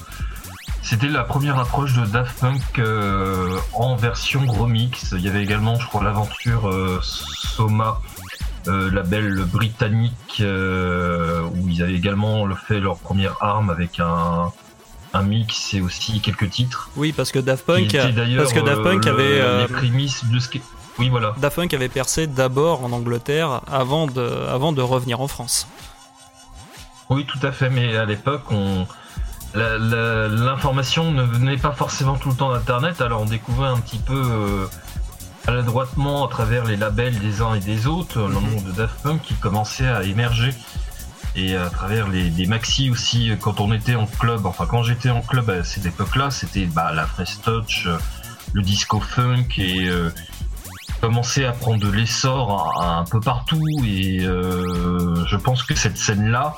C'était 0.81 1.07
la 1.07 1.23
première 1.23 1.59
approche 1.59 1.93
de 1.93 2.05
Daft 2.05 2.39
Punk 2.39 2.61
euh, 2.79 3.57
en 3.73 3.95
version 3.95 4.45
remix. 4.47 5.11
Il 5.15 5.21
y 5.21 5.27
avait 5.27 5.43
également, 5.43 5.79
je 5.79 5.85
crois, 5.87 6.03
l'aventure 6.03 6.69
euh, 6.69 6.99
Soma, 7.03 7.99
euh, 8.67 8.89
label 8.91 9.43
britannique, 9.45 10.41
où 10.41 11.69
ils 11.69 11.81
avaient 11.83 11.93
également 11.93 12.47
fait 12.55 12.79
leur 12.79 12.97
première 12.97 13.35
arme 13.41 13.69
avec 13.69 13.99
un, 13.99 14.51
un 15.13 15.21
mix 15.21 15.73
et 15.73 15.81
aussi 15.81 16.19
quelques 16.21 16.49
titres. 16.49 16.89
Oui, 16.95 17.11
parce 17.11 17.31
que 17.31 17.39
Daft 17.39 17.65
Punk, 17.65 17.91
parce 18.37 18.53
que 18.53 18.59
Daft 18.59 18.81
Punk 18.83 19.05
le- 19.05 19.11
avait, 19.11 19.61
les 19.61 19.67
prémices 19.67 20.25
de 20.25 20.39
ce 20.39 20.49
qui... 20.49 20.61
Oui, 20.99 21.09
voilà. 21.09 21.35
Daft 21.37 21.55
Punk 21.57 21.73
avait 21.73 21.89
percé 21.89 22.27
d'abord 22.27 22.83
en 22.83 22.91
Angleterre 22.91 23.61
avant 23.71 24.07
de, 24.07 24.45
avant 24.49 24.71
de 24.71 24.81
revenir 24.81 25.21
en 25.21 25.27
France. 25.27 25.67
Oui, 27.11 27.25
tout 27.25 27.45
à 27.45 27.51
fait, 27.51 27.69
mais 27.69 27.97
à 27.97 28.05
l'époque, 28.05 28.49
on... 28.51 28.87
l'information 29.53 31.11
ne 31.11 31.23
venait 31.23 31.57
pas 31.57 31.73
forcément 31.73 32.15
tout 32.15 32.29
le 32.29 32.35
temps 32.35 32.53
d'Internet, 32.53 33.01
alors 33.01 33.21
on 33.21 33.25
découvrait 33.25 33.67
un 33.67 33.79
petit 33.81 33.99
peu 33.99 34.13
euh, 34.15 34.65
maladroitement 35.45 36.25
à 36.25 36.29
travers 36.29 36.63
les 36.63 36.77
labels 36.77 37.19
des 37.19 37.41
uns 37.41 37.53
et 37.53 37.59
des 37.59 37.85
autres 37.85 38.17
le 38.19 38.35
nom 38.35 38.61
de 38.65 38.71
Daft 38.71 39.01
Punk 39.03 39.21
qui 39.23 39.33
commençait 39.35 39.89
à 39.89 40.03
émerger. 40.03 40.53
Et 41.35 41.55
à 41.55 41.69
travers 41.69 42.07
les, 42.07 42.29
les 42.29 42.45
maxi 42.45 42.89
aussi, 42.89 43.31
quand 43.41 43.59
on 43.59 43.73
était 43.73 43.95
en 43.95 44.05
club, 44.05 44.45
enfin 44.45 44.65
quand 44.65 44.83
j'étais 44.83 45.09
en 45.09 45.21
club 45.21 45.49
à 45.49 45.63
cette 45.65 45.85
époque-là, 45.85 46.31
c'était 46.31 46.65
bah, 46.65 46.93
la 46.93 47.05
Fresh 47.05 47.41
Touch, 47.41 47.87
euh, 47.87 47.97
le 48.53 48.61
disco 48.61 49.01
funk 49.01 49.47
et 49.57 49.87
euh, 49.87 50.09
commençait 51.01 51.45
à 51.45 51.51
prendre 51.51 51.79
de 51.79 51.89
l'essor 51.89 52.81
un, 52.81 52.99
un 52.99 53.03
peu 53.05 53.19
partout. 53.19 53.65
Et 53.85 54.25
euh, 54.25 55.25
je 55.25 55.35
pense 55.37 55.63
que 55.63 55.75
cette 55.75 55.97
scène-là, 55.97 56.53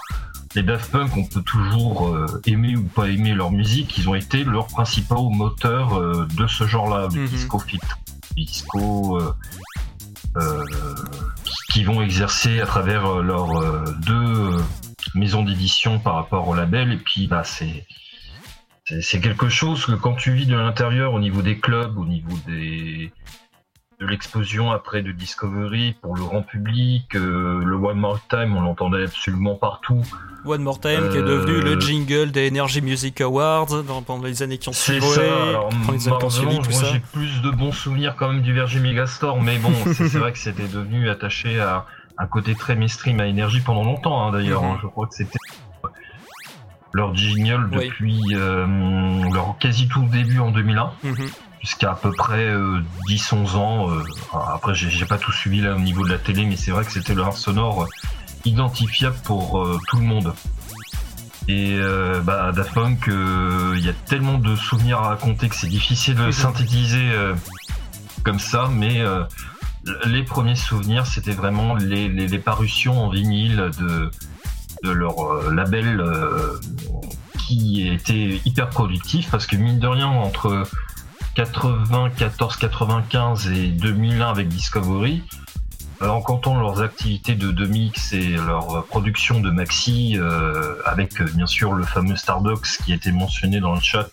les 0.56 0.64
Daft 0.64 0.92
Punk, 0.92 1.16
on 1.18 1.26
peut 1.26 1.42
toujours 1.42 2.08
euh, 2.08 2.42
aimer 2.46 2.76
ou 2.76 2.84
pas 2.84 3.10
aimer 3.10 3.34
leur 3.34 3.52
musique, 3.52 3.98
ils 3.98 4.08
ont 4.08 4.16
été 4.16 4.44
leurs 4.44 4.68
principaux 4.68 5.30
moteurs 5.30 5.98
euh, 6.00 6.28
de 6.38 6.46
ce 6.48 6.66
genre-là, 6.68 7.08
le 7.14 7.22
Mhm. 7.22 7.28
disco 7.28 7.60
filtre, 7.60 7.98
le 8.38 8.44
disco 8.46 9.20
euh, 10.38 10.64
qui 11.72 11.84
vont 11.84 12.02
exercer 12.02 12.60
à 12.62 12.66
travers 12.66 13.22
leurs 13.22 13.84
deux 14.00 14.58
maisons 15.16 15.44
d'édition 15.44 16.00
par 16.00 16.16
rapport 16.16 16.48
au 16.48 16.56
label. 16.56 16.92
Et 16.92 16.98
puis, 16.98 17.28
bah, 17.28 17.44
c'est 17.44 17.86
quelque 19.22 19.50
chose 19.50 19.86
que 19.86 19.92
quand 19.94 20.14
tu 20.16 20.34
vis 20.34 20.46
de 20.46 20.56
l'intérieur, 20.56 21.14
au 21.14 21.20
niveau 21.20 21.42
des 21.42 21.60
clubs, 21.60 21.98
au 21.98 22.06
niveau 22.06 22.36
des 22.48 23.12
de 24.04 24.08
l'explosion 24.08 24.72
après 24.72 25.02
de 25.02 25.12
Discovery 25.12 25.96
pour 26.02 26.16
le 26.16 26.24
grand 26.24 26.42
public, 26.44 27.16
euh, 27.16 27.64
le 27.64 27.76
One 27.76 27.98
More 27.98 28.20
Time, 28.30 28.56
on 28.56 28.62
l'entendait 28.62 29.04
absolument 29.06 29.56
partout. 29.56 30.02
One 30.46 30.62
More 30.62 30.80
Time 30.80 31.10
qui 31.10 31.18
est 31.18 31.22
Euh, 31.22 31.40
devenu 31.46 31.62
le 31.62 31.80
jingle 31.80 32.32
des 32.32 32.50
Energy 32.50 32.82
Music 32.82 33.22
Awards 33.22 33.84
dans- 33.84 34.02
pendant 34.02 34.24
les 34.26 34.44
années 34.44 34.58
qui 34.58 34.68
ont 34.70 34.74
C'est 34.74 35.00
suivi. 35.00 35.08
ça. 35.08 35.22
Alors, 35.22 35.70
malheureusement, 35.88 36.52
moi 36.52 36.64
j'ai 36.92 37.00
plus 37.00 37.42
de 37.42 37.50
bons 37.50 37.72
souvenirs 37.72 38.16
quand 38.18 38.28
même 38.32 38.42
du 38.42 38.54
Virgin 38.54 38.82
Megastore, 38.82 39.42
mais 39.42 39.58
bon, 39.58 39.72
c'est 39.94 40.10
c'est 40.10 40.20
vrai 40.20 40.34
que 40.34 40.40
c'était 40.40 40.68
devenu 40.68 41.10
attaché 41.10 41.62
à 41.62 41.86
un 42.18 42.28
côté 42.28 42.56
très 42.56 42.76
mainstream 42.76 43.20
à 43.22 43.26
énergie 43.28 43.62
pendant 43.62 43.84
longtemps. 43.86 44.28
hein, 44.28 44.32
D'ailleurs, 44.34 44.64
Mhm. 44.64 44.72
hein. 44.72 44.80
je 44.82 44.88
crois 44.88 45.08
que 45.08 45.16
c'était 45.16 45.40
leur 46.92 47.16
jingle 47.16 47.70
Oui. 47.72 47.88
depuis 47.88 48.20
euh, 48.34 48.68
leur 49.34 49.56
quasi 49.60 49.88
tout 49.88 50.04
début 50.12 50.40
en 50.40 50.52
2001 50.52 50.92
Mhm. 51.04 51.16
Jusqu'à 51.64 51.92
à 51.92 51.96
peu 51.96 52.12
près 52.12 52.46
euh, 52.46 52.82
10-11 53.10 53.56
ans. 53.56 53.90
euh, 53.90 54.04
après, 54.54 54.76
j'ai 54.76 55.06
pas 55.06 55.18
tout 55.18 55.32
suivi 55.32 55.62
là 55.62 55.76
au 55.76 55.80
niveau 55.80 56.04
de 56.06 56.12
la 56.12 56.20
télé, 56.20 56.46
mais 56.46 56.58
c'est 56.58 56.72
vrai 56.72 56.84
que 56.86 56.92
c'était 56.92 57.16
leur 57.16 57.36
sonore 57.38 57.84
euh, 57.84 57.88
identifiable 58.46 59.16
pour 59.24 59.60
euh, 59.60 59.80
tout 59.88 59.98
le 59.98 60.04
monde. 60.04 60.34
Et 61.48 61.74
euh, 61.74 62.22
bah, 62.22 62.52
Daft 62.54 62.74
Punk, 62.74 63.08
euh, 63.08 63.74
il 63.78 63.86
y 63.86 63.90
a 63.90 63.94
tellement 63.94 64.38
de 64.38 64.56
souvenirs 64.56 65.00
à 65.00 65.10
raconter 65.10 65.50
que 65.50 65.56
c'est 65.56 65.68
difficile 65.68 66.16
de 66.16 66.32
synthétiser 66.32 67.10
euh, 67.12 67.34
comme 68.24 68.40
ça, 68.40 68.70
mais 68.72 69.02
euh, 69.02 69.24
les 70.06 70.24
premiers 70.24 70.56
souvenirs, 70.56 71.06
c'était 71.06 71.34
vraiment 71.34 71.76
les, 71.76 72.08
les, 72.08 72.28
les 72.28 72.40
parutions 72.40 73.06
en 73.06 73.10
vinyle 73.10 73.72
de, 73.80 74.10
de 74.84 74.92
leur 74.92 75.20
euh, 75.20 75.54
label 75.54 76.00
euh, 76.00 76.60
qui 77.40 77.90
était 77.90 78.42
hyper 78.46 78.70
productif 78.70 79.30
parce 79.30 79.46
que 79.46 79.58
mine 79.58 79.80
de 79.80 79.88
rien, 79.88 80.08
entre 80.08 80.64
94, 81.36 82.56
95 82.58 83.48
et 83.52 83.68
2001 83.68 84.30
avec 84.30 84.48
Discovery, 84.50 85.24
euh, 86.02 86.08
en 86.10 86.22
comptant 86.22 86.60
leurs 86.60 86.82
activités 86.82 87.36
de, 87.36 87.52
de 87.52 87.66
mix 87.66 88.14
et 88.14 88.30
leur 88.36 88.86
production 88.86 89.40
de 89.40 89.50
maxi, 89.50 90.16
euh, 90.18 90.76
avec 90.86 91.20
euh, 91.22 91.26
bien 91.34 91.48
sûr 91.48 91.74
le 91.74 91.84
fameux 91.84 92.16
Stardox 92.16 92.78
qui 92.78 92.92
a 92.92 92.96
été 92.96 93.12
mentionné 93.12 93.60
dans 93.60 93.74
le 93.74 93.82
chat, 93.82 94.08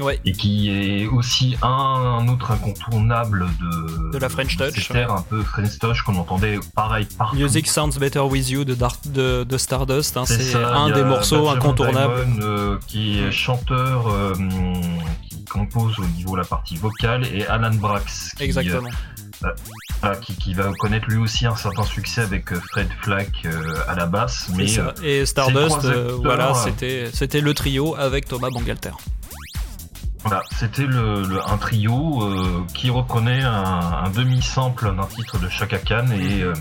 Ouais. 0.00 0.18
et 0.24 0.32
qui 0.32 0.70
est 0.70 1.06
aussi 1.06 1.54
un, 1.60 1.68
un 1.68 2.26
autre 2.28 2.50
incontournable 2.52 3.46
de, 3.60 4.10
De 4.12 4.16
la 4.18 4.30
French 4.30 4.56
Touch, 4.56 4.90
un 4.90 5.20
peu 5.20 5.42
French 5.42 5.78
Touch 5.78 6.00
qu'on 6.00 6.16
entendait 6.16 6.58
pareil 6.74 7.06
partout. 7.18 7.36
Music 7.36 7.66
Sounds 7.68 7.98
Better 8.00 8.20
With 8.20 8.48
You 8.48 8.64
de, 8.64 8.74
Dar- 8.74 8.96
de, 9.04 9.44
de 9.44 9.58
Stardust, 9.58 10.16
hein, 10.16 10.24
c'est 10.24 10.54
un 10.54 10.88
des 10.88 11.04
morceaux 11.04 11.50
incontournables. 11.50 12.24
Diamond, 12.24 12.40
euh, 12.42 12.78
qui 12.86 13.18
est 13.18 13.30
chanteur, 13.32 14.08
euh, 14.08 14.32
compose 15.50 15.98
au 15.98 16.04
niveau 16.16 16.32
de 16.32 16.38
la 16.42 16.46
partie 16.46 16.76
vocale, 16.76 17.26
et 17.32 17.46
Alan 17.46 17.74
Brax, 17.74 18.32
qui, 18.36 18.44
Exactement. 18.44 18.88
euh, 19.44 19.48
voilà, 20.00 20.16
qui, 20.16 20.34
qui 20.36 20.54
va 20.54 20.70
connaître 20.78 21.08
lui 21.08 21.16
aussi 21.18 21.46
un 21.46 21.56
certain 21.56 21.84
succès 21.84 22.22
avec 22.22 22.52
euh, 22.52 22.60
Fred 22.72 22.88
Flack 23.02 23.30
euh, 23.44 23.74
à 23.88 23.94
la 23.94 24.06
basse, 24.06 24.48
mais 24.56 24.78
euh, 24.78 24.92
Et 25.02 25.26
Stardust, 25.26 25.84
euh, 25.84 26.04
acteurs, 26.04 26.20
voilà, 26.22 26.50
euh, 26.50 26.54
c'était 26.64 27.10
c'était 27.12 27.40
le 27.40 27.52
trio 27.54 27.94
avec 27.96 28.26
Thomas 28.28 28.50
Bangalter. 28.50 28.90
Voilà, 30.24 30.42
c'était 30.56 30.86
le, 30.86 31.22
le- 31.24 31.40
un 31.50 31.58
trio 31.58 32.22
euh, 32.22 32.64
qui 32.74 32.90
reprenait 32.90 33.42
un, 33.42 34.04
un 34.04 34.10
demi-sample 34.10 34.94
d'un 34.94 35.06
titre 35.06 35.38
de 35.40 35.48
Chaka 35.48 35.78
Khan 35.78 36.06
et 36.12 36.42
euh, 36.42 36.54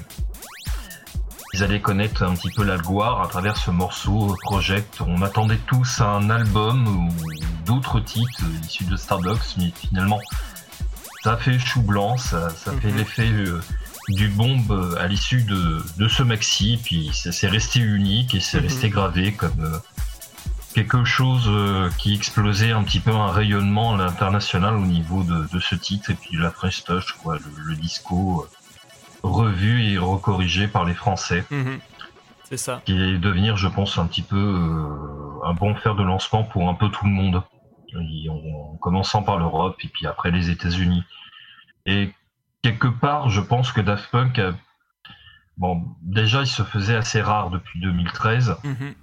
ils 1.53 1.63
allaient 1.63 1.81
connaître 1.81 2.23
un 2.23 2.33
petit 2.35 2.49
peu 2.51 2.63
la 2.63 2.77
gloire 2.77 3.21
à 3.21 3.27
travers 3.27 3.57
ce 3.57 3.71
morceau 3.71 4.35
Project. 4.43 5.01
On 5.05 5.21
attendait 5.21 5.59
tous 5.67 5.99
un 6.01 6.29
album 6.29 6.87
ou 6.87 7.13
d'autres 7.65 7.99
titres 7.99 8.43
issus 8.63 8.85
de 8.85 8.95
Stardox, 8.95 9.55
mais 9.57 9.71
finalement 9.75 10.19
ça 11.23 11.37
fait 11.37 11.59
chou 11.59 11.81
blanc, 11.81 12.17
ça, 12.17 12.49
ça 12.49 12.71
fait 12.73 12.89
Mhm. 12.91 12.97
l'effet 12.97 13.29
euh, 13.31 13.61
du 14.09 14.27
bombe 14.29 14.97
à 14.99 15.07
l'issue 15.07 15.43
de, 15.43 15.83
de 15.97 16.07
ce 16.07 16.23
maxi, 16.23 16.79
puis 16.83 17.11
ça 17.13 17.31
s'est 17.31 17.47
resté 17.47 17.79
unique 17.79 18.33
et 18.33 18.39
c'est 18.39 18.57
Mhm. 18.59 18.63
resté 18.67 18.89
gravé 18.89 19.33
comme 19.33 19.59
euh, 19.63 19.77
quelque 20.73 21.03
chose 21.05 21.43
euh, 21.47 21.89
qui 21.99 22.15
explosait 22.15 22.71
un 22.71 22.81
petit 22.83 22.99
peu 23.01 23.11
un 23.11 23.29
rayonnement 23.31 23.93
à 23.93 23.97
l'international 23.97 24.75
au 24.75 24.85
niveau 24.85 25.21
de, 25.23 25.47
de 25.53 25.59
ce 25.59 25.75
titre, 25.75 26.09
et 26.09 26.15
puis 26.15 26.37
la 26.37 26.49
French 26.49 26.83
Touch, 26.85 27.11
quoi, 27.21 27.35
le, 27.37 27.63
le 27.65 27.75
disco 27.75 28.47
revu 29.23 29.83
et 29.83 29.97
recorrigé 29.97 30.67
par 30.67 30.85
les 30.85 30.93
Français, 30.93 31.45
Mhm. 31.51 31.79
C'est 32.43 32.57
ça. 32.57 32.81
qui 32.85 32.93
est 32.93 33.17
devenir, 33.17 33.55
je 33.57 33.67
pense, 33.67 33.97
un 33.97 34.05
petit 34.07 34.21
peu 34.23 34.35
euh, 34.37 35.45
un 35.45 35.53
bon 35.53 35.73
fer 35.75 35.95
de 35.95 36.03
lancement 36.03 36.43
pour 36.43 36.67
un 36.69 36.73
peu 36.73 36.89
tout 36.89 37.05
le 37.05 37.11
monde, 37.11 37.43
Et 37.93 38.29
en, 38.29 38.35
en 38.35 38.77
commençant 38.77 39.21
par 39.23 39.37
l'Europe 39.37 39.75
et 39.83 39.87
puis 39.89 40.07
après 40.07 40.31
les 40.31 40.49
États-Unis. 40.49 41.03
Et 41.85 42.13
quelque 42.61 42.87
part, 42.87 43.29
je 43.29 43.41
pense 43.41 43.71
que 43.73 43.81
Daft 43.81 44.09
Punk, 44.11 44.39
a- 44.39 44.53
bon, 45.57 45.83
déjà, 46.01 46.41
il 46.41 46.47
se 46.47 46.63
faisait 46.63 46.95
assez 46.95 47.21
rare 47.21 47.49
depuis 47.49 47.79
2013. 47.81 48.55
Mhm. 48.63 48.93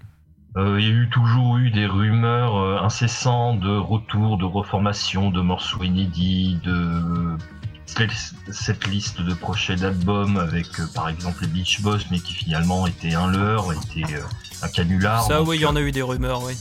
Euh, 0.56 0.80
il 0.80 0.86
y 0.86 0.90
a 0.90 0.94
eu 0.94 1.08
toujours 1.10 1.58
eu 1.58 1.70
des 1.70 1.84
rumeurs 1.86 2.56
euh, 2.56 2.78
incessantes 2.82 3.60
de 3.60 3.76
retour, 3.76 4.38
de 4.38 4.44
reformation, 4.46 5.30
de 5.30 5.40
morceaux 5.42 5.82
inédits, 5.84 6.58
de 6.64 7.36
cette- 8.52 8.86
liste 8.86 9.20
de 9.20 9.34
projets 9.34 9.76
d'albums 9.76 10.36
avec 10.38 10.66
euh, 10.78 10.86
par 10.94 11.08
exemple 11.08 11.42
les 11.42 11.48
Beach 11.48 11.80
Boys, 11.80 11.98
mais 12.10 12.18
qui 12.20 12.34
finalement 12.34 12.86
étaient 12.86 13.14
un 13.14 13.30
leurre, 13.30 13.72
étaient 13.72 14.14
euh, 14.14 14.20
un 14.62 14.68
canular. 14.68 15.22
Ça, 15.24 15.42
oui, 15.42 15.56
il 15.56 15.62
y 15.62 15.66
en 15.66 15.76
a 15.76 15.80
eu 15.80 15.90
des 15.92 16.02
rumeurs, 16.02 16.42
oui. 16.44 16.54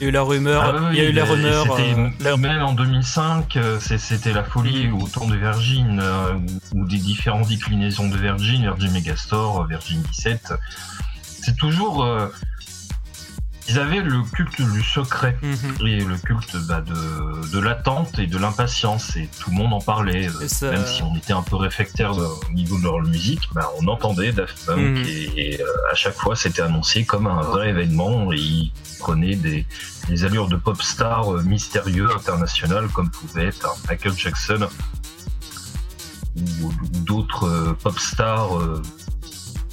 Il 0.00 0.04
y 0.04 0.06
a 0.06 0.08
eu 0.08 0.12
la 0.12 0.22
rumeur, 0.22 0.62
ah 0.62 0.90
il 0.92 0.98
y 0.98 1.00
a 1.00 1.04
eu 1.04 1.12
la 1.12 1.24
rumeur. 1.24 1.66
euh, 1.78 2.36
Même 2.36 2.62
en 2.62 2.72
2005, 2.72 3.56
euh, 3.56 3.78
c'était 3.80 4.32
la 4.32 4.42
folie 4.42 4.88
Mhm. 4.88 5.02
au 5.02 5.06
temps 5.08 5.26
de 5.26 5.36
Virgin, 5.36 6.00
euh, 6.02 6.34
ou, 6.74 6.80
ou 6.80 6.88
des 6.88 6.98
différentes 6.98 7.46
déclinaisons 7.48 8.08
de 8.08 8.16
Virgin, 8.16 8.62
Virgin 8.62 8.90
Megastore, 8.92 9.66
Virgin 9.68 10.02
17. 10.02 10.52
C'est 11.24 11.56
toujours. 11.56 12.04
Ils 13.68 13.78
avaient 13.78 14.00
le 14.02 14.22
culte 14.34 14.60
du 14.60 14.82
secret 14.82 15.36
Mhm. 15.42 15.86
et 15.86 16.00
le 16.04 16.16
culte 16.16 16.56
bah, 16.68 16.80
de, 16.80 17.48
de 17.50 17.58
l'attente 17.60 18.18
et 18.18 18.26
de 18.26 18.36
l'impatience, 18.38 19.16
et 19.16 19.28
tout 19.40 19.50
le 19.50 19.56
monde 19.56 19.72
en 19.72 19.80
parlait. 19.80 20.26
euh, 20.28 20.48
ça- 20.48 20.70
Même 20.70 20.86
si 20.86 21.02
on 21.02 21.14
était 21.16 21.32
un 21.32 21.42
peu 21.42 21.56
réfractaire 21.56 22.14
de- 22.14 22.22
au 22.24 22.52
niveau 22.52 22.76
de 22.78 22.82
leur 22.84 23.00
musique, 23.02 23.48
bah, 23.54 23.70
on 23.80 23.86
entendait 23.88 24.32
Daft 24.32 24.66
Punk 24.66 24.78
Mhm. 24.78 24.96
et, 25.06 25.54
et, 25.54 25.62
euh, 25.62 25.66
à 25.92 25.94
chaque 25.94 26.14
fois 26.16 26.34
c'était 26.36 26.62
annoncé 26.62 27.04
comme 27.04 27.26
un 27.26 27.40
vrai 27.42 27.68
événement 27.70 28.32
et 28.32 28.36
ils 28.38 28.72
prenaient 28.98 29.36
des, 29.36 29.64
des 30.08 30.24
allures 30.24 30.48
de 30.48 30.56
pop 30.56 30.80
star 30.82 31.32
euh, 31.32 31.42
mystérieux 31.42 32.08
international 32.14 32.88
comme 32.88 33.10
pouvait 33.10 33.46
être 33.46 33.66
un 33.66 33.88
Michael 33.88 34.14
Jackson 34.16 34.68
ou, 36.36 36.72
d'autres 37.04 37.44
euh, 37.46 37.72
pop 37.82 37.98
stars 37.98 38.58
euh, 38.58 38.82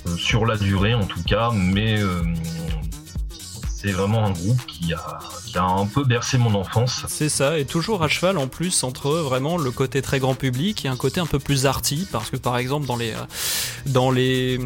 euh, 0.07 0.15
sur 0.17 0.45
la 0.45 0.57
durée 0.57 0.93
en 0.93 1.05
tout 1.05 1.23
cas, 1.23 1.51
mais 1.53 1.99
euh, 2.01 2.21
c'est 3.81 3.91
vraiment 3.91 4.25
un 4.25 4.31
groupe 4.31 4.59
qui 4.67 4.93
a, 4.93 5.19
qui 5.45 5.57
a 5.57 5.63
un 5.63 5.85
peu 5.85 6.03
bercé 6.03 6.37
mon 6.37 6.53
enfance. 6.55 7.05
C'est 7.07 7.29
ça, 7.29 7.57
et 7.57 7.65
toujours 7.65 8.03
à 8.03 8.07
cheval 8.07 8.37
en 8.37 8.47
plus 8.47 8.83
entre 8.83 9.09
vraiment 9.11 9.57
le 9.57 9.71
côté 9.71 10.01
très 10.01 10.19
grand 10.19 10.35
public 10.35 10.83
et 10.85 10.89
un 10.89 10.97
côté 10.97 11.19
un 11.21 11.25
peu 11.25 11.39
plus 11.39 11.65
arty, 11.65 12.07
parce 12.11 12.29
que 12.29 12.37
par 12.37 12.57
exemple 12.57 12.85
dans 12.87 12.97
les, 12.97 13.11
euh, 13.11 13.23
dans 13.85 14.11
les, 14.11 14.59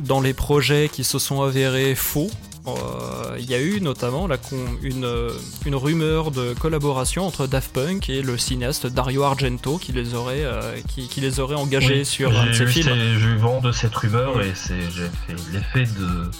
dans 0.00 0.20
les 0.20 0.32
projets 0.34 0.88
qui 0.90 1.04
se 1.04 1.18
sont 1.18 1.42
avérés 1.42 1.94
faux, 1.94 2.30
euh, 2.66 3.36
il 3.38 3.44
y 3.50 3.54
a 3.54 3.60
eu 3.60 3.82
notamment 3.82 4.26
la 4.26 4.38
con- 4.38 4.56
une, 4.82 5.04
euh, 5.04 5.28
une 5.66 5.74
rumeur 5.74 6.30
de 6.30 6.54
collaboration 6.54 7.26
entre 7.26 7.46
Daft 7.46 7.70
Punk 7.74 8.08
et 8.08 8.22
le 8.22 8.38
cinéaste 8.38 8.86
Dario 8.86 9.22
Argento 9.24 9.76
qui 9.76 9.92
les 9.92 10.14
aurait, 10.14 10.44
euh, 10.44 10.74
qui, 10.88 11.06
qui 11.08 11.20
les 11.20 11.40
aurait 11.40 11.56
engagés 11.56 11.98
Oui, 11.98 12.04
sur 12.06 12.40
un 12.40 12.46
de 12.46 12.52
ses 12.54 12.66
films. 12.66 12.94
J'ai 12.94 13.26
eu 13.26 13.36
vent 13.36 13.60
de 13.60 13.70
cette 13.70 13.94
rumeur 13.94 14.40
et 14.40 14.52
c'est 14.54 14.80
j'ai 14.90 15.10
fait 15.26 15.36
l'effet 15.52 15.84
de 16.00 16.30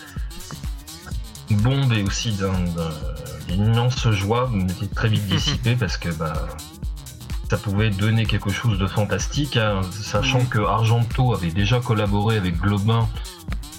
bombe 1.50 1.92
et 1.92 2.02
aussi 2.02 2.32
d'un- 2.32 2.52
d'un- 2.52 2.90
d'une 3.48 3.66
immense 3.66 4.08
joie 4.10 4.50
mais 4.52 4.72
qui 4.72 4.84
est 4.86 4.94
très 4.94 5.08
vite 5.08 5.26
dissipée 5.26 5.76
parce 5.80 5.96
que 5.96 6.08
bah, 6.10 6.32
ça 7.50 7.58
pouvait 7.58 7.90
donner 7.90 8.24
quelque 8.26 8.50
chose 8.50 8.78
de 8.78 8.86
fantastique, 8.86 9.56
hein, 9.58 9.82
sachant 9.92 10.44
que 10.46 10.58
Argento 10.60 11.34
avait 11.34 11.50
déjà 11.52 11.78
collaboré 11.80 12.36
avec 12.38 12.58
Globin. 12.60 13.06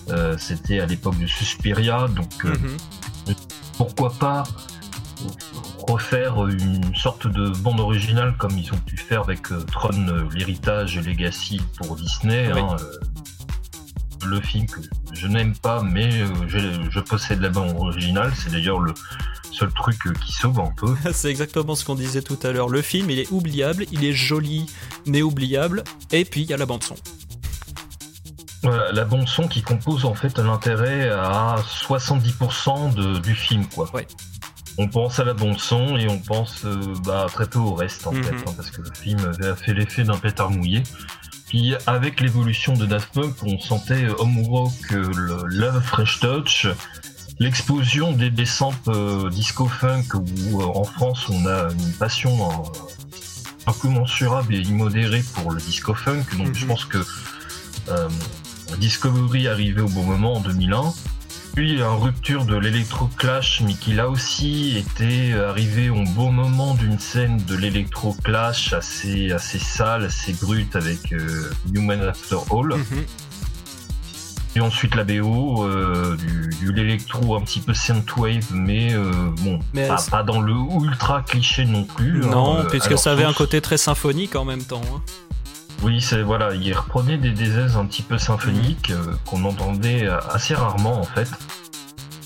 euh, 0.10 0.36
C'était 0.38 0.80
à 0.80 0.86
l'époque 0.86 1.18
de 1.18 1.26
Suspiria, 1.28 2.08
donc 2.08 2.46
euh, 2.46 2.50
Mhm. 2.50 3.36
pourquoi 3.78 4.14
pas 4.14 4.44
refaire 5.88 6.46
une 6.48 6.96
sorte 6.96 7.28
de 7.28 7.50
bande 7.50 7.80
originale 7.80 8.36
comme 8.38 8.58
ils 8.58 8.72
ont 8.74 8.78
pu 8.78 8.98
faire 8.98 9.22
avec 9.22 9.52
euh, 9.52 9.64
Tron, 9.72 10.28
l'héritage 10.34 10.98
et 10.98 11.02
Legacy 11.02 11.62
pour 11.78 11.96
Disney. 11.96 12.50
Oui. 12.54 12.60
hein, 12.60 12.76
le 14.26 14.42
film 14.42 14.66
que 14.68 14.80
je 15.14 15.28
n'aime 15.28 15.56
pas, 15.56 15.82
mais 15.84 16.22
euh, 16.22 16.28
je, 16.48 16.58
je 16.90 17.00
possède 17.00 17.42
la 17.42 17.50
bande 17.50 17.76
originale. 17.78 18.34
C'est 18.36 18.52
d'ailleurs 18.52 18.80
le 18.80 18.94
seul 19.52 19.72
truc 19.74 20.06
euh, 20.08 20.14
qui 20.26 20.32
sauve 20.34 20.60
un 20.60 20.72
peu. 20.76 20.96
C'est 21.14 21.30
exactement 21.30 21.76
ce 21.76 21.86
qu'on 21.86 21.96
disait 21.96 22.22
tout 22.22 22.40
à 22.44 22.52
l'heure. 22.52 22.70
Le 22.70 22.82
film, 22.82 23.10
il 23.10 23.20
est 23.20 23.32
oubliable, 23.32 23.86
il 23.92 24.04
est 24.04 24.14
joli, 24.14 24.66
mais 25.06 25.22
oubliable, 25.22 25.84
et 26.12 26.26
puis 26.26 26.42
il 26.42 26.50
y 26.50 26.54
a 26.54 26.58
la 26.58 26.66
bande 26.66 26.84
son. 26.84 26.96
Voilà, 28.64 28.92
la 28.92 29.06
bande 29.06 29.28
son 29.28 29.48
qui 29.48 29.62
compose 29.62 30.06
en 30.06 30.16
fait 30.16 30.38
l'intérêt 30.40 31.10
à 31.10 31.58
70% 31.88 32.94
de- 32.96 33.20
du 33.20 33.36
film, 33.36 33.66
quoi. 33.68 33.90
Ouais. 33.94 34.08
On 34.78 34.88
pense 34.90 35.20
à 35.20 35.24
la 35.24 35.34
bande 35.34 35.58
son 35.60 35.96
et 35.98 36.10
on 36.10 36.18
pense 36.20 36.66
euh, 36.66 36.76
bah, 37.06 37.28
très 37.32 37.48
peu 37.48 37.60
au 37.60 37.76
reste 37.76 38.08
en 38.08 38.12
Mhm. 38.12 38.24
fait, 38.24 38.36
hein, 38.36 38.54
parce 38.58 38.72
que 38.72 38.82
le 38.82 38.90
film 38.94 39.20
avait 39.20 39.56
fait 39.56 39.74
l'effet 39.74 40.04
d'un 40.04 40.18
pétard 40.18 40.50
mouillé. 40.52 40.82
Puis 41.48 41.76
avec 41.86 42.20
l'évolution 42.22 42.74
de 42.74 42.86
Daft 42.86 43.14
Punk, 43.14 43.36
on 43.44 43.60
sentait 43.60 44.08
Home 44.20 44.40
Rock, 44.48 44.74
euh, 44.92 45.12
le 45.16 45.44
Love 45.48 45.82
Fresh 45.82 46.20
Touch, 46.20 46.68
l'explosion 47.40 48.12
des, 48.14 48.30
des 48.32 48.46
samples 48.46 48.90
euh, 48.90 49.30
disco 49.30 49.68
funk 49.68 50.06
où 50.16 50.62
euh, 50.62 50.66
en 50.66 50.84
France 50.84 51.28
on 51.30 51.46
a 51.46 51.70
une 51.72 51.94
passion 51.94 52.64
incommensurable 53.68 54.54
et 54.56 54.60
immodérée 54.60 55.24
pour 55.36 55.52
le 55.52 55.60
disco 55.60 55.94
funk. 55.94 56.24
Donc 56.38 56.48
Mhm. 56.48 56.56
je 56.56 56.66
pense 56.66 56.86
que 56.86 56.98
euh, 57.90 58.10
Discovery 58.80 59.48
arrivé 59.48 59.82
au 59.82 59.88
bon 59.90 60.04
moment 60.04 60.34
en 60.36 60.40
2001. 60.40 60.94
Puis 61.56 61.72
il 61.72 61.80
y 61.80 61.82
a 61.82 61.88
une 61.88 62.02
rupture 62.04 62.44
de 62.46 62.58
l'électro-clash, 62.58 63.62
mais 63.66 63.74
qui 63.74 63.94
là 63.94 64.10
aussi 64.10 64.78
était 64.78 65.34
arrivé 65.34 65.90
au 65.90 66.04
bon 66.04 66.32
moment 66.32 66.74
d'une 66.74 67.00
scène 67.00 67.38
de 67.48 67.56
l'électro-clash 67.56 68.74
assez, 68.74 69.32
assez 69.32 69.60
sale, 69.60 70.04
assez 70.06 70.34
brute 70.34 70.76
avec 70.76 71.14
euh, 71.14 71.50
Human 71.74 72.02
After 72.02 72.38
All. 72.52 72.78
Mhm. 72.78 73.06
Et 74.58 74.62
ensuite 74.62 74.96
la 74.96 75.04
BO, 75.04 75.66
euh, 75.66 76.16
du, 76.16 76.50
du 76.60 76.72
l'électro 76.74 77.36
un 77.36 77.42
petit 77.42 77.60
peu 77.60 77.74
synthwave, 77.74 78.54
mais 78.54 78.94
euh, 78.94 79.12
bon, 79.44 79.60
Mais 79.74 79.90
pas, 80.10 80.24
dans 80.24 80.40
le 80.42 80.54
ultra 80.82 81.22
cliché 81.24 81.66
non 81.66 81.84
plus. 81.84 82.20
Non, 82.20 82.58
hein, 82.58 82.62
euh, 82.66 82.70
puisque 82.70 82.98
ça 82.98 83.12
avait 83.12 83.26
un 83.26 83.34
côté 83.34 83.60
très 83.60 83.78
symphonique 83.78 84.36
en 84.38 84.46
même 84.46 84.64
temps. 84.64 84.82
hein. 84.94 85.02
Oui, 85.84 86.02
c'est 86.02 86.22
voilà, 86.22 86.54
il 86.56 86.74
reprenait 86.74 87.18
des, 87.18 87.32
des 87.32 87.58
aises 87.58 87.78
un 87.78 87.86
petit 87.86 88.02
peu 88.02 88.18
symphoniques 88.18 88.92
euh, 88.92 89.16
qu'on 89.26 89.44
entendait 89.46 90.08
euh, 90.08 90.20
assez 90.30 90.56
rarement 90.56 91.00
en 91.00 91.04
fait. 91.04 91.30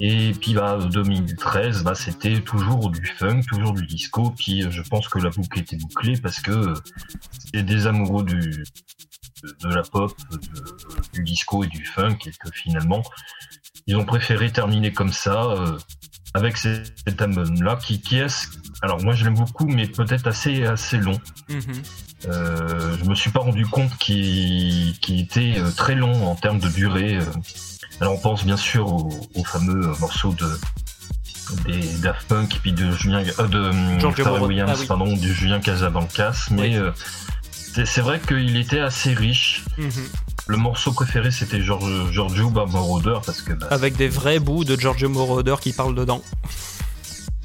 Et 0.02 0.32
puis 0.32 0.54
bah 0.54 0.80
2013, 0.82 1.84
bah 1.84 1.94
c'était 1.94 2.40
toujours 2.40 2.90
du 2.90 3.06
funk, 3.06 3.42
toujours 3.50 3.74
du 3.74 3.86
disco. 3.86 4.32
Puis 4.32 4.64
euh, 4.64 4.72
je 4.72 4.82
pense 4.82 5.10
que 5.10 5.20
la 5.20 5.30
boucle 5.30 5.60
était 5.60 5.76
bouclée 5.76 6.18
parce 6.22 6.40
que 6.40 6.52
euh, 6.52 6.74
c'était 7.38 7.64
des 7.64 7.86
amoureux 7.88 8.24
du 8.24 8.64
de, 9.62 9.70
la 9.70 9.84
pop, 9.84 10.14
du 11.14 11.24
disco 11.24 11.64
et 11.64 11.68
du 11.68 11.86
funk, 11.86 12.18
et 12.26 12.32
que 12.32 12.50
finalement 12.54 13.04
ils 13.88 13.96
ont 13.96 14.06
préféré 14.06 14.52
terminer 14.52 14.92
comme 14.92 15.14
ça 15.14 15.44
euh, 15.44 15.78
avec 16.34 16.58
cet 16.58 16.94
cet 17.06 17.22
album-là 17.22 17.78
qui, 17.78 18.02
qui 18.02 18.18
est, 18.18 18.50
alors 18.82 19.02
moi 19.02 19.14
je 19.14 19.26
l'aime 19.26 19.36
beaucoup, 19.36 19.68
mais 19.68 19.88
peut-être 19.88 20.28
assez 20.28 20.66
assez 20.66 20.98
long. 20.98 21.20
Mhm. 21.50 21.82
Euh, 22.28 22.98
je 23.02 23.10
me 23.10 23.16
suis 23.16 23.30
pas 23.32 23.40
rendu 23.40 23.66
compte 23.66 23.96
qu'il 23.98 24.94
était 25.10 25.56
euh, 25.58 25.72
très 25.72 25.96
long 25.96 26.28
en 26.28 26.36
termes 26.36 26.60
de 26.60 26.68
durée. 26.68 27.16
euh. 27.18 27.24
Alors 28.02 28.14
on 28.14 28.18
pense 28.18 28.46
bien 28.46 28.58
sûr 28.58 28.92
au, 28.94 29.10
au 29.36 29.44
fameux 29.44 29.92
morceau 30.00 30.34
de 30.34 30.48
des 31.66 31.80
Daft 32.04 32.28
Punk 32.28 32.56
et 32.56 32.60
puis 32.60 32.74
de 32.74 32.92
Julien 32.92 33.24
euh, 33.40 33.48
de 33.48 34.22
Pharrell. 34.24 34.44
Williams, 34.44 34.72
Ah 34.74 34.78
oui. 34.80 34.86
pardon, 34.88 35.14
du 35.16 35.34
Julien 35.34 35.60
Casablancas, 35.60 36.48
mais 36.52 36.62
Oui. 36.62 36.76
euh, 36.78 36.92
c'est 37.86 38.02
vrai 38.02 38.20
qu'il 38.20 38.56
était 38.58 38.80
assez 38.82 39.14
riche. 39.14 39.64
Mhm. 39.78 39.90
Le 40.48 40.58
morceau 40.58 40.92
préféré 40.92 41.32
c'était 41.32 41.62
Giorgio, 41.62 42.12
Giorgio 42.12 42.50
Moroder 42.50 43.18
parce 43.26 43.42
que 43.42 43.54
bah, 43.54 43.68
Avec 43.72 43.96
des 43.96 44.08
vrais 44.10 44.40
bouts 44.40 44.64
de 44.64 44.76
Giorgio 44.80 45.08
Moroder 45.10 45.56
qui 45.62 45.74
parlent 45.74 45.96
dedans. 45.96 46.22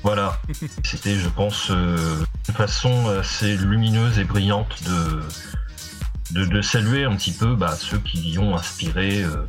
Voilà, 0.04 0.38
c'était, 0.84 1.18
je 1.18 1.28
pense, 1.28 1.70
euh, 1.70 2.24
une 2.48 2.54
façon 2.54 3.08
assez 3.08 3.56
lumineuse 3.56 4.18
et 4.18 4.24
brillante 4.24 4.76
de, 4.84 5.22
de, 6.32 6.44
de 6.44 6.60
saluer 6.60 7.04
un 7.04 7.16
petit 7.16 7.32
peu 7.32 7.56
bah, 7.56 7.74
ceux 7.74 7.98
qui 7.98 8.18
l'y 8.18 8.38
ont 8.38 8.54
inspiré 8.54 9.22
euh, 9.22 9.46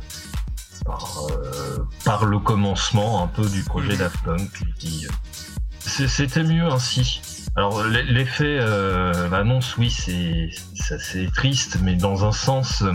par, 0.86 1.26
euh, 1.30 1.86
par 2.06 2.24
le 2.24 2.38
commencement 2.38 3.22
un 3.22 3.26
peu 3.26 3.46
du 3.48 3.62
projet 3.64 3.92
Mhm. 3.92 3.98
Daft 3.98 4.16
Punk. 4.24 4.50
qui, 4.78 5.06
euh, 5.06 5.10
c'est- 5.80 6.08
C'était 6.08 6.42
mieux 6.42 6.66
ainsi. 6.66 7.20
Alors 7.54 7.84
l'effet, 7.84 8.56
euh, 8.60 9.28
l'annonce, 9.30 9.76
oui, 9.78 9.90
c'est 9.90 10.50
c'est 10.74 10.94
assez 10.94 11.30
triste, 11.34 11.78
mais 11.82 11.94
dans 11.96 12.26
un 12.26 12.32
sens, 12.32 12.82
euh, 12.82 12.92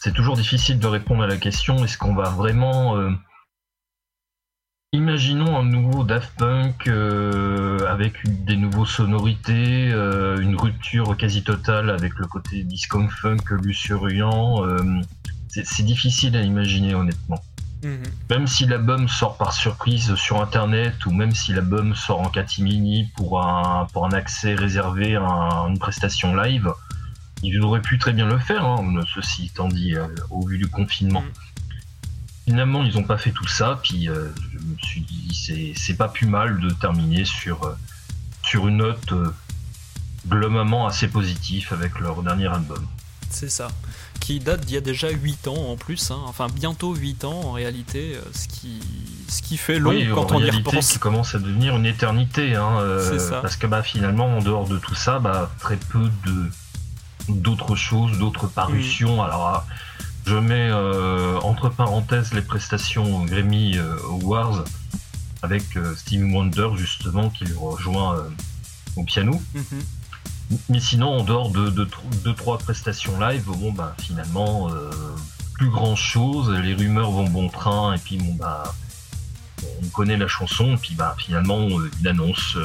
c'est 0.00 0.12
toujours 0.12 0.36
difficile 0.36 0.78
de 0.78 0.86
répondre 0.86 1.22
à 1.22 1.26
la 1.26 1.36
question 1.36 1.84
est-ce 1.84 1.96
qu'on 1.98 2.14
va 2.14 2.30
vraiment 2.30 2.96
euh, 2.96 3.10
Imaginons 4.94 5.58
un 5.58 5.64
nouveau 5.64 6.04
Daft 6.04 6.30
Punk 6.38 6.86
euh, 6.86 7.80
avec 7.88 8.14
des 8.44 8.54
nouveaux 8.54 8.86
sonorités, 8.86 9.90
euh, 9.90 10.40
une 10.40 10.54
rupture 10.54 11.16
quasi 11.16 11.42
totale 11.42 11.90
avec 11.90 12.16
le 12.16 12.28
côté 12.28 12.62
disco 12.62 13.02
funk 13.08 13.42
luxuriant. 13.60 14.64
Euh, 14.64 15.00
c'est 15.48 15.82
difficile 15.82 16.36
à 16.36 16.42
imaginer 16.42 16.94
honnêtement. 16.94 17.42
Mhm. 17.82 18.02
Même 18.30 18.46
si 18.46 18.66
l'album 18.66 19.08
sort 19.08 19.36
par 19.36 19.52
surprise 19.52 20.14
sur 20.14 20.40
internet 20.40 21.04
ou 21.06 21.10
même 21.10 21.32
si 21.32 21.52
l'album 21.52 21.96
sort 21.96 22.20
en 22.20 22.28
catimini 22.28 23.10
pour 23.16 23.42
un, 23.42 23.88
pour 23.92 24.06
un 24.06 24.12
accès 24.12 24.54
réservé 24.54 25.16
à 25.16 25.66
une 25.68 25.78
prestation 25.80 26.36
live, 26.36 26.72
il 27.42 27.60
aurait 27.62 27.82
pu 27.82 27.98
très 27.98 28.12
bien 28.12 28.26
le 28.26 28.38
faire, 28.38 28.64
hein, 28.64 29.00
ceci 29.12 29.46
étant 29.46 29.66
dit, 29.66 29.96
au 30.30 30.46
vu 30.46 30.56
du 30.56 30.68
confinement. 30.68 31.22
Mhm. 31.22 31.53
Finalement, 32.46 32.84
ils 32.84 32.94
n'ont 32.94 33.04
pas 33.04 33.16
fait 33.16 33.30
tout 33.30 33.46
ça, 33.46 33.80
puis 33.82 34.08
euh, 34.08 34.28
je 34.52 34.58
me 34.58 34.76
suis 34.82 35.00
dit, 35.00 35.74
c'est 35.76 35.96
pas 35.96 36.08
plus 36.08 36.26
mal 36.26 36.60
de 36.60 36.70
terminer 36.70 37.24
sur, 37.24 37.64
euh, 37.64 37.74
sur 38.42 38.68
une 38.68 38.78
note 38.78 39.12
euh, 39.12 39.32
globalement 40.28 40.86
assez 40.86 41.08
positive 41.08 41.68
avec 41.72 41.98
leur 42.00 42.22
dernier 42.22 42.48
album. 42.48 42.86
C'est 43.30 43.50
ça. 43.50 43.68
Qui 44.20 44.40
date 44.40 44.66
d'il 44.66 44.74
y 44.74 44.78
a 44.78 44.82
déjà 44.82 45.10
8 45.10 45.48
ans 45.48 45.70
en 45.70 45.76
plus, 45.76 46.10
hein. 46.10 46.20
enfin 46.26 46.46
bientôt 46.54 46.94
8 46.94 47.24
ans 47.24 47.40
en 47.44 47.52
réalité, 47.52 48.18
ce 48.32 48.46
qui, 48.46 48.80
ce 49.28 49.42
qui 49.42 49.56
fait 49.56 49.78
long 49.78 49.90
oui, 49.90 50.08
quand 50.14 50.30
en 50.32 50.36
on 50.36 50.40
y 50.40 50.44
réalité, 50.44 50.70
repense. 50.70 50.92
qui 50.92 50.98
commence 50.98 51.34
à 51.34 51.38
devenir 51.38 51.76
une 51.76 51.86
éternité. 51.86 52.54
Hein, 52.54 52.78
C'est 53.00 53.18
ça. 53.18 53.40
Parce 53.40 53.56
que 53.56 53.66
bah, 53.66 53.82
finalement, 53.82 54.36
en 54.36 54.42
dehors 54.42 54.68
de 54.68 54.78
tout 54.78 54.94
ça, 54.94 55.18
bah, 55.18 55.50
très 55.58 55.76
peu 55.76 56.10
de 56.26 56.50
d'autres 57.28 57.76
choses, 57.76 58.18
d'autres 58.18 58.46
parutions. 58.46 59.16
Mm. 59.16 59.26
Alors, 59.26 59.46
ah, 59.46 59.66
je 60.26 60.36
mets 60.36 60.70
euh, 60.70 61.38
entre 61.40 61.68
parenthèses 61.68 62.32
les 62.32 62.42
prestations 62.42 63.24
Grammy 63.24 63.76
euh, 63.76 63.96
Awards 64.08 64.64
avec 65.42 65.76
euh, 65.76 65.94
Stevie 65.94 66.32
Wonder 66.32 66.68
justement 66.76 67.28
qui 67.28 67.44
le 67.44 67.56
rejoint 67.56 68.24
au 68.96 69.04
piano. 69.04 69.40
Mhm. 69.54 70.58
Mais 70.68 70.80
sinon, 70.80 71.18
en 71.18 71.24
dehors 71.24 71.50
de 71.50 71.70
2 71.70 71.88
deux, 72.22 72.34
trois 72.34 72.58
prestations 72.58 73.18
live, 73.18 73.44
bon 73.46 73.72
bah 73.72 73.94
finalement 74.00 74.70
plus 75.54 75.70
grand 75.70 75.96
chose. 75.96 76.50
Les 76.50 76.74
rumeurs 76.74 77.10
vont 77.10 77.28
bon 77.28 77.48
train 77.48 77.94
et 77.94 77.98
puis 77.98 78.18
bon 78.18 78.34
bah 78.34 78.74
on 79.82 79.88
connaît 79.88 80.18
la 80.18 80.28
chanson 80.28 80.74
et 80.74 80.76
puis 80.76 80.94
bah 80.94 81.16
finalement 81.18 81.66
il 82.00 82.08
annonce 82.08 82.58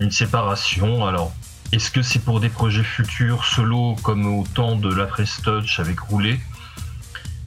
une 0.00 0.10
séparation. 0.10 1.06
Alors 1.06 1.32
est-ce 1.74 1.90
que 1.90 2.02
c'est 2.02 2.18
pour 2.20 2.40
des 2.40 2.48
projets 2.48 2.82
futurs 2.84 3.44
solo 3.44 3.96
comme 4.02 4.26
au 4.26 4.44
temps 4.54 4.76
de 4.76 4.92
la 4.92 5.06
Press 5.06 5.40
Touch 5.42 5.80
avec 5.80 5.98
Roulé 6.00 6.38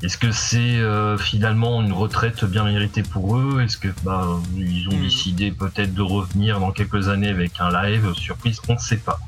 Est-ce 0.03 0.17
que 0.17 0.31
c'est 0.31 0.77
euh, 0.77 1.17
finalement 1.17 1.81
une 1.81 1.93
retraite 1.93 2.43
bien 2.45 2.65
méritée 2.65 3.03
pour 3.03 3.37
eux? 3.37 3.61
Est-ce 3.63 3.77
que 3.77 3.87
bah, 4.03 4.27
ils 4.55 4.87
ont 4.89 4.95
Mhm. 4.95 5.01
décidé 5.01 5.51
peut-être 5.51 5.93
de 5.93 6.01
revenir 6.01 6.59
dans 6.59 6.71
quelques 6.71 7.07
années 7.09 7.29
avec 7.29 7.53
un 7.59 7.69
live 7.71 8.13
surprise? 8.13 8.59
On 8.67 8.73
ne 8.73 8.79
sait 8.79 8.97
pas. 8.97 9.19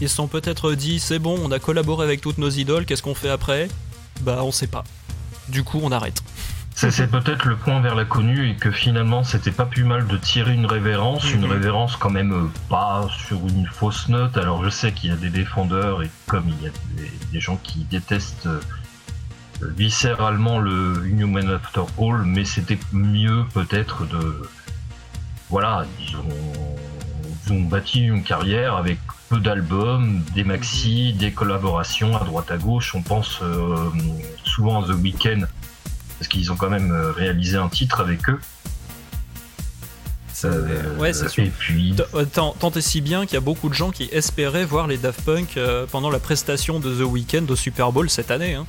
Ils 0.00 0.08
se 0.08 0.14
sont 0.16 0.28
peut-être 0.28 0.72
dit 0.74 0.98
c'est 1.00 1.18
bon, 1.18 1.38
on 1.42 1.50
a 1.50 1.58
collaboré 1.58 2.04
avec 2.04 2.20
toutes 2.20 2.38
nos 2.38 2.50
idoles, 2.50 2.84
qu'est-ce 2.86 3.02
qu'on 3.02 3.14
fait 3.14 3.30
après? 3.30 3.68
Bah 4.22 4.40
on 4.42 4.52
sait 4.52 4.66
pas. 4.66 4.84
Du 5.48 5.64
coup 5.64 5.80
on 5.82 5.90
arrête. 5.92 6.22
C'est 6.88 7.10
peut-être 7.10 7.44
le 7.46 7.56
point 7.56 7.78
vers 7.80 7.94
l'inconnu 7.94 8.48
et 8.48 8.54
que 8.54 8.70
finalement 8.70 9.22
c'était 9.22 9.50
pas 9.50 9.66
plus 9.66 9.84
mal 9.84 10.06
de 10.06 10.16
tirer 10.16 10.54
une 10.54 10.64
révérence, 10.64 11.30
une 11.30 11.42
Mhm. 11.44 11.50
révérence 11.52 11.96
quand 11.96 12.08
même 12.08 12.32
euh, 12.32 12.50
pas 12.70 13.06
sur 13.10 13.38
une 13.46 13.66
fausse 13.66 14.08
note. 14.08 14.38
Alors 14.38 14.64
je 14.64 14.70
sais 14.70 14.90
qu'il 14.92 15.10
y 15.10 15.12
a 15.12 15.16
des 15.16 15.28
défendeurs 15.28 16.02
et 16.02 16.10
comme 16.26 16.44
il 16.48 16.64
y 16.64 16.68
a 16.68 16.70
des, 16.96 17.10
des 17.32 17.40
gens 17.40 17.56
qui 17.62 17.80
détestent 17.84 18.46
euh, 18.46 18.60
viscéralement 19.62 20.58
le 20.58 21.04
Human 21.06 21.50
After 21.50 21.82
All, 21.98 22.22
mais 22.24 22.46
c'était 22.46 22.78
mieux 22.92 23.44
peut-être 23.52 24.06
de 24.06 24.40
voilà, 25.50 25.84
ils 26.00 26.16
ont, 26.16 26.76
ils 27.46 27.52
ont 27.52 27.60
bâti 27.60 28.04
une 28.06 28.22
carrière 28.22 28.76
avec 28.76 28.98
peu 29.28 29.38
d'albums, 29.38 30.22
des 30.34 30.44
maxi, 30.44 31.12
des 31.12 31.32
collaborations 31.32 32.16
à 32.16 32.24
droite 32.24 32.50
à 32.50 32.56
gauche. 32.56 32.94
On 32.94 33.02
pense 33.02 33.40
euh, 33.42 33.76
souvent 34.44 34.82
à 34.82 34.86
The 34.86 34.92
Weeknd 34.94 35.42
parce 36.20 36.28
qu'ils 36.28 36.52
ont 36.52 36.56
quand 36.56 36.68
même 36.68 36.92
euh, 36.92 37.12
réalisé 37.12 37.56
un 37.56 37.70
titre 37.70 38.00
avec 38.00 38.28
eux. 38.28 38.38
Euh, 40.44 40.96
ouais, 40.98 41.14
c'est 41.14 41.28
sûr. 41.28 41.44
Et 41.44 41.48
puis, 41.50 41.94
T- 41.96 42.02
euh, 42.14 42.26
Tant, 42.26 42.54
tant 42.58 42.70
et 42.72 42.82
si 42.82 43.00
bien 43.00 43.24
qu'il 43.24 43.34
y 43.34 43.36
a 43.38 43.40
beaucoup 43.40 43.70
de 43.70 43.74
gens 43.74 43.90
qui 43.90 44.04
espéraient 44.12 44.66
voir 44.66 44.86
les 44.86 44.98
Daft 44.98 45.22
Punk 45.22 45.58
pendant 45.90 46.10
la 46.10 46.18
prestation 46.18 46.78
de 46.78 46.94
The 46.94 47.06
Weeknd 47.06 47.46
au 47.48 47.56
Super 47.56 47.90
Bowl 47.90 48.08
cette 48.10 48.30
année. 48.30 48.54
hein. 48.54 48.66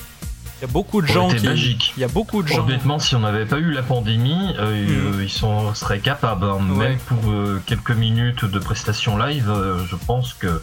Il 0.62 0.68
y 0.68 0.70
a 0.70 0.72
beaucoup 0.72 1.02
de 1.02 1.08
gens 1.08 1.28
qui. 1.30 1.43
magique. 1.45 1.93
Il 1.97 2.02
y 2.02 2.04
a 2.04 2.08
beaucoup 2.08 2.41
de 2.43 2.47
gens. 2.47 2.64
honnêtement, 2.66 2.99
si 2.99 3.16
on 3.16 3.20
n'avait 3.20 3.45
pas 3.45 3.58
eu 3.58 3.72
la 3.72 3.82
pandémie, 3.84 4.54
euh, 4.60 5.16
euh, 5.18 5.24
ils 5.24 5.30
sont, 5.30 5.74
seraient 5.74 5.99
capables, 5.99 6.45
hein, 6.45 6.60
Ouais. 6.72 6.89
même 6.89 6.99
pour 6.99 7.32
euh, 7.32 7.62
quelques 7.66 7.91
minutes 7.91 8.45
de 8.45 8.60
prestation 8.60 9.18
live, 9.18 9.52
je 9.89 9.95
pense 10.08 10.34
que 10.36 10.62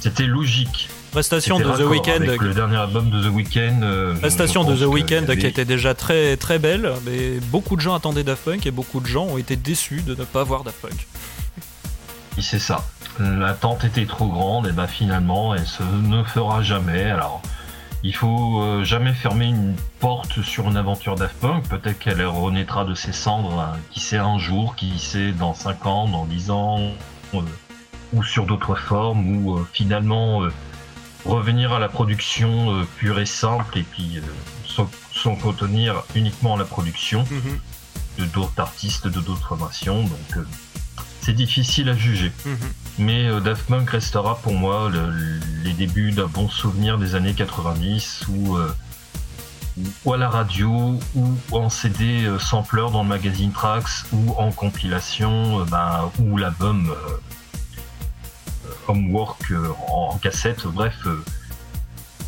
c'était 0.00 0.26
logique. 0.26 0.90
Prestation 1.12 1.58
de 1.58 1.64
The 1.64 1.80
Weeknd. 1.86 2.22
avec 2.22 2.40
le 2.40 2.54
dernier 2.54 2.76
album 2.76 3.10
de 3.10 3.22
The 3.22 3.30
Weeknd. 3.32 3.80
euh, 3.82 4.14
Prestation 4.14 4.64
de 4.64 4.74
The 4.74 4.86
Weeknd 4.88 5.24
avait- 5.24 5.36
qui 5.38 5.46
était 5.46 5.66
déjà 5.66 5.94
très 5.94 6.36
très 6.38 6.58
belle, 6.58 6.90
mais 7.04 7.38
beaucoup 7.50 7.76
de 7.76 7.82
gens 7.82 7.94
attendaient 7.94 8.24
Daft 8.24 8.44
Punk 8.44 8.66
et 8.66 8.70
beaucoup 8.70 8.98
de 9.00 9.06
gens 9.06 9.24
ont 9.26 9.36
été 9.36 9.56
déçus 9.56 10.00
de 10.02 10.14
ne 10.14 10.24
pas 10.24 10.42
voir 10.42 10.64
Daft 10.64 10.80
Punk. 10.80 11.06
C'est 12.38 12.58
ça. 12.58 12.84
L'attente 13.20 13.84
était 13.84 14.06
trop 14.06 14.26
grande 14.26 14.66
et 14.68 14.72
bah 14.72 14.86
finalement 14.86 15.54
elle 15.54 15.66
se 15.66 15.82
ne 15.82 16.22
fera 16.24 16.62
jamais. 16.62 17.10
Alors 17.10 17.42
il 18.02 18.14
faut 18.16 18.62
euh, 18.62 18.82
jamais 18.82 19.12
fermer 19.12 19.46
une 19.48 19.76
porte 20.00 20.40
sur 20.42 20.66
une 20.66 20.78
aventure 20.78 21.14
Daft 21.16 21.36
Punk. 21.40 21.68
Peut-être 21.68 21.98
qu'elle 21.98 22.24
renaîtra 22.24 22.86
de 22.86 22.94
ses 22.94 23.12
cendres, 23.12 23.60
hein, 23.60 23.76
qui 23.90 24.00
sait 24.00 24.16
un 24.16 24.38
jour, 24.38 24.76
qui 24.76 24.98
sait 24.98 25.32
dans 25.32 25.52
5 25.52 25.84
ans, 25.84 26.08
dans 26.08 26.24
10 26.24 26.50
ans, 26.50 26.80
euh, 27.34 27.40
ou 28.14 28.24
sur 28.24 28.46
d'autres 28.46 28.76
formes, 28.76 29.44
ou 29.44 29.58
euh, 29.58 29.66
finalement 29.74 30.40
revenir 31.24 31.72
à 31.72 31.78
la 31.78 31.88
production 31.88 32.74
euh, 32.74 32.84
pure 32.96 33.18
et 33.20 33.26
simple 33.26 33.78
et 33.78 33.82
puis 33.82 34.18
euh, 34.18 34.22
sans, 34.66 34.90
sans 35.14 35.36
contenir 35.36 36.02
uniquement 36.14 36.54
à 36.54 36.58
la 36.58 36.64
production 36.64 37.24
de 38.18 38.24
d'autres 38.26 38.58
artistes, 38.58 39.06
de 39.08 39.20
d'autres 39.20 39.46
formations. 39.48 40.02
Donc 40.02 40.36
euh, 40.36 40.46
c'est 41.20 41.32
difficile 41.34 41.88
à 41.88 41.96
juger. 41.96 42.32
Mais 42.98 43.26
euh, 43.28 43.40
Daft 43.40 43.66
Punk 43.66 43.88
restera 43.90 44.36
pour 44.38 44.54
moi 44.54 44.90
le- 44.90 45.40
les 45.64 45.72
débuts 45.72 46.12
d'un 46.12 46.26
bon 46.26 46.48
souvenir 46.48 46.98
des 46.98 47.14
années 47.14 47.34
90 47.34 48.24
où, 48.28 48.56
euh, 48.56 48.74
ou 50.04 50.12
à 50.12 50.16
la 50.18 50.28
radio 50.28 50.98
ou 51.14 51.34
en 51.52 51.70
CD 51.70 52.24
euh, 52.26 52.38
sampler 52.38 52.84
dans 52.92 53.02
le 53.04 53.08
magazine 53.08 53.52
Trax 53.52 54.04
ou 54.12 54.32
en 54.36 54.50
compilation 54.52 55.60
euh, 55.60 55.64
ben, 55.64 56.10
ou 56.18 56.36
l'album 56.36 56.90
euh, 56.90 57.16
Homework 58.88 59.50
euh, 59.50 59.68
en, 59.88 60.10
en 60.14 60.18
cassette. 60.18 60.66
Bref, 60.66 60.94
euh, 61.06 61.22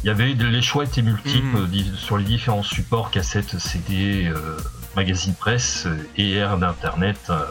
il 0.02 0.08
y 0.08 0.10
avait 0.10 0.34
les 0.34 0.62
choix 0.62 0.84
étaient 0.84 1.02
multiples 1.02 1.46
Mhm. 1.58 1.68
euh, 1.74 1.96
sur 1.96 2.18
les 2.18 2.24
différents 2.24 2.62
supports 2.62 3.10
cassette, 3.10 3.58
CD, 3.58 4.26
euh, 4.26 4.56
magazine 4.96 5.34
presse 5.34 5.86
et 6.16 6.32
ère 6.32 6.58
d'internet. 6.58 7.18
euh, 7.30 7.42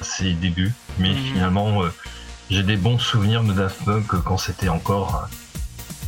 à 0.00 0.04
ses 0.04 0.32
débuts, 0.32 0.72
mais 1.00 1.08
Mhm. 1.10 1.16
finalement 1.32 1.82
euh, 1.82 1.88
j'ai 2.50 2.62
des 2.62 2.76
bons 2.76 2.98
souvenirs 3.00 3.42
de 3.42 3.52
Daft 3.52 3.84
Punk 3.84 4.06
quand 4.24 4.38
c'était 4.38 4.68
encore 4.68 5.28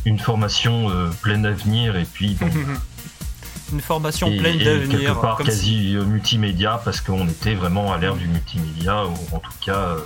une 0.05 0.17
formation 0.17 0.89
euh, 0.89 1.09
pleine 1.21 1.41
d'avenir 1.41 1.97
et 1.97 2.05
puis 2.05 2.37
bon, 2.39 2.49
Une 3.73 3.81
formation 3.81 4.27
et- 4.27 4.37
pleine 4.37 4.61
et 4.61 4.63
d'avenir. 4.63 4.97
quelque 4.99 5.19
part 5.21 5.35
comme 5.35 5.45
quasi 5.47 5.97
multimédia 6.07 6.79
parce 6.85 7.01
qu'on 7.01 7.27
était 7.27 7.53
vraiment 7.53 7.91
à 7.91 7.97
l'ère 7.97 8.15
du 8.15 8.27
multimédia 8.29 9.05
ou 9.05 9.13
en 9.35 9.39
tout 9.39 9.51
cas 9.59 9.75
euh, 9.75 9.97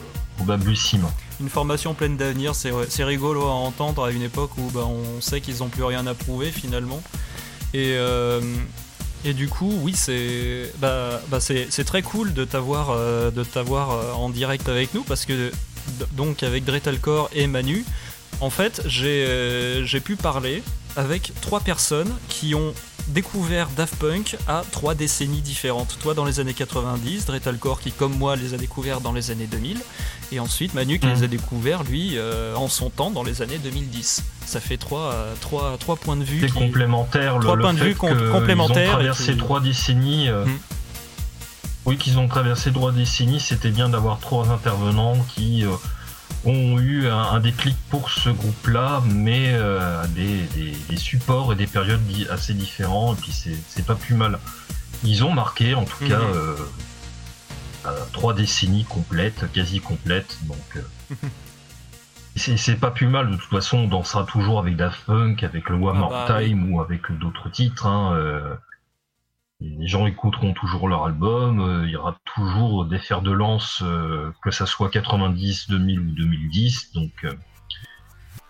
Une 1.40 1.50
formation 1.50 1.94
pleine 1.94 2.18
d'avenir, 2.18 2.54
c'est 2.56 3.04
rigolo 3.04 3.44
à 3.44 3.52
entendre 3.52 4.04
à 4.06 4.12
une 4.12 4.22
époque 4.22 4.52
où 4.58 4.70
bah, 4.72 4.86
on 4.86 5.22
sait 5.22 5.42
qu'ils 5.42 5.58
n'ont 5.60 5.70
plus 5.70 5.84
rien 5.84 6.06
à 6.08 6.14
prouver 6.14 6.52
finalement. 6.52 7.02
Et, 7.74 7.94
euh, 7.96 8.42
du 9.24 9.50
coup, 9.50 9.74
oui, 9.82 9.94
c'est 9.96 10.72
bah, 10.78 11.20
bah, 11.30 11.40
c'est 11.40 11.84
très 11.84 12.02
cool 12.02 12.34
de 12.34 12.46
t'avoir 12.46 12.92
euh, 12.92 13.32
euh, 13.36 14.14
en 14.14 14.30
direct 14.30 14.70
avec 14.70 14.94
nous 14.94 15.04
parce 15.04 15.26
que 15.26 15.52
donc 16.14 16.44
avec 16.44 16.64
Dretalcore 16.64 17.30
et 17.34 17.48
Manu, 17.48 17.84
en 18.40 18.50
fait, 18.50 18.82
j'ai 18.88 20.00
pu 20.04 20.16
parler 20.16 20.64
avec 20.96 21.32
trois 21.42 21.60
personnes 21.60 22.14
qui 22.30 22.56
ont 22.56 22.74
découvert 23.08 23.68
Daft 23.78 23.96
Punk 23.98 24.36
à 24.48 24.64
trois 24.72 24.96
décennies 24.96 25.42
différentes. 25.42 25.98
Toi 26.02 26.14
dans 26.14 26.26
les 26.26 26.40
années 26.40 26.54
90, 26.54 27.26
Dretalcore 27.26 27.80
qui 27.80 27.92
comme 27.92 28.18
moi 28.18 28.36
les 28.36 28.54
a 28.54 28.58
découverts 28.58 29.02
dans 29.02 29.14
les 29.14 29.32
années 29.32 29.48
2000, 29.48 29.80
et 30.32 30.40
ensuite 30.40 30.74
Manu 30.74 31.00
qui 31.00 31.06
Mhm. 31.08 31.14
les 31.14 31.24
a 31.24 31.28
découverts 31.28 31.84
lui 31.84 32.18
euh, 32.18 32.56
en 32.56 32.68
son 32.68 32.90
temps 32.90 33.12
dans 33.12 33.24
les 33.24 33.42
années 33.42 33.60
2010. 33.60 34.24
Ça 34.46 34.60
fait 34.60 34.78
trois, 34.78 35.12
euh, 35.14 35.34
trois, 35.42 35.78
trois 35.80 35.96
points 35.96 36.18
de 36.18 36.24
vue. 36.24 36.40
C'est 36.42 36.48
qui- 36.48 36.54
complémentaire. 36.54 37.38
Trois 37.40 37.56
le, 37.56 37.62
points 37.62 37.74
de 37.74 37.80
vue 37.84 37.96
com- 37.96 38.32
complémentaires 38.32 38.84
Ils 38.84 38.90
ont 38.90 38.94
traversé 38.94 39.38
trois 39.38 39.60
décennies. 39.60 40.30
euh, 40.30 40.46
Mm. 40.46 40.58
Oui, 41.88 41.98
qu'ils 41.98 42.18
ont 42.18 42.28
traversé 42.28 42.72
trois 42.72 42.92
décennies, 42.92 43.40
c'était 43.40 43.70
bien 43.70 43.90
d'avoir 43.90 44.20
trois 44.20 44.50
intervenants 44.50 45.18
qui 45.36 45.64
euh, 45.64 45.70
ont 46.46 46.80
eu 46.80 47.08
un, 47.08 47.18
un 47.18 47.40
déclic 47.40 47.76
pour 47.90 48.10
ce 48.12 48.30
groupe-là, 48.30 49.02
mais 49.08 49.54
euh, 49.54 50.06
des, 50.08 50.44
des- 50.56 50.78
des 50.90 50.98
supports 50.98 51.52
et 51.54 51.56
des 51.56 51.68
périodes 51.68 52.02
assez 52.30 52.54
différents, 52.54 53.14
et 53.14 53.18
puis 53.18 53.32
c'est 53.32 53.86
pas 53.86 53.96
plus 53.96 54.16
mal. 54.16 54.40
Ils 55.04 55.24
ont 55.24 55.34
marqué, 55.34 55.74
en 55.76 55.86
tout 55.86 56.04
Mhm. 56.04 56.10
cas, 56.10 56.20
euh, 56.22 56.56
euh, 57.88 58.00
trois 58.14 58.34
décennies 58.34 58.86
complètes, 58.86 59.46
quasi 59.54 59.80
complètes, 59.80 60.38
donc 60.44 60.78
euh, 60.78 61.16
c'est 62.36 62.58
c'est 62.58 62.76
pas 62.76 62.92
plus 62.92 63.08
mal. 63.08 63.30
De 63.32 63.36
toute 63.38 63.50
façon, 63.50 63.80
on 63.80 63.88
dansera 63.88 64.24
toujours 64.26 64.60
avec 64.60 64.76
Daft 64.76 65.00
Punk, 65.06 65.44
avec 65.44 65.70
le 65.70 65.76
One 65.76 65.96
Ah 65.96 66.00
More 66.00 66.10
bah, 66.10 66.26
Time 66.42 66.72
ou 66.72 66.82
avec 66.82 67.12
d'autres 67.20 67.50
titres. 67.50 67.86
hein, 67.88 68.14
euh, 68.16 68.54
les 69.62 69.88
gens 69.88 70.06
écouteront 70.06 70.54
toujours 70.54 70.88
leur 70.90 71.06
album, 71.06 71.60
euh, 71.62 71.86
il 71.86 71.92
y 71.92 71.96
aura 71.96 72.18
toujours 72.36 72.86
des 72.86 73.00
fers 73.00 73.22
de 73.22 73.32
lance, 73.32 73.82
euh, 73.86 74.32
que 74.44 74.52
ça 74.52 74.66
soit 74.66 74.90
90, 74.90 75.68
2000 75.70 76.00
ou 76.00 76.12
2010, 76.12 76.92
donc 76.94 77.12
euh, 77.24 77.34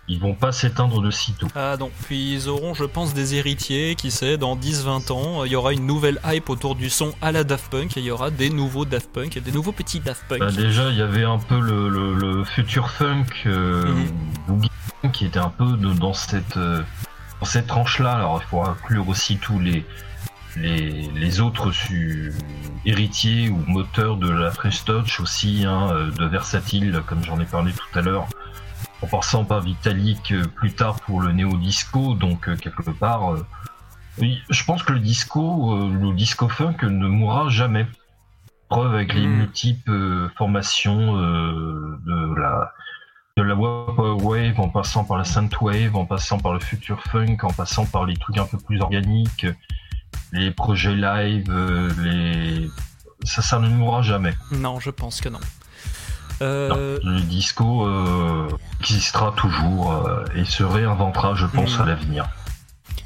ils 0.07 0.19
vont 0.19 0.34
pas 0.34 0.52
s'éteindre 0.52 1.02
de 1.02 1.10
sitôt. 1.11 1.48
Ah 1.56 1.77
non, 1.80 1.91
puis 2.06 2.34
ils 2.34 2.49
auront, 2.49 2.73
je 2.73 2.84
pense, 2.86 3.14
des 3.14 3.36
héritiers, 3.36 3.95
qui 3.95 4.10
sait, 4.11 4.38
dans 4.38 4.56
10-20 4.56 5.11
ans, 5.11 5.45
il 5.45 5.52
y 5.52 5.56
aura 5.56 5.73
une 5.73 5.86
nouvelle 5.86 6.19
hype 6.26 6.49
autour 6.49 6.76
du 6.76 6.90
son 6.90 7.14
à 7.22 7.32
la 7.32 7.44
Daft 7.44 7.72
Punk, 7.72 7.98
et 7.98 7.99
il 8.02 8.06
y 8.06 8.11
aura 8.11 8.32
des 8.32 8.49
nouveaux 8.49 8.86
Daft 8.86 9.11
Punk, 9.11 9.38
et 9.38 9.41
des 9.41 9.52
nouveaux 9.52 9.72
petits 9.72 9.99
Daft 9.99 10.23
Punk. 10.27 10.40
Bah, 10.40 10.52
déjà, 10.52 10.90
il 10.90 10.98
y 10.98 11.02
avait 11.03 11.23
un 11.23 11.38
peu 11.40 11.60
le, 11.60 11.88
le, 11.90 12.14
le 12.15 12.44
future 12.44 12.90
funk, 12.90 13.26
euh, 13.45 13.94
Mhm. 14.48 15.11
qui 15.11 15.26
était 15.26 15.40
un 15.40 15.49
peu 15.49 15.77
de- 15.77 15.94
dans 15.94 16.14
cette, 16.14 16.57
euh, 16.57 16.82
dans 17.40 17.45
cette 17.45 17.68
tranche-là. 17.68 18.14
Alors, 18.14 18.41
il 18.44 18.48
faut 18.48 18.61
inclure 18.64 19.07
aussi 19.10 19.38
tous 19.38 19.60
les, 19.60 19.86
les, 20.56 21.10
les 21.14 21.40
autres 21.41 21.72
su- 21.72 22.34
héritiers 22.86 23.49
ou 23.49 23.57
moteurs 23.68 24.18
de 24.18 24.30
la 24.30 24.52
Fresh 24.52 24.86
Touch 24.86 25.19
aussi, 25.19 25.65
hein, 25.65 25.90
euh, 25.91 26.11
de 26.11 26.26
Versatile, 26.26 27.02
comme 27.07 27.23
j'en 27.23 27.40
ai 27.40 27.45
parlé 27.45 27.72
tout 27.73 27.99
à 27.99 28.02
l'heure, 28.02 28.27
en 29.02 29.07
passant 29.07 29.44
par 29.45 29.61
Vitalik 29.61 30.32
euh, 30.32 30.44
plus 30.56 30.73
tard 30.73 30.99
pour 31.02 31.22
le 31.22 31.32
néo-disco, 31.32 32.14
donc 32.14 32.48
euh, 32.48 32.56
quelque 32.56 32.90
part, 32.91 33.34
euh, 33.34 33.45
oui, 34.19 34.41
je 34.49 34.64
pense 34.64 34.84
que 34.84 34.94
le 34.94 34.99
disco, 34.99 35.73
euh, 35.76 35.91
le 35.91 36.14
disco 36.14 36.48
funk 36.48 36.77
ne 36.84 37.07
mourra 37.07 37.49
jamais. 37.49 37.86
Preuve 38.69 38.95
avec 38.95 39.14
les 39.14 39.27
Mm. 39.27 39.36
multiples 39.38 40.30
formations 40.38 41.18
euh, 41.19 41.99
de 42.06 42.34
la 42.40 42.72
de 43.38 43.44
la 43.44 43.53
wave 43.53 44.60
en 44.61 44.69
passant 44.69 45.03
par 45.03 45.18
la 45.18 45.26
synthwave, 45.26 45.94
en 45.98 46.06
passant 46.06 46.40
par 46.40 46.53
le 46.53 46.60
future 46.61 47.02
funk, 47.03 47.36
en 47.44 47.52
passant 47.52 47.86
par 47.86 48.06
les 48.06 48.15
trucs 48.15 48.38
un 48.38 48.45
peu 48.45 48.57
plus 48.57 48.80
organiques, 48.80 49.45
les 50.36 50.52
projets 50.52 50.95
live, 50.95 51.49
euh, 51.49 51.90
les 52.03 52.70
ça, 53.24 53.41
ça 53.41 53.60
ne 53.60 53.68
mourra 53.70 54.02
jamais. 54.02 54.36
Non, 54.52 54.80
je 54.80 54.91
pense 54.91 55.22
que 55.22 55.30
non. 55.30 55.40
Euh, 56.41 56.99
Le 57.03 57.22
disco 57.22 57.88
euh, 57.88 58.49
existera 58.82 59.34
toujours 59.38 59.94
euh, 59.94 60.26
et 60.36 60.45
se 60.45 60.64
réinventera, 60.64 61.34
je 61.34 61.45
pense, 61.45 61.80
à 61.80 61.86
l'avenir. 61.86 62.28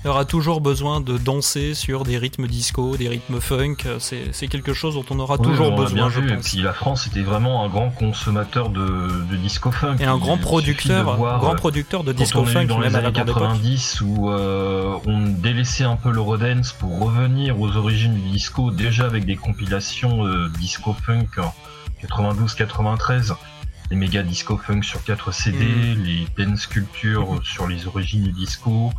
Il 0.03 0.07
y 0.07 0.09
aura 0.09 0.23
toujours 0.23 0.61
besoin 0.61 1.01
de 1.01 1.17
danser 1.17 1.73
sur 1.73 2.03
des 2.05 2.17
rythmes 2.17 2.47
disco, 2.47 2.95
des 2.95 3.09
rythmes 3.09 3.41
funk, 3.41 3.76
c'est 3.99 4.47
quelque 4.47 4.73
chose 4.73 4.93
dont 4.95 5.03
on 5.09 5.19
aura 5.19 5.35
Oui, 5.39 5.47
toujours 5.47 5.73
on 5.73 5.76
besoin, 5.76 5.93
bien 5.95 6.09
je 6.09 6.21
vu. 6.21 6.31
Et 6.31 6.35
pense. 6.35 6.45
puis 6.49 6.61
la 6.61 6.71
France 6.71 7.07
était 7.07 7.21
vraiment 7.21 7.65
un 7.65 7.67
grand 7.69 7.89
consommateur 7.89 8.69
de, 8.69 9.26
de 9.30 9.35
disco 9.35 9.71
funk. 9.71 9.97
Et 9.99 10.05
un 10.05 10.17
grand 10.17 10.38
producteur, 10.38 11.17
voir, 11.17 11.39
grand 11.39 11.51
euh, 11.51 11.55
producteur 11.55 12.05
de 12.05 12.13
disco 12.13 12.45
funk, 12.45 12.65
dans 12.67 12.80
les 12.80 12.95
années 12.95 13.11
grande 13.11 13.30
époque. 13.30 13.43
90 13.43 14.01
où 14.01 14.30
euh, 14.31 14.97
on 15.05 15.19
délaissait 15.27 15.84
un 15.84 15.97
peu 15.97 16.11
le 16.11 16.21
Rodens 16.21 16.71
pour 16.80 16.97
revenir 16.99 17.59
aux 17.59 17.76
origines 17.76 18.13
du 18.13 18.30
disco, 18.30 18.71
déjà 18.71 19.05
avec 19.05 19.26
des 19.26 19.35
compilations 19.35 20.26
euh, 20.26 20.47
disco 20.59 20.93
funk 20.93 21.27
en 21.39 21.53
92-93, 22.07 23.34
les 23.91 23.97
méga 23.97 24.23
disco 24.23 24.55
funk 24.57 24.84
sur 24.84 25.03
4 25.03 25.34
CD, 25.34 25.57
Mm. 25.57 26.03
les 26.03 26.27
dance 26.45 26.67
culture 26.67 27.39
sur 27.43 27.67
les 27.67 27.88
origines 27.88 28.23
du 28.23 28.31
disco. 28.31 28.91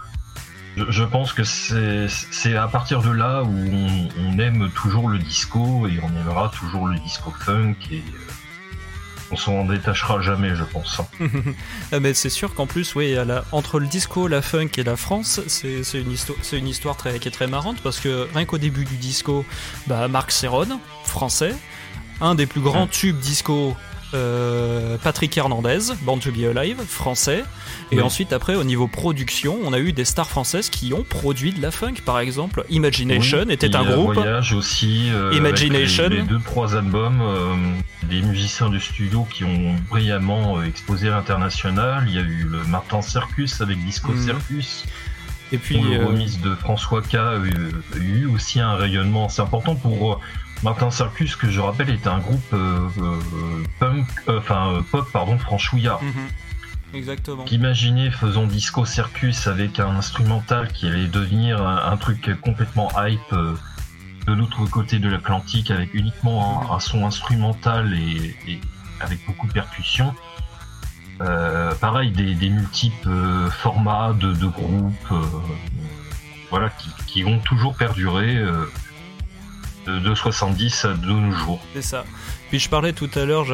Je, 0.76 1.02
pense 1.04 1.32
que 1.32 1.42
c'est 1.44 2.56
à 2.56 2.68
partir 2.68 3.02
de 3.02 3.10
là 3.10 3.42
où 3.42 3.48
on, 3.48 4.08
on 4.18 4.38
aime 4.38 4.70
toujours 4.70 5.08
le 5.08 5.18
disco 5.18 5.86
et 5.86 5.98
on 6.02 6.08
aimera 6.20 6.50
toujours 6.58 6.86
le 6.86 6.98
disco 6.98 7.32
funk 7.38 7.74
et 7.90 7.96
euh, 7.98 8.00
on 9.32 9.36
s'en 9.36 9.64
détachera 9.64 10.20
jamais, 10.22 10.54
je 10.54 10.64
pense. 10.64 11.00
Ah, 11.92 11.98
mais 12.00 12.14
c'est 12.14 12.30
sûr 12.30 12.54
qu'en 12.54 12.66
plus, 12.66 12.94
oui, 12.94 13.16
à 13.16 13.24
la- 13.24 13.44
entre 13.52 13.80
le 13.80 13.86
disco, 13.86 14.28
la 14.28 14.42
funk 14.42 14.68
et 14.78 14.84
la 14.84 14.96
France, 14.96 15.40
c'est 15.48 15.80
une, 15.94 16.12
histo- 16.14 16.56
une 16.56 16.68
histoire 16.68 16.96
très, 16.96 17.18
qui 17.18 17.28
est 17.28 17.32
très 17.32 17.48
marrante 17.48 17.80
parce 17.82 17.98
que 18.00 18.28
rien 18.32 18.44
qu'au 18.44 18.58
début 18.58 18.84
du 18.84 18.96
disco, 18.96 19.44
bah, 19.88 20.06
Marc 20.08 20.30
Serron, 20.30 20.80
français, 21.04 21.54
un 22.20 22.34
des 22.36 22.46
plus 22.46 22.60
grands 22.60 22.86
tubes 22.86 23.18
disco. 23.18 23.76
Euh, 24.14 24.96
Patrick 25.02 25.36
Hernandez, 25.36 25.78
Born 26.02 26.18
to 26.20 26.30
Be 26.30 26.56
Alive, 26.56 26.80
français. 26.86 27.44
Et 27.92 27.96
Oui. 27.96 28.02
ensuite, 28.02 28.32
après, 28.32 28.54
au 28.54 28.64
niveau 28.64 28.86
production, 28.88 29.58
on 29.64 29.72
a 29.72 29.78
eu 29.78 29.92
des 29.92 30.04
stars 30.04 30.28
françaises 30.28 30.68
qui 30.70 30.92
ont 30.94 31.02
produit 31.04 31.52
de 31.52 31.60
la 31.62 31.70
funk. 31.70 31.94
Par 32.04 32.18
exemple, 32.20 32.64
Imagination 32.70 33.44
Oui, 33.46 33.52
était 33.54 33.74
un 33.76 33.82
a 33.86 33.92
groupe. 33.92 34.14
Voyage 34.14 34.52
aussi. 34.52 35.08
euh, 35.12 35.32
Imagination. 35.34 36.04
avec 36.04 36.14
les, 36.16 36.22
les 36.22 36.28
deux 36.28 36.40
trois 36.44 36.76
albums, 36.76 37.20
euh, 37.22 37.54
des 38.08 38.22
musiciens 38.22 38.68
de 38.70 38.78
studio 38.78 39.26
qui 39.32 39.44
ont 39.44 39.74
brillamment 39.90 40.58
euh, 40.58 40.64
exposé 40.64 41.08
à 41.08 41.12
l'international. 41.12 42.04
Il 42.08 42.14
y 42.14 42.18
a 42.18 42.22
eu 42.22 42.46
le 42.50 42.62
Martin 42.64 43.02
Circus 43.02 43.60
avec 43.60 43.82
Disco 43.84 44.12
Mhm. 44.12 44.24
Circus. 44.24 44.84
Et 45.52 45.58
puis, 45.58 45.78
Puis 45.80 45.94
le 45.98 46.04
remise 46.06 46.40
de 46.40 46.54
François 46.54 47.02
K 47.02 47.14
a 47.16 47.36
eu, 47.38 47.72
a 47.94 47.98
eu 47.98 48.26
aussi 48.26 48.60
un 48.60 48.74
rayonnement 48.74 49.26
assez 49.26 49.42
important 49.42 49.74
pour 49.74 50.20
Martin 50.62 50.90
Circus, 50.90 51.36
que 51.36 51.48
je 51.50 51.60
rappelle 51.60 51.88
était 51.90 52.08
un 52.08 52.18
groupe 52.18 52.52
euh, 52.52 52.88
euh, 52.98 53.64
punk, 53.78 54.06
euh, 54.28 54.38
enfin 54.38 54.74
euh, 54.74 54.82
pop 54.90 55.06
pardon 55.12 55.38
franchouillard. 55.38 56.02
mhm. 56.02 56.12
Exactement. 56.92 57.44
Imaginez 57.46 58.10
faisant 58.10 58.46
Disco 58.46 58.84
Circus 58.84 59.46
avec 59.46 59.78
un 59.78 59.94
instrumental 59.96 60.72
qui 60.72 60.88
allait 60.88 61.06
devenir 61.06 61.64
un, 61.64 61.92
un 61.92 61.96
truc 61.96 62.28
complètement 62.40 62.90
hype 63.00 63.32
de 64.26 64.32
l'autre 64.32 64.64
côté 64.66 64.98
de 64.98 65.08
l'Atlantique 65.08 65.70
avec 65.70 65.94
uniquement 65.94 66.68
un, 66.68 66.74
un 66.74 66.80
son 66.80 67.06
instrumental 67.06 67.94
et, 67.94 68.36
et 68.48 68.60
avec 69.00 69.24
beaucoup 69.24 69.46
de 69.46 69.52
percussions. 69.52 70.12
Euh, 71.20 71.72
pareil, 71.76 72.10
des, 72.10 72.34
des 72.34 72.48
multiples 72.50 73.08
euh, 73.08 73.50
formats 73.50 74.12
de, 74.18 74.32
de 74.32 74.46
groupes, 74.46 75.12
euh, 75.12 75.20
voilà, 76.50 76.70
qui, 76.70 76.88
qui 77.06 77.22
vont 77.22 77.38
toujours 77.38 77.76
perdurer 77.76 78.42
de, 79.86 79.98
de 79.98 80.14
70 80.14 80.84
à 80.84 80.88
de 80.94 81.06
nos 81.06 81.32
jours. 81.32 81.60
C'est 81.74 81.82
ça. 81.82 82.04
Puis 82.50 82.58
je 82.58 82.68
parlais 82.68 82.92
tout 82.92 83.08
à 83.14 83.24
l'heure, 83.24 83.46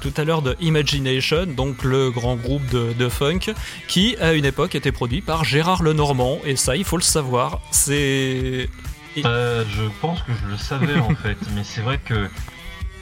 tout 0.00 0.12
à 0.16 0.24
l'heure 0.24 0.42
de 0.42 0.56
Imagination, 0.60 1.46
donc 1.46 1.84
le 1.84 2.10
grand 2.10 2.34
groupe 2.36 2.66
de, 2.70 2.92
de 2.92 3.08
funk, 3.08 3.52
qui 3.86 4.16
à 4.20 4.32
une 4.32 4.44
époque 4.44 4.74
était 4.74 4.90
produit 4.92 5.20
par 5.20 5.44
Gérard 5.44 5.82
Lenormand, 5.82 6.38
et 6.44 6.56
ça, 6.56 6.76
il 6.76 6.84
faut 6.84 6.96
le 6.96 7.02
savoir. 7.02 7.60
C'est 7.70 8.68
Euh, 9.24 9.64
je 9.70 9.82
pense 10.00 10.20
que 10.22 10.32
je 10.32 10.50
le 10.50 10.56
savais 10.56 10.98
en 10.98 11.14
fait, 11.22 11.36
mais 11.54 11.62
c'est 11.64 11.80
vrai 11.80 11.98
que 12.04 12.28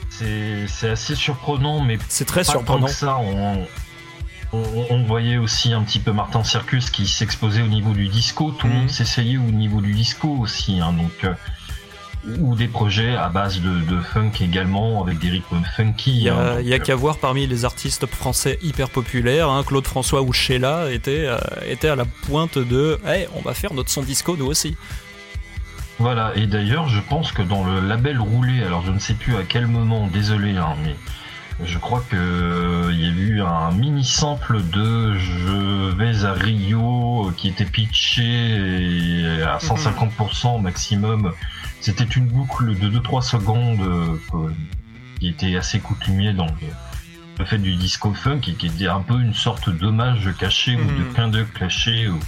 c'est 0.09 0.89
assez 0.89 1.15
surprenant, 1.15 1.81
mais 1.81 1.97
c'est 2.09 2.25
très 2.25 2.41
pas 2.43 2.51
surprenant. 2.51 2.85
que 2.87 2.91
ça. 2.91 3.17
On, 3.17 3.65
on, 4.51 4.85
on 4.89 5.03
voyait 5.03 5.37
aussi 5.37 5.73
un 5.73 5.81
petit 5.83 5.99
peu 5.99 6.11
Martin 6.11 6.43
Circus 6.43 6.89
qui 6.89 7.07
s'exposait 7.07 7.61
au 7.61 7.67
niveau 7.67 7.93
du 7.93 8.07
disco. 8.07 8.51
Tout 8.51 8.67
le 8.67 8.73
Mhm. 8.73 8.79
monde 8.79 8.89
s'essayait 8.89 9.37
au 9.37 9.51
niveau 9.51 9.79
du 9.81 9.93
disco 9.93 10.27
aussi, 10.39 10.79
hein, 10.79 10.93
donc 10.93 11.23
euh, 11.23 11.33
ou 12.39 12.55
des 12.55 12.67
projets 12.67 13.15
à 13.15 13.29
base 13.29 13.61
de, 13.61 13.79
de 13.81 14.01
funk 14.01 14.31
également 14.41 15.03
avec 15.03 15.19
des 15.19 15.29
rythmes 15.29 15.61
funky. 15.75 16.11
Il 16.11 16.23
y 16.23 16.29
hein, 16.29 16.37
a, 16.37 16.55
a 16.55 16.59
euh, 16.59 16.79
qu'à 16.79 16.95
voir 16.95 17.17
parmi 17.17 17.47
les 17.47 17.65
artistes 17.65 18.05
français 18.07 18.59
hyper 18.61 18.89
populaires, 18.89 19.49
hein, 19.49 19.63
Claude 19.65 19.87
François 19.87 20.21
ou 20.21 20.33
Sheila 20.33 20.91
étaient, 20.91 21.25
euh, 21.27 21.37
étaient 21.67 21.89
à 21.89 21.95
la 21.95 22.05
pointe 22.05 22.57
de 22.57 22.99
hey, 23.05 23.27
on 23.35 23.41
va 23.41 23.53
faire 23.53 23.73
notre 23.73 23.89
son 23.89 24.01
disco 24.01 24.35
nous 24.37 24.47
aussi. 24.47 24.75
Voilà, 25.97 26.31
et 26.35 26.47
d'ailleurs, 26.47 26.87
je 26.87 27.01
pense 27.01 27.33
que 27.33 27.41
dans 27.41 27.65
le 27.65 27.81
label 27.81 28.19
roulé, 28.19 28.63
alors 28.63 28.83
je 28.85 28.91
ne 28.91 28.99
sais 28.99 29.15
plus 29.15 29.35
à 29.35 29.43
quel 29.43 29.67
moment, 29.67 30.07
désolé, 30.07 30.55
hein, 30.55 30.75
mais 30.83 30.95
je 31.65 31.77
crois 31.77 32.01
que 32.09 32.15
euh, 32.15 32.89
il 32.93 33.01
y 33.01 33.05
a 33.05 33.09
eu 33.09 33.41
un 33.41 33.71
mini 33.71 34.05
sample 34.05 34.61
de 34.71 35.13
Je 35.17 35.93
vais 35.95 36.25
à 36.25 36.31
Rio 36.31 37.31
qui 37.35 37.49
était 37.49 37.65
pitché 37.65 38.23
et 38.23 39.41
à 39.43 39.57
150% 39.57 40.61
maximum. 40.61 41.33
C'était 41.81 42.03
une 42.03 42.25
boucle 42.27 42.77
de 42.77 42.89
2-3 42.89 43.21
secondes 43.21 43.79
euh, 43.81 44.17
que- 44.31 44.53
qui 45.19 45.27
était 45.29 45.55
assez 45.55 45.79
coutumier 45.79 46.33
dans 46.33 46.45
le, 46.45 46.51
le 47.39 47.45
fait 47.45 47.57
du 47.57 47.75
disco 47.75 48.13
funk 48.13 48.41
et 48.47 48.53
qui 48.53 48.67
était 48.67 48.87
un 48.87 49.01
peu 49.01 49.19
une 49.19 49.33
sorte 49.33 49.69
d'hommage 49.69 50.29
caché 50.37 50.75
ou 50.75 50.83
de 50.85 51.03
Mhm. 51.03 51.13
clin 51.13 51.27
d'œil 51.29 51.45
caché 51.57 52.07
ou 52.09 52.19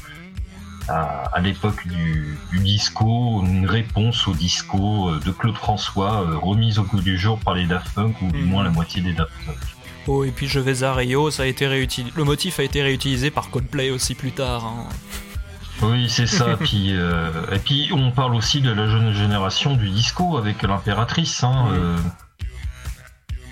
à, 0.88 1.30
à 1.34 1.40
l'époque 1.42 1.88
du, 1.88 2.38
du 2.52 2.60
disco, 2.60 3.44
une 3.46 3.66
réponse 3.68 4.28
au 4.28 4.34
disco 4.34 5.10
euh, 5.10 5.20
de 5.20 5.32
Claude 5.32 5.56
François, 5.56 6.22
euh, 6.28 6.38
remise 6.38 6.80
au 6.80 6.84
goût 6.84 7.00
du 7.02 7.18
jour 7.18 7.40
par 7.40 7.54
les 7.54 7.66
Daft 7.66 7.94
Punk, 7.94 8.22
ou 8.22 8.32
du 8.32 8.40
Mhm. 8.40 8.46
moins 8.50 8.64
la 8.64 8.72
moitié 8.72 9.02
des 9.02 9.14
Daft 9.14 9.32
Punk. 9.46 9.58
Oh, 10.08 10.24
et 10.24 10.32
puis 10.32 10.48
Je 10.48 10.60
vais 10.60 10.84
à 10.84 10.94
Rio, 10.96 11.30
ça 11.30 11.44
a 11.44 11.46
été 11.46 11.68
réutilisé. 11.68 12.12
Le 12.18 12.24
motif 12.24 12.60
a 12.60 12.64
été 12.64 12.82
réutilisé 12.82 13.30
par 13.30 13.52
Coldplay 13.52 13.92
aussi 13.92 14.16
plus 14.16 14.32
tard. 14.32 14.66
hein. 14.66 14.90
Oui, 15.82 16.10
c'est 16.10 16.28
ça. 16.28 16.58
puis, 16.60 16.96
euh, 16.96 17.30
et 17.52 17.60
puis, 17.60 17.90
on 17.94 18.12
parle 18.12 18.36
aussi 18.36 18.62
de 18.62 18.72
la 18.72 18.88
jeune 18.88 19.14
génération 19.14 19.76
du 19.76 19.90
disco 19.90 20.38
avec 20.38 20.62
l'impératrice. 20.62 21.44
Hein, 21.44 21.68
euh, 21.72 21.98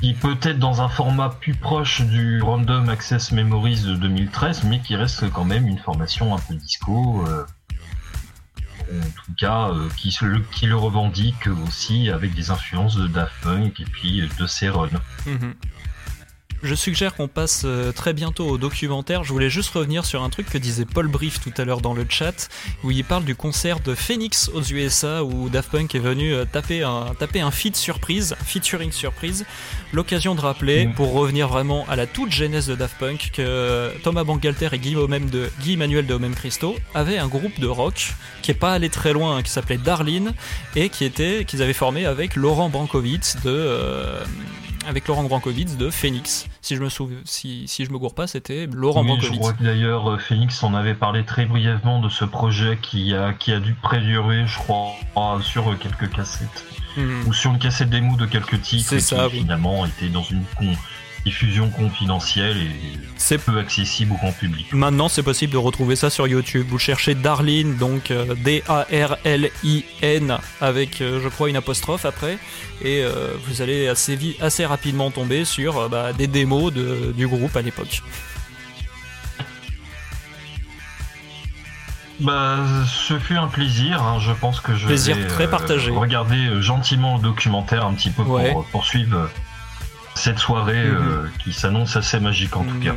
qui 0.02 0.14
peut 0.14 0.38
être 0.44 0.60
dans 0.60 0.82
un 0.82 0.88
format 0.88 1.30
plus 1.30 1.56
proche 1.56 2.02
du 2.02 2.42
Random 2.42 2.88
Access 2.88 3.34
Memories 3.34 3.82
de 3.82 3.96
2013, 3.96 4.64
mais 4.64 4.80
qui 4.80 4.96
reste 4.96 5.30
quand 5.30 5.44
même 5.44 5.68
une 5.68 5.78
formation 5.78 6.34
un 6.34 6.40
peu 6.40 6.56
disco. 6.56 7.26
euh, 7.28 7.44
en 8.92 9.02
tout 9.02 9.34
cas, 9.38 9.70
euh, 9.70 9.88
qui, 9.98 10.12
se 10.12 10.26
le, 10.26 10.40
qui 10.40 10.66
le 10.66 10.76
revendique 10.76 11.48
aussi 11.68 12.10
avec 12.10 12.34
des 12.34 12.50
influences 12.50 12.96
de 12.96 13.08
Daft 13.08 13.34
Punk 13.42 13.80
et 13.80 13.86
puis 13.86 14.28
de 14.40 14.48
Seron. 14.48 14.90
Mhm. 15.26 15.54
Je 16.62 16.76
suggère 16.76 17.16
qu'on 17.16 17.28
passe 17.28 17.64
euh, 17.66 17.92
très 17.92 18.14
bientôt 18.14 18.46
au 18.48 18.58
documentaire. 18.58 19.24
Je 19.24 19.32
voulais 19.32 19.50
juste 19.50 19.70
revenir 19.72 20.06
sur 20.06 20.24
un 20.24 20.30
truc 20.30 20.50
que 20.50 20.58
disait 20.58 20.86
Paul 20.86 21.08
Brief 21.08 21.40
tout 21.40 21.54
à 21.58 21.64
l'heure 21.64 21.80
dans 21.80 21.94
le 21.94 22.06
chat, 22.08 22.50
où 22.84 22.92
il 22.92 23.04
parle 23.06 23.24
du 23.24 23.36
concert 23.36 23.80
de 23.80 23.96
Phoenix 23.96 24.50
aux 24.54 24.62
USA, 24.62 25.24
où 25.24 25.50
Daft 25.50 25.72
Punk 25.72 25.96
est 25.96 26.00
venu 26.00 26.34
euh, 26.34 26.46
taper 26.46 26.84
un, 26.84 27.14
taper 27.18 27.40
un 27.40 27.52
feat 27.52 27.76
surprise, 27.76 28.36
featuring 28.46 28.92
surprise. 28.92 29.46
L'occasion 29.94 30.36
de 30.36 30.42
rappeler, 30.42 30.88
Mm. 30.88 30.94
pour 30.94 31.14
revenir 31.14 31.48
vraiment 31.48 31.86
à 31.90 31.96
la 31.96 32.08
toute 32.08 32.32
genèse 32.32 32.68
de 32.68 32.76
Daft 32.76 32.98
Punk, 33.00 33.32
que 33.34 33.92
Thomas 34.04 34.24
Bangalter 34.24 34.70
et 34.72 34.80
Guy, 34.80 34.96
Homem 34.96 35.30
de, 35.30 35.50
Guy 35.62 35.74
Emmanuel 35.74 36.06
de 36.06 36.14
Homem 36.14 36.36
Christo 36.36 36.76
avaient 36.94 37.18
un 37.18 37.28
groupe 37.28 37.60
de 37.60 37.68
rock 37.68 38.14
qui 38.42 38.52
est 38.52 38.56
pas 38.56 38.74
allé 38.74 38.90
très 38.90 39.14
loin, 39.14 39.38
hein, 39.38 39.44
qui 39.44 39.52
s'appelait 39.52 39.78
Darlene, 39.78 40.34
et 40.76 40.90
qui 40.90 41.06
était, 41.06 41.46
qu'ils 41.46 41.62
avaient 41.62 41.74
formé 41.74 42.06
avec 42.06 42.36
Laurent 42.36 42.70
Brankovitz 42.70 43.38
de, 43.44 43.50
euh, 43.50 44.24
avec 44.90 45.08
Laurent 45.08 45.24
Brankovitz 45.24 45.78
de 45.78 45.90
Phoenix. 45.90 46.48
Si 46.62 46.76
je 46.76 46.82
me 46.82 46.90
souviens, 46.90 47.20
si, 47.24 47.68
si 47.68 47.86
je 47.86 47.92
me 47.92 47.98
gourre 48.00 48.16
pas, 48.16 48.28
c'était 48.28 48.68
Laurent 48.74 49.04
Oui, 49.04 49.18
je 49.22 49.30
crois 49.32 49.54
que 49.54 49.64
d'ailleurs 49.64 50.10
euh, 50.10 50.18
Phoenix 50.18 50.62
en 50.64 50.74
avait 50.74 50.96
parlé 50.96 51.24
très 51.24 51.46
brièvement 51.46 52.02
de 52.02 52.10
ce 52.10 52.26
projet 52.26 52.78
qui 52.82 53.14
a, 53.14 53.34
qui 53.34 53.54
a 53.54 53.60
dû 53.60 53.74
prédurer, 53.76 54.46
je 54.48 54.58
crois, 54.58 54.92
sur 55.44 55.70
euh, 55.72 55.76
quelques 55.76 56.10
cassettes. 56.12 56.66
Mhm. 56.98 57.28
Ou 57.28 57.34
sur 57.34 57.52
une 57.52 57.60
cassette 57.60 57.90
démo 57.92 58.16
de 58.18 58.26
quelques 58.26 58.62
titres 58.62 58.96
qui 58.96 59.02
ça, 59.02 59.28
oui. 59.28 59.40
finalement 59.40 59.86
étaient 59.86 60.10
dans 60.10 60.24
une 60.24 60.44
con- 60.58 60.76
diffusion 61.26 61.70
confidentielle 61.70 62.58
et 62.58 62.72
C'est 63.18 63.38
peu 63.38 63.58
accessible 63.60 64.14
au 64.14 64.16
grand 64.16 64.32
public. 64.32 64.68
Maintenant, 64.74 65.10
c'est 65.10 65.22
possible 65.24 65.54
de 65.54 65.58
retrouver 65.58 65.96
ça 65.96 66.10
sur 66.10 66.28
YouTube. 66.28 66.66
Vous 66.70 66.80
cherchez 66.80 67.14
Darlene, 67.16 67.76
donc 67.78 68.10
euh, 68.12 68.34
D-A-R-L-I-N, 68.36 69.88
avec, 70.62 71.02
euh, 71.02 71.20
je 71.22 71.28
crois, 71.28 71.50
une 71.50 71.56
apostrophe 71.58 72.06
après, 72.06 72.38
et 72.82 73.04
euh, 73.04 73.34
vous 73.48 73.62
allez 73.62 73.88
assez, 73.88 74.18
assez 74.42 74.66
rapidement 74.66 75.12
tomber 75.12 75.46
sur 75.46 75.90
bah, 75.90 76.14
des 76.14 76.28
démos 76.28 76.72
de- 76.74 77.14
du 77.16 77.28
groupe 77.28 77.56
à 77.56 77.62
l'époque. 77.62 78.02
Bah, 82.22 82.58
ce 82.86 83.18
fut 83.18 83.38
un 83.38 83.48
plaisir. 83.48 84.02
hein. 84.04 84.20
Je 84.20 84.32
pense 84.34 84.60
que 84.60 84.76
je 84.76 84.86
Plaisir 84.88 85.16
vais 85.16 85.28
très 85.28 85.50
partagé. 85.50 85.90
regarder 85.92 86.62
gentiment 86.62 87.16
le 87.16 87.24
documentaire 87.24 87.86
un 87.86 87.94
petit 87.94 88.10
peu 88.10 88.24
Ouais. 88.24 88.52
pour 88.52 88.66
poursuivre 88.66 89.30
cette 90.20 90.40
soirée 90.40 90.84
Mhm. 90.86 90.98
euh, 90.98 91.28
qui 91.44 91.54
s'annonce 91.54 91.96
assez 91.96 92.20
magique 92.20 92.56
en 92.56 92.64
tout 92.64 92.76
Mhm. 92.76 92.84
cas. 92.84 92.96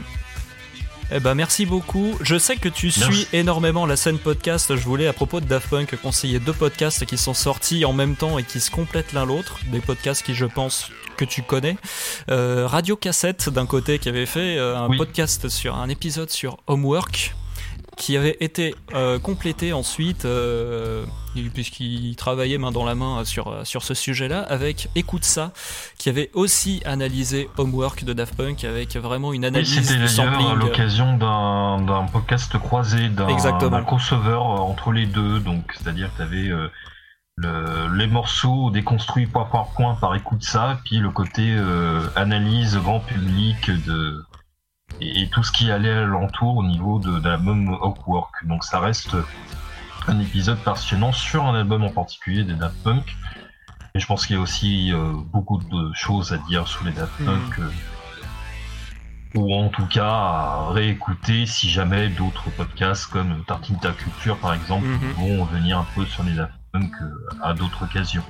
Eh 1.15 1.21
ben 1.21 1.35
merci 1.35 1.67
beaucoup. 1.67 2.17
Je 2.23 2.39
sais 2.39 2.57
que 2.57 2.71
tu 2.71 2.91
suis 2.91 3.01
Merci. 3.03 3.29
énormément 3.35 3.85
la 3.85 3.97
scène 3.97 4.19
podcast. 4.19 4.75
Je 4.75 4.83
voulais 4.83 5.07
à 5.07 5.13
propos 5.13 5.41
de 5.41 5.45
Daft 5.47 5.69
Punk 5.69 5.95
conseiller 6.01 6.39
deux 6.41 6.55
podcasts 6.55 7.05
qui 7.05 7.19
sont 7.19 7.35
sortis 7.35 7.85
en 7.85 7.93
même 7.93 8.17
temps 8.17 8.39
et 8.39 8.45
qui 8.45 8.61
se 8.61 8.71
complètent 8.71 9.13
l'un 9.13 9.27
l'autre. 9.27 9.59
Des 9.67 9.81
podcasts 9.81 10.23
qui 10.25 10.35
je 10.35 10.47
pense 10.47 10.89
que 11.19 11.27
tu 11.27 11.43
connais. 11.43 11.77
Euh, 12.31 12.67
Radio 12.67 12.97
Cassette 12.97 13.51
d'un 13.51 13.67
côté 13.67 13.99
qui 13.99 14.09
avait 14.09 14.25
fait 14.25 14.57
euh, 14.57 14.75
un 14.79 14.89
Oui. 14.89 14.97
podcast 14.97 15.51
sur 15.51 15.77
un 15.77 15.91
épisode 15.91 16.31
sur 16.31 16.57
Homework 16.67 17.35
qui 17.97 18.17
avait 18.17 18.37
été 18.41 18.75
euh, 18.95 19.19
complété 19.19 19.73
ensuite 19.73 20.25
euh, 20.25 21.05
puisqu'il 21.55 22.17
travaillait 22.17 22.59
main 22.59 22.73
dans 22.73 22.85
la 22.85 22.95
main 22.95 23.25
sur, 23.25 23.67
sur 23.67 23.83
ce 23.83 23.95
sujet-là 23.95 24.41
avec 24.43 24.89
Écoute 24.95 25.25
ça 25.25 25.53
qui 25.99 26.09
avait 26.09 26.31
aussi 26.35 26.83
analysé 26.85 27.49
Homework 27.59 28.05
de 28.05 28.13
Daft 28.13 28.35
Punk 28.37 28.65
avec 28.65 28.97
vraiment 28.97 29.33
une 29.33 29.43
Oui, 29.43 29.49
analyse 29.49 29.83
c'était 29.87 30.01
du 30.01 30.09
sampling. 30.09 30.55
l'occasion 30.55 31.17
d'un 31.17 31.81
d'un 31.83 32.05
podcast 32.07 32.57
croisé, 32.59 33.09
d'un 33.09 33.85
crossover 33.85 34.31
euh, 34.33 34.39
entre 34.39 34.93
les 34.93 35.07
deux. 35.07 35.41
Donc, 35.41 35.73
c'est-à-dire 35.79 36.11
que 36.13 36.17
tu 36.17 36.23
avais 36.23 36.51
les 37.95 38.07
morceaux 38.07 38.71
déconstruits 38.71 39.27
point 39.27 39.45
par 39.47 39.71
point 39.73 39.95
par 39.95 40.15
écoute 40.15 40.43
ça, 40.45 40.79
puis 40.85 40.99
le 40.99 41.11
côté 41.11 41.51
euh, 41.57 42.01
analyse 42.15 42.77
grand 42.77 43.01
public 43.01 43.71
de 43.87 44.23
et, 45.01 45.23
et 45.23 45.29
tout 45.29 45.43
ce 45.43 45.53
qui 45.53 45.71
allait 45.71 45.91
alentour 45.93 46.57
au 46.57 46.63
niveau 46.65 46.99
de, 46.99 47.19
de 47.19 47.29
l'album 47.29 47.69
Hawkwork. 47.81 48.47
Donc, 48.47 48.65
ça 48.65 48.81
reste 48.81 49.17
un 50.09 50.19
épisode 50.21 50.59
passionnant 50.65 51.13
sur 51.13 51.45
un 51.45 51.55
album 51.55 51.85
en 51.85 51.91
particulier 51.91 52.45
des 52.45 52.55
Daft 52.55 52.77
Punk. 52.83 53.17
Et 53.95 54.01
je 54.01 54.07
pense 54.07 54.27
qu'il 54.27 54.37
y 54.37 54.39
a 54.39 54.43
aussi 54.43 54.93
euh, 54.93 55.13
beaucoup 55.33 55.59
de 55.59 55.93
choses 55.95 56.33
à 56.33 56.39
dire 56.39 56.67
sur 56.67 56.85
les 56.85 56.93
Daft 56.93 57.19
Mhm. 57.21 57.27
Punk. 57.27 57.59
euh, 57.61 57.71
ou 59.35 59.55
en 59.55 59.71
tout 59.71 59.87
cas 59.87 60.11
à 60.11 60.69
réécouter 60.73 61.47
si 61.47 61.71
jamais 61.71 62.11
d'autres 62.11 62.51
podcasts 62.51 63.07
comme 63.07 63.43
Tartinta 63.47 63.93
Culture 63.93 64.37
par 64.39 64.53
exemple 64.53 64.87
Mhm. 64.87 65.13
vont 65.13 65.45
venir 65.47 65.79
un 65.79 65.87
peu 65.95 66.05
sur 66.05 66.23
les 66.23 66.35
Daft 66.35 66.53
Punk 66.73 66.93
euh, 67.01 67.29
à 67.43 67.55
d'autres 67.55 67.83
occasions. 67.85 68.23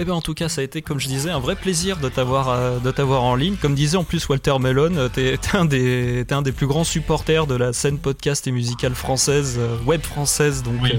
Eh 0.00 0.04
bien, 0.04 0.14
en 0.14 0.20
tout 0.20 0.34
cas, 0.34 0.48
ça 0.48 0.60
a 0.60 0.64
été, 0.64 0.80
comme 0.80 1.00
je 1.00 1.08
disais, 1.08 1.30
un 1.30 1.40
vrai 1.40 1.56
plaisir 1.56 1.96
de 1.98 2.08
t'avoir, 2.08 2.50
euh, 2.50 2.78
de 2.78 2.90
t'avoir 2.92 3.24
en 3.24 3.34
ligne. 3.34 3.56
Comme 3.56 3.74
disait 3.74 3.96
en 3.96 4.04
plus 4.04 4.28
Walter 4.28 4.54
Mellon, 4.60 4.94
euh, 4.96 5.08
t'es, 5.08 5.36
t'es 5.38 5.56
un 5.56 5.64
des, 5.64 6.24
t'es 6.26 6.34
un 6.34 6.42
des 6.42 6.52
plus 6.52 6.68
grands 6.68 6.84
supporters 6.84 7.48
de 7.48 7.56
la 7.56 7.72
scène 7.72 7.98
podcast 7.98 8.46
et 8.46 8.52
musicale 8.52 8.94
française, 8.94 9.56
euh, 9.58 9.76
web 9.86 10.00
française. 10.02 10.62
Donc, 10.62 10.74
Oui. 10.82 10.92
euh, 10.94 10.98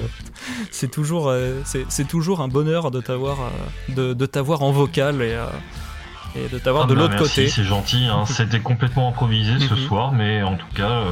c'est 0.69 0.91
toujours, 0.91 1.33
c'est, 1.63 1.85
c'est 1.87 2.07
toujours 2.07 2.41
un 2.41 2.49
bonheur 2.49 2.91
de 2.91 2.99
t'avoir, 2.99 3.37
de, 3.87 4.13
de 4.13 4.25
t'avoir 4.25 4.63
en 4.63 4.71
vocal 4.71 5.21
et, 5.21 5.37
et 6.35 6.49
de 6.49 6.59
t'avoir 6.59 6.83
Ah 6.83 6.87
de 6.87 6.93
bah 6.95 7.01
l'autre 7.01 7.15
merci, 7.19 7.29
côté. 7.35 7.47
c'est 7.49 7.63
gentil. 7.63 8.05
hein. 8.05 8.25
C'était 8.27 8.59
complètement 8.59 9.07
improvisé 9.09 9.59
ce 9.59 9.73
Mhm. 9.75 9.87
soir, 9.87 10.11
mais 10.11 10.41
en 10.43 10.55
tout 10.57 10.67
cas, 10.75 11.03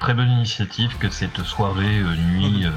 très 0.00 0.14
bonne 0.14 0.30
initiative 0.30 0.96
que 0.98 1.10
cette 1.10 1.42
soirée 1.44 2.00
nuit 2.34 2.64
Mhm. 2.64 2.72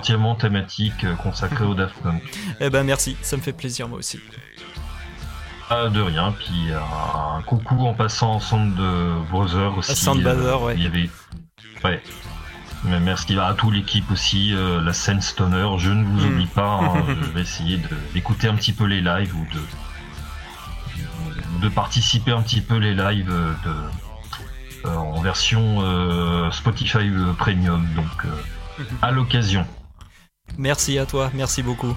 Euh, 0.00 0.02
entièrement 0.02 0.34
thématique 0.34 1.04
euh, 1.04 1.14
consacrée 1.16 1.64
au 1.64 1.74
Daft 1.74 1.94
Punk. 2.02 2.22
Eh 2.60 2.70
ben, 2.70 2.84
merci, 2.84 3.16
ça 3.22 3.36
me 3.36 3.42
fait 3.42 3.52
plaisir 3.52 3.88
moi 3.88 3.98
aussi. 3.98 4.18
Pas 5.68 5.88
de 5.88 6.00
rien, 6.00 6.32
puis 6.32 6.72
un, 6.72 7.36
un 7.38 7.42
coucou 7.42 7.86
en 7.86 7.94
passant 7.94 8.32
en 8.34 8.40
Sound 8.40 8.74
de 8.74 9.30
Brother 9.30 9.78
aussi. 9.78 9.94
Sound 9.94 10.22
Brother, 10.22 10.62
ouais. 10.62 10.74
Il 10.76 10.82
y 10.82 10.86
avait. 10.86 11.08
Ouais. 11.84 12.02
Mais 12.84 12.98
merci 12.98 13.38
à 13.38 13.52
toute 13.54 13.74
l'équipe 13.74 14.10
aussi, 14.10 14.52
euh, 14.54 14.80
la 14.80 14.92
scène 14.94 15.20
Stoner. 15.20 15.68
Je 15.78 15.90
ne 15.90 16.02
vous 16.04 16.26
Mm. 16.26 16.32
oublie 16.32 16.46
pas. 16.46 16.80
hein, 16.82 17.04
je 17.22 17.28
vais 17.30 17.42
essayer 17.42 17.78
d'écouter 18.14 18.48
un 18.48 18.54
petit 18.56 18.72
peu 18.72 18.84
les 18.84 19.00
lives 19.00 19.34
ou 19.36 19.46
de 19.54 19.60
de 21.60 21.68
participer 21.68 22.32
un 22.32 22.40
petit 22.42 22.62
peu 22.62 22.76
les 22.78 22.94
lives 22.94 23.30
euh, 23.30 23.52
de 23.64 23.74
euh, 24.88 24.96
en 24.96 25.20
version 25.20 25.82
euh, 25.82 26.50
Spotify 26.52 26.98
euh, 27.10 27.32
Premium. 27.34 27.86
Donc 27.94 28.24
euh, 28.24 28.82
à 29.02 29.10
l'occasion. 29.10 29.66
Merci 30.60 30.98
à 30.98 31.06
toi, 31.06 31.30
merci 31.32 31.62
beaucoup. 31.62 31.96